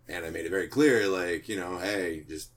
and 0.08 0.26
I 0.26 0.30
made 0.30 0.46
it 0.46 0.50
very 0.50 0.68
clear, 0.68 1.08
like, 1.08 1.48
you 1.50 1.58
know, 1.58 1.78
hey, 1.78 2.24
just 2.28 2.50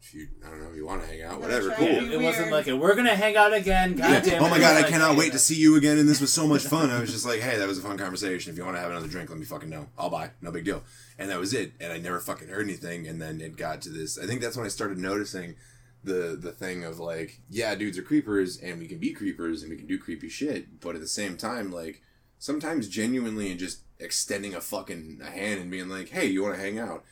if 0.00 0.12
you, 0.14 0.26
I 0.44 0.50
don't 0.50 0.60
know, 0.60 0.68
if 0.70 0.74
you 0.76 0.84
want 0.84 1.00
to 1.02 1.06
hang 1.08 1.22
out, 1.22 1.40
whatever, 1.40 1.70
cool. 1.70 1.86
to 1.86 1.92
It, 1.98 2.08
be 2.08 2.14
it 2.14 2.20
wasn't 2.20 2.50
like 2.50 2.66
a, 2.66 2.76
we're 2.76 2.96
gonna 2.96 3.14
hang 3.14 3.36
out 3.36 3.52
again. 3.52 3.94
God 3.94 4.10
Yeah. 4.10 4.20
damn 4.20 4.34
it. 4.34 4.40
Oh 4.42 4.48
my 4.50 4.58
god, 4.58 4.76
I 4.76 4.80
like, 4.80 4.88
cannot 4.90 5.12
hey, 5.12 5.18
wait 5.18 5.32
to 5.32 5.38
see 5.38 5.54
you 5.54 5.76
again, 5.76 5.96
and 5.98 6.08
this 6.08 6.20
was 6.20 6.32
so 6.32 6.46
much 6.46 6.62
fun. 6.64 6.90
I 6.90 7.00
was 7.00 7.12
just 7.12 7.24
like, 7.24 7.40
hey, 7.40 7.56
that 7.58 7.68
was 7.68 7.78
a 7.78 7.82
fun 7.82 7.96
conversation. 7.98 8.50
If 8.50 8.58
you 8.58 8.64
want 8.64 8.76
to 8.76 8.80
have 8.80 8.90
another 8.90 9.06
drink, 9.06 9.30
let 9.30 9.38
me 9.38 9.44
fucking 9.44 9.70
know. 9.70 9.86
I'll 9.96 10.10
buy. 10.10 10.30
No 10.40 10.50
big 10.50 10.64
deal. 10.64 10.82
And 11.18 11.30
that 11.30 11.38
was 11.38 11.54
it. 11.54 11.72
And 11.80 11.92
I 11.92 11.98
never 11.98 12.18
fucking 12.18 12.48
heard 12.48 12.64
anything. 12.66 13.06
And 13.06 13.22
then 13.22 13.40
it 13.40 13.56
got 13.56 13.80
to 13.82 13.90
this. 13.90 14.18
I 14.18 14.26
think 14.26 14.40
that's 14.40 14.56
when 14.56 14.66
I 14.66 14.70
started 14.70 14.98
noticing 14.98 15.54
the 16.02 16.36
the 16.40 16.50
thing 16.50 16.82
of 16.82 16.98
like, 16.98 17.38
yeah, 17.48 17.72
dudes 17.76 17.96
are 17.96 18.02
creepers, 18.02 18.56
and 18.58 18.80
we 18.80 18.88
can 18.88 18.98
be 18.98 19.12
creepers, 19.12 19.62
and 19.62 19.70
we 19.70 19.76
can 19.76 19.86
do 19.86 19.98
creepy 20.00 20.28
shit. 20.28 20.80
But 20.80 20.96
at 20.96 21.00
the 21.00 21.06
same 21.06 21.36
time, 21.36 21.70
like, 21.70 22.02
sometimes 22.40 22.88
genuinely 22.88 23.50
and 23.52 23.60
just 23.60 23.82
extending 24.02 24.54
a 24.54 24.60
fucking 24.60 25.20
a 25.22 25.30
hand 25.30 25.60
and 25.60 25.70
being 25.70 25.88
like, 25.88 26.08
hey, 26.10 26.26
you 26.26 26.42
want 26.42 26.54
to 26.56 26.60
hang 26.60 26.78
out? 26.78 27.04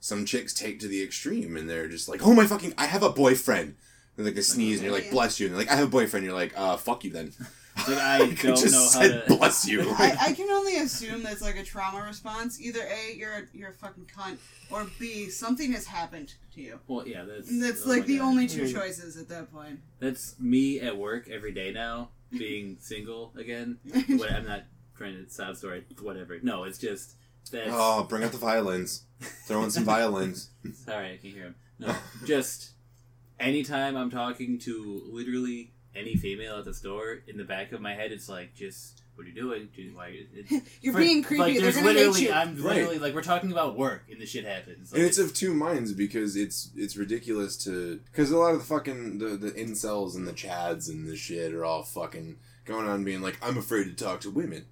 Some 0.00 0.26
chicks 0.26 0.52
take 0.52 0.80
to 0.80 0.88
the 0.88 1.02
extreme, 1.02 1.56
and 1.56 1.68
they're 1.68 1.88
just 1.88 2.08
like, 2.08 2.26
oh 2.26 2.34
my 2.34 2.46
fucking, 2.46 2.74
I 2.76 2.86
have 2.86 3.02
a 3.02 3.10
boyfriend. 3.10 3.76
And 4.16 4.26
like 4.26 4.34
they 4.34 4.42
sneeze, 4.42 4.78
and 4.80 4.86
you're 4.86 4.94
like, 4.94 5.10
bless 5.10 5.40
you. 5.40 5.46
And 5.46 5.54
they're 5.54 5.62
like, 5.64 5.72
I 5.72 5.76
have 5.76 5.88
a 5.88 5.90
boyfriend. 5.90 6.24
You're 6.26 6.34
like, 6.34 6.52
uh, 6.56 6.76
fuck 6.76 7.04
you 7.04 7.10
then. 7.10 7.32
It's 7.76 7.88
like, 7.88 7.98
I 7.98 8.18
You 8.22 8.36
don't 8.36 8.56
just 8.56 8.72
know 8.72 9.00
how 9.00 9.08
to- 9.08 9.24
bless 9.36 9.66
you. 9.66 9.80
I, 9.98 10.16
I 10.28 10.32
can 10.32 10.48
only 10.48 10.76
assume 10.76 11.24
that's 11.24 11.42
like 11.42 11.56
a 11.56 11.64
trauma 11.64 12.04
response. 12.04 12.60
Either 12.60 12.78
A, 12.82 13.16
you're 13.16 13.32
a, 13.32 13.42
you're 13.52 13.70
a 13.70 13.72
fucking 13.72 14.06
cunt, 14.16 14.36
or 14.70 14.86
B, 15.00 15.28
something 15.28 15.72
has 15.72 15.84
happened 15.84 16.34
to 16.54 16.60
you. 16.60 16.78
Well, 16.86 17.08
yeah, 17.08 17.24
that's 17.24 17.48
That's 17.60 17.84
oh 17.84 17.90
like 17.90 18.06
the 18.06 18.18
God. 18.18 18.26
only 18.26 18.46
two 18.46 18.72
choices 18.72 19.16
at 19.16 19.28
that 19.30 19.52
point. 19.52 19.80
That's 19.98 20.38
me 20.38 20.78
at 20.78 20.96
work 20.96 21.28
every 21.28 21.50
day 21.50 21.72
now, 21.72 22.10
being 22.30 22.76
single 22.78 23.32
again. 23.36 23.78
What, 24.06 24.30
I'm 24.30 24.46
not 24.46 24.62
trying 24.96 25.24
to 25.24 25.30
sound 25.30 25.56
story, 25.58 25.84
whatever. 26.00 26.38
No, 26.42 26.64
it's 26.64 26.78
just 26.78 27.14
that's 27.50 27.70
Oh, 27.72 28.04
bring 28.04 28.24
out 28.24 28.32
the 28.32 28.38
violins. 28.38 29.02
Throw 29.46 29.62
in 29.64 29.70
some 29.70 29.84
violins. 29.84 30.50
sorry, 30.84 31.12
I 31.14 31.16
can 31.16 31.30
hear 31.30 31.44
him. 31.44 31.54
No, 31.78 31.94
just 32.24 32.70
anytime 33.40 33.96
I'm 33.96 34.10
talking 34.10 34.58
to 34.60 35.02
literally 35.10 35.72
any 35.94 36.16
female 36.16 36.58
at 36.58 36.64
the 36.64 36.74
store, 36.74 37.18
in 37.26 37.36
the 37.36 37.44
back 37.44 37.72
of 37.72 37.80
my 37.80 37.94
head, 37.94 38.12
it's 38.12 38.28
like, 38.28 38.54
just 38.54 39.02
what 39.14 39.24
are 39.24 39.28
you 39.28 39.34
doing? 39.34 39.68
Just, 39.74 39.94
why? 39.94 40.08
It, 40.34 40.62
You're 40.80 40.92
for- 40.92 40.98
being 40.98 41.22
creepy. 41.22 41.40
Like, 41.42 41.52
They're 41.54 41.62
there's 41.62 41.76
hate 41.76 41.84
literally, 41.84 42.22
you. 42.22 42.32
I'm 42.32 42.56
Right. 42.56 42.76
literally 42.76 42.98
like, 42.98 43.14
we're 43.14 43.22
talking 43.22 43.52
about 43.52 43.78
work, 43.78 44.02
and 44.10 44.20
the 44.20 44.26
shit 44.26 44.44
happens. 44.44 44.92
Like, 44.92 44.98
And 45.00 45.08
it's 45.08 45.18
of 45.18 45.32
two 45.34 45.54
minds 45.54 45.92
because 45.92 46.34
it's 46.36 46.70
it's 46.76 46.96
ridiculous 46.96 47.56
to 47.64 48.00
because 48.10 48.30
a 48.30 48.36
lot 48.38 48.54
of 48.54 48.58
the 48.58 48.64
fucking 48.66 49.18
the 49.18 49.36
the 49.36 49.52
incels 49.52 50.16
and 50.16 50.26
the 50.26 50.32
chads 50.32 50.88
and 50.88 51.06
the 51.06 51.16
shit 51.16 51.52
are 51.54 51.64
all 51.64 51.82
fucking 51.84 52.36
going 52.64 52.88
on 52.88 53.04
being 53.04 53.20
like 53.22 53.38
I'm 53.42 53.56
afraid 53.58 53.84
to 53.84 53.92
talk 54.04 54.20
to 54.22 54.30
women. 54.30 54.64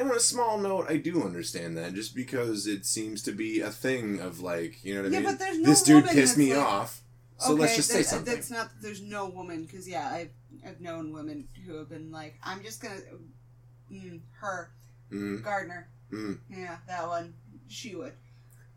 And 0.00 0.10
on 0.10 0.16
a 0.16 0.20
small 0.20 0.56
note, 0.56 0.86
I 0.88 0.96
do 0.96 1.22
understand 1.22 1.76
that 1.76 1.92
just 1.92 2.14
because 2.16 2.66
it 2.66 2.86
seems 2.86 3.22
to 3.24 3.32
be 3.32 3.60
a 3.60 3.70
thing 3.70 4.18
of 4.18 4.40
like 4.40 4.82
you 4.82 4.94
know 4.94 5.02
what 5.02 5.10
I 5.10 5.12
Yeah, 5.12 5.18
mean. 5.20 5.28
but 5.28 5.38
there's 5.38 5.58
no 5.58 5.68
this 5.68 5.82
dude 5.82 5.96
woman 6.04 6.14
pissed 6.14 6.38
me 6.38 6.56
like- 6.56 6.66
off, 6.66 7.02
so 7.38 7.52
let's 7.52 7.76
just 7.76 7.90
say 7.90 7.98
that- 7.98 8.06
something. 8.08 8.34
That's 8.34 8.50
not. 8.50 8.70
There's 8.80 9.02
no 9.02 9.28
woman 9.28 9.66
because 9.66 9.86
yeah, 9.86 10.08
I've 10.10 10.30
I've 10.66 10.80
known 10.80 11.12
women 11.12 11.48
who 11.66 11.74
have 11.76 11.90
been 11.90 12.10
like, 12.10 12.36
I'm 12.42 12.62
just 12.62 12.80
gonna, 12.80 12.98
mm, 13.92 14.20
her 14.40 14.70
Mm, 15.12 15.42
Gardner. 15.44 15.88
mm. 16.10 16.38
Yeah, 16.48 16.78
that 16.88 17.06
one. 17.06 17.34
She 17.68 17.94
would. 17.94 18.14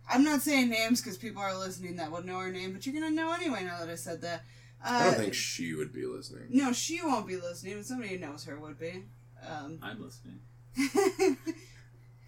I'm 0.09 0.25
not 0.25 0.41
saying 0.41 0.69
names 0.69 1.01
because 1.01 1.17
people 1.17 1.41
are 1.41 1.57
listening 1.57 1.95
that 1.95 2.11
would 2.11 2.25
know 2.25 2.37
her 2.39 2.51
name, 2.51 2.73
but 2.73 2.85
you're 2.85 2.93
gonna 2.93 3.11
know 3.15 3.31
anyway 3.31 3.63
now 3.63 3.79
that 3.79 3.89
I 3.89 3.95
said 3.95 4.19
that. 4.23 4.43
Uh, 4.83 4.89
I 4.89 5.03
don't 5.05 5.15
think 5.15 5.33
she 5.33 5.73
would 5.73 5.93
be 5.93 6.05
listening. 6.05 6.47
No, 6.49 6.73
she 6.73 7.01
won't 7.01 7.25
be 7.27 7.37
listening, 7.37 7.77
but 7.77 7.85
somebody 7.85 8.09
who 8.09 8.17
knows 8.17 8.43
her 8.43 8.59
would 8.59 8.77
be. 8.77 9.05
Um, 9.47 9.79
I'm 9.81 10.01
listening. 10.03 10.41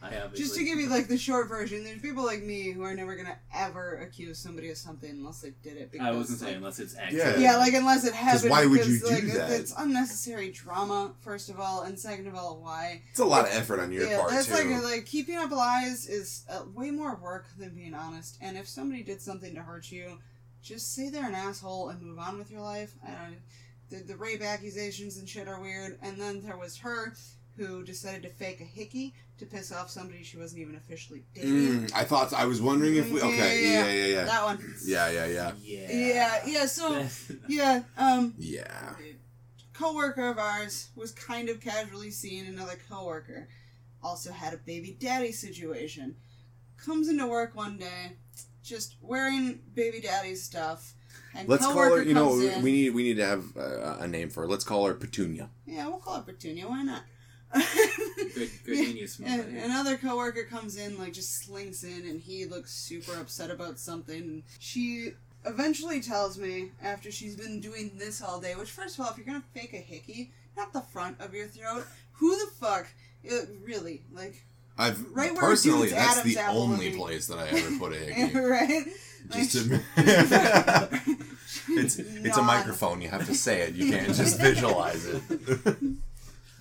I 0.06 0.14
have 0.14 0.36
just 0.36 0.56
to 0.56 0.64
give 0.64 0.80
you 0.80 0.88
like 0.88 1.08
the 1.08 1.18
short 1.18 1.48
version, 1.48 1.84
there's 1.84 2.02
people 2.02 2.24
like 2.24 2.43
me 2.43 2.72
who 2.72 2.84
are 2.84 2.93
never 2.93 3.16
gonna 3.16 3.38
ever 3.54 3.98
accuse 3.98 4.38
somebody 4.38 4.70
of 4.70 4.78
something 4.78 5.10
unless 5.10 5.41
they 5.41 5.54
did 5.64 5.78
it. 5.78 5.91
Because, 5.91 6.08
I 6.08 6.12
wasn't 6.12 6.41
like, 6.41 6.48
saying 6.48 6.58
unless 6.58 6.80
it's 6.80 6.96
actually. 6.96 7.20
Yeah. 7.20 7.38
Yeah, 7.38 7.58
like 7.58 7.74
unless 7.74 8.06
it 8.06 8.14
happened. 8.14 8.52
why 8.52 8.66
would 8.66 8.74
because, 8.74 8.89
you 8.89 9.00
do 9.00 9.08
like, 9.08 9.24
that? 9.34 9.52
It's 9.52 9.74
unnecessary 9.78 10.52
drama, 10.52 11.14
first 11.22 11.50
of 11.50 11.60
all, 11.60 11.84
and 11.84 12.00
second 12.00 12.28
of 12.28 12.36
all, 12.36 12.60
why? 12.62 13.02
It's 13.10 13.20
a 13.20 13.26
lot 13.26 13.46
of 13.46 13.54
effort 13.54 13.80
on 13.80 13.91
your 13.91 14.08
yeah, 14.08 14.20
part 14.20 14.32
that's 14.32 14.48
too. 14.48 14.54
like 14.54 14.84
like 14.84 15.06
keeping 15.06 15.38
up 15.38 15.52
lies 15.52 16.08
is 16.08 16.46
uh, 16.50 16.64
way 16.74 16.91
more 16.91 17.16
work 17.16 17.48
than 17.58 17.74
being 17.74 17.96
honest. 17.96 18.38
And 18.41 18.58
if 18.58 18.68
somebody 18.68 19.02
did 19.02 19.22
something 19.22 19.56
to 19.56 19.62
hurt 19.62 19.91
you, 19.91 20.20
just 20.62 20.93
say 20.93 21.10
they're 21.10 21.28
an 21.28 21.36
asshole 21.36 21.89
and 21.89 22.02
move 22.02 22.20
on 22.20 22.38
with 22.38 22.52
your 22.52 22.62
life. 22.62 22.93
I 23.04 23.12
don't. 23.12 23.38
The, 23.89 23.98
the 23.98 24.18
rape 24.18 24.41
accusations 24.41 25.18
and 25.18 25.30
shit 25.30 25.48
are 25.48 25.62
weird. 25.62 26.00
And 26.02 26.20
then 26.20 26.41
there 26.41 26.58
was 26.58 26.78
her 26.80 27.14
who 27.58 27.84
decided 27.84 28.24
to 28.24 28.30
fake 28.30 28.60
a 28.62 28.64
hickey 28.66 29.14
to 29.38 29.45
piss 29.45 29.72
off 29.72 29.89
somebody 29.89 30.24
she 30.24 30.38
wasn't 30.38 30.62
even 30.62 30.76
officially 30.76 31.24
dating. 31.34 31.51
Mm, 31.51 31.91
I 31.95 32.03
thought 32.03 32.34
I 32.34 32.45
was 32.45 32.62
wondering 32.62 32.95
if 32.95 33.10
we. 33.12 33.22
Okay, 33.22 33.64
Yeah, 33.64 33.86
yeah, 33.86 33.91
yeah, 33.91 34.06
yeah, 34.06 34.24
That 34.26 34.43
one. 34.43 34.76
yeah, 34.86 35.10
yeah, 35.10 35.26
yeah, 35.26 35.51
Yeah. 35.62 35.91
Yeah, 35.91 36.41
yeah. 36.45 36.66
So 36.66 37.06
yeah, 37.47 37.84
um, 37.97 38.34
yeah. 38.38 38.93
coworker 39.74 40.30
of 40.30 40.38
ours 40.38 40.89
was 40.95 41.12
kind 41.12 41.49
of 41.49 41.60
casually 41.62 42.12
seeing 42.12 42.47
another 42.47 42.78
coworker. 42.89 43.47
Also 44.03 44.32
had 44.32 44.53
a 44.53 44.58
baby 44.58 44.95
daddy 44.99 45.32
situation. 45.32 46.16
Comes 46.78 47.10
into 47.10 47.26
work 47.26 47.56
one 47.56 47.78
day, 47.78 48.18
just 48.64 48.95
wearing 49.01 49.60
baby 49.74 49.99
daddy 50.01 50.36
stuff. 50.36 50.93
And 51.34 51.49
Let's 51.49 51.66
call 51.66 51.76
her. 51.76 52.03
You 52.03 52.14
know, 52.14 52.39
in. 52.39 52.62
we 52.62 52.72
need 52.72 52.89
we 52.91 53.03
need 53.03 53.18
to 53.18 53.26
have 53.26 53.43
uh, 53.58 53.97
a 53.99 54.08
name 54.08 54.30
for 54.30 54.41
her. 54.41 54.47
Let's 54.47 54.64
call 54.64 54.86
her 54.86 54.93
Petunia. 54.93 55.49
Yeah, 55.66 55.88
we'll 55.88 55.97
call 55.97 56.18
her 56.18 56.22
Petunia. 56.22 56.68
Why 56.68 56.84
not? 56.84 57.03
Good, 57.54 58.50
good 58.66 58.66
genius, 58.66 59.20
And 59.20 59.41
somebody. 59.41 59.58
another 59.60 59.98
coworker 59.98 60.43
comes 60.43 60.78
in, 60.78 60.98
like 60.98 61.14
just 61.14 61.43
slinks 61.43 61.84
in, 61.84 62.06
and 62.06 62.20
he 62.20 62.46
looks 62.46 62.74
super 62.74 63.14
upset 63.20 63.50
about 63.52 63.80
something. 63.80 64.43
She 64.60 65.12
eventually 65.46 66.02
tells 66.02 66.38
me 66.38 66.72
after 66.84 67.12
she's 67.12 67.36
been 67.36 67.62
doing 67.62 67.91
this 67.98 68.22
all 68.22 68.39
day. 68.39 68.56
Which, 68.56 68.72
first 68.72 68.98
of 69.00 69.06
all, 69.06 69.12
if 69.12 69.18
you're 69.18 69.26
gonna 69.26 69.43
fake 69.54 69.74
a 69.74 69.78
hickey, 69.78 70.32
not 70.58 70.74
the 70.74 70.82
front 70.82 71.20
of 71.22 71.34
your 71.34 71.48
throat. 71.48 71.86
Who 72.14 72.36
the 72.38 72.52
fuck? 72.60 72.88
uh, 73.32 73.38
really? 73.64 74.02
Like, 74.14 74.43
I've 74.78 75.06
Right 75.12 75.36
personally 75.36 75.89
dude's 75.89 75.93
that's 75.93 76.18
Adam's 76.20 76.36
the 76.36 76.48
only 76.48 76.89
be. 76.91 76.98
place 76.98 77.28
that 77.28 77.38
I 77.39 77.48
ever 77.48 77.78
put 77.80 77.93
a 77.93 77.98
hickey. 77.98 78.38
right? 78.39 78.84
Just 79.32 79.70
Like, 79.70 79.82
to, 79.96 81.00
it's 81.70 81.98
it's 81.98 82.38
a 82.38 82.41
microphone. 82.43 83.02
You 83.02 83.10
have 83.10 83.26
to 83.28 83.34
say 83.36 83.62
it. 83.62 83.74
You 83.76 83.91
can't 83.91 84.14
just 84.14 84.39
visualize 84.39 85.06
it. 85.06 85.22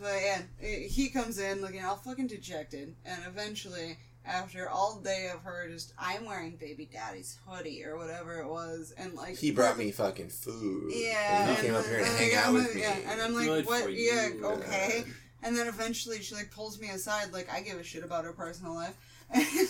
But 0.04 0.20
yeah, 0.22 0.42
he 0.86 1.08
comes 1.08 1.38
in 1.38 1.62
looking 1.62 1.82
all 1.82 1.96
fucking 1.96 2.26
dejected, 2.26 2.94
and 3.06 3.22
eventually, 3.26 3.96
after 4.26 4.68
all 4.68 5.00
day 5.02 5.30
of 5.34 5.40
her 5.44 5.66
just, 5.70 5.94
I'm 5.98 6.26
wearing 6.26 6.56
baby 6.56 6.86
daddy's 6.92 7.38
hoodie 7.48 7.82
or 7.86 7.96
whatever 7.96 8.38
it 8.40 8.46
was, 8.46 8.92
and 8.98 9.14
like 9.14 9.38
he 9.38 9.50
brought 9.50 9.78
me 9.78 9.90
fucking 9.92 10.28
food. 10.28 10.92
Yeah, 10.94 11.48
and 11.48 11.56
he 11.56 11.62
came 11.62 11.74
up 11.74 11.86
here 11.86 12.00
to 12.00 12.04
then- 12.04 12.16
hang 12.18 12.30
yeah, 12.32 12.40
out 12.40 12.46
I'm 12.48 12.52
with 12.54 12.66
like- 12.66 12.74
me. 12.74 12.80
yeah, 12.82 12.96
and 13.12 13.22
I'm 13.22 13.34
like, 13.34 13.46
Good 13.46 13.64
what? 13.66 13.84
for 13.84 13.88
Yeah, 13.88 14.28
you. 14.28 14.44
okay. 14.44 15.04
And 15.42 15.56
then 15.56 15.68
eventually, 15.68 16.20
she 16.20 16.34
like 16.34 16.50
pulls 16.50 16.78
me 16.78 16.90
aside, 16.90 17.32
like 17.32 17.50
I 17.50 17.62
give 17.62 17.78
a 17.78 17.82
shit 17.82 18.04
about 18.04 18.24
her 18.24 18.32
personal 18.34 18.74
life. 18.74 18.94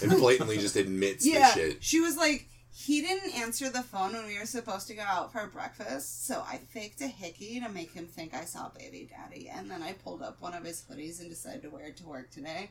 and 0.02 0.10
blatantly 0.18 0.58
just 0.58 0.74
admits 0.74 1.24
yeah, 1.32 1.52
the 1.54 1.60
shit. 1.60 1.76
she 1.84 2.00
was 2.00 2.16
like, 2.16 2.48
he 2.76 3.00
didn't 3.02 3.36
answer 3.36 3.70
the 3.70 3.84
phone 3.84 4.14
when 4.14 4.26
we 4.26 4.36
were 4.36 4.46
supposed 4.46 4.88
to 4.88 4.94
go 4.94 5.02
out 5.02 5.30
for 5.30 5.46
breakfast, 5.46 6.26
so 6.26 6.42
I 6.44 6.56
faked 6.56 7.00
a 7.02 7.06
hickey 7.06 7.60
to 7.60 7.68
make 7.68 7.92
him 7.92 8.06
think 8.06 8.34
I 8.34 8.44
saw 8.44 8.68
baby 8.68 9.08
daddy, 9.08 9.48
and 9.48 9.70
then 9.70 9.80
I 9.80 9.92
pulled 9.92 10.22
up 10.22 10.40
one 10.40 10.54
of 10.54 10.64
his 10.64 10.82
hoodies 10.90 11.20
and 11.20 11.30
decided 11.30 11.62
to 11.62 11.70
wear 11.70 11.86
it 11.86 11.96
to 11.98 12.04
work 12.04 12.32
today. 12.32 12.70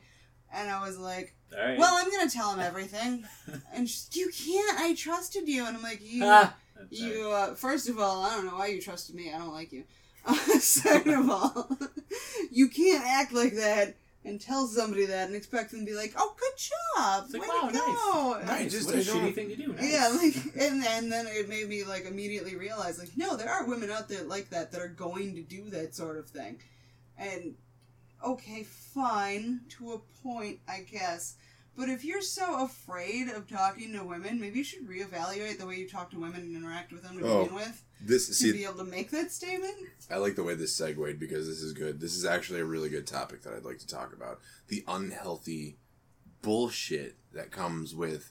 And 0.52 0.70
I 0.70 0.86
was 0.86 0.98
like, 0.98 1.34
right. 1.56 1.78
"Well, 1.78 1.94
I'm 1.96 2.10
gonna 2.10 2.30
tell 2.30 2.52
him 2.52 2.60
everything." 2.70 3.24
And 3.72 3.88
she's, 3.88 4.10
"You 4.12 4.30
can't. 4.30 4.78
I 4.78 4.94
trusted 4.94 5.48
you." 5.48 5.64
And 5.64 5.74
I'm 5.74 5.82
like, 5.82 6.00
"You, 6.02 6.20
Ah, 6.22 6.54
you. 6.90 7.30
Uh, 7.30 7.54
first 7.54 7.88
of 7.88 7.98
all, 7.98 8.22
I 8.24 8.36
don't 8.36 8.44
know 8.44 8.56
why 8.56 8.66
you 8.66 8.82
trusted 8.82 9.14
me. 9.14 9.32
I 9.32 9.38
don't 9.38 9.54
like 9.54 9.72
you. 9.72 9.84
Uh, 10.26 10.34
second 10.58 11.14
of 11.14 11.30
all, 11.30 11.70
you 12.50 12.68
can't 12.68 13.04
act 13.06 13.32
like 13.32 13.54
that 13.54 13.96
and 14.24 14.40
tell 14.40 14.66
somebody 14.66 15.06
that 15.06 15.26
and 15.26 15.36
expect 15.36 15.70
them 15.70 15.80
to 15.80 15.86
be 15.86 15.94
like, 15.96 16.14
"Oh, 16.16 16.34
good 16.38 16.56
job, 16.56 17.24
It's 17.26 17.34
like, 17.34 17.42
way 17.42 17.48
wow, 17.48 17.68
to 17.68 17.72
go." 17.74 18.38
nice. 18.40 18.50
I 18.50 18.62
Nice. 18.62 18.72
just- 18.72 18.86
what 18.86 18.94
a 18.94 18.98
I 18.98 19.02
don't- 19.04 19.16
shitty 19.22 19.34
thing 19.34 19.48
to 19.50 19.56
do. 19.56 19.72
Nice. 19.74 19.92
Yeah, 19.92 20.08
like, 20.08 20.36
and 20.56 20.84
and 20.84 21.12
then 21.12 21.26
it 21.26 21.48
made 21.48 21.68
me 21.68 21.84
like 21.84 22.04
immediately 22.06 22.56
realize, 22.56 22.98
like, 22.98 23.16
no, 23.16 23.36
there 23.36 23.50
are 23.50 23.66
women 23.66 23.90
out 23.90 24.08
there 24.08 24.22
like 24.24 24.50
that 24.50 24.72
that 24.72 24.80
are 24.80 24.88
going 24.88 25.34
to 25.36 25.42
do 25.42 25.70
that 25.70 25.94
sort 25.94 26.16
of 26.18 26.28
thing, 26.28 26.60
and 27.18 27.56
okay, 28.24 28.62
fine 28.64 29.60
to 29.68 29.92
a 29.92 29.98
point, 30.22 30.60
I 30.66 30.80
guess. 30.80 31.34
But 31.76 31.88
if 31.88 32.04
you're 32.04 32.22
so 32.22 32.64
afraid 32.64 33.28
of 33.28 33.48
talking 33.48 33.92
to 33.94 34.04
women, 34.04 34.40
maybe 34.40 34.58
you 34.58 34.64
should 34.64 34.88
reevaluate 34.88 35.58
the 35.58 35.66
way 35.66 35.74
you 35.76 35.88
talk 35.88 36.10
to 36.12 36.18
women 36.20 36.42
and 36.42 36.56
interact 36.56 36.92
with 36.92 37.02
them 37.02 37.18
to 37.18 37.24
Oh, 37.26 37.42
begin 37.42 37.54
with 37.56 37.82
This 38.00 38.28
to 38.28 38.34
see, 38.34 38.52
be 38.52 38.64
able 38.64 38.74
to 38.78 38.84
make 38.84 39.10
that 39.10 39.32
statement. 39.32 39.74
I 40.10 40.18
like 40.18 40.36
the 40.36 40.44
way 40.44 40.54
this 40.54 40.74
segued 40.76 41.18
because 41.18 41.48
this 41.48 41.60
is 41.62 41.72
good. 41.72 42.00
This 42.00 42.14
is 42.14 42.24
actually 42.24 42.60
a 42.60 42.64
really 42.64 42.88
good 42.90 43.06
topic 43.06 43.42
that 43.42 43.54
I'd 43.54 43.64
like 43.64 43.78
to 43.78 43.86
talk 43.88 44.12
about. 44.12 44.38
The 44.68 44.84
unhealthy 44.86 45.78
bullshit 46.42 47.16
that 47.32 47.50
comes 47.50 47.94
with 47.94 48.30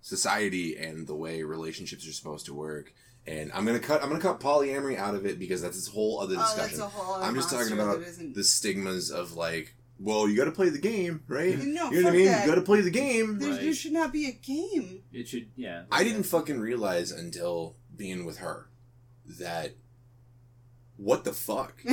society 0.00 0.76
and 0.76 1.06
the 1.06 1.14
way 1.14 1.42
relationships 1.42 2.06
are 2.06 2.12
supposed 2.12 2.46
to 2.46 2.54
work. 2.54 2.92
And 3.26 3.50
I'm 3.54 3.64
gonna 3.64 3.78
cut 3.78 4.02
I'm 4.02 4.08
gonna 4.10 4.20
cut 4.20 4.40
polyamory 4.40 4.98
out 4.98 5.14
of 5.14 5.24
it 5.24 5.38
because 5.38 5.62
that's 5.62 5.76
this 5.76 5.88
whole 5.88 6.20
other 6.20 6.34
Oh, 6.34 6.38
that's 6.38 6.54
discussion. 6.54 6.80
a 6.82 6.88
whole 6.88 7.14
other 7.14 7.24
I'm 7.24 7.34
just 7.34 7.48
talking 7.50 7.72
about 7.72 8.02
the 8.34 8.44
stigmas 8.44 9.10
of 9.10 9.32
like, 9.34 9.74
well, 9.98 10.28
you 10.28 10.36
got 10.36 10.44
to 10.46 10.50
play 10.52 10.68
the 10.68 10.78
game, 10.78 11.22
right? 11.28 11.56
No, 11.58 11.90
you 11.90 12.02
know 12.02 12.08
what 12.08 12.14
I 12.14 12.16
mean? 12.16 12.26
that. 12.26 12.44
You 12.44 12.50
got 12.50 12.56
to 12.56 12.62
play 12.62 12.80
the 12.80 12.90
game. 12.90 13.38
There 13.38 13.50
Right. 13.52 13.74
should 13.76 13.92
not 13.92 14.12
be 14.12 14.26
a 14.26 14.32
game. 14.32 15.02
It 15.12 15.28
should, 15.28 15.48
yeah. 15.56 15.84
I 15.90 16.02
didn't 16.04 16.24
fucking 16.24 16.60
realize 16.60 17.10
until 17.12 17.76
being 17.96 18.24
with 18.24 18.38
her 18.38 18.68
that 19.38 19.74
what 20.96 21.24
the 21.24 21.32
fuck? 21.32 21.74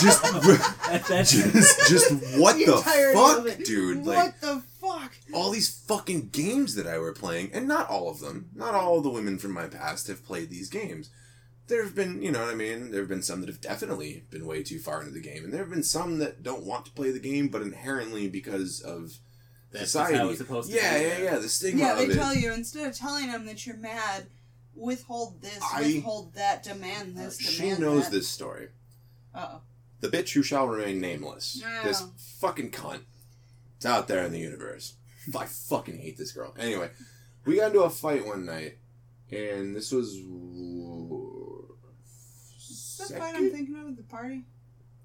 just, 0.00 0.24
just, 1.30 1.88
just 1.90 2.10
what 2.38 2.56
The 2.56 2.64
the, 2.66 3.10
fuck, 3.14 3.46
it. 3.46 3.64
dude? 3.66 4.04
what 4.04 4.16
Like 4.16 4.40
the 4.40 4.62
fuck? 4.80 5.12
all 5.32 5.50
these 5.50 5.68
fucking 5.86 6.28
games 6.30 6.74
that 6.76 6.86
I 6.86 6.98
were 6.98 7.12
playing, 7.12 7.50
and 7.52 7.68
not 7.68 7.88
all 7.88 8.08
of 8.08 8.20
them. 8.20 8.50
Not 8.54 8.74
all 8.74 8.98
of 8.98 9.04
the 9.04 9.10
women 9.10 9.38
from 9.38 9.52
my 9.52 9.66
past 9.66 10.08
have 10.08 10.24
played 10.24 10.50
these 10.50 10.68
games. 10.70 11.10
There 11.66 11.82
have 11.82 11.94
been, 11.94 12.20
you 12.22 12.30
know 12.30 12.40
what 12.44 12.50
I 12.52 12.54
mean. 12.54 12.90
There 12.90 13.00
have 13.00 13.08
been 13.08 13.22
some 13.22 13.40
that 13.40 13.48
have 13.48 13.60
definitely 13.60 14.24
been 14.30 14.46
way 14.46 14.62
too 14.62 14.78
far 14.78 15.00
into 15.00 15.12
the 15.12 15.20
game, 15.20 15.44
and 15.44 15.52
there 15.52 15.60
have 15.62 15.70
been 15.70 15.82
some 15.82 16.18
that 16.18 16.42
don't 16.42 16.64
want 16.64 16.84
to 16.86 16.90
play 16.92 17.10
the 17.10 17.18
game, 17.18 17.48
but 17.48 17.62
inherently 17.62 18.28
because 18.28 18.80
of 18.82 19.18
That's 19.72 19.84
just 19.84 19.92
society. 19.92 20.18
how 20.18 20.28
it's 20.28 20.38
supposed 20.38 20.70
to 20.70 20.76
yeah, 20.76 20.98
be. 20.98 21.04
yeah, 21.04 21.18
yeah. 21.22 21.38
The 21.38 21.48
stigma 21.48 21.80
Yeah, 21.80 21.94
they 21.94 22.04
of 22.04 22.10
it. 22.10 22.14
tell 22.16 22.34
you 22.34 22.52
instead 22.52 22.86
of 22.86 22.94
telling 22.96 23.28
them 23.32 23.46
that 23.46 23.66
you're 23.66 23.78
mad, 23.78 24.26
withhold 24.74 25.40
this, 25.40 25.58
I- 25.72 25.80
withhold 25.80 26.34
that, 26.34 26.62
demand 26.64 27.16
uh, 27.18 27.22
this, 27.24 27.38
demand 27.38 27.54
she 27.54 27.62
demand 27.62 27.80
knows 27.80 28.04
that. 28.04 28.12
this 28.12 28.28
story. 28.28 28.68
Uh-oh. 29.34 29.60
The 30.00 30.08
bitch 30.08 30.34
who 30.34 30.42
shall 30.42 30.68
remain 30.68 31.00
nameless. 31.00 31.62
No. 31.62 31.82
This 31.84 32.02
fucking 32.40 32.72
cunt. 32.72 33.00
It's 33.78 33.86
out 33.86 34.06
there 34.06 34.22
in 34.24 34.32
the 34.32 34.38
universe. 34.38 34.94
I 35.38 35.46
fucking 35.46 35.96
hate 35.98 36.18
this 36.18 36.32
girl. 36.32 36.54
Anyway, 36.58 36.90
we 37.46 37.56
got 37.56 37.68
into 37.68 37.80
a 37.84 37.88
fight 37.90 38.26
one 38.26 38.44
night, 38.44 38.76
and 39.32 39.74
this 39.74 39.90
was. 39.90 40.14
Is 43.00 43.08
that 43.08 43.18
fight 43.18 43.34
I'm 43.36 43.50
thinking 43.50 43.76
of 43.76 43.88
at 43.88 43.96
the 43.96 44.02
party? 44.02 44.44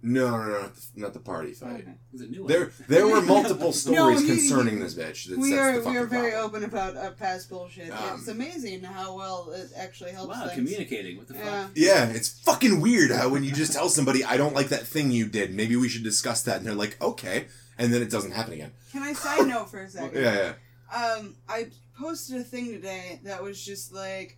No, 0.01 0.29
no, 0.31 0.45
no, 0.45 0.61
not 0.61 0.75
the, 0.75 0.81
not 0.95 1.13
the 1.13 1.19
party 1.19 1.51
fight. 1.51 1.81
Okay. 1.81 1.93
It's 2.13 2.21
a 2.23 2.27
new 2.27 2.43
one. 2.43 2.47
There, 2.53 2.71
there 2.87 3.05
were 3.05 3.21
multiple 3.21 3.73
stories 3.83 4.21
No, 4.21 4.27
you- 4.27 4.33
concerning 4.35 4.77
you- 4.77 4.83
this 4.85 4.95
bitch. 4.95 5.27
That 5.27 5.37
we 5.37 5.49
sets 5.49 5.59
are 5.61 5.81
the 5.81 5.89
we 5.89 5.97
are 5.97 6.05
very 6.05 6.31
problem. 6.31 6.49
open 6.55 6.63
about 6.63 6.95
uh, 6.95 7.11
past 7.11 7.49
bullshit. 7.49 7.91
Um, 7.91 8.17
it's 8.19 8.29
amazing 8.29 8.81
how 8.83 9.17
well 9.17 9.51
it 9.51 9.71
actually 9.75 10.11
helps 10.11 10.29
Wow, 10.37 10.43
things. 10.47 10.53
communicating. 10.55 11.17
What 11.17 11.27
the 11.27 11.33
Yeah. 11.33 11.63
fuck? 11.63 11.71
Yeah, 11.75 12.05
it's 12.05 12.29
fucking 12.29 12.79
weird 12.79 13.11
how 13.11 13.27
when 13.27 13.43
you 13.43 13.51
just 13.51 13.73
tell 13.73 13.89
somebody, 13.89 14.23
I 14.23 14.37
don't 14.37 14.55
like 14.55 14.69
that 14.69 14.87
thing 14.87 15.11
you 15.11 15.25
did, 15.27 15.53
maybe 15.53 15.75
we 15.75 15.89
should 15.89 16.03
discuss 16.05 16.43
that, 16.43 16.57
and 16.57 16.65
they're 16.65 16.73
like, 16.75 16.95
okay, 17.01 17.47
and 17.77 17.93
then 17.93 18.01
it 18.01 18.09
doesn't 18.09 18.31
happen 18.31 18.53
again. 18.53 18.71
Can 18.93 19.03
I 19.03 19.11
side 19.11 19.47
note 19.47 19.69
for 19.69 19.79
a 19.79 19.83
Yeah, 19.83 19.89
second? 19.89 20.21
yeah. 20.23 20.53
Um, 20.95 21.35
I 21.49 21.67
posted 21.99 22.37
a 22.39 22.43
thing 22.45 22.71
today 22.71 23.19
that 23.25 23.43
was 23.43 23.61
just 23.63 23.93
like 23.93 24.37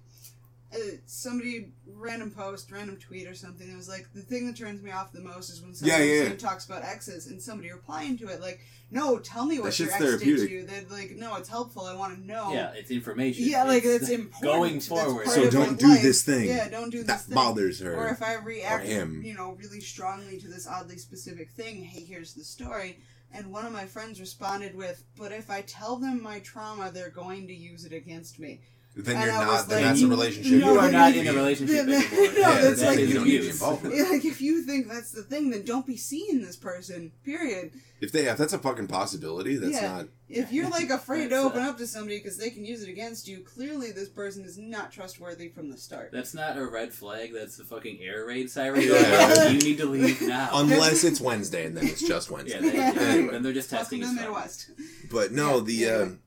uh, 0.73 0.77
somebody 1.05 1.71
random 1.85 2.31
post, 2.31 2.71
random 2.71 2.97
tweet 2.97 3.27
or 3.27 3.33
something. 3.35 3.69
It 3.69 3.75
was 3.75 3.89
like 3.89 4.07
the 4.13 4.21
thing 4.21 4.47
that 4.47 4.55
turns 4.57 4.81
me 4.81 4.91
off 4.91 5.11
the 5.11 5.19
most 5.21 5.49
is 5.49 5.61
when 5.61 5.73
somebody 5.73 6.01
Yeah, 6.01 6.13
yeah, 6.23 6.29
yeah. 6.29 6.35
talks 6.35 6.65
about 6.65 6.83
exes 6.83 7.27
and 7.27 7.41
somebody 7.41 7.71
replying 7.71 8.17
to 8.19 8.27
it 8.29 8.39
like, 8.41 8.61
"No, 8.89 9.19
tell 9.19 9.45
me 9.45 9.57
That 9.57 9.63
what 9.63 9.79
your 9.79 9.87
shit's 9.89 9.93
ex 9.93 10.03
therapeutic. 10.03 10.37
did 10.37 10.47
to 10.47 10.53
you." 10.53 10.65
They're 10.65 10.97
like, 10.97 11.11
"No, 11.17 11.35
it's 11.35 11.49
helpful. 11.49 11.83
I 11.85 11.93
want 11.95 12.15
to 12.17 12.25
know." 12.25 12.53
Yeah, 12.53 12.71
it's 12.73 12.89
information. 12.91 13.45
Yeah, 13.49 13.63
like 13.65 13.83
it's 13.83 14.09
important. 14.21 14.41
Going 14.43 14.79
forward. 14.79 15.27
So 15.27 15.49
don't 15.49 15.77
do 15.77 15.87
life. 15.89 16.01
this 16.01 16.23
thing. 16.23 16.47
Yeah, 16.47 16.69
don't 16.69 16.89
do 16.89 16.99
this 16.99 17.07
That 17.07 17.21
thing. 17.23 17.35
bothers 17.35 17.79
her. 17.81 17.93
Or 17.95 18.09
if 18.09 18.23
I 18.23 18.35
react, 18.35 18.85
him. 18.85 19.21
you 19.23 19.33
know, 19.33 19.51
really 19.59 19.81
strongly 19.81 20.39
to 20.39 20.47
this 20.47 20.67
oddly 20.67 20.97
specific 20.97 21.51
thing, 21.51 21.83
hey, 21.83 22.01
here's 22.05 22.33
the 22.33 22.43
story. 22.43 22.99
And 23.33 23.51
one 23.51 23.65
of 23.65 23.71
my 23.71 23.85
friends 23.85 24.19
responded 24.21 24.75
with, 24.75 25.03
"But 25.17 25.31
if 25.31 25.49
I 25.49 25.61
tell 25.61 25.97
them 25.97 26.21
my 26.23 26.39
trauma, 26.39 26.91
they're 26.91 27.09
going 27.09 27.47
to 27.47 27.53
use 27.53 27.83
it 27.85 27.93
against 27.93 28.39
me." 28.39 28.61
Then 28.95 29.15
And 29.15 29.25
you're 29.25 29.33
I 29.33 29.45
not. 29.45 29.47
was 29.47 29.65
then 29.67 29.77
like, 29.77 29.85
that's 29.85 30.01
a 30.01 30.07
relationship. 30.07 30.51
no, 30.59 30.73
You 30.73 30.79
are 30.79 30.91
not 30.91 31.15
in 31.15 31.27
a 31.27 31.33
relationship 31.33 31.85
No, 31.87 31.93
anymore. 31.93 32.11
no, 32.11 32.39
yeah, 32.39 32.61
that's 32.61 32.79
then 32.81 32.87
like- 32.89 32.99
you 33.07 33.13
don't 33.13 33.25
need 33.25 33.37
to 33.37 33.41
be 33.43 33.49
involved. 33.49 33.83
Like 34.11 34.25
if 34.25 34.41
you 34.41 34.63
think 34.63 34.87
that's 34.89 35.11
the 35.11 35.23
thing, 35.23 35.49
then 35.49 35.63
don't 35.63 35.85
be 35.87 35.95
seeing 35.97 36.41
this 36.41 36.57
person. 36.57 37.11
Period. 37.23 37.71
If 38.01 38.11
they, 38.11 38.27
if 38.27 38.37
that's 38.37 38.51
a 38.53 38.57
fucking 38.57 38.87
possibility, 38.87 39.55
that's 39.57 39.73
Yeah. 39.81 39.91
not. 39.97 40.07
If 40.27 40.51
you're 40.51 40.69
like 40.69 40.89
afraid 40.99 41.23
to 41.25 41.29
That's, 41.29 41.45
open 41.45 41.61
up 41.61 41.77
to 41.77 41.87
somebody 41.87 42.17
because 42.17 42.37
they 42.37 42.49
can 42.49 42.65
use 42.65 42.81
it 42.83 42.89
against 42.89 43.27
you, 43.27 43.39
clearly 43.41 43.91
this 43.91 44.09
person 44.09 44.43
is 44.43 44.57
not 44.57 44.91
trustworthy 44.91 45.49
from 45.49 45.69
the 45.69 45.77
start. 45.77 46.09
That's 46.11 46.33
not 46.33 46.57
a 46.57 46.65
red 46.65 46.93
flag. 46.93 47.31
That's 47.33 47.59
a 47.59 47.63
fucking 47.63 47.99
air 48.01 48.25
raid 48.25 48.49
siren. 48.49 48.81
Yeah. 48.81 49.47
you 49.49 49.59
need 49.59 49.77
to 49.77 49.85
leave 49.85 50.21
now. 50.21 50.49
Unless 50.53 51.03
it's 51.03 51.21
Wednesday, 51.21 51.65
and 51.67 51.77
then 51.77 51.85
it's 51.87 52.01
just 52.05 52.29
yeah, 52.29 52.35
Wednesday. 52.35 52.59
they, 52.59 52.73
yeah. 52.75 52.93
Anyway. 52.97 53.31
then 53.33 53.43
they're 53.43 53.53
just 53.53 53.71
Welcome 53.71 53.83
testing 53.85 54.01
to 54.01 54.05
his 54.07 54.15
the 54.15 54.21
phone. 54.23 54.31
Midwest. 54.33 54.71
But 55.11 55.31
no, 55.31 55.57
Yeah, 55.57 55.63
the 55.63 55.73
yeah. 55.73 55.95
Um, 55.97 56.19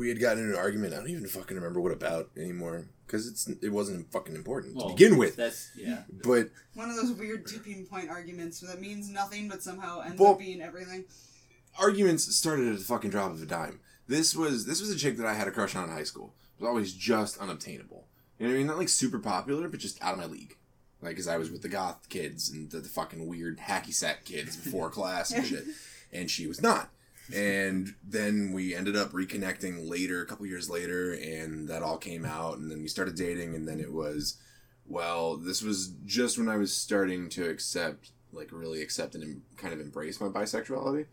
we 0.00 0.08
had 0.08 0.20
gotten 0.20 0.40
into 0.42 0.54
an 0.54 0.58
argument. 0.58 0.94
I 0.94 0.96
don't 0.96 1.10
even 1.10 1.26
fucking 1.26 1.56
remember 1.56 1.80
what 1.80 1.92
about 1.92 2.30
anymore 2.36 2.86
because 3.06 3.28
it's 3.28 3.46
it 3.62 3.68
wasn't 3.68 4.10
fucking 4.10 4.34
important 4.34 4.74
Well, 4.76 4.88
to 4.88 4.94
begin 4.94 5.16
with. 5.18 5.36
That's 5.36 5.70
yeah. 5.76 6.02
But 6.24 6.48
One 6.74 6.90
of 6.90 6.96
those 6.96 7.12
weird 7.12 7.46
tipping 7.46 7.86
point 7.86 8.08
arguments 8.10 8.60
that 8.60 8.80
means 8.80 9.08
nothing 9.10 9.48
but 9.48 9.62
somehow 9.62 10.00
ends 10.00 10.18
Well- 10.20 10.32
up 10.32 10.38
being 10.40 10.60
everything. 10.62 11.04
arguments 11.78 12.34
started 12.34 12.68
at 12.72 12.78
the 12.78 12.84
fucking 12.84 13.10
drop 13.10 13.30
of 13.30 13.42
a 13.42 13.46
dime. 13.46 13.80
This 14.08 14.34
was 14.34 14.66
this 14.66 14.80
was 14.80 14.90
a 14.90 14.96
chick 14.98 15.16
that 15.18 15.26
I 15.26 15.34
had 15.34 15.46
a 15.48 15.52
crush 15.52 15.76
on 15.76 15.84
in 15.84 15.90
high 15.90 16.02
school. 16.04 16.34
It 16.58 16.62
was 16.62 16.68
always 16.68 16.92
just 16.94 17.38
unobtainable. 17.38 18.06
You 18.38 18.46
know 18.46 18.52
what 18.52 18.56
I 18.56 18.58
mean? 18.58 18.66
Not 18.66 18.78
like 18.78 18.88
super 18.88 19.18
popular, 19.18 19.68
but 19.68 19.80
just 19.80 20.02
out 20.02 20.14
of 20.14 20.18
my 20.18 20.26
league. 20.26 20.56
Like, 21.02 21.12
because 21.12 21.28
I 21.28 21.38
was 21.38 21.50
with 21.50 21.62
the 21.62 21.68
goth 21.68 22.08
kids 22.10 22.50
and 22.50 22.70
the, 22.70 22.80
the 22.80 22.88
fucking 22.88 23.26
weird 23.26 23.58
hacky 23.58 23.92
sack 23.94 24.24
kids 24.24 24.56
before 24.56 24.90
class 24.98 25.30
and 25.30 25.46
shit, 25.46 25.64
and 26.12 26.30
she 26.30 26.46
was 26.46 26.60
not. 26.60 26.90
And 27.34 27.94
then 28.02 28.52
we 28.52 28.74
ended 28.74 28.96
up 28.96 29.12
reconnecting 29.12 29.88
later, 29.88 30.22
a 30.22 30.26
couple 30.26 30.46
years 30.46 30.68
later, 30.68 31.12
and 31.12 31.68
that 31.68 31.82
all 31.82 31.98
came 31.98 32.24
out, 32.24 32.58
and 32.58 32.70
then 32.70 32.82
we 32.82 32.88
started 32.88 33.14
dating, 33.14 33.54
and 33.54 33.66
then 33.66 33.80
it 33.80 33.92
was, 33.92 34.36
well, 34.86 35.36
this 35.36 35.62
was 35.62 35.92
just 36.04 36.38
when 36.38 36.48
I 36.48 36.56
was 36.56 36.74
starting 36.74 37.28
to 37.30 37.48
accept, 37.48 38.10
like, 38.32 38.48
really 38.52 38.82
accept 38.82 39.14
and 39.14 39.24
em- 39.24 39.42
kind 39.56 39.72
of 39.72 39.80
embrace 39.80 40.20
my 40.20 40.28
bisexuality. 40.28 41.06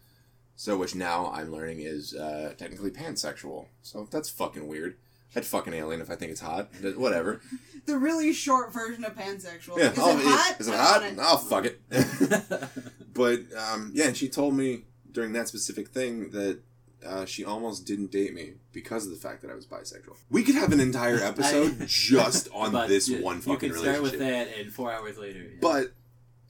So, 0.56 0.76
which 0.76 0.96
now 0.96 1.32
I'm 1.32 1.52
learning 1.52 1.82
is 1.82 2.16
uh, 2.16 2.56
technically 2.58 2.90
pansexual. 2.90 3.68
So 3.84 4.08
that's 4.10 4.28
fucking 4.28 4.68
weird. 4.68 4.98
I'd 5.36 5.46
fucking 5.46 5.74
alien 5.74 6.02
if 6.02 6.10
I 6.10 6.16
think 6.16 6.32
it's 6.32 6.42
hot. 6.42 6.70
Whatever. 6.96 7.42
The 7.86 7.98
really 7.98 8.34
short 8.34 8.74
version 8.74 9.06
of 9.06 9.16
pansexual. 9.16 9.78
Yeah. 9.78 9.94
Is 9.94 9.98
oh, 9.98 10.18
it 10.18 10.26
hot? 10.26 10.56
Is 10.60 10.68
it 10.68 10.74
hot? 10.74 11.04
Oh, 11.20 11.38
fuck 11.38 11.64
it. 11.64 11.80
but 13.14 13.40
um, 13.58 13.92
yeah, 13.94 14.08
and 14.08 14.18
she 14.18 14.28
told 14.28 14.56
me 14.56 14.84
during 15.18 15.34
that 15.34 15.48
specific 15.48 15.88
thing 15.88 16.30
that 16.30 16.60
uh, 17.04 17.26
she 17.26 17.44
almost 17.44 17.88
didn't 17.88 18.12
date 18.12 18.36
me 18.36 18.54
because 18.72 19.04
of 19.08 19.12
the 19.12 19.18
fact 19.18 19.42
that 19.42 19.50
I 19.50 19.56
was 19.56 19.66
bisexual. 19.66 20.16
We 20.30 20.44
could 20.44 20.54
have 20.54 20.72
an 20.72 20.80
entire 20.80 21.16
episode 21.32 21.88
just 21.88 22.48
on 22.54 22.72
this 22.88 23.08
you- 23.10 23.24
one 23.24 23.38
You 23.38 23.42
fucking 23.42 23.72
can 23.72 23.80
start 23.80 24.04
with 24.04 24.20
that, 24.20 24.48
and 24.60 24.72
four 24.72 24.92
hours 24.94 25.18
later. 25.18 25.40
yeah. 25.40 25.58
But 25.60 25.88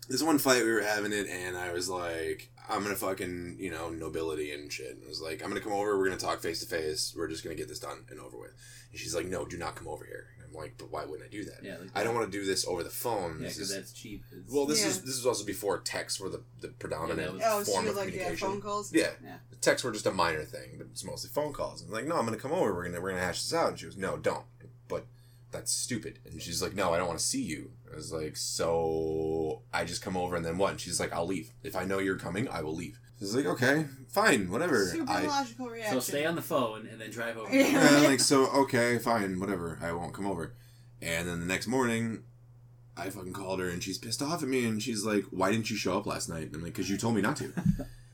this 0.10 0.22
one 0.22 0.38
fight 0.38 0.64
we 0.66 0.72
were 0.74 0.82
having 0.82 1.14
it, 1.14 1.28
and 1.28 1.56
I 1.58 1.72
was 1.72 1.88
like, 1.90 2.50
I'm 2.70 2.84
gonna 2.84 2.96
fucking 2.96 3.56
you 3.60 3.72
know 3.72 3.88
nobility 3.90 4.52
and 4.52 4.70
shit. 4.72 4.92
And 4.96 5.04
I 5.06 5.08
was 5.08 5.22
like, 5.22 5.42
I'm 5.42 5.48
gonna 5.48 5.62
come 5.62 5.72
over. 5.72 5.98
We're 5.98 6.08
gonna 6.10 6.18
talk 6.20 6.42
face 6.42 6.60
to 6.60 6.66
face. 6.66 7.14
We're 7.18 7.30
just 7.30 7.42
gonna 7.44 7.56
get 7.56 7.70
this 7.70 7.80
done 7.80 8.04
and 8.10 8.20
over 8.20 8.38
with. 8.38 8.52
And 8.92 9.00
she's 9.00 9.16
like, 9.16 9.26
No, 9.28 9.46
do 9.46 9.58
not 9.58 9.76
come 9.76 9.88
over 9.88 10.04
here. 10.06 10.28
And 10.58 10.64
I'm 10.64 10.70
like, 10.70 10.78
But 10.78 10.92
why 10.92 11.06
wouldn't 11.06 11.28
I 11.28 11.32
do 11.32 11.46
that? 11.46 11.64
yeah, 11.64 11.78
like 11.80 11.90
I 11.96 12.04
don't 12.04 12.16
want 12.16 12.32
to 12.32 12.38
do 12.38 12.46
this 12.46 12.66
over 12.68 12.84
the 12.84 12.90
phone. 12.90 13.40
Yeah, 13.42 13.48
because 13.50 13.74
that's 13.74 13.92
cheap. 13.94 14.24
It's- 14.32 14.52
well, 14.52 14.66
this 14.66 14.82
Yeah. 14.82 14.88
is 14.88 15.02
this 15.04 15.16
is 15.16 15.26
also 15.26 15.46
before 15.46 15.80
texts 15.80 16.20
were 16.20 16.30
the, 16.30 16.44
the 16.62 16.70
predominant 16.70 17.20
Yeah, 17.20 17.26
that 17.26 17.34
was- 17.34 17.44
Oh, 17.46 17.64
so 17.64 17.72
form 17.74 17.86
you 17.86 17.92
of 17.92 17.98
like 17.98 18.06
yeah, 18.08 18.12
communication. 18.12 18.48
phone 18.48 18.62
calls? 18.62 18.92
Yeah. 18.94 19.12
Yeah. 19.24 19.38
The 19.50 19.56
texts 19.58 19.84
were 19.84 19.92
just 19.92 20.06
a 20.06 20.12
minor 20.12 20.44
thing, 20.46 20.76
but 20.78 20.88
it's 20.92 21.04
mostly 21.04 21.30
phone 21.30 21.54
calls. 21.54 21.82
I'm 21.84 21.92
like, 21.92 22.06
no, 22.06 22.16
I'm 22.18 22.26
gonna 22.26 22.38
come 22.38 22.52
over. 22.54 22.74
We're 22.74 22.86
gonna 22.86 23.02
we're 23.02 23.12
gonna 23.12 23.22
hash 23.24 23.42
this 23.44 23.54
out. 23.54 23.70
And 23.70 23.80
she 23.80 23.86
goes, 23.86 23.98
no, 23.98 24.18
don't. 24.18 24.46
But 24.88 25.06
that's 25.52 25.72
stupid. 25.72 26.20
And 26.26 26.42
she's 26.42 26.62
like, 26.62 26.76
no, 26.76 26.94
I 26.94 26.98
don't 26.98 27.08
want 27.08 27.20
to 27.20 27.26
see 27.26 27.42
you. 27.42 27.72
I 27.92 27.96
was 27.96 28.12
like, 28.12 28.36
so 28.36 29.62
I 29.74 29.86
just 29.86 30.02
come 30.02 30.18
over 30.18 30.36
and 30.36 30.46
then 30.46 30.58
what? 30.58 30.72
And 30.72 30.80
she's 30.80 31.00
like, 31.00 31.14
I'll 31.14 31.26
leave. 31.26 31.54
If 31.64 31.76
I 31.76 31.86
know 31.86 32.00
you're 32.00 32.18
coming, 32.18 32.48
I 32.50 32.62
will 32.62 32.76
leave. 32.76 33.00
She's 33.20 33.36
like, 33.36 33.46
okay, 33.48 33.86
fine, 34.10 34.50
whatever. 34.52 34.86
Super 34.86 35.12
I 35.12 35.26
logical 35.26 35.68
reaction. 35.68 35.94
So 35.96 36.00
stay 36.00 36.26
on 36.26 36.36
the 36.36 36.42
phone 36.42 36.88
and 36.92 37.02
then 37.02 37.10
drive 37.10 37.38
over. 37.38 37.54
Yeah. 37.56 37.66
and 37.66 37.98
I'm 37.98 38.04
like, 38.04 38.20
so 38.32 38.46
okay, 38.48 39.00
fine, 39.00 39.40
whatever. 39.40 39.80
I 39.82 39.92
won't 39.92 40.14
come 40.14 40.28
over. 40.28 40.54
And 41.02 41.28
then 41.28 41.40
the 41.40 41.46
next 41.46 41.68
morning, 41.68 42.24
I 42.96 43.10
fucking 43.10 43.34
called 43.34 43.60
her 43.60 43.70
and 43.70 43.82
she's 43.84 43.98
pissed 43.98 44.22
off 44.22 44.44
at 44.44 44.50
me 44.50 44.66
and 44.66 44.82
she's 44.82 45.04
like, 45.06 45.24
why 45.32 45.52
didn't 45.52 45.70
you 45.70 45.78
show 45.78 45.98
up 45.98 46.06
last 46.06 46.30
night? 46.30 46.50
I'm 46.54 46.62
like, 46.64 46.74
because 46.74 46.90
you 46.90 46.98
told 46.98 47.16
me 47.16 47.22
not 47.22 47.38
to. 47.38 47.54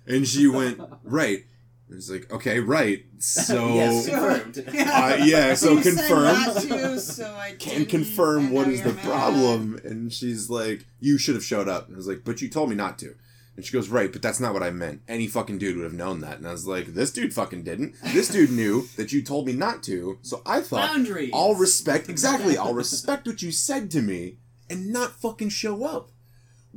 And 0.06 0.28
she 0.28 0.47
went, 0.47 0.82
right. 1.06 1.45
And 1.88 1.97
it's 1.97 2.10
like, 2.10 2.30
okay, 2.30 2.60
right. 2.60 3.06
So 3.20 3.68
yes, 3.76 4.10
confirmed. 4.10 4.58
uh, 4.68 5.18
yeah, 5.24 5.54
so 5.54 5.72
You 5.74 5.82
said 5.84 5.95
confirm. 5.95 6.24
not 6.24 6.62
to, 6.62 6.99
so 6.99 7.34
I 7.36 7.51
Can 7.51 7.78
didn't, 7.80 7.89
confirm 7.89 8.45
and 8.47 8.51
what 8.54 8.68
now 8.68 8.74
is 8.74 8.80
you're 8.82 8.89
the 8.89 8.95
mad. 8.95 9.06
problem. 9.06 9.80
And 9.86 10.12
she's 10.12 10.49
like, 10.49 10.86
you 10.99 11.18
should 11.18 11.36
have 11.36 11.43
showed 11.45 11.70
up. 11.70 11.88
And 11.88 11.95
I 11.95 11.97
was 11.97 12.08
like, 12.08 12.26
but 12.26 12.41
you 12.41 12.49
told 12.49 12.70
me 12.70 12.76
not 12.76 12.99
to. 12.99 13.16
And 13.56 13.64
she 13.64 13.72
goes, 13.72 13.88
right, 13.89 14.12
but 14.12 14.22
that's 14.24 14.39
not 14.39 14.54
what 14.54 14.64
I 14.64 14.72
meant. 14.72 15.01
Any 15.08 15.28
fucking 15.28 15.60
dude 15.60 15.76
would 15.78 15.84
have 15.84 15.93
known 15.93 16.22
that. 16.22 16.38
And 16.39 16.47
I 16.47 16.51
was 16.51 16.66
like, 16.66 16.88
this 16.88 17.12
dude 17.12 17.34
fucking 17.36 17.64
didn't. 17.64 17.93
This 18.04 18.30
dude 18.30 18.51
knew 18.51 18.88
that 18.97 19.12
you 19.14 19.22
told 19.22 19.45
me 19.45 19.54
not 19.54 19.84
to. 19.84 20.18
So 20.24 20.41
I 20.45 20.62
thought, 20.62 20.88
Boundaries. 20.93 21.30
I'll 21.34 21.54
respect 21.54 22.10
exactly. 22.10 22.58
I'll 22.58 22.74
respect 22.74 23.28
what 23.28 23.43
you 23.43 23.51
said 23.51 23.91
to 23.91 24.01
me 24.01 24.38
and 24.72 24.91
not 24.91 25.12
fucking 25.12 25.49
show 25.49 25.86
up. 25.86 26.10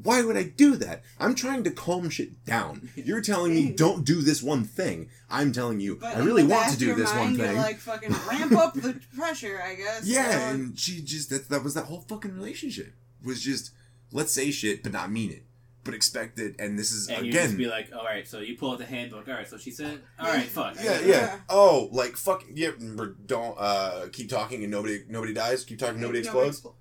Why 0.03 0.21
would 0.23 0.37
I 0.37 0.43
do 0.43 0.77
that? 0.77 1.03
I'm 1.19 1.35
trying 1.35 1.65
to 1.65 1.71
calm 1.71 2.11
shit 2.11 2.45
down. 2.45 2.91
You're 2.95 3.23
telling 3.23 3.55
me 3.55 3.73
don't 3.73 4.05
do 4.05 4.21
this 4.21 4.43
one 4.43 4.65
thing. 4.65 5.09
I'm 5.31 5.53
telling 5.53 5.81
you 5.81 5.97
But 5.99 6.17
I 6.17 6.21
really 6.21 6.45
want 6.45 6.71
to 6.73 6.79
do 6.79 6.95
this 6.95 7.09
one 7.15 7.19
mind, 7.29 7.37
you're 7.39 7.47
thing. 7.47 7.57
like 7.57 7.79
fucking 7.79 8.15
ramp 8.29 8.53
up 8.53 8.75
the 8.75 9.01
pressure, 9.17 9.59
I 9.65 9.75
guess. 9.77 10.05
yeah, 10.05 10.31
So- 10.33 10.39
and 10.55 10.79
she 10.79 11.01
just 11.01 11.31
that 11.31 11.49
that 11.49 11.65
was 11.65 11.73
that 11.73 11.87
whole 11.87 12.03
fucking 12.07 12.35
relationship 12.35 12.93
was 13.25 13.41
just 13.43 13.71
let's 14.13 14.33
say 14.35 14.51
shit 14.51 14.83
but 14.83 14.93
not 14.93 15.11
mean 15.11 15.31
it, 15.31 15.45
but 15.87 15.95
expect 15.95 16.39
it. 16.39 16.57
And 16.59 16.79
this 16.79 16.93
is 16.93 17.09
And 17.09 17.25
you 17.25 17.31
again 17.33 17.47
just 17.47 17.57
be 17.59 17.67
like, 17.67 17.91
all 17.97 18.05
right, 18.05 18.27
so 18.29 18.41
you 18.41 18.57
pull 18.59 18.73
out 18.73 18.79
the 18.79 18.85
handbook. 18.85 19.27
All 19.29 19.35
right, 19.35 19.49
so 19.49 19.57
she 19.57 19.71
said, 19.71 20.01
all 20.19 20.27
right, 20.29 20.45
fuck. 20.45 20.77
Yeah, 20.83 21.01
Yeah. 21.01 21.07
yeah. 21.07 21.39
Oh, 21.49 21.89
like 21.93 22.17
fuck. 22.17 22.45
Yeah, 22.53 22.69
remember, 22.79 23.17
don't 23.27 23.57
uh 23.59 24.07
keep 24.13 24.29
talking 24.29 24.63
and 24.63 24.71
nobody 24.71 25.05
nobody 25.09 25.33
dies. 25.33 25.65
Keep 25.65 25.79
talking, 25.79 26.01
nobody 26.01 26.19
explodes. 26.19 26.61
expl- 26.61 26.75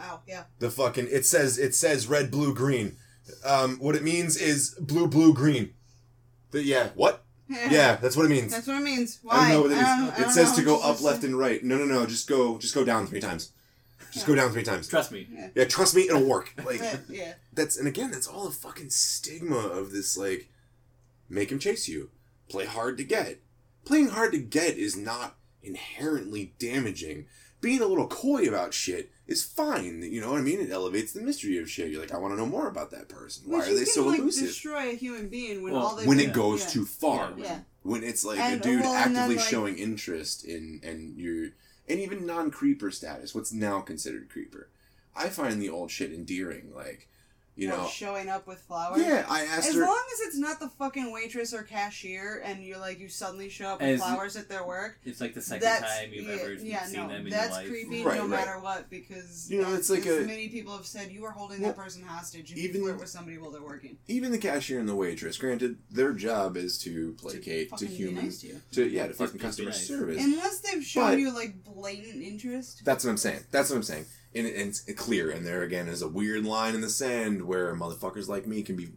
Ow, 0.00 0.20
yeah. 0.26 0.44
The 0.58 0.70
fucking 0.70 1.06
it 1.10 1.24
says 1.24 1.58
it 1.58 1.74
says 1.74 2.06
red, 2.08 2.30
blue, 2.30 2.54
green. 2.54 2.96
Um, 3.44 3.76
what 3.78 3.94
it 3.96 4.02
means 4.02 4.36
is 4.36 4.74
blue, 4.80 5.06
blue, 5.08 5.32
green. 5.34 5.74
The, 6.50 6.62
yeah, 6.62 6.88
what? 6.94 7.22
Yeah, 7.70 7.94
that's 7.96 8.16
what 8.16 8.26
it 8.26 8.28
means. 8.28 8.50
That's 8.52 8.66
what 8.66 8.76
it 8.76 8.82
means. 8.84 9.20
Why? 9.22 9.36
I 9.36 9.52
don't 9.52 9.52
know 9.52 9.62
what 9.62 9.70
it 9.70 10.16
means. 10.18 10.18
It 10.28 10.32
says 10.32 10.50
know. 10.50 10.56
to 10.58 10.62
go 10.64 10.74
It's 10.76 10.84
up, 10.84 10.92
just- 10.94 11.04
left, 11.04 11.24
and 11.24 11.38
right. 11.38 11.62
No, 11.62 11.78
no, 11.78 11.84
no. 11.84 12.04
Just 12.04 12.28
go, 12.28 12.58
just 12.58 12.74
go 12.74 12.84
down 12.84 13.06
three 13.06 13.20
times. 13.20 13.52
Just 14.16 14.26
go 14.26 14.34
down 14.34 14.50
three 14.52 14.62
times. 14.62 14.88
Trust 14.88 15.12
me. 15.12 15.28
Yeah, 15.54 15.64
trust 15.66 15.94
me, 15.94 16.02
it'll 16.08 16.24
work. 16.26 16.52
Like 16.64 16.80
Yeah. 17.08 17.34
that's 17.52 17.76
and 17.76 17.86
again, 17.86 18.10
that's 18.10 18.26
all 18.26 18.44
the 18.46 18.50
fucking 18.50 18.90
stigma 18.90 19.56
of 19.58 19.92
this. 19.92 20.16
Like, 20.16 20.48
make 21.28 21.50
him 21.52 21.58
chase 21.58 21.86
you, 21.88 22.10
play 22.48 22.64
hard 22.66 22.96
to 22.98 23.04
get. 23.04 23.40
Playing 23.84 24.08
hard 24.08 24.32
to 24.32 24.38
get 24.38 24.76
is 24.76 24.96
not 24.96 25.36
inherently 25.62 26.54
damaging. 26.58 27.26
Being 27.60 27.80
a 27.82 27.86
little 27.86 28.06
coy 28.08 28.46
about 28.48 28.74
shit 28.74 29.10
is 29.26 29.42
fine. 29.44 30.02
You 30.02 30.20
know 30.20 30.30
what 30.32 30.38
I 30.38 30.42
mean? 30.42 30.60
It 30.60 30.70
elevates 30.70 31.12
the 31.12 31.20
mystery 31.22 31.58
of 31.58 31.70
shit. 31.70 31.90
You're 31.90 32.00
like, 32.00 32.12
I 32.12 32.18
want 32.18 32.32
to 32.34 32.38
know 32.38 32.46
more 32.46 32.68
about 32.68 32.90
that 32.92 33.08
person. 33.08 33.44
Why 33.50 33.58
Which 33.58 33.68
are 33.68 33.74
they 33.74 33.84
can, 33.84 33.92
so 33.92 34.06
like, 34.06 34.18
elusive? 34.20 34.48
destroy 34.48 34.90
a 34.90 34.94
human 34.94 35.28
being 35.28 35.62
when 35.62 35.72
Well, 35.72 35.82
all 35.82 35.96
they 35.96 36.06
when 36.06 36.20
it 36.20 36.32
goes 36.32 36.62
yeah. 36.64 36.68
too 36.70 36.84
far. 36.84 37.32
Yeah. 37.36 37.44
Yeah. 37.44 37.58
When 37.82 38.02
it's 38.04 38.24
like 38.24 38.38
And- 38.38 38.60
a 38.60 38.62
dude 38.62 38.80
well, 38.82 38.92
and 38.94 39.14
then, 39.16 39.22
actively 39.22 39.36
like- 39.36 39.48
showing 39.48 39.78
interest 39.78 40.44
in 40.44 40.80
and 40.84 41.16
you're 41.16 41.50
and 41.88 42.00
even 42.00 42.26
non 42.26 42.50
creeper 42.50 42.90
status, 42.90 43.34
what's 43.34 43.52
now 43.52 43.80
considered 43.80 44.30
creeper. 44.30 44.68
I 45.14 45.28
find 45.28 45.60
the 45.60 45.70
old 45.70 45.90
shit 45.90 46.12
endearing. 46.12 46.72
Like, 46.74 47.08
you 47.56 47.68
Or 47.72 47.78
know, 47.78 47.88
showing 47.88 48.28
up 48.28 48.46
with 48.46 48.58
flowers. 48.60 49.00
yeah. 49.00 49.24
I 49.28 49.42
asked 49.44 49.68
As 49.70 49.74
her. 49.74 49.80
long 49.80 50.04
as 50.12 50.20
it's 50.28 50.36
not 50.36 50.60
the 50.60 50.68
fucking 50.68 51.10
waitress 51.10 51.54
or 51.54 51.62
cashier, 51.62 52.42
and 52.44 52.62
you're 52.62 52.78
like 52.78 53.00
you 53.00 53.08
suddenly 53.08 53.48
show 53.48 53.68
up 53.68 53.80
with 53.80 53.98
flowers 53.98 54.36
at 54.36 54.48
their 54.48 54.66
work. 54.66 54.98
It's 55.04 55.20
like 55.20 55.32
the 55.34 55.40
second 55.40 55.62
That's 55.62 55.98
time 56.00 56.10
you've 56.12 56.26
yeah, 56.26 56.34
ever 56.34 56.52
yeah, 56.54 56.84
seen 56.84 56.96
no, 56.96 57.08
them 57.08 57.24
in 57.26 57.30
that's 57.30 57.48
your 57.48 57.56
life. 57.58 57.68
creepy 57.68 58.04
Right, 58.04 58.16
no 58.16 58.22
right. 58.22 58.30
matter 58.30 58.58
what 58.60 58.90
because 58.90 59.50
You 59.50 59.62
know, 59.62 59.74
it's 59.74 59.88
like 59.88 60.04
as 60.04 60.24
a- 60.24 60.26
many 60.26 60.48
people 60.48 60.76
have 60.76 60.86
said 60.86 61.10
you 61.10 61.24
are 61.24 61.30
holding 61.32 61.60
Well, 61.62 61.72
that 61.72 61.76
person 61.82 62.02
hostage 62.02 62.52
if 62.52 62.58
even- 62.58 62.76
you 62.82 62.86
flirt 62.88 63.00
with 63.00 63.08
somebody 63.08 63.38
while 63.38 63.50
they're 63.50 63.62
working. 63.62 63.96
even 64.06 64.32
the 64.32 64.38
cashier 64.38 64.78
and 64.78 64.88
the 64.88 64.94
waitress, 64.94 65.38
granted, 65.38 65.78
their 65.90 66.12
job 66.12 66.56
is 66.58 66.78
to 66.80 66.86
To 66.96 67.12
placate 67.18 67.68
to, 67.68 67.70
fucking 67.70 67.88
be 67.88 67.94
humans, 67.94 68.44
nice 68.44 68.52
to 68.72 68.82
to 68.82 68.88
yeah, 68.88 69.02
to 69.04 69.08
Just 69.08 69.18
fucking 69.20 69.40
customer 69.40 69.70
nice. 69.70 69.86
service. 69.88 70.22
Unless 70.22 70.58
they've 70.60 70.84
shown 70.84 71.12
But- 71.12 71.18
you 71.20 71.30
like 71.32 71.64
blatant 71.64 72.22
interest. 72.22 72.82
That's 72.84 73.02
what 73.04 73.10
I'm 73.10 73.16
saying. 73.16 73.44
That's 73.50 73.70
what 73.70 73.76
I'm 73.76 73.82
saying. 73.82 74.04
And, 74.36 74.46
and 74.46 74.68
it's 74.68 74.80
clear. 74.96 75.30
And 75.30 75.46
there 75.46 75.62
again 75.62 75.88
is 75.88 76.02
a 76.02 76.08
weird 76.08 76.44
line 76.44 76.74
in 76.74 76.80
the 76.80 76.90
sand 76.90 77.42
where 77.46 77.74
motherfuckers 77.74 78.28
like 78.28 78.46
me 78.46 78.62
can 78.62 78.76
be 78.76 78.88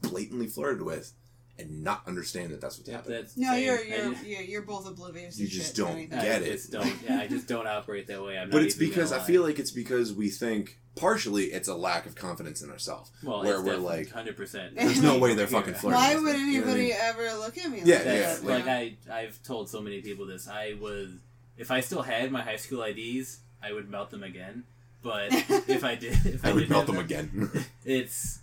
blatantly 0.00 0.46
flirted 0.46 0.82
with 0.82 1.12
and 1.58 1.82
not 1.82 2.02
understand 2.06 2.50
that 2.52 2.60
that's 2.60 2.78
what's 2.78 2.88
Yeah, 2.88 2.96
happening. 2.96 3.18
that's 3.20 3.36
No, 3.36 3.50
same. 3.52 3.64
you're 3.64 3.84
you're 3.84 4.12
yeah, 4.24 4.40
you're 4.40 4.62
both 4.62 4.86
oblivious. 4.86 5.38
You 5.40 5.48
just 5.48 5.68
shit 5.74 5.84
don't 5.84 5.92
anything. 5.92 6.18
I 6.18 6.22
get 6.22 6.42
it. 6.42 6.52
just 6.52 6.70
don't. 6.70 6.92
Yeah, 7.04 7.18
I 7.18 7.26
just 7.26 7.48
don't 7.48 7.66
operate 7.66 8.06
that 8.06 8.22
way. 8.22 8.38
I'm 8.38 8.48
But 8.50 8.58
not 8.58 8.66
it's 8.66 8.76
because 8.76 9.12
I 9.12 9.18
feel 9.18 9.42
like 9.42 9.58
it's 9.58 9.72
because 9.72 10.12
we 10.12 10.28
think 10.30 10.78
partially 10.94 11.46
it's 11.46 11.66
a 11.68 11.74
lack 11.74 12.06
of 12.06 12.14
confidence 12.14 12.62
in 12.62 12.70
ourselves. 12.70 13.10
well, 13.24 13.42
where 13.42 13.60
we're 13.60 13.76
like, 13.76 14.10
hundred 14.10 14.36
percent. 14.36 14.76
There's 14.76 15.02
no 15.02 15.18
way 15.18 15.34
they're 15.34 15.46
fucking 15.48 15.74
flirting. 15.80 16.00
Why 16.00 16.14
would 16.16 16.36
it, 16.36 16.38
you 16.38 16.60
know 16.60 16.68
I 16.68 16.70
anybody 16.70 16.82
mean? 16.88 16.96
ever 17.00 17.32
look 17.38 17.58
at 17.58 17.70
me? 17.70 17.78
Like 17.78 17.86
yeah, 17.88 17.98
that? 17.98 18.04
That's 18.04 18.42
you 18.42 18.48
like 18.50 18.66
know? 18.66 18.72
I 18.72 18.96
I've 19.12 19.42
told 19.42 19.68
so 19.68 19.80
many 19.80 20.00
people 20.00 20.26
this. 20.26 20.46
I 20.48 20.76
was 20.80 21.10
if 21.56 21.72
I 21.72 21.80
still 21.80 22.02
had 22.02 22.30
my 22.30 22.42
high 22.42 22.56
school 22.56 22.82
IDs, 22.84 23.40
I 23.60 23.72
would 23.72 23.90
melt 23.90 24.10
them 24.12 24.22
again. 24.22 24.62
But 25.08 25.32
if 25.68 25.84
I 25.84 25.94
did, 25.94 26.12
if 26.26 26.44
I, 26.44 26.50
I 26.50 26.52
would 26.52 26.60
didn't 26.60 26.70
melt 26.70 26.86
have 26.86 26.94
them 26.94 27.02
again. 27.02 27.50
it's 27.86 28.40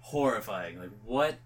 horrifying. 0.00 0.76
Like 0.76 0.90
what? 1.04 1.36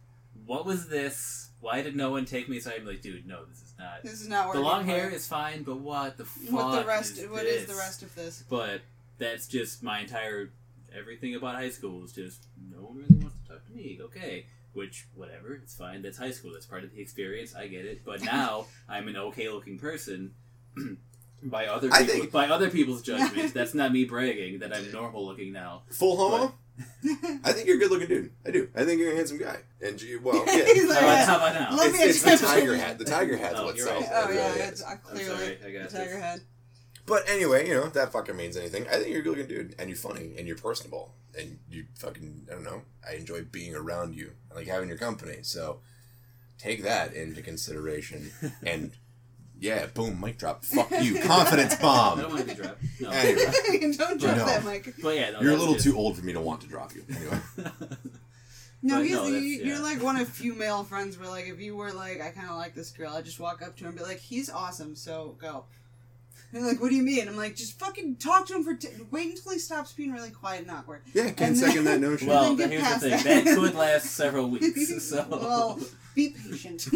What 0.47 0.65
was 0.65 0.89
this? 0.89 1.51
Why 1.61 1.83
did 1.83 1.95
no 1.95 2.13
one 2.13 2.25
take 2.25 2.49
me? 2.49 2.59
So 2.59 2.71
I'm 2.75 2.87
like, 2.87 3.03
dude, 3.03 3.27
no, 3.27 3.45
this 3.45 3.59
is 3.59 3.75
not. 3.79 4.03
This 4.03 4.23
is 4.23 4.29
not 4.29 4.51
The 4.55 4.61
long 4.61 4.87
hair 4.87 5.11
is 5.11 5.29
fine, 5.29 5.65
but 5.65 5.81
what 5.81 6.17
the 6.17 6.25
fuck? 6.25 6.51
What 6.51 6.81
the 6.81 6.87
rest? 6.87 7.19
Is 7.19 7.29
what 7.29 7.45
is 7.45 7.67
the 7.67 7.75
rest 7.75 8.03
of 8.03 8.15
this? 8.15 8.43
But 8.49 8.81
that's 9.19 9.47
just 9.49 9.83
my 9.83 10.01
entire 10.01 10.49
everything 10.97 11.35
about 11.35 11.57
high 11.57 11.69
school 11.69 12.03
is 12.03 12.13
just 12.13 12.47
no 12.73 12.79
one 12.79 12.97
really 12.97 13.17
wants 13.17 13.37
to 13.45 13.53
talk 13.53 13.67
to 13.67 13.73
me. 13.73 13.99
Okay, 14.01 14.47
which 14.73 15.09
whatever, 15.15 15.61
it's 15.63 15.75
fine. 15.75 16.01
That's 16.01 16.17
high 16.17 16.31
school. 16.31 16.55
That's 16.55 16.65
part 16.65 16.85
of 16.85 16.95
the 16.95 17.03
experience. 17.03 17.55
I 17.55 17.67
get 17.67 17.85
it. 17.85 18.01
But 18.03 18.23
now 18.25 18.65
I'm 18.89 19.09
an 19.09 19.17
okay 19.17 19.51
looking 19.51 19.79
person. 19.79 20.33
by 21.43 21.67
other 21.67 21.89
I 21.93 22.01
people, 22.03 22.15
think- 22.15 22.33
by 22.33 22.49
other 22.49 22.71
people's 22.71 23.03
judgment, 23.11 23.55
that's 23.55 23.75
not 23.75 23.93
me 23.93 24.05
bragging 24.05 24.59
that 24.61 24.75
I'm 24.75 24.91
normal 24.93 25.25
looking 25.27 25.53
now. 25.53 25.83
Full 25.91 26.17
homo? 26.17 26.55
I 27.45 27.53
think 27.53 27.67
you're 27.67 27.77
a 27.77 27.79
good 27.81 27.91
looking 27.91 28.07
dude. 28.09 28.31
I 28.47 28.51
do. 28.53 28.69
I 28.77 28.85
think 28.85 29.01
you're 29.01 29.13
a 29.13 29.17
handsome 29.17 29.39
guy. 29.39 29.59
And 29.81 30.01
you, 30.01 30.21
well, 30.23 30.37
yeah. 30.47 30.65
He's 30.65 30.83
How 30.85 30.89
like, 30.91 30.99
about, 31.03 31.27
how 31.27 31.37
about 31.37 31.55
now? 31.55 31.77
Let 31.77 31.89
it's, 31.89 31.99
me 32.25 32.31
it's 32.31 32.41
the 32.41 32.47
tiger 32.47 32.75
you. 32.75 32.81
hat. 32.81 32.99
The 32.99 33.05
tiger 33.05 33.37
hat's 33.37 33.55
Oh, 33.59 33.65
what 33.65 33.79
sells. 33.79 33.89
right. 33.89 34.03
It 34.05 34.11
Oh 34.13 34.29
really 34.29 34.37
yeah, 34.37 34.55
is. 34.55 34.69
it's 34.71 34.83
uh, 34.85 34.87
I'm 34.91 34.99
clearly 34.99 35.25
sorry, 35.25 35.59
I 35.65 35.71
the 35.83 35.89
tiger 35.89 36.11
this. 36.11 36.21
head. 36.23 36.41
But 37.07 37.29
anyway, 37.29 37.67
you 37.67 37.75
know, 37.75 37.85
if 37.87 37.95
that 37.95 38.13
fucking 38.13 38.37
means 38.37 38.57
anything, 38.57 38.87
I 38.87 38.97
think 38.99 39.09
you're 39.09 39.21
a 39.21 39.23
good 39.23 39.39
looking 39.39 39.49
dude, 39.49 39.75
and 39.79 39.89
you're 39.89 39.97
funny, 39.97 40.35
and 40.39 40.47
you're 40.47 40.59
personable, 40.59 41.15
and 41.37 41.59
you 41.71 41.87
fucking, 41.99 42.47
I 42.51 42.55
don't 42.55 42.65
know, 42.65 42.83
I 43.09 43.15
enjoy 43.15 43.43
being 43.43 43.75
around 43.75 44.15
you, 44.15 44.33
I 44.53 44.57
like 44.57 44.67
having 44.67 44.89
your 44.91 44.99
company, 44.99 45.39
so 45.43 45.81
take 46.59 46.83
that 46.83 47.15
into 47.15 47.41
consideration, 47.41 48.31
and 48.63 48.93
yeah, 49.61 49.87
boom, 49.87 50.21
mic 50.21 50.39
drop, 50.39 50.65
fuck 50.65 50.91
you, 51.03 51.21
confidence 51.21 51.75
bomb. 51.77 52.19
I 52.19 52.23
don't 52.23 52.31
bomb. 52.31 52.39
want 52.39 52.49
to 52.49 52.55
be 52.57 52.63
dropped. 52.63 52.83
No. 53.01 53.11
Anyway. 53.11 53.93
Don't 53.97 54.21
drop 54.21 54.37
No. 54.37 54.47
that 54.47 54.65
mic. 54.65 54.95
But 55.03 55.17
yeah, 55.17 55.31
no, 55.31 55.41
You're 55.41 55.51
a 55.51 55.53
that's 55.53 55.61
little 55.61 55.75
just- 55.75 55.85
too 55.87 55.97
old 55.97 56.17
for 56.17 56.25
me 56.25 56.33
to 56.33 56.41
want 56.41 56.61
to 56.63 56.67
drop 56.69 56.95
you. 56.95 57.05
Anyway, 57.09 57.39
No, 58.81 58.97
But 58.97 59.03
he's 59.07 59.13
no, 59.13 59.25
that's- 59.25 59.43
you- 59.43 59.65
you're 59.65 59.83
like 59.83 60.03
one 60.03 60.17
of 60.17 60.29
few 60.29 60.55
male 60.55 60.85
friends 60.85 61.19
where 61.19 61.29
like 61.29 61.47
if 61.49 61.61
you 61.61 61.75
were 61.77 61.93
like 61.93 62.21
I 62.21 62.31
kind 62.31 62.49
of 62.49 62.57
like 62.57 62.75
this 62.75 62.91
girl, 62.93 63.13
I 63.13 63.23
just 63.23 63.41
walk 63.41 63.61
up 63.63 63.77
to 63.77 63.85
him 63.85 63.89
and 63.91 63.99
be 63.99 64.05
like, 64.05 64.19
he's 64.21 64.49
awesome, 64.51 64.95
so 64.95 65.37
go. 65.41 65.65
And 66.53 66.63
they're 66.63 66.71
like, 66.73 66.81
what 66.81 66.89
do 66.89 66.95
you 66.95 67.03
mean? 67.03 67.29
I'm 67.29 67.37
like, 67.37 67.57
just 67.57 67.79
fucking 67.79 68.17
talk 68.17 68.47
to 68.47 68.55
him 68.55 68.65
for. 68.65 68.75
T- 68.75 68.89
wait 69.11 69.31
until 69.37 69.53
he 69.53 69.59
stops 69.59 69.93
being 69.93 70.13
really 70.13 70.31
quiet 70.31 70.63
and 70.63 70.71
awkward. 70.71 71.03
yeah, 71.13 71.31
can 71.33 71.49
And 71.49 71.59
second 71.59 71.85
that 71.85 72.01
notion. 72.01 72.29
Well, 72.29 72.55
then 72.55 72.71
then 72.71 72.71
get 72.71 72.81
here's 72.89 73.01
the 73.03 73.11
past 73.11 73.25
thing. 73.25 73.35
that. 73.37 73.45
That 73.45 73.55
could 73.57 73.75
last 73.75 74.07
several 74.13 74.49
weeks. 74.49 75.05
So 75.05 75.27
well, 75.31 75.79
be 76.15 76.31
patient. 76.31 76.87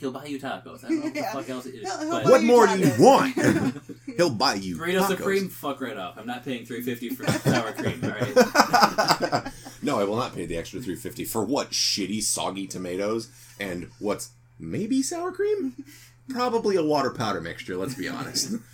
He'll 0.00 0.10
buy 0.12 0.24
you 0.24 0.38
tacos. 0.40 0.84
I 0.84 0.88
don't 0.88 0.98
know 0.98 1.04
what 1.04 1.14
the 1.14 1.20
Yeah. 1.20 1.32
fuck 1.32 1.48
else. 1.50 1.66
It 1.66 1.74
is. 1.76 1.80
He'll- 1.82 1.98
he'll 2.00 2.10
but 2.10 2.24
buy 2.24 2.30
what 2.30 2.40
you 2.40 2.46
more 2.48 2.66
do 2.66 2.78
you 2.78 2.86
tacos. 2.86 2.98
want? 2.98 3.76
He'll 4.16 4.30
buy 4.30 4.54
you 4.54 4.76
burrito 4.76 5.00
tacos. 5.02 5.08
supreme, 5.08 5.48
fuck 5.48 5.80
right 5.80 5.96
off. 5.96 6.16
I'm 6.18 6.26
not 6.26 6.44
paying 6.44 6.66
three 6.66 6.82
fifty 6.82 7.08
for 7.10 7.24
sour 7.30 7.72
cream. 7.72 8.00
All 8.02 8.10
right. 8.10 9.52
no, 9.82 9.98
I 10.00 10.04
will 10.04 10.16
not 10.16 10.34
pay 10.34 10.46
the 10.46 10.56
extra 10.56 10.80
three 10.80 10.96
fifty 10.96 11.24
for 11.24 11.44
what 11.44 11.70
shitty 11.70 12.22
soggy 12.22 12.66
tomatoes 12.66 13.28
and 13.60 13.90
what's 13.98 14.30
maybe 14.58 15.02
sour 15.02 15.32
cream, 15.32 15.84
probably 16.28 16.76
a 16.76 16.82
water 16.84 17.10
powder 17.10 17.40
mixture. 17.40 17.76
Let's 17.76 17.94
be 17.94 18.08
honest. 18.08 18.54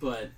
But 0.00 0.30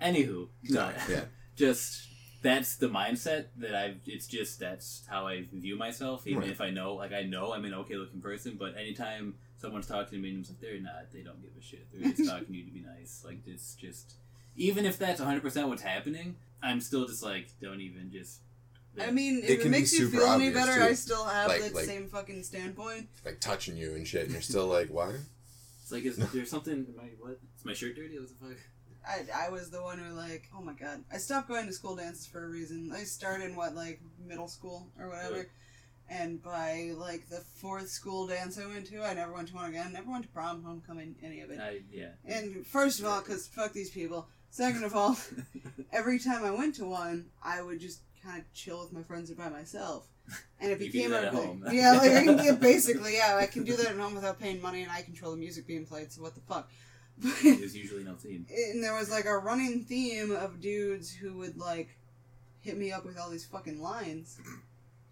anywho, 0.00 0.48
no, 0.70 0.90
yeah, 1.10 1.24
just 1.56 2.06
that's 2.42 2.76
the 2.76 2.88
mindset 2.88 3.46
that 3.58 3.74
I've. 3.74 3.96
It's 4.06 4.26
just 4.26 4.58
that's 4.60 5.02
how 5.10 5.26
I 5.26 5.44
view 5.52 5.76
myself. 5.76 6.26
Even 6.26 6.40
Right. 6.40 6.50
if 6.50 6.62
I 6.62 6.70
know, 6.70 6.94
like 6.94 7.12
I 7.12 7.22
know, 7.22 7.52
I'm 7.52 7.66
an 7.66 7.74
okay 7.74 7.96
looking 7.96 8.22
person. 8.22 8.56
But 8.58 8.78
anytime 8.78 9.34
someone's 9.58 9.86
talking 9.86 10.10
to 10.12 10.18
me 10.18 10.30
and 10.30 10.40
it's 10.40 10.48
like 10.50 10.60
they're 10.60 10.80
not, 10.80 11.12
they 11.12 11.22
don't 11.22 11.40
give 11.42 11.50
a 11.58 11.62
shit. 11.62 11.86
They're 11.92 12.10
just 12.12 12.28
talking 12.30 12.46
to 12.46 12.52
you 12.54 12.64
to 12.64 12.70
be 12.70 12.80
nice. 12.80 13.22
Like 13.24 13.38
it's 13.46 13.74
just, 13.74 14.14
even 14.56 14.84
if 14.86 14.98
that's 14.98 15.20
100 15.20 15.42
percent 15.42 15.68
what's 15.68 15.82
happening, 15.82 16.36
I'm 16.62 16.80
still 16.80 17.06
just 17.06 17.22
like, 17.22 17.48
don't 17.60 17.80
even 17.80 18.10
just. 18.10 18.40
I 19.00 19.10
mean, 19.12 19.38
It 19.38 19.44
if 19.44 19.50
it, 19.50 19.56
can 19.62 19.70
be 19.70 19.78
makes 19.78 19.92
you 19.96 20.08
feel 20.08 20.24
any 20.26 20.50
better, 20.50 20.74
too. 20.74 20.82
I 20.82 20.92
still 20.94 21.24
have 21.24 21.48
Like- 21.48 21.60
that 21.60 21.74
like- 21.74 21.84
same 21.84 22.08
fucking 22.08 22.42
standpoint. 22.42 23.08
like 23.24 23.38
touching 23.40 23.76
you 23.76 23.94
and 23.94 24.06
shit, 24.06 24.24
and 24.24 24.32
you're 24.32 24.40
still 24.42 24.66
like, 24.66 24.88
why? 24.88 25.12
It's 25.82 25.92
like, 25.92 26.04
is 26.04 26.16
there 26.16 26.44
something? 26.54 26.72
Am 26.74 26.94
I 27.00 27.10
what? 27.20 27.38
Is 27.58 27.64
my 27.64 27.74
shirt 27.74 27.94
dirty? 27.96 28.18
What 28.18 28.28
the 28.28 28.34
fuck? 28.34 28.56
I, 29.06 29.46
I 29.46 29.48
was 29.50 29.70
the 29.70 29.80
one 29.82 29.98
who 29.98 30.12
like 30.14 30.50
oh 30.54 30.60
my 30.60 30.74
god 30.74 31.02
I 31.10 31.16
stopped 31.16 31.48
going 31.48 31.64
to 31.66 31.72
school 31.72 31.96
dances 31.96 32.26
for 32.26 32.44
a 32.44 32.48
reason 32.48 32.92
I 32.94 33.04
started 33.04 33.44
in 33.46 33.56
what 33.56 33.74
like 33.74 34.02
middle 34.22 34.48
school 34.48 34.88
or 34.98 35.08
whatever 35.08 35.34
Right. 35.36 35.46
And 36.10 36.42
by 36.42 36.90
like 36.96 37.28
the 37.28 37.40
fourth 37.60 37.88
school 37.88 38.26
dance 38.26 38.58
I 38.58 38.66
went 38.66 38.86
to 38.88 39.02
I 39.02 39.14
never 39.14 39.32
went 39.32 39.48
to 39.48 39.54
one 39.54 39.70
again 39.70 39.92
never 39.92 40.10
went 40.10 40.24
to 40.24 40.28
prom 40.30 40.62
homecoming 40.62 41.14
any 41.22 41.40
of 41.42 41.50
it 41.50 41.60
I 41.60 41.80
yeah. 41.92 42.08
and 42.26 42.66
first 42.66 43.00
of 43.00 43.06
all 43.06 43.20
because 43.20 43.46
fuck 43.48 43.72
these 43.72 43.90
people 43.90 44.26
second 44.50 44.84
of 44.84 44.94
all 44.94 45.16
every 45.92 46.18
time 46.18 46.44
I 46.44 46.50
went 46.50 46.74
to 46.76 46.86
one 46.86 47.26
I 47.42 47.60
would 47.62 47.80
just 47.80 48.00
kind 48.24 48.38
of 48.40 48.52
chill 48.54 48.80
with 48.80 48.92
my 48.92 49.02
friends 49.02 49.30
or 49.30 49.34
by 49.34 49.48
myself 49.48 50.06
and 50.60 50.72
it 50.72 50.80
You 50.80 50.90
can 50.90 51.00
do 51.00 51.08
became 51.08 51.12
a 51.14 51.30
home. 51.30 51.64
yeah 51.72 51.92
like 51.92 52.12
I 52.12 52.24
can 52.24 52.36
get 52.36 52.60
basically 52.72 53.14
yeah 53.16 53.36
I 53.40 53.46
can 53.46 53.64
do 53.64 53.76
that 53.76 53.86
at 53.86 53.96
home 53.96 54.14
without 54.14 54.40
paying 54.40 54.60
money 54.62 54.82
and 54.82 54.90
I 54.92 55.02
control 55.02 55.32
the 55.32 55.38
music 55.38 55.66
being 55.66 55.84
played 55.86 56.10
so 56.12 56.22
what 56.22 56.34
the 56.34 56.40
fuck 56.42 56.70
There's 57.42 57.76
usually 57.76 58.04
no 58.04 58.14
theme. 58.14 58.46
and 58.48 58.82
there 58.82 58.94
was 58.94 59.10
like 59.10 59.24
a 59.24 59.36
running 59.36 59.84
theme 59.84 60.30
of 60.30 60.60
dudes 60.60 61.12
who 61.12 61.36
would 61.38 61.58
like 61.58 61.88
hit 62.60 62.76
me 62.78 62.92
up 62.92 63.04
with 63.04 63.18
all 63.18 63.28
these 63.30 63.44
fucking 63.46 63.80
lines. 63.80 64.38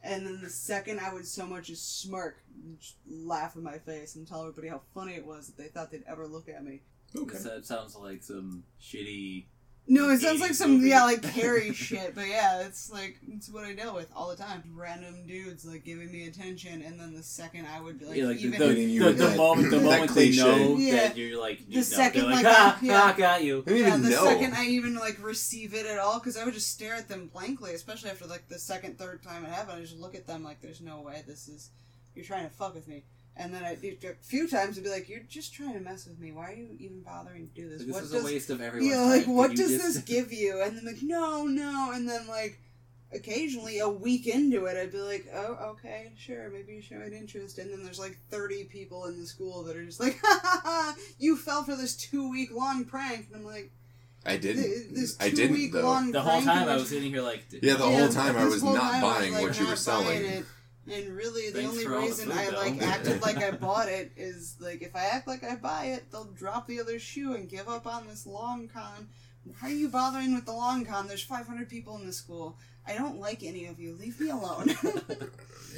And 0.07 0.25
then 0.25 0.41
the 0.41 0.51
second 0.51 1.01
I 1.01 1.13
would 1.13 1.27
so 1.27 1.47
much 1.47 1.69
as 1.69 1.81
smirk, 1.81 2.39
and 2.55 2.79
laugh 3.09 3.57
in 3.57 3.63
my 3.63 3.79
face 3.79 4.15
and 4.15 4.27
tell 4.27 4.41
everybody 4.41 4.69
how 4.69 4.83
funny 4.95 5.15
it 5.15 5.27
was 5.27 5.49
that 5.49 5.57
they 5.57 5.69
thought 5.69 5.91
they'd 5.91 6.05
ever 6.09 6.27
look 6.27 6.49
at 6.49 6.65
me. 6.65 6.83
Okay. 7.17 7.39
That 7.39 7.67
sounds 7.67 7.97
like 7.97 8.23
some 8.23 8.65
shitty. 8.81 9.47
No, 9.89 10.11
it 10.11 10.21
sounds 10.21 10.41
like 10.41 10.53
some 10.55 10.79
movie. 10.79 10.89
yeah, 10.89 11.05
like 11.05 11.23
Carrie 11.23 11.73
shit. 11.75 12.15
But 12.17 12.27
yeah, 12.27 12.63
it's 12.67 12.91
like 12.91 13.19
it's 13.29 13.49
what 13.49 13.65
I 13.65 13.73
deal 13.73 13.95
with 13.95 14.09
all 14.17 14.29
the 14.31 14.37
time. 14.37 14.65
Random 14.75 15.25
dudes 15.29 15.65
like 15.65 15.85
giving 15.85 16.11
me 16.11 16.27
attention, 16.27 16.83
and 16.83 16.99
then 16.99 17.15
the 17.15 17.23
second 17.23 17.67
I 17.67 17.81
would 17.81 17.99
be 18.01 18.05
like, 18.07 18.17
Yeah, 18.17 18.25
like 18.27 18.39
the, 18.39 18.47
even 18.47 18.59
the, 18.59 18.67
Hitting 18.67 18.91
you 18.91 19.01
the, 19.01 19.07
with 19.07 19.19
the 19.19 19.27
that- 19.29 19.37
moment, 19.37 19.71
the 19.71 19.81
moment 19.91 20.11
they 20.15 20.31
know 20.33 20.77
Yeah. 20.77 20.97
that 21.09 21.17
you're 21.17 21.41
like, 21.41 21.61
you 21.69 21.77
know, 21.77 21.83
second, 21.83 22.25
like, 22.25 22.45
like, 22.45 22.47
ah, 22.49 22.79
I- 22.83 22.85
yeah. 22.85 23.01
ah, 23.05 23.15
got 23.17 23.45
you. 23.45 23.63
Yeah, 23.67 23.75
even 23.75 24.03
the 24.03 24.11
know. 24.11 24.25
second 24.25 24.55
I 24.55 24.65
even 24.67 24.97
like 24.97 25.23
receive 25.23 25.73
it 25.73 25.87
at 25.87 25.99
all, 25.99 26.19
because 26.19 26.37
I 26.37 26.45
would 26.45 26.55
just 26.55 26.71
stare 26.73 26.95
at 26.95 27.09
them 27.09 27.29
blankly, 27.33 27.73
especially 27.75 28.11
after 28.11 28.27
like 28.27 28.49
the 28.49 28.59
second, 28.59 28.99
third 28.99 29.23
time 29.23 29.45
it 29.45 29.51
happened. 29.51 29.79
I 29.79 29.81
just 29.83 29.97
look 29.99 30.17
at 30.17 30.27
them 30.27 30.43
like, 30.43 30.61
"There's 30.61 30.81
no 30.81 31.01
way 31.01 31.23
this 31.27 31.47
is 31.47 31.71
you're 32.17 32.25
trying 32.25 32.45
to 32.49 32.51
fuck 32.55 32.75
with 32.75 32.89
me." 32.89 33.05
And 33.39 33.53
then 33.53 33.63
I'd 33.65 33.85
a 33.85 34.15
few 34.23 34.49
times, 34.49 34.79
I'd 34.79 34.85
be 34.85 34.91
like, 34.91 35.09
"You're 35.11 35.21
just 35.29 35.53
trying 35.53 35.75
to 35.75 35.81
mess 35.81 36.07
with 36.07 36.19
me. 36.19 36.33
Why 36.33 36.53
are 36.53 36.55
you 36.55 36.69
even 36.79 37.03
bothering 37.03 37.49
to 37.49 37.55
do 37.55 37.69
this? 37.69 37.81
Like, 37.81 37.87
this 37.89 37.95
what 37.95 38.05
is 38.05 38.11
does 38.13 38.23
a 38.23 38.25
waste 38.25 38.51
of 38.51 38.63
everyone's 38.63 38.91
yeah, 38.91 38.97
time. 39.03 39.09
like 39.11 39.27
what 39.27 39.51
does 39.55 39.71
just- 39.71 39.83
this 39.85 39.99
give 39.99 40.33
you?" 40.33 40.63
And 40.63 40.77
then 40.77 40.87
like, 40.87 41.03
"No, 41.03 41.45
no," 41.47 41.93
and 41.93 42.09
then 42.09 42.27
like. 42.27 42.59
Occasionally, 43.13 43.79
a 43.79 43.89
week 43.89 44.27
into 44.27 44.65
it, 44.67 44.77
I'd 44.77 44.91
be 44.91 44.99
like, 44.99 45.27
"Oh, 45.33 45.55
okay, 45.79 46.13
sure, 46.19 46.51
maybe 46.51 46.75
you 46.75 46.83
showed 46.83 47.13
interest." 47.13 47.57
And 47.59 47.71
then 47.73 47.85
there's 47.85 48.01
like 48.01 48.19
30 48.31 48.65
people 48.65 49.07
in 49.07 49.19
the 49.21 49.27
school 49.27 49.63
that 49.63 49.77
are 49.77 49.85
just 49.85 50.01
like, 50.01 50.19
"Ha 50.25 50.41
ha 50.43 50.61
ha! 50.65 50.97
You 51.17 51.37
fell 51.37 51.63
for 51.63 51.77
this 51.77 51.95
two 51.97 52.29
week 52.29 52.51
long 52.53 52.85
prank," 52.85 53.27
and 53.29 53.37
I'm 53.37 53.45
like, 53.45 53.71
I 54.27 54.37
didn't. 54.37 54.65
Th- 54.65 54.87
this 54.91 55.17
I 55.21 55.31
didn't 55.31 55.49
two-week 55.55 55.73
though. 55.73 55.83
long 55.83 56.11
The 56.11 56.21
whole 56.21 56.43
time 56.43 56.65
in 56.65 56.69
I 56.69 56.75
was 56.75 56.89
sitting 56.89 57.11
here 57.13 57.23
like, 57.23 57.45
Yeah, 57.53 57.75
the 57.75 57.89
Yeah, 57.89 57.99
whole 58.01 58.09
time 58.09 58.37
I 58.37 58.45
was 58.45 58.63
not 58.65 58.75
time 58.75 59.05
I 59.05 59.07
was, 59.07 59.17
buying 59.19 59.33
like, 59.35 59.43
what 59.43 59.59
you 59.59 59.65
were 59.67 59.71
not 59.71 59.79
selling. 59.79 60.25
it. 60.25 60.45
And 60.91 61.17
really, 61.17 61.51
the 61.51 61.59
Thanks 61.63 61.73
only 61.73 61.85
for 61.85 61.95
all 61.95 62.01
the 62.03 62.07
reason 62.07 62.33
I 62.33 62.51
though. 62.51 62.59
like 62.59 62.81
acted 62.83 63.23
like 63.23 63.39
I 63.39 63.51
bought 63.67 63.89
it 63.89 64.13
is 64.17 64.57
like 64.61 64.83
if 64.83 64.95
I 64.95 65.07
act 65.07 65.27
like 65.27 65.43
I 65.43 65.57
buy 65.57 65.87
it, 65.87 66.11
they'll 66.13 66.25
drop 66.25 66.67
the 66.69 66.81
other 66.81 66.99
shoe 66.99 67.35
and 67.35 67.49
give 67.49 67.69
up 67.69 67.87
on 67.87 68.07
this 68.07 68.27
long 68.27 68.69
con. 68.69 69.09
Why 69.61 69.69
are 69.69 69.73
you 69.73 69.89
bothering 69.89 70.35
with 70.35 70.45
the 70.47 70.53
long 70.53 70.85
con? 70.85 71.09
There's 71.09 71.23
500 71.23 71.69
people 71.69 71.97
in 71.97 72.07
the 72.07 72.13
school. 72.13 72.57
I 72.87 72.95
don't 72.95 73.19
like 73.19 73.43
any 73.43 73.67
of 73.67 73.81
you. 73.81 73.95
Leave 73.95 74.21
me 74.21 74.31
alone. 74.31 74.75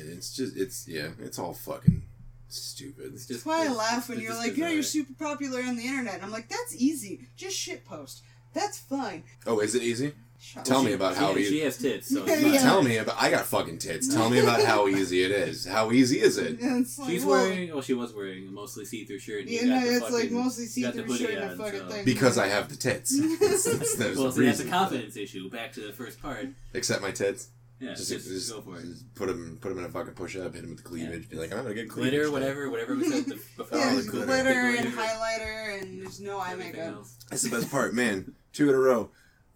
It's 0.01 0.33
just, 0.33 0.57
it's 0.57 0.87
yeah, 0.87 1.09
it's 1.19 1.39
all 1.41 1.55
fucking 1.55 2.03
stupid. 2.49 3.15
It's 3.15 3.27
That's 3.27 3.45
why 3.45 3.67
I 3.67 3.73
laugh 3.73 4.09
when 4.09 4.21
you're 4.21 4.35
like, 4.35 4.57
yeah, 4.57 4.71
you're 4.71 4.83
super 4.85 5.13
popular 5.15 5.61
on 5.61 5.77
the 5.77 5.85
internet. 5.85 6.15
And 6.15 6.23
I'm 6.23 6.31
like, 6.31 6.49
that's 6.49 6.77
easy. 6.77 7.27
Just 7.37 7.57
shit 7.57 7.85
post. 7.85 8.23
That's 8.55 8.79
fine. 8.79 9.25
Oh, 9.47 9.59
is 9.59 9.75
it 9.75 9.83
easy? 9.83 10.13
Shut 10.41 10.65
Tell 10.65 10.85
me 10.85 10.93
about 10.93 11.15
she, 11.15 11.19
how 11.21 11.35
she, 11.35 11.41
he- 11.41 11.49
she 11.49 11.61
has 11.61 11.77
tits, 11.79 12.09
so 12.15 12.25
Yeah, 12.25 12.35
it's 12.35 12.43
yeah. 12.55 12.61
Tell 12.61 12.81
me 12.83 12.97
about. 12.99 13.17
I 13.21 13.29
got 13.31 13.45
fucking 13.47 13.79
tits. 13.79 14.13
Tell 14.15 14.31
me 14.31 14.39
about 14.39 14.63
how 14.63 14.87
easy 14.89 15.23
it 15.25 15.33
is. 15.33 15.67
How 15.67 15.91
easy 15.91 16.21
is 16.21 16.39
it? 16.39 16.63
Like, 16.63 16.87
She's 17.11 17.25
well, 17.25 17.43
wearing, 17.45 17.73
well, 17.73 17.83
she 17.83 17.95
was 17.95 18.15
wearing 18.15 18.47
a 18.47 18.51
mostly 18.53 18.85
see-through 18.85 19.19
shirt. 19.19 19.41
and 19.43 19.51
you 19.51 19.59
Yeah, 19.61 19.67
got 19.67 19.85
no, 19.85 19.91
the 19.91 19.97
it's 19.97 20.11
like 20.13 20.31
mostly 20.31 20.67
see-through 20.67 21.03
hoodie 21.03 21.25
shirt 21.25 21.35
and 21.35 21.45
a 21.45 21.51
on, 21.53 21.59
fucking 21.59 21.81
so- 21.81 21.89
thing. 21.89 22.05
Because 22.05 22.39
I 22.39 22.47
have 22.47 22.69
the 22.69 22.77
tits. 22.77 23.19
That's, 23.41 23.65
that's, 23.65 23.97
that's 23.97 24.17
Well, 24.17 24.27
the 24.27 24.33
see, 24.33 24.45
that's 24.47 24.61
a 24.61 24.63
reason. 24.65 24.69
confidence 24.71 25.17
issue. 25.17 25.51
Back 25.51 25.73
to 25.73 25.81
the 25.81 25.93
first 25.93 26.23
part. 26.23 26.47
Except 26.73 27.03
my 27.03 27.11
tits. 27.11 27.49
Yeah, 27.81 27.95
Just, 27.95 28.09
just, 28.11 28.27
just, 28.29 28.53
go 28.53 28.61
for 28.61 28.77
it. 28.79 28.83
just 28.87 29.15
put 29.15 29.29
him, 29.29 29.57
put 29.61 29.71
him 29.71 29.79
in 29.79 29.85
a 29.85 29.89
fucking 29.89 30.15
push-up. 30.15 30.53
Hit 30.55 30.65
him 30.65 30.71
with 30.71 30.79
the 30.79 30.85
cleavage. 30.85 31.29
Be 31.31 31.37
like, 31.37 31.53
I'm 31.53 31.63
gonna 31.63 31.75
get 31.75 31.89
cleavage. 31.89 32.11
Glitter, 32.13 32.25
today." 32.25 32.33
whatever, 32.33 32.71
whatever 32.71 32.95
we 32.97 33.09
said 33.09 33.25
the, 33.27 33.35
before. 33.57 33.79
Yeah, 33.79 33.89
the 33.91 33.95
there's 33.95 34.09
glitter. 34.09 34.27
glitter, 34.27 34.51
and 34.79 34.93
highlighter 34.95 35.83
and 35.83 36.03
there's 36.03 36.21
no 36.21 36.41
eye 36.41 36.55
makeup. 36.57 37.05
That's 37.31 37.43
the 37.43 37.51
best 37.51 37.71
part, 37.71 37.95
man. 37.95 38.35
Two 38.53 38.69
in 38.69 38.75
a 38.75 38.79
row. 38.79 39.11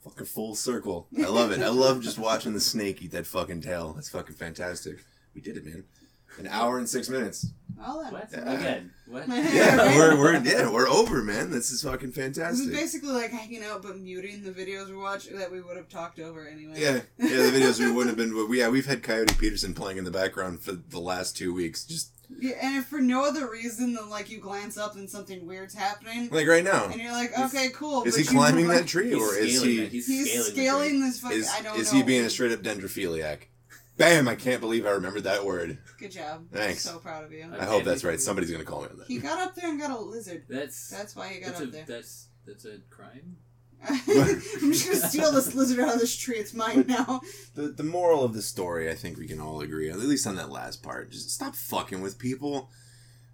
Fucking 0.05 0.27
full 0.27 0.55
circle. 0.55 1.07
I 1.17 1.29
love 1.29 1.53
it. 1.53 1.61
I 1.61 1.69
love 1.69 2.03
just 2.03 2.19
watching 2.19 2.55
the 2.55 2.61
snake 2.61 3.01
eat 3.03 3.13
that 3.13 3.27
fucking 3.27 3.61
tail. 3.61 3.93
That's 3.93 4.09
fucking 4.11 4.35
fantastic. 4.35 5.05
We 5.35 5.41
did 5.41 5.57
it, 5.57 5.65
man. 5.65 5.85
An 6.39 6.47
hour 6.49 6.79
and 6.79 6.89
six 6.89 7.09
minutes. 7.09 7.47
Well 7.79 8.03
then. 8.03 8.13
What? 8.13 8.29
Yeah. 8.33 8.53
Again? 8.53 8.91
What? 9.07 9.29
Yeah, 9.29 9.97
we're, 9.97 10.17
we're 10.19 10.39
yeah, 10.43 10.71
we're 10.71 10.89
over, 10.89 11.23
man. 11.23 11.51
This 11.51 11.71
is 11.71 11.83
fucking 11.83 12.13
fantastic. 12.13 12.51
This 12.53 12.61
is 12.61 12.67
fantastic. 12.67 13.03
basically 13.03 13.13
like 13.13 13.31
hanging 13.31 13.63
out 13.63 13.83
but 13.83 13.99
muting 13.99 14.43
the 14.43 14.51
videos 14.51 14.89
we 14.89 14.97
watch 14.97 15.27
that 15.29 15.53
we 15.53 15.61
would 15.61 15.77
have 15.77 15.89
talked 15.91 16.19
over 16.19 16.49
anyway. 16.49 16.75
Yeah, 16.77 17.01
yeah. 17.19 17.37
The 17.51 17.61
videos 17.61 17.79
we 17.79 17.91
wouldn't 17.93 18.17
have 18.17 18.17
been. 18.17 18.35
but 18.35 18.49
we, 18.49 18.61
Yeah, 18.61 18.71
we've 18.71 18.87
had 18.87 19.03
Coyote 19.03 19.35
Peterson 19.37 19.75
playing 19.75 19.99
in 19.99 20.05
the 20.05 20.11
background 20.11 20.63
for 20.63 20.73
the 20.73 21.01
last 21.01 21.37
two 21.37 21.53
weeks. 21.53 21.85
Just 21.85 22.12
Yeah, 22.41 22.55
and 22.63 22.77
if 22.77 22.87
for 22.87 23.01
no 23.01 23.25
other 23.25 23.51
reason 23.51 23.93
than 23.95 24.09
like 24.11 24.31
you 24.31 24.39
glance 24.41 24.77
up 24.79 24.97
and 24.97 25.09
something 25.09 25.47
weird's 25.47 25.75
happening, 25.75 26.29
like 26.31 26.47
right 26.49 26.65
now. 26.65 26.87
and 26.87 27.01
you're 27.01 27.13
like, 27.13 27.31
Is- 27.39 27.55
okay, 27.55 27.69
cool. 27.75 28.03
Is 28.05 28.17
he 28.17 28.25
climbing 28.25 28.67
like- 28.69 28.79
that 28.79 28.87
tree, 28.89 29.15
or 29.15 29.35
is 29.37 29.63
he 29.63 29.83
it. 29.83 29.93
He's, 29.93 30.07
He's 30.07 30.27
scaling, 30.31 30.53
scaling, 30.53 31.01
this 31.01 31.21
fucking. 31.21 31.39
is 31.39 31.49
I 31.51 31.63
don't 31.63 31.79
is 31.79 31.93
know. 31.93 31.99
he 31.99 32.05
being 32.05 32.25
a 32.25 32.31
straight 32.31 32.53
up 32.53 32.61
dendrophiliac? 32.63 33.39
Bam! 33.99 34.27
I 34.27 34.35
can't 34.35 34.61
believe 34.61 34.87
I 34.87 34.91
remembered 34.91 35.25
that 35.25 35.45
word. 35.45 35.79
Good 35.99 36.13
job. 36.13 36.47
Thanks. 36.51 36.83
So 36.83 36.99
proud 36.99 37.25
of 37.25 37.33
you. 37.33 37.47
I 37.59 37.65
hope 37.65 37.85
that's 37.85 38.03
right. 38.05 38.19
Somebody's 38.21 38.51
gonna 38.51 38.65
call 38.65 38.83
me 38.83 38.89
on 38.91 38.99
that. 38.99 39.07
He 39.07 39.19
got 39.19 39.39
up 39.39 39.55
there 39.55 39.69
and 39.71 39.79
got 39.79 39.91
a 39.91 39.99
lizard. 39.99 40.45
That's 40.49 40.89
That's 40.89 41.15
why 41.15 41.29
he 41.29 41.41
got 41.41 41.57
up 41.57 41.61
a 41.63 41.67
there. 41.67 41.85
that's 41.87 42.29
that's 42.47 42.65
a 42.65 42.79
crime. 42.91 43.37
I'm 43.89 44.73
just 44.73 44.87
gonna 44.87 45.09
steal 45.09 45.33
this 45.33 45.55
lizard 45.55 45.81
out 45.81 45.95
of 45.95 46.01
this 46.01 46.17
tree. 46.17 46.37
It's 46.37 46.55
mine 46.55 46.85
now. 46.87 47.21
The 47.55 47.69
the 47.69 47.83
moral 47.83 48.25
of 48.25 48.35
the 48.35 48.43
story, 48.43 48.91
I 48.91 48.95
think 48.95 49.19
we 49.19 49.27
can 49.27 49.41
all 49.41 49.61
agree 49.61 49.91
on, 49.91 50.01
at 50.01 50.07
least 50.07 50.27
on 50.27 50.37
that 50.37 50.51
last 50.51 50.83
part. 50.83 51.11
Just 51.11 51.31
stop 51.31 51.55
fucking 51.55 52.01
with 52.01 52.19
people. 52.19 52.71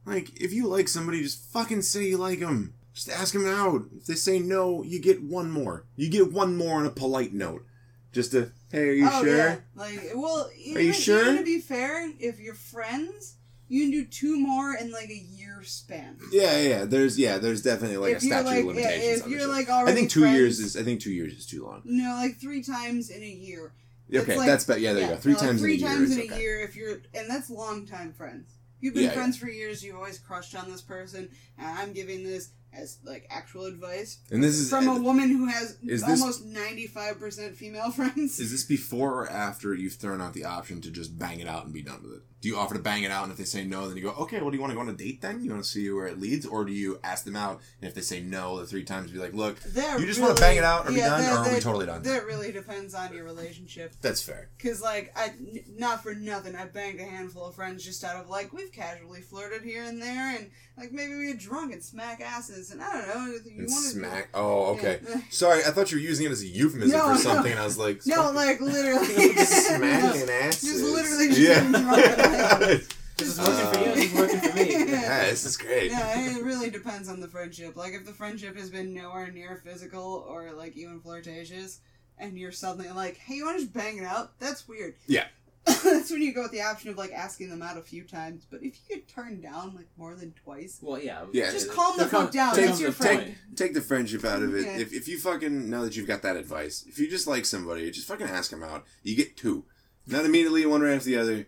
Like, 0.07 0.41
if 0.41 0.53
you 0.53 0.67
like 0.67 0.89
somebody, 0.89 1.23
just 1.23 1.45
fucking 1.53 1.83
say 1.83 2.05
you 2.07 2.17
like 2.17 2.41
them. 2.41 2.75
Just 2.95 3.11
ask 3.11 3.35
them 3.35 3.47
out. 3.47 3.83
If 3.97 4.07
they 4.07 4.15
say 4.15 4.39
no, 4.39 4.83
you 4.83 5.01
get 5.01 5.23
one 5.23 5.51
more. 5.51 5.85
You 5.97 6.09
get 6.09 6.33
one 6.33 6.57
more 6.57 6.79
on 6.79 6.87
a 6.87 6.91
polite 6.91 7.35
note. 7.35 7.65
Just 8.11 8.33
a, 8.33 8.51
hey, 8.73 8.89
are 8.89 8.93
you 8.93 9.09
oh, 9.11 9.23
sure? 9.23 9.37
Yeah. 9.37 9.57
Like, 9.75 10.13
well, 10.15 10.51
even, 10.59 10.87
you 10.87 10.93
sure? 10.95 11.21
Even 11.21 11.37
to 11.37 11.45
be 11.45 11.61
fair, 11.61 12.11
if 12.19 12.41
you're 12.41 12.55
friends, 12.55 13.37
you 13.69 13.83
can 13.83 13.91
do 13.91 14.07
two 14.07 14.41
more 14.41 14.75
in 14.75 14.91
like 14.91 15.11
a 15.11 15.23
span. 15.63 16.19
Yeah, 16.33 16.59
yeah, 16.59 16.69
yeah. 16.69 16.85
There's 16.85 17.19
yeah, 17.19 17.39
there's 17.39 17.63
definitely 17.63 17.97
like 17.99 18.13
if 18.13 18.19
a 18.19 18.21
statute 18.27 18.47
like, 18.47 18.59
of 18.61 18.65
limitations. 18.67 19.21
if 19.23 19.29
you're 19.29 19.47
like 19.47 19.69
already 19.69 19.93
I 19.93 19.95
think 19.95 20.11
two 20.11 20.21
friends, 20.21 20.37
years 20.37 20.61
is 20.61 20.77
I 20.77 20.83
think 20.83 21.01
two 21.01 21.13
years 21.13 21.33
is 21.33 21.47
too 21.47 21.65
long. 21.65 21.83
no, 21.85 22.15
like 22.15 22.41
three 22.41 22.63
times 22.63 23.11
in 23.11 23.23
a 23.23 23.27
year. 23.27 23.73
Okay, 24.15 24.37
like- 24.37 24.47
that's 24.47 24.65
better. 24.65 24.81
Yeah, 24.81 24.95
there 24.95 25.03
you 25.03 25.09
go. 25.11 25.17
Three 25.17 25.33
no, 25.33 25.39
like 25.39 25.49
times 25.49 25.61
three 25.61 25.75
in 25.75 25.79
a 25.79 25.81
year. 25.81 25.89
times 25.89 26.11
in 26.13 26.21
a 26.21 26.25
okay. 26.25 26.41
year 26.41 26.61
if 26.61 26.77
you're, 26.77 27.01
and 27.15 27.29
that's 27.29 27.51
long 27.51 27.87
time 27.87 28.13
friends. 28.13 28.55
You've 28.81 28.95
been 28.95 29.05
Yeah, 29.05 29.11
friends 29.11 29.37
for 29.37 29.49
years. 29.49 29.83
You've 29.83 29.97
always 29.97 30.19
crushed 30.19 30.55
on 30.55 30.71
this 30.71 30.81
person, 30.83 31.31
and 31.59 31.67
I'm 31.67 31.93
giving 31.93 32.23
this 32.23 32.51
as 32.79 32.99
like 33.05 33.27
actual 33.31 33.65
advice 33.67 34.19
And 34.31 34.43
this 34.43 34.57
is 34.59 34.71
from 34.71 34.89
a 34.89 34.95
eh, 34.95 34.99
woman 34.99 35.29
who 35.29 35.47
has 35.47 35.77
Is 35.87 36.03
almost 36.03 36.45
ninety 36.45 36.87
five 36.87 37.19
percent 37.19 37.57
female 37.57 37.91
friends. 37.99 38.39
Is 38.39 38.51
this 38.51 38.65
before 38.65 39.23
or 39.25 39.31
after 39.31 39.75
you've 39.75 39.95
thrown 39.95 40.21
out 40.21 40.35
the 40.35 40.45
option 40.45 40.81
to 40.83 40.91
just 40.91 41.19
bang 41.19 41.41
it 41.41 41.49
out 41.49 41.65
and 41.65 41.75
be 41.75 41.83
done 41.83 42.03
with 42.03 42.13
it? 42.13 42.23
Do 42.41 42.49
you 42.49 42.57
offer 42.57 42.75
to 42.75 42.81
bang 42.81 43.03
it 43.03 43.11
out, 43.11 43.25
and 43.25 43.33
if 43.33 43.39
they 43.39 43.43
say 43.45 43.65
no, 43.65 43.89
then 43.89 43.97
you 43.97 44.03
go, 44.05 44.11
okay, 44.11 44.41
well, 44.41 44.51
do 44.51 44.57
you 44.57 44.61
want 44.61 44.71
to 44.71 44.77
go 44.77 44.81
on 44.81 44.89
a 44.89 44.93
date 44.93 45.21
then? 45.21 45.43
You 45.43 45.51
want 45.51 45.65
to 45.65 45.69
see 45.69 45.91
where 45.91 46.07
it 46.07 46.21
leads? 46.21 46.47
Or 46.47 46.65
do 46.65 46.71
you 46.71 47.01
ask 47.03 47.25
them 47.25 47.35
out, 47.35 47.61
and 47.83 47.89
if 47.89 47.97
they 47.97 48.01
say 48.01 48.21
no 48.21 48.61
the 48.61 48.67
three 48.67 48.85
times, 48.85 49.11
be 49.11 49.19
like, 49.19 49.35
look, 49.35 49.59
That 49.75 49.99
you 49.99 50.07
just 50.07 50.21
really, 50.21 50.29
want 50.29 50.37
to 50.37 50.43
bang 50.45 50.57
it 50.57 50.63
out 50.63 50.87
or 50.87 50.93
be 50.93 51.01
done, 51.01 51.21
that- 51.21 51.33
or 51.33 51.39
are 51.51 51.53
we 51.53 51.59
totally 51.59 51.87
done? 51.87 52.05
That 52.05 52.27
really 52.27 52.53
depends 52.53 52.95
on 52.95 53.13
your 53.13 53.25
relationship. 53.25 53.93
That's 54.03 54.23
fair. 54.23 54.51
Cause 54.63 54.81
like 54.81 55.13
I, 55.17 55.31
n- 55.31 55.65
not 55.77 56.05
for 56.05 56.15
nothing, 56.15 56.55
I 56.55 56.67
banged 56.67 57.01
a 57.01 57.05
handful 57.05 57.45
of 57.45 57.57
friends 57.57 57.85
just 57.85 58.05
out 58.05 58.15
of 58.23 58.31
like 58.31 58.53
we've 58.53 58.71
casually 58.71 59.21
flirted 59.21 59.63
here 59.65 59.83
and 59.83 60.01
there, 60.01 60.37
and 60.37 60.53
like 60.79 60.93
maybe 60.93 61.15
we 61.17 61.27
get 61.27 61.39
drunk 61.39 61.73
and 61.73 61.83
smack 61.83 62.21
asses, 62.21 62.71
and 62.71 62.81
I 62.83 62.93
don't 62.93 63.09
know. 63.09 63.27
You 63.33 63.41
And 63.59 63.69
want 63.71 63.85
smack. 63.85 64.29
Oh, 64.35 64.75
okay. 64.77 65.01
Yeah. 65.09 65.21
Sorry, 65.31 65.61
I 65.65 65.71
thought 65.71 65.91
you 65.91 65.99
were 65.99 66.03
using 66.03 66.27
it 66.27 66.33
as 66.33 66.43
a 66.43 66.47
euphemism 66.47 66.97
No, 66.99 67.13
for 67.15 67.19
something, 67.21 67.51
and 67.53 67.61
I 67.61 67.65
was 67.65 67.79
like, 67.79 68.07
No, 68.07 68.31
like 68.31 68.61
literally. 68.61 69.35
smacking 69.37 70.29
asses. 70.31 70.63
Just 70.63 70.85
literally 70.85 71.29
just 71.29 71.41
getting 71.41 71.73
drunk. 71.73 71.97
yeah. 71.99 72.77
This 73.19 73.37
is 73.37 73.41
working 73.41 73.73
for 73.73 73.81
you. 73.89 73.95
This 73.97 74.13
is 74.13 74.17
working 74.17 74.39
for 74.39 74.55
me. 74.57 74.93
yeah, 74.93 75.25
this 75.31 75.45
is 75.45 75.57
great. 75.57 75.91
Yeah, 75.91 76.37
it 76.37 76.45
really 76.45 76.71
depends 76.71 77.09
on 77.09 77.19
the 77.19 77.27
friendship. 77.27 77.75
Like, 77.75 77.93
if 77.93 78.07
the 78.07 78.13
friendship 78.13 78.57
has 78.57 78.71
been 78.71 78.95
nowhere 78.95 79.33
near 79.33 79.61
physical 79.65 80.25
or, 80.29 80.53
like, 80.53 80.77
even 80.77 81.01
flirtatious, 81.01 81.81
and 82.17 82.39
you're 82.39 82.53
suddenly 82.53 82.89
like, 82.91 83.17
hey, 83.17 83.35
you 83.35 83.45
want 83.45 83.57
to 83.59 83.63
just 83.65 83.75
bang 83.75 83.99
it 83.99 84.05
out? 84.05 84.39
That's 84.39 84.69
weird. 84.69 84.95
Yeah. 85.09 85.25
That's 85.85 86.11
when 86.11 86.23
you 86.23 86.33
go 86.33 86.43
with 86.43 86.53
the 86.53 86.63
option 86.63 86.91
of, 86.91 86.97
like, 86.97 87.13
asking 87.13 87.51
them 87.51 87.63
out 87.63 87.77
a 87.77 87.83
few 87.83 88.03
times. 88.05 88.47
But 88.51 88.63
if 88.63 88.79
you 88.89 88.97
get 88.97 89.09
turned 89.09 89.43
down, 89.43 89.75
like, 89.77 89.89
more 89.97 90.15
than 90.15 90.33
twice, 90.33 90.79
Well, 90.81 91.01
yeah. 91.01 91.25
Yeah. 91.33 91.51
just 91.51 91.71
calm 91.71 91.97
the 91.99 92.07
fuck 92.07 92.31
down. 92.31 92.55
there 92.57 92.67
That's 92.69 92.81
your 92.81 92.91
a 92.91 92.93
friend. 92.93 93.21
point. 93.21 93.35
take 93.57 93.75
the 93.75 93.81
friendship 93.83 94.25
out 94.25 94.43
of 94.43 94.55
it. 94.55 94.65
Yeah. 94.65 94.79
If, 94.79 94.93
if 94.95 95.09
you 95.09 95.19
fucking 95.19 95.69
now 95.69 95.83
that 95.83 95.97
you've 95.97 96.07
got 96.07 96.23
that 96.23 96.37
advice, 96.37 96.85
if 96.89 96.99
you 96.99 97.09
just 97.09 97.27
like 97.27 97.45
somebody, 97.45 97.91
just 97.91 98.09
fucking 98.09 98.27
ask 98.27 98.51
them 98.51 98.63
out. 98.63 98.85
You 99.03 99.15
get 99.17 99.37
two, 99.37 99.65
not 100.07 100.25
immediately 100.25 100.65
one 100.65 100.81
right 100.81 100.95
after 100.95 101.07
the 101.07 101.19
other. 101.19 101.47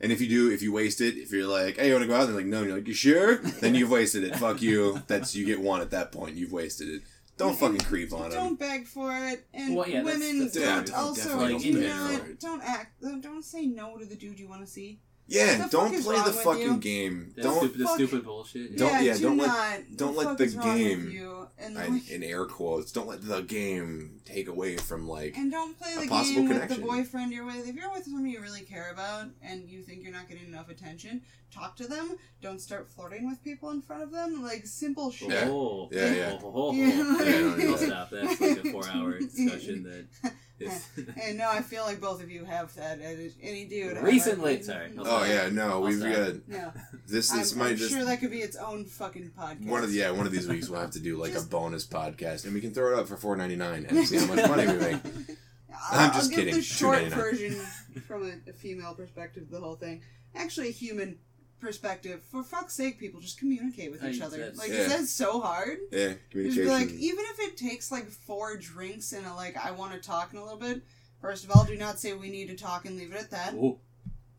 And 0.00 0.12
if 0.12 0.20
you 0.20 0.28
do, 0.28 0.50
if 0.52 0.62
you 0.62 0.72
waste 0.72 1.00
it, 1.00 1.16
if 1.16 1.32
you're 1.32 1.48
like, 1.48 1.76
"Hey, 1.76 1.88
you 1.88 1.92
want 1.92 2.04
to 2.04 2.08
go 2.08 2.14
out?" 2.14 2.26
They're 2.26 2.36
like, 2.36 2.46
"No." 2.46 2.58
And 2.58 2.68
you're 2.68 2.76
like, 2.78 2.86
"You 2.86 2.94
sure?" 2.94 3.36
then 3.60 3.74
you've 3.74 3.90
wasted 3.90 4.22
it. 4.22 4.36
Fuck 4.36 4.62
you. 4.62 5.02
That's 5.08 5.34
you 5.34 5.44
get 5.44 5.60
one 5.60 5.80
at 5.80 5.90
that 5.90 6.12
point. 6.12 6.36
You've 6.36 6.52
wasted 6.52 6.88
it. 6.88 7.02
Don't 7.38 7.50
And- 7.50 7.58
fucking 7.58 7.78
creep 7.78 8.12
on 8.12 8.22
them. 8.22 8.30
Don't 8.32 8.58
beg 8.58 8.86
for 8.86 9.10
it, 9.16 9.46
and 9.54 9.76
Well, 9.76 9.88
yeah, 9.88 10.02
women 10.02 10.40
that's- 10.40 10.56
Yeah, 10.56 10.74
don't 10.76 10.86
don't- 10.86 10.94
also 10.96 11.22
definitely 11.38 11.72
don't 11.72 12.18
don't 12.18 12.40
don't 12.40 12.62
act 12.62 13.00
don't 13.00 13.20
don't 13.20 13.44
say 13.44 13.64
no 13.66 13.96
to 13.96 14.04
the 14.04 14.16
dude 14.16 14.38
you 14.40 14.48
want 14.48 14.60
to 14.62 14.66
see. 14.66 15.00
Yeah, 15.30 15.68
don't 15.70 16.02
play 16.02 16.16
the 16.16 16.32
fucking 16.32 16.62
you? 16.62 16.76
game. 16.78 17.32
That 17.36 17.42
Don't 17.42 17.58
stupid, 17.58 17.78
the 17.80 17.84
fuck- 17.84 17.94
stupid 17.96 18.24
bullshit. 18.24 18.76
Don't- 18.78 18.90
yeah, 18.92 19.00
yeah, 19.00 19.16
do 19.16 19.22
don't 19.24 19.36
let- 19.36 19.96
don't 19.96 20.14
the 20.14 20.18
let 20.20 20.38
the 20.38 20.44
is 20.44 20.56
wrong 20.56 20.68
with 20.68 20.76
game- 20.78 21.10
you? 21.10 21.34
And, 21.60 21.76
I, 21.76 22.00
in 22.08 22.22
air 22.22 22.44
quotes. 22.46 22.92
Don't 22.92 23.08
let 23.08 23.20
the 23.20 23.42
game 23.42 24.20
take 24.24 24.46
away 24.48 24.76
from 24.76 25.08
like. 25.08 25.36
and 25.36 25.50
don't 25.50 25.76
play 25.78 25.96
the 26.00 26.06
possible 26.08 26.42
game 26.42 26.48
with 26.48 26.52
connection. 26.56 26.80
the 26.80 26.86
boyfriend 26.86 27.32
you're 27.32 27.44
with. 27.44 27.68
If 27.68 27.74
you're 27.74 27.90
with 27.92 28.04
someone 28.04 28.26
you 28.26 28.40
really 28.40 28.60
care 28.62 28.90
about 28.92 29.26
and 29.42 29.68
you 29.68 29.82
think 29.82 30.02
you're 30.04 30.12
not 30.12 30.28
getting 30.28 30.46
enough 30.46 30.68
attention, 30.70 31.20
talk 31.52 31.74
to 31.76 31.88
them. 31.88 32.16
Don't 32.40 32.60
start 32.60 32.88
flirting 32.88 33.28
with 33.28 33.42
people 33.42 33.70
in 33.70 33.82
front 33.82 34.04
of 34.04 34.12
them. 34.12 34.40
Like 34.42 34.66
simple 34.66 35.10
shit. 35.10 35.30
Yeah. 35.30 35.48
Oh, 35.48 35.88
Yeah, 35.90 36.12
yeah. 36.14 36.38
Oh, 36.42 36.46
oh, 36.46 36.52
oh, 36.54 36.68
oh. 36.68 36.72
Yeah. 36.76 36.92
oh. 36.94 37.24
Yeah, 37.24 37.32
don't 37.40 37.60
do 37.60 37.72
I'll 37.72 37.76
that. 37.76 38.08
stop. 40.22 40.32
That's 40.60 40.88
like 40.96 41.08
a 41.08 41.12
four-hour 41.12 41.14
discussion 41.14 41.14
that 41.14 41.16
is 41.22 41.28
And 41.28 41.38
no, 41.38 41.50
I 41.50 41.60
feel 41.62 41.84
like 41.84 42.00
both 42.00 42.22
of 42.22 42.30
you 42.30 42.44
have 42.44 42.74
that. 42.76 42.98
and 43.00 43.32
Any 43.42 43.64
dude. 43.64 43.96
ever. 43.96 44.06
Recently- 44.06 44.58
mm, 44.58 44.64
sorry. 44.64 44.90
Mm. 44.90 45.02
Oh 45.04 45.24
yeah, 45.24 45.48
no, 45.50 45.70
I'll 45.70 45.82
we've 45.82 45.98
stop. 45.98 46.12
got 46.12 46.48
No, 46.48 46.72
this. 47.06 47.30
This 47.30 47.52
I'm, 47.52 47.58
might 47.58 47.68
I'm 47.70 47.76
just 47.76 47.90
sure 47.92 48.04
that 48.04 48.20
could 48.20 48.30
be 48.30 48.38
its 48.40 48.56
own 48.56 48.84
fucking 48.84 49.30
podcast. 49.38 49.66
one 49.66 49.82
of 49.84 49.90
the, 49.92 49.98
yeah 49.98 50.10
one 50.10 50.26
of 50.26 50.32
these 50.32 50.46
weeks 50.48 50.68
we'll 50.68 50.80
have 50.80 50.90
to 50.92 51.00
do 51.00 51.16
like 51.16 51.34
a 51.34 51.42
bonus 51.42 51.86
podcast 51.86 52.44
and 52.44 52.54
we 52.54 52.60
can 52.60 52.72
throw 52.74 52.92
it 52.92 52.98
up 52.98 53.08
for 53.08 53.16
four 53.16 53.36
ninety 53.36 53.56
nine 53.56 53.86
and 53.88 54.06
see 54.06 54.16
how 54.18 54.26
much 54.26 54.48
money 54.48 54.66
we 54.66 54.78
make. 54.78 54.96
I'll, 55.90 56.06
I'm 56.08 56.12
just 56.12 56.24
I'll 56.24 56.28
give 56.30 56.38
kidding. 56.38 56.54
the 56.54 56.62
short 56.62 57.02
version 57.04 57.52
from 58.06 58.24
a, 58.24 58.50
a 58.50 58.52
female 58.52 58.94
perspective 58.94 59.48
the 59.50 59.60
whole 59.60 59.76
thing. 59.76 60.02
Actually, 60.34 60.68
a 60.68 60.72
human 60.72 61.18
perspective. 61.60 62.22
For 62.30 62.42
fuck's 62.42 62.74
sake, 62.74 62.98
people 62.98 63.20
just 63.20 63.38
communicate 63.38 63.90
with 63.90 64.02
I- 64.04 64.10
each 64.10 64.20
other. 64.20 64.36
that's- 64.38 64.58
Like, 64.58 64.70
Yeah. 64.70 64.78
is 64.80 64.88
that 64.88 65.06
so 65.06 65.40
hard? 65.40 65.78
Yeah, 65.92 66.08
Just 66.08 66.30
communication. 66.30 66.64
be 66.64 66.70
like, 66.70 66.90
even 66.90 67.24
if 67.30 67.38
it 67.40 67.56
takes 67.56 67.90
like 67.92 68.08
four 68.10 68.56
drinks 68.56 69.12
and 69.12 69.26
a 69.26 69.34
like, 69.34 69.56
I 69.56 69.70
want 69.72 69.92
to 69.94 69.98
talk 70.00 70.32
in 70.32 70.38
a 70.38 70.42
little 70.42 70.58
bit. 70.58 70.82
First 71.20 71.44
of 71.44 71.50
all, 71.50 71.64
do 71.64 71.76
not 71.76 71.98
say 71.98 72.12
we 72.14 72.30
need 72.30 72.46
to 72.48 72.56
talk 72.56 72.84
and 72.84 72.96
leave 72.96 73.12
it 73.12 73.18
at 73.18 73.30
that. 73.30 73.54
Oh, 73.54 73.80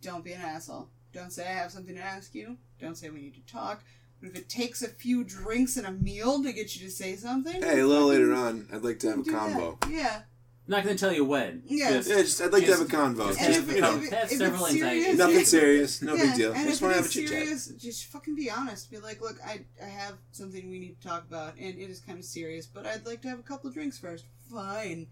Don't 0.01 0.23
be 0.23 0.31
an 0.31 0.41
asshole. 0.41 0.89
Don't 1.11 1.31
say 1.33 1.45
I 1.45 1.51
have 1.51 1.71
something 1.71 1.95
to 1.95 2.01
ask 2.01 2.33
you. 2.33 2.57
Don't 2.79 2.95
say 2.97 3.09
we 3.09 3.19
need 3.21 3.33
to 3.35 3.51
talk. 3.51 3.83
But 4.21 4.29
if 4.29 4.35
it 4.37 4.47
takes 4.49 4.81
a 4.81 4.87
few 4.87 5.23
drinks 5.25 5.75
and 5.75 5.85
a 5.85 5.91
meal 5.91 6.41
to 6.43 6.53
get 6.53 6.75
you 6.75 6.85
to 6.87 6.91
say 6.91 7.15
something, 7.17 7.61
hey, 7.61 7.79
a 7.81 7.87
little 7.87 8.07
later 8.07 8.33
on, 8.33 8.67
I'd 8.71 8.81
like 8.83 8.99
to 8.99 9.09
have 9.09 9.19
a 9.19 9.23
combo. 9.23 9.77
that. 9.81 9.89
convo. 9.89 10.23
Yeah. 10.69 10.75
not 10.77 10.83
gonna 10.85 10.97
tell 10.97 11.11
you 11.13 11.25
when. 11.25 11.63
Yeah. 11.65 11.89
Just- 11.91 12.09
Yeah, 12.09 12.15
just 12.21 12.41
I'd 12.41 12.51
like 12.53 12.65
Just- 12.65 12.87
to 12.89 12.97
have 12.97 13.07
a 13.13 13.15
convo. 13.15 13.27
just 13.29 13.39
Just, 13.39 13.59
if, 13.69 13.75
you 13.75 13.81
know, 13.81 13.97
if, 13.97 14.09
have 14.11 14.31
if 14.31 14.37
several 14.37 14.65
serious, 14.67 14.83
anxieties. 14.83 15.17
nothing 15.17 15.45
serious, 15.45 16.01
no 16.01 16.15
yeah, 16.15 16.23
big 16.25 16.35
deal. 16.35 16.53
And 16.53 16.67
just 16.69 16.81
want 16.81 16.93
to 16.93 16.97
have 17.01 17.05
a 17.05 17.09
chit 17.09 17.27
chat. 17.29 17.77
just 17.79 18.05
fucking 18.05 18.35
be 18.35 18.49
honest. 18.49 18.89
Be 18.91 18.97
like, 18.99 19.21
look, 19.21 19.37
I, 19.45 19.61
I 19.83 19.87
have 19.87 20.15
something 20.31 20.69
we 20.69 20.79
need 20.79 20.99
to 21.01 21.07
talk 21.07 21.25
about, 21.27 21.55
and 21.57 21.77
it 21.79 21.89
is 21.89 21.99
kind 21.99 22.17
of 22.19 22.25
serious, 22.25 22.65
but 22.67 22.85
I'd 22.85 23.05
like 23.05 23.21
to 23.23 23.29
have 23.29 23.39
a 23.39 23.43
couple 23.43 23.67
of 23.67 23.73
drinks 23.73 23.97
first. 23.97 24.25
Fine. 24.51 25.07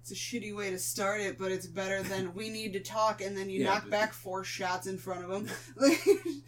It's 0.00 0.10
a 0.10 0.14
shitty 0.16 0.52
way 0.56 0.70
to 0.70 0.80
start 0.80 1.20
it, 1.20 1.38
but 1.38 1.52
it's 1.52 1.66
better 1.68 2.02
than 2.02 2.34
we 2.34 2.50
need 2.50 2.72
to 2.72 2.80
talk, 2.80 3.20
and 3.22 3.36
then 3.36 3.48
you 3.48 3.60
Yeah, 3.60 3.66
knock 3.66 3.82
but- 3.82 3.90
back 3.90 4.12
four 4.12 4.42
shots 4.42 4.88
in 4.88 4.98
front 4.98 5.24
of 5.24 5.30
them. 5.30 5.48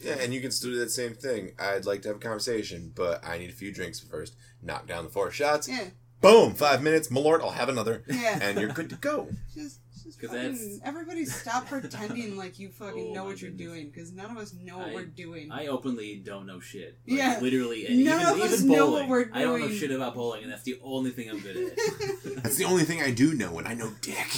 Yeah, 0.01 0.17
and 0.21 0.35
you 0.35 0.41
can 0.43 0.51
still 0.51 0.71
do 0.73 0.79
that 0.81 0.91
same 0.91 1.15
thing. 1.15 1.53
I'd 1.59 1.87
like 1.87 2.03
to 2.03 2.09
have 2.09 2.17
a 2.19 2.21
conversation, 2.21 2.93
but 2.95 3.25
I 3.27 3.39
need 3.39 3.49
a 3.49 3.55
few 3.55 3.73
drinks 3.73 4.01
first. 4.01 4.35
Knock 4.61 4.87
down 4.87 5.05
the 5.05 5.11
four 5.11 5.31
shots. 5.31 5.67
yeah, 5.69 5.85
Boom! 6.25 6.55
Five 6.55 6.83
minutes, 6.83 7.11
my 7.11 7.21
lord, 7.21 7.43
I'll 7.43 7.51
have 7.51 7.69
another. 7.69 8.03
yeah. 8.09 8.39
And 8.41 8.59
you're 8.59 8.71
good 8.71 8.89
to 8.91 8.97
go. 8.97 9.29
Just, 9.55 9.81
just 10.03 10.19
'Cause 10.21 10.31
fucking, 10.31 10.43
that's- 10.53 10.81
everybody 10.85 11.25
stop 11.27 11.67
pretending 11.69 12.37
like 12.37 12.59
you 12.59 12.71
fucking 12.71 13.09
Oh 13.11 13.13
know 13.15 13.25
what 13.25 13.41
you're 13.43 13.51
goodness. 13.51 13.69
doing, 13.69 13.87
because 13.91 14.13
none 14.13 14.31
of 14.31 14.37
us 14.39 14.55
know 14.55 14.79
what 14.79 14.89
I- 14.89 14.95
we're 14.95 15.05
doing. 15.05 15.53
I 15.53 15.67
openly 15.67 16.17
don't 16.17 16.47
know 16.47 16.61
shit. 16.61 16.97
Like, 17.07 17.19
Yeah. 17.19 17.39
literally. 17.43 17.87
And 17.87 18.05
None 18.05 18.21
even, 18.23 18.33
of 18.35 18.41
us 18.41 18.63
even 18.63 18.73
know 18.77 18.91
what 18.91 19.07
we're 19.09 19.29
I 19.35 19.43
don't 19.43 19.61
know 19.61 19.69
shit 19.71 19.91
about 19.91 20.15
bowling, 20.15 20.45
and 20.45 20.53
that's 20.53 20.63
the 20.63 20.79
only 20.83 21.11
thing 21.11 21.29
I'm 21.31 21.41
good 21.41 21.57
at. 21.57 21.77
That's 22.43 22.57
the 22.57 22.65
only 22.65 22.85
thing 22.85 23.01
I 23.03 23.11
do 23.11 23.35
know, 23.35 23.59
and 23.59 23.67
I 23.69 23.75
know 23.75 23.91
dick. 24.03 24.29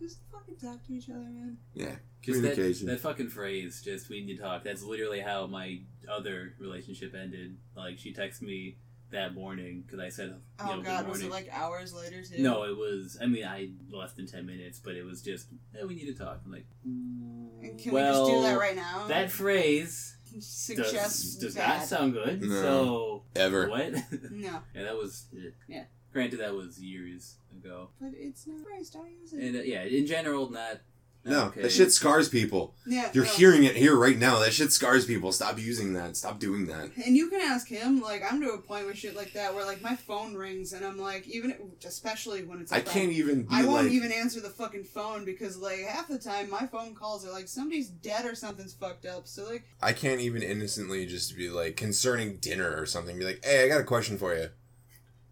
just 0.00 0.18
fucking 0.32 0.56
talk 0.60 0.84
to 0.86 0.92
each 0.92 1.08
other, 1.08 1.18
man. 1.20 1.58
Yeah, 1.72 1.96
Just 2.22 2.42
that, 2.42 2.50
communication. 2.54 2.86
that 2.88 3.00
fucking 3.00 3.28
phrase, 3.30 3.80
just 3.82 4.08
we 4.08 4.24
need 4.24 4.36
to 4.36 4.42
talk. 4.42 4.62
That's 4.64 4.82
literally 4.82 5.20
how 5.20 5.46
my 5.46 5.80
other 6.08 6.54
relationship 6.60 7.14
ended. 7.14 7.56
Like 7.76 7.98
she 7.98 8.12
texted 8.12 8.42
me 8.42 8.76
that 9.14 9.34
morning 9.34 9.82
because 9.86 9.98
I 9.98 10.08
said, 10.10 10.28
you 10.28 10.36
Oh 10.60 10.76
know, 10.76 10.82
god, 10.82 11.08
was 11.08 11.22
it 11.22 11.30
like 11.30 11.48
hours 11.52 11.92
later 11.94 12.22
too? 12.22 12.42
no, 12.42 12.64
it 12.64 12.76
was. 12.76 13.18
I 13.20 13.26
mean, 13.26 13.44
I 13.44 13.70
less 13.90 14.12
than 14.12 14.26
ten 14.26 14.46
minutes, 14.46 14.78
but 14.78 14.94
it 14.94 15.04
was 15.04 15.22
just, 15.22 15.48
hey, 15.74 15.84
we 15.84 15.94
need 15.94 16.06
to 16.06 16.14
talk. 16.14 16.40
I'm 16.44 16.52
like, 16.52 16.66
And 16.84 17.78
can 17.78 17.92
well, 17.92 18.24
we 18.26 18.30
just 18.32 18.42
do 18.42 18.48
that 18.48 18.58
right 18.58 18.76
now? 18.76 19.06
That 19.08 19.30
phrase 19.30 20.16
suggests 20.38 21.34
does, 21.36 21.36
does 21.36 21.54
that. 21.54 21.78
not 21.78 21.86
sound 21.86 22.12
good. 22.12 22.42
No. 22.42 22.48
So 22.60 23.22
Ever. 23.36 23.68
what? 23.68 23.94
No, 24.30 24.60
yeah, 24.74 24.82
that 24.82 24.96
was. 24.96 25.26
Yeah. 25.68 25.84
Granted, 26.12 26.38
that 26.40 26.54
was 26.54 26.78
years 26.80 27.36
ago, 27.56 27.88
but 28.00 28.10
it's 28.14 28.46
not 28.46 28.60
phrase. 28.60 28.90
Don't 28.90 29.10
use 29.10 29.32
it. 29.32 29.40
and 29.42 29.56
uh, 29.56 29.60
yeah, 29.62 29.82
in 29.82 30.06
general, 30.06 30.48
not. 30.50 30.80
Not 31.24 31.30
No, 31.32 31.44
okay. 31.46 31.62
that 31.62 31.72
shit 31.72 31.92
scars 31.92 32.28
people. 32.28 32.74
yeah, 32.86 33.10
You're 33.12 33.24
no. 33.24 33.30
hearing 33.30 33.64
it 33.64 33.76
here 33.76 33.96
right 33.96 34.18
now. 34.18 34.38
That 34.40 34.52
shit 34.52 34.72
scars 34.72 35.06
people. 35.06 35.32
Stop 35.32 35.58
using 35.58 35.94
that. 35.94 36.16
Stop 36.16 36.38
doing 36.38 36.66
that. 36.66 36.90
And 37.04 37.16
you 37.16 37.28
can 37.28 37.40
ask 37.40 37.68
him. 37.68 38.00
Like 38.00 38.22
I'm 38.30 38.40
to 38.42 38.50
a 38.50 38.58
point 38.58 38.86
with 38.86 38.98
shit 38.98 39.16
like 39.16 39.32
that 39.32 39.54
where 39.54 39.64
like 39.64 39.80
my 39.82 39.96
phone 39.96 40.34
rings 40.34 40.72
and 40.72 40.84
I'm 40.84 40.98
like, 40.98 41.26
even 41.28 41.54
especially 41.84 42.44
when 42.44 42.60
it's. 42.60 42.72
I 42.72 42.80
friend, 42.80 42.88
can't 42.98 43.12
even 43.12 43.42
be 43.42 43.48
I 43.50 43.64
won't 43.64 43.84
like. 43.84 43.92
even 43.92 44.12
answer 44.12 44.40
the 44.40 44.50
fucking 44.50 44.84
phone 44.84 45.24
because 45.24 45.56
like 45.56 45.80
half 45.80 46.08
the 46.08 46.18
time 46.18 46.50
my 46.50 46.66
phone 46.66 46.94
calls 46.94 47.26
are 47.26 47.32
like 47.32 47.48
somebody's 47.48 47.88
dead 47.88 48.24
or 48.26 48.34
something's 48.34 48.74
fucked 48.74 49.06
up. 49.06 49.26
So 49.26 49.44
like, 49.48 49.64
I 49.82 49.92
can't 49.92 50.20
even 50.20 50.42
innocently 50.42 51.06
just 51.06 51.36
be 51.36 51.48
like 51.50 51.76
concerning 51.76 52.36
dinner 52.36 52.74
or 52.76 52.86
something. 52.86 53.18
Be 53.18 53.24
like, 53.24 53.44
hey, 53.44 53.64
I 53.64 53.68
got 53.68 53.80
a 53.80 53.84
question 53.84 54.18
for 54.18 54.34
you. 54.34 54.48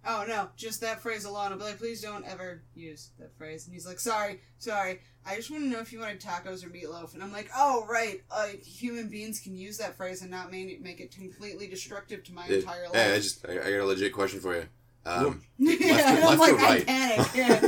Oh 0.07 0.25
no, 0.27 0.49
just 0.57 0.81
that 0.81 1.01
phrase 1.01 1.25
alone. 1.25 1.53
I'll 1.53 1.59
be 1.59 1.65
like, 1.65 1.79
please 1.79 2.01
don't 2.03 2.25
ever 2.27 2.63
use 2.75 3.11
that 3.19 3.37
phrase. 3.37 3.67
And 3.67 3.75
he's 3.75 3.87
like, 3.87 4.01
sorry, 4.01 4.41
sorry. 4.59 5.01
I 5.25 5.37
just 5.37 5.51
want 5.51 5.63
to 5.63 5.69
know 5.69 5.79
if 5.81 5.93
you 5.93 6.01
wanted 6.01 6.21
tacos 6.21 6.65
or 6.65 6.69
meatloaf. 6.69 7.15
And 7.15 7.23
I'm 7.23 7.33
like, 7.33 7.49
oh 7.57 7.87
right, 7.89 8.21
uh, 8.31 8.49
human 8.65 9.09
beings 9.09 9.41
can 9.41 9.55
use 9.57 9.79
that 9.79 9.97
phrase 9.97 10.23
and 10.23 10.31
not 10.31 10.51
make 10.51 10.69
it, 10.69 10.83
make 10.83 11.01
it 11.01 11.13
completely 11.15 11.69
destructive 11.69 12.25
to 12.25 12.33
my 12.35 12.47
Yeah, 12.47 12.57
entire 12.57 12.85
life. 12.85 12.95
Hey, 12.95 13.13
I 13.15 13.17
just 13.17 13.47
I, 13.49 13.53
I 13.53 13.57
got 13.71 13.81
a 13.81 13.85
legit 13.85 14.13
question 14.13 14.41
for 14.41 14.55
you. 14.57 14.67
Um, 15.05 15.43
yeah, 15.59 15.73
Left 15.81 15.83
or- 15.83 16.09
and 16.17 16.25
I'm 16.25 16.39
left 16.39 16.53
or 16.53 16.57
like, 16.57 16.61
I 16.63 16.69
right? 16.77 16.87
panic. 16.87 17.29
Yeah. 17.35 17.61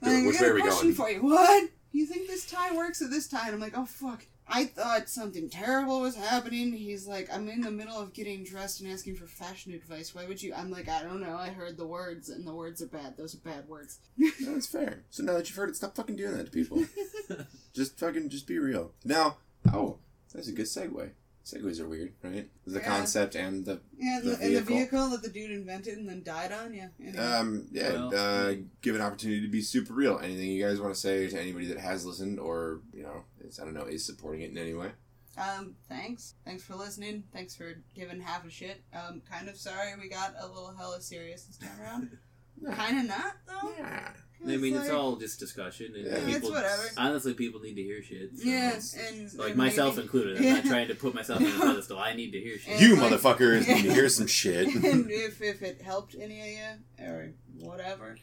Like, 0.00 0.26
which 0.26 0.36
I 0.36 0.40
got 0.40 0.40
way 0.40 0.46
a 0.46 0.50
are 0.50 0.54
we 0.54 0.60
question 0.62 0.82
going? 0.82 0.94
for 0.94 1.10
you. 1.10 1.22
What? 1.22 1.68
You 1.92 2.06
think 2.06 2.28
this 2.28 2.48
tie 2.50 2.74
works 2.76 3.02
at 3.02 3.10
this 3.10 3.28
tie? 3.28 3.46
And 3.46 3.54
I'm 3.54 3.60
like, 3.60 3.76
oh 3.76 3.86
fuck. 3.86 4.24
I 4.50 4.64
thought 4.64 5.08
something 5.08 5.50
terrible 5.50 6.00
was 6.00 6.16
happening. 6.16 6.72
He's 6.72 7.06
like, 7.06 7.28
I'm 7.32 7.48
in 7.48 7.60
the 7.60 7.70
middle 7.70 7.98
of 7.98 8.14
getting 8.14 8.44
dressed 8.44 8.80
and 8.80 8.90
asking 8.90 9.16
for 9.16 9.26
fashion 9.26 9.74
advice. 9.74 10.14
Why 10.14 10.26
would 10.26 10.42
you? 10.42 10.54
I'm 10.54 10.70
like, 10.70 10.88
I 10.88 11.02
don't 11.02 11.20
know. 11.20 11.36
I 11.36 11.50
heard 11.50 11.76
the 11.76 11.86
words, 11.86 12.30
and 12.30 12.46
the 12.46 12.54
words 12.54 12.80
are 12.80 12.86
bad. 12.86 13.16
Those 13.16 13.34
are 13.34 13.38
bad 13.38 13.68
words. 13.68 13.98
no, 14.16 14.30
that's 14.40 14.66
fair. 14.66 15.04
So 15.10 15.22
now 15.22 15.34
that 15.34 15.48
you've 15.48 15.56
heard 15.56 15.68
it, 15.68 15.76
stop 15.76 15.94
fucking 15.94 16.16
doing 16.16 16.36
that 16.36 16.46
to 16.46 16.50
people. 16.50 16.84
just 17.74 17.98
fucking 17.98 18.30
just 18.30 18.46
be 18.46 18.58
real. 18.58 18.92
Now, 19.04 19.36
oh, 19.72 19.98
that's 20.32 20.48
a 20.48 20.52
good 20.52 20.66
segue. 20.66 21.10
Segues 21.48 21.80
are 21.80 21.88
weird, 21.88 22.12
right? 22.22 22.48
The 22.66 22.78
Yeah. 22.80 22.84
concept 22.84 23.34
and 23.34 23.64
the 23.64 23.80
Yeah, 23.96 24.18
and 24.18 24.24
The 24.26 24.30
the, 24.30 24.34
and 24.44 24.56
the 24.56 24.60
vehicle. 24.60 24.76
vehicle 24.76 25.08
that 25.10 25.22
the 25.22 25.30
dude 25.30 25.50
invented 25.50 25.96
and 25.96 26.08
then 26.08 26.22
died 26.22 26.52
on. 26.52 26.74
Yeah. 26.74 26.88
Anyway. 27.00 27.18
um 27.18 27.66
yeah, 27.70 27.92
Well- 27.92 28.14
uh, 28.14 28.54
give 28.82 28.94
an 28.94 29.00
opportunity 29.00 29.40
to 29.40 29.48
be 29.48 29.62
super 29.62 29.94
real. 29.94 30.18
Anything 30.18 30.50
you 30.50 30.62
guys 30.64 30.78
want 30.80 30.94
to 30.94 31.00
say 31.00 31.26
to 31.28 31.40
anybody 31.40 31.66
that 31.68 31.78
has 31.78 32.04
listened 32.04 32.38
or 32.38 32.82
you 32.92 33.02
know 33.02 33.24
is 33.40 33.58
I 33.58 33.64
don't 33.64 33.74
know 33.74 33.84
is 33.86 34.04
supporting 34.04 34.42
it 34.42 34.50
in 34.50 34.58
any 34.58 34.74
way? 34.74 34.92
Um, 35.38 35.76
thanks. 35.88 36.34
Thanks 36.44 36.64
for 36.64 36.74
listening. 36.74 37.22
Thanks 37.32 37.54
for 37.54 37.72
giving 37.94 38.20
half 38.20 38.44
a 38.44 38.50
shit. 38.50 38.82
Um, 38.92 39.22
kind 39.30 39.48
of 39.48 39.56
sorry 39.56 39.92
we 40.00 40.08
got 40.08 40.34
a 40.38 40.46
little 40.48 40.74
hella 40.76 41.00
serious 41.00 41.44
this 41.44 41.56
time 41.58 41.80
around. 41.80 42.18
kind 42.76 42.98
of 42.98 43.06
not 43.06 43.36
though. 43.46 43.70
Yeah. 43.78 44.10
I 44.46 44.56
mean, 44.56 44.76
it's 44.76 44.88
all 44.90 45.16
just 45.16 45.40
discussion, 45.40 45.94
and 45.96 46.06
Yeah, 46.06 46.12
it's 46.14 46.34
people. 46.34 46.50
whatever. 46.52 46.82
Honestly, 46.96 47.34
people 47.34 47.60
need 47.60 47.74
to 47.74 47.82
hear 47.82 48.02
shit. 48.02 48.30
so 48.36 48.44
Yeah, 48.48 48.78
and 49.08 49.34
like 49.38 49.48
and 49.50 49.56
myself 49.56 49.96
maybe- 49.96 50.04
included. 50.04 50.36
I'm 50.38 50.42
Yeah. 50.44 50.52
not 50.54 50.64
trying 50.72 50.88
to 50.88 50.94
put 50.94 51.14
myself 51.14 51.40
on 51.40 51.46
a 51.46 51.50
pedestal. 51.66 51.98
I 51.98 52.14
need 52.14 52.30
to 52.32 52.40
hear 52.40 52.58
shit. 52.58 52.74
And 52.74 52.80
You 52.80 52.96
like- 52.96 53.12
motherfuckers 53.12 53.66
Yeah. 53.66 53.74
need 53.74 53.82
to 53.84 53.92
hear 53.94 54.08
some 54.18 54.26
shit. 54.28 54.68
and 54.68 55.10
if 55.10 55.42
if 55.42 55.62
it 55.62 55.82
helped 55.82 56.14
any 56.18 56.40
of 56.40 56.46
you 56.46 57.04
or 57.06 57.32
whatever, 57.58 58.16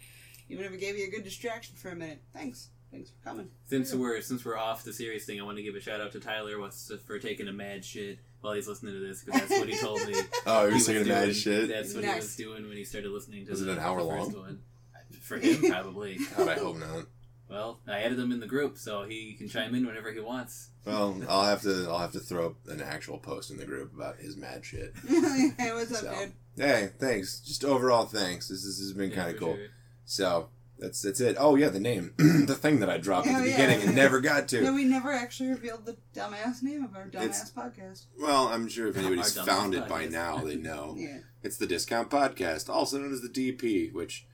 even 0.50 0.66
if 0.66 0.72
it 0.74 0.80
gave 0.80 0.98
you 0.98 1.06
a 1.08 1.10
good 1.10 1.24
distraction 1.24 1.76
for 1.76 1.90
a 1.90 1.96
minute, 1.96 2.22
thanks. 2.34 2.70
Thanks 2.92 3.10
for 3.10 3.30
coming. 3.30 3.50
Since 3.66 3.94
we're 3.94 4.22
since 4.22 4.46
we're 4.46 4.58
off 4.58 4.86
the 4.86 4.94
serious 4.94 5.26
thing, 5.26 5.42
I 5.42 5.44
want 5.44 5.58
to 5.58 5.64
give 5.64 5.76
a 5.76 5.82
shout 5.82 6.00
out 6.00 6.14
to 6.14 6.20
Tyler 6.22 6.60
what's 6.60 6.90
for 7.06 7.20
taking 7.20 7.50
a 7.50 7.52
mad 7.54 7.84
shit 7.84 8.20
while 8.40 8.54
he's 8.54 8.70
listening 8.70 8.94
to 8.94 9.00
this 9.06 9.22
because 9.22 9.42
that's 9.42 9.60
what 9.60 9.68
he 9.68 9.78
told 9.78 10.08
me. 10.08 10.14
Oh, 10.46 10.68
he 10.70 10.76
was 10.76 10.86
taking 10.86 11.02
a 11.02 11.06
mad 11.06 11.36
shit. 11.36 11.68
That's 11.68 11.94
what 11.94 12.06
he 12.06 12.16
was 12.16 12.36
doing 12.38 12.66
when 12.70 12.78
he 12.78 12.86
started 12.86 13.12
listening 13.12 13.44
to. 13.46 13.52
Was 13.52 13.62
it 13.64 13.68
an 13.68 13.80
hour 13.80 14.02
long? 14.02 14.32
One. 14.32 14.62
For 15.26 15.38
him, 15.38 15.62
probably. 15.70 16.18
God, 16.38 16.48
I 16.48 16.54
hope 16.56 16.78
not. 16.78 17.06
Well, 17.50 17.80
I 17.88 18.00
added 18.02 18.18
him 18.20 18.32
in 18.32 18.40
the 18.40 18.48
group, 18.48 18.78
so 18.78 19.04
he 19.04 19.34
can 19.34 19.48
chime 19.48 19.76
in 19.76 19.86
whenever 19.86 20.12
he 20.12 20.20
wants. 20.20 20.70
Well, 20.86 21.22
I'll 21.30 21.46
have 21.46 21.62
to 21.62 21.88
I'll 21.90 22.00
have 22.00 22.12
to 22.14 22.20
throw 22.20 22.48
up 22.48 22.56
an 22.68 22.82
actual 22.82 23.18
post 23.18 23.52
in 23.52 23.58
the 23.58 23.66
group 23.66 23.94
about 23.94 24.18
his 24.18 24.36
mad 24.38 24.66
shit. 24.66 24.94
hey, 25.08 25.72
what's 25.74 25.92
up, 25.94 26.02
So, 26.02 26.12
dude? 26.20 26.34
Hey, 26.58 26.90
thanks. 27.00 27.40
Just 27.42 27.64
overall, 27.64 28.06
thanks. 28.06 28.48
This, 28.50 28.64
this 28.66 28.80
has 28.80 28.94
been 28.94 29.10
Yeah, 29.12 29.16
kind 29.16 29.32
of 29.32 29.40
cool. 29.40 29.56
sure. 29.56 29.68
So 30.06 30.50
that's 30.80 31.02
that's 31.02 31.20
it. 31.22 31.38
Oh 31.40 31.56
yeah, 31.56 31.70
the 31.70 31.80
name, 31.80 32.14
the 32.18 32.56
thing 32.56 32.80
that 32.80 32.90
I 32.90 32.98
dropped 32.98 33.28
at 33.28 33.36
Oh, 33.36 33.42
the 33.44 33.50
yeah. 33.50 33.58
beginning 33.58 33.88
and 33.88 33.96
never 33.96 34.22
got 34.22 34.52
No, 34.54 34.60
to. 34.62 34.72
we 34.76 34.84
never 34.86 35.12
actually 35.12 35.50
revealed 35.50 35.86
the 35.86 35.98
dumbass 36.16 36.62
name 36.64 36.84
of 36.84 36.96
our 36.96 37.08
dumbass 37.08 37.24
It's- 37.26 37.52
podcast. 37.56 38.06
Well, 38.20 38.48
I'm 38.48 38.68
sure 38.68 38.88
if 38.88 38.98
anybody's 38.98 39.38
found 39.40 39.74
it 39.76 39.88
by 39.88 40.06
now, 40.06 40.38
they 40.38 40.56
know 40.70 40.96
Yeah. 40.98 41.20
it's 41.44 41.58
the 41.58 41.68
Discount 41.68 42.10
Podcast, 42.10 42.70
also 42.70 42.98
known 43.00 43.14
as 43.14 43.22
the 43.22 43.30
DP, 43.30 43.94
which 43.94 44.26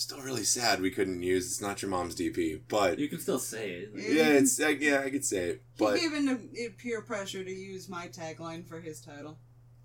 Still 0.00 0.22
really 0.22 0.44
sad 0.44 0.80
we 0.80 0.90
couldn't 0.90 1.22
use 1.22 1.44
"It's 1.44 1.60
Not 1.60 1.82
Your 1.82 1.90
Mom's 1.90 2.16
DP," 2.16 2.62
but 2.68 2.98
You 2.98 3.06
can 3.06 3.20
still 3.20 3.38
say 3.38 3.70
it. 3.72 3.94
Like, 3.94 4.04
yeah, 4.08 4.28
it's 4.28 4.58
uh, 4.58 4.68
yeah, 4.68 5.02
I 5.04 5.10
could 5.10 5.26
say 5.26 5.50
it, 5.50 5.62
but 5.76 5.98
he 5.98 6.08
gave 6.08 6.14
in 6.16 6.26
to 6.26 6.70
peer 6.78 7.02
pressure 7.02 7.44
to 7.44 7.50
use 7.52 7.86
my 7.86 8.08
tagline 8.08 8.66
for 8.66 8.80
his 8.80 9.02
title. 9.02 9.36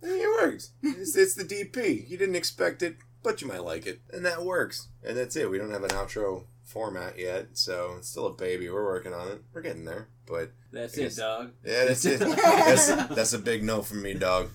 I 0.01 0.05
mean, 0.07 0.21
it 0.21 0.41
works. 0.41 0.71
It's, 0.81 1.17
it's 1.17 1.35
the 1.35 1.43
DP. 1.43 2.07
You 2.09 2.17
didn't 2.17 2.37
expect 2.37 2.81
it, 2.81 2.95
but 3.23 3.41
you 3.41 3.49
might 3.49 3.65
like 3.65 3.85
it, 3.87 3.99
and 4.13 4.25
that 4.25 4.45
works. 4.45 4.87
And 5.05 5.17
that's 5.17 5.35
it. 5.35 5.51
We 5.51 5.57
don't 5.57 5.71
have 5.71 5.83
an 5.83 5.89
outro 5.89 6.45
format 6.63 7.19
yet, 7.19 7.47
so 7.57 7.95
it's 7.97 8.07
still 8.07 8.27
a 8.27 8.33
baby. 8.33 8.69
We're 8.69 8.85
working 8.85 9.13
on 9.13 9.27
it. 9.27 9.41
We're 9.53 9.63
getting 9.63 9.83
there, 9.83 10.07
but 10.25 10.53
That's 10.71 10.97
Yes. 10.97 11.17
it, 11.17 11.19
dog. 11.21 11.51
yeah, 11.65 11.85
that's 11.85 12.05
it. 12.05 12.19
that's 12.21 12.87
that's 12.87 13.33
a 13.33 13.39
big 13.39 13.65
no 13.65 13.81
from 13.81 14.01
me, 14.01 14.13
dog. 14.13 14.49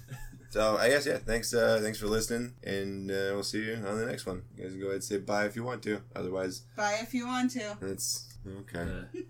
So 0.50 0.76
I 0.76 0.88
guess 0.88 1.06
yeah. 1.06 1.18
Thanks, 1.18 1.54
uh, 1.54 1.78
thanks 1.80 1.98
for 1.98 2.06
listening, 2.08 2.54
and 2.64 3.10
uh, 3.10 3.30
we'll 3.34 3.44
see 3.44 3.64
you 3.64 3.74
on 3.76 3.98
the 3.98 4.06
next 4.06 4.26
one. 4.26 4.42
You 4.56 4.64
guys 4.64 4.72
can 4.72 4.80
go 4.80 4.86
ahead 4.86 4.94
and 4.96 5.04
say 5.04 5.18
bye 5.18 5.46
if 5.46 5.54
you 5.54 5.62
want 5.62 5.82
to. 5.84 6.02
Otherwise, 6.14 6.62
Bye 6.76 6.98
if 7.02 7.14
you 7.14 7.26
want 7.26 7.52
to. 7.52 7.76
it's 7.82 8.26
okay. 8.46 8.80
Uh, 8.80 9.20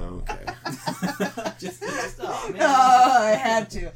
Okay. 0.00 0.44
just, 1.58 1.80
just, 1.82 2.20
oh, 2.20 2.50
man. 2.52 2.60
Oh, 2.62 3.22
I 3.24 3.30
had 3.30 3.70
to. 3.70 3.90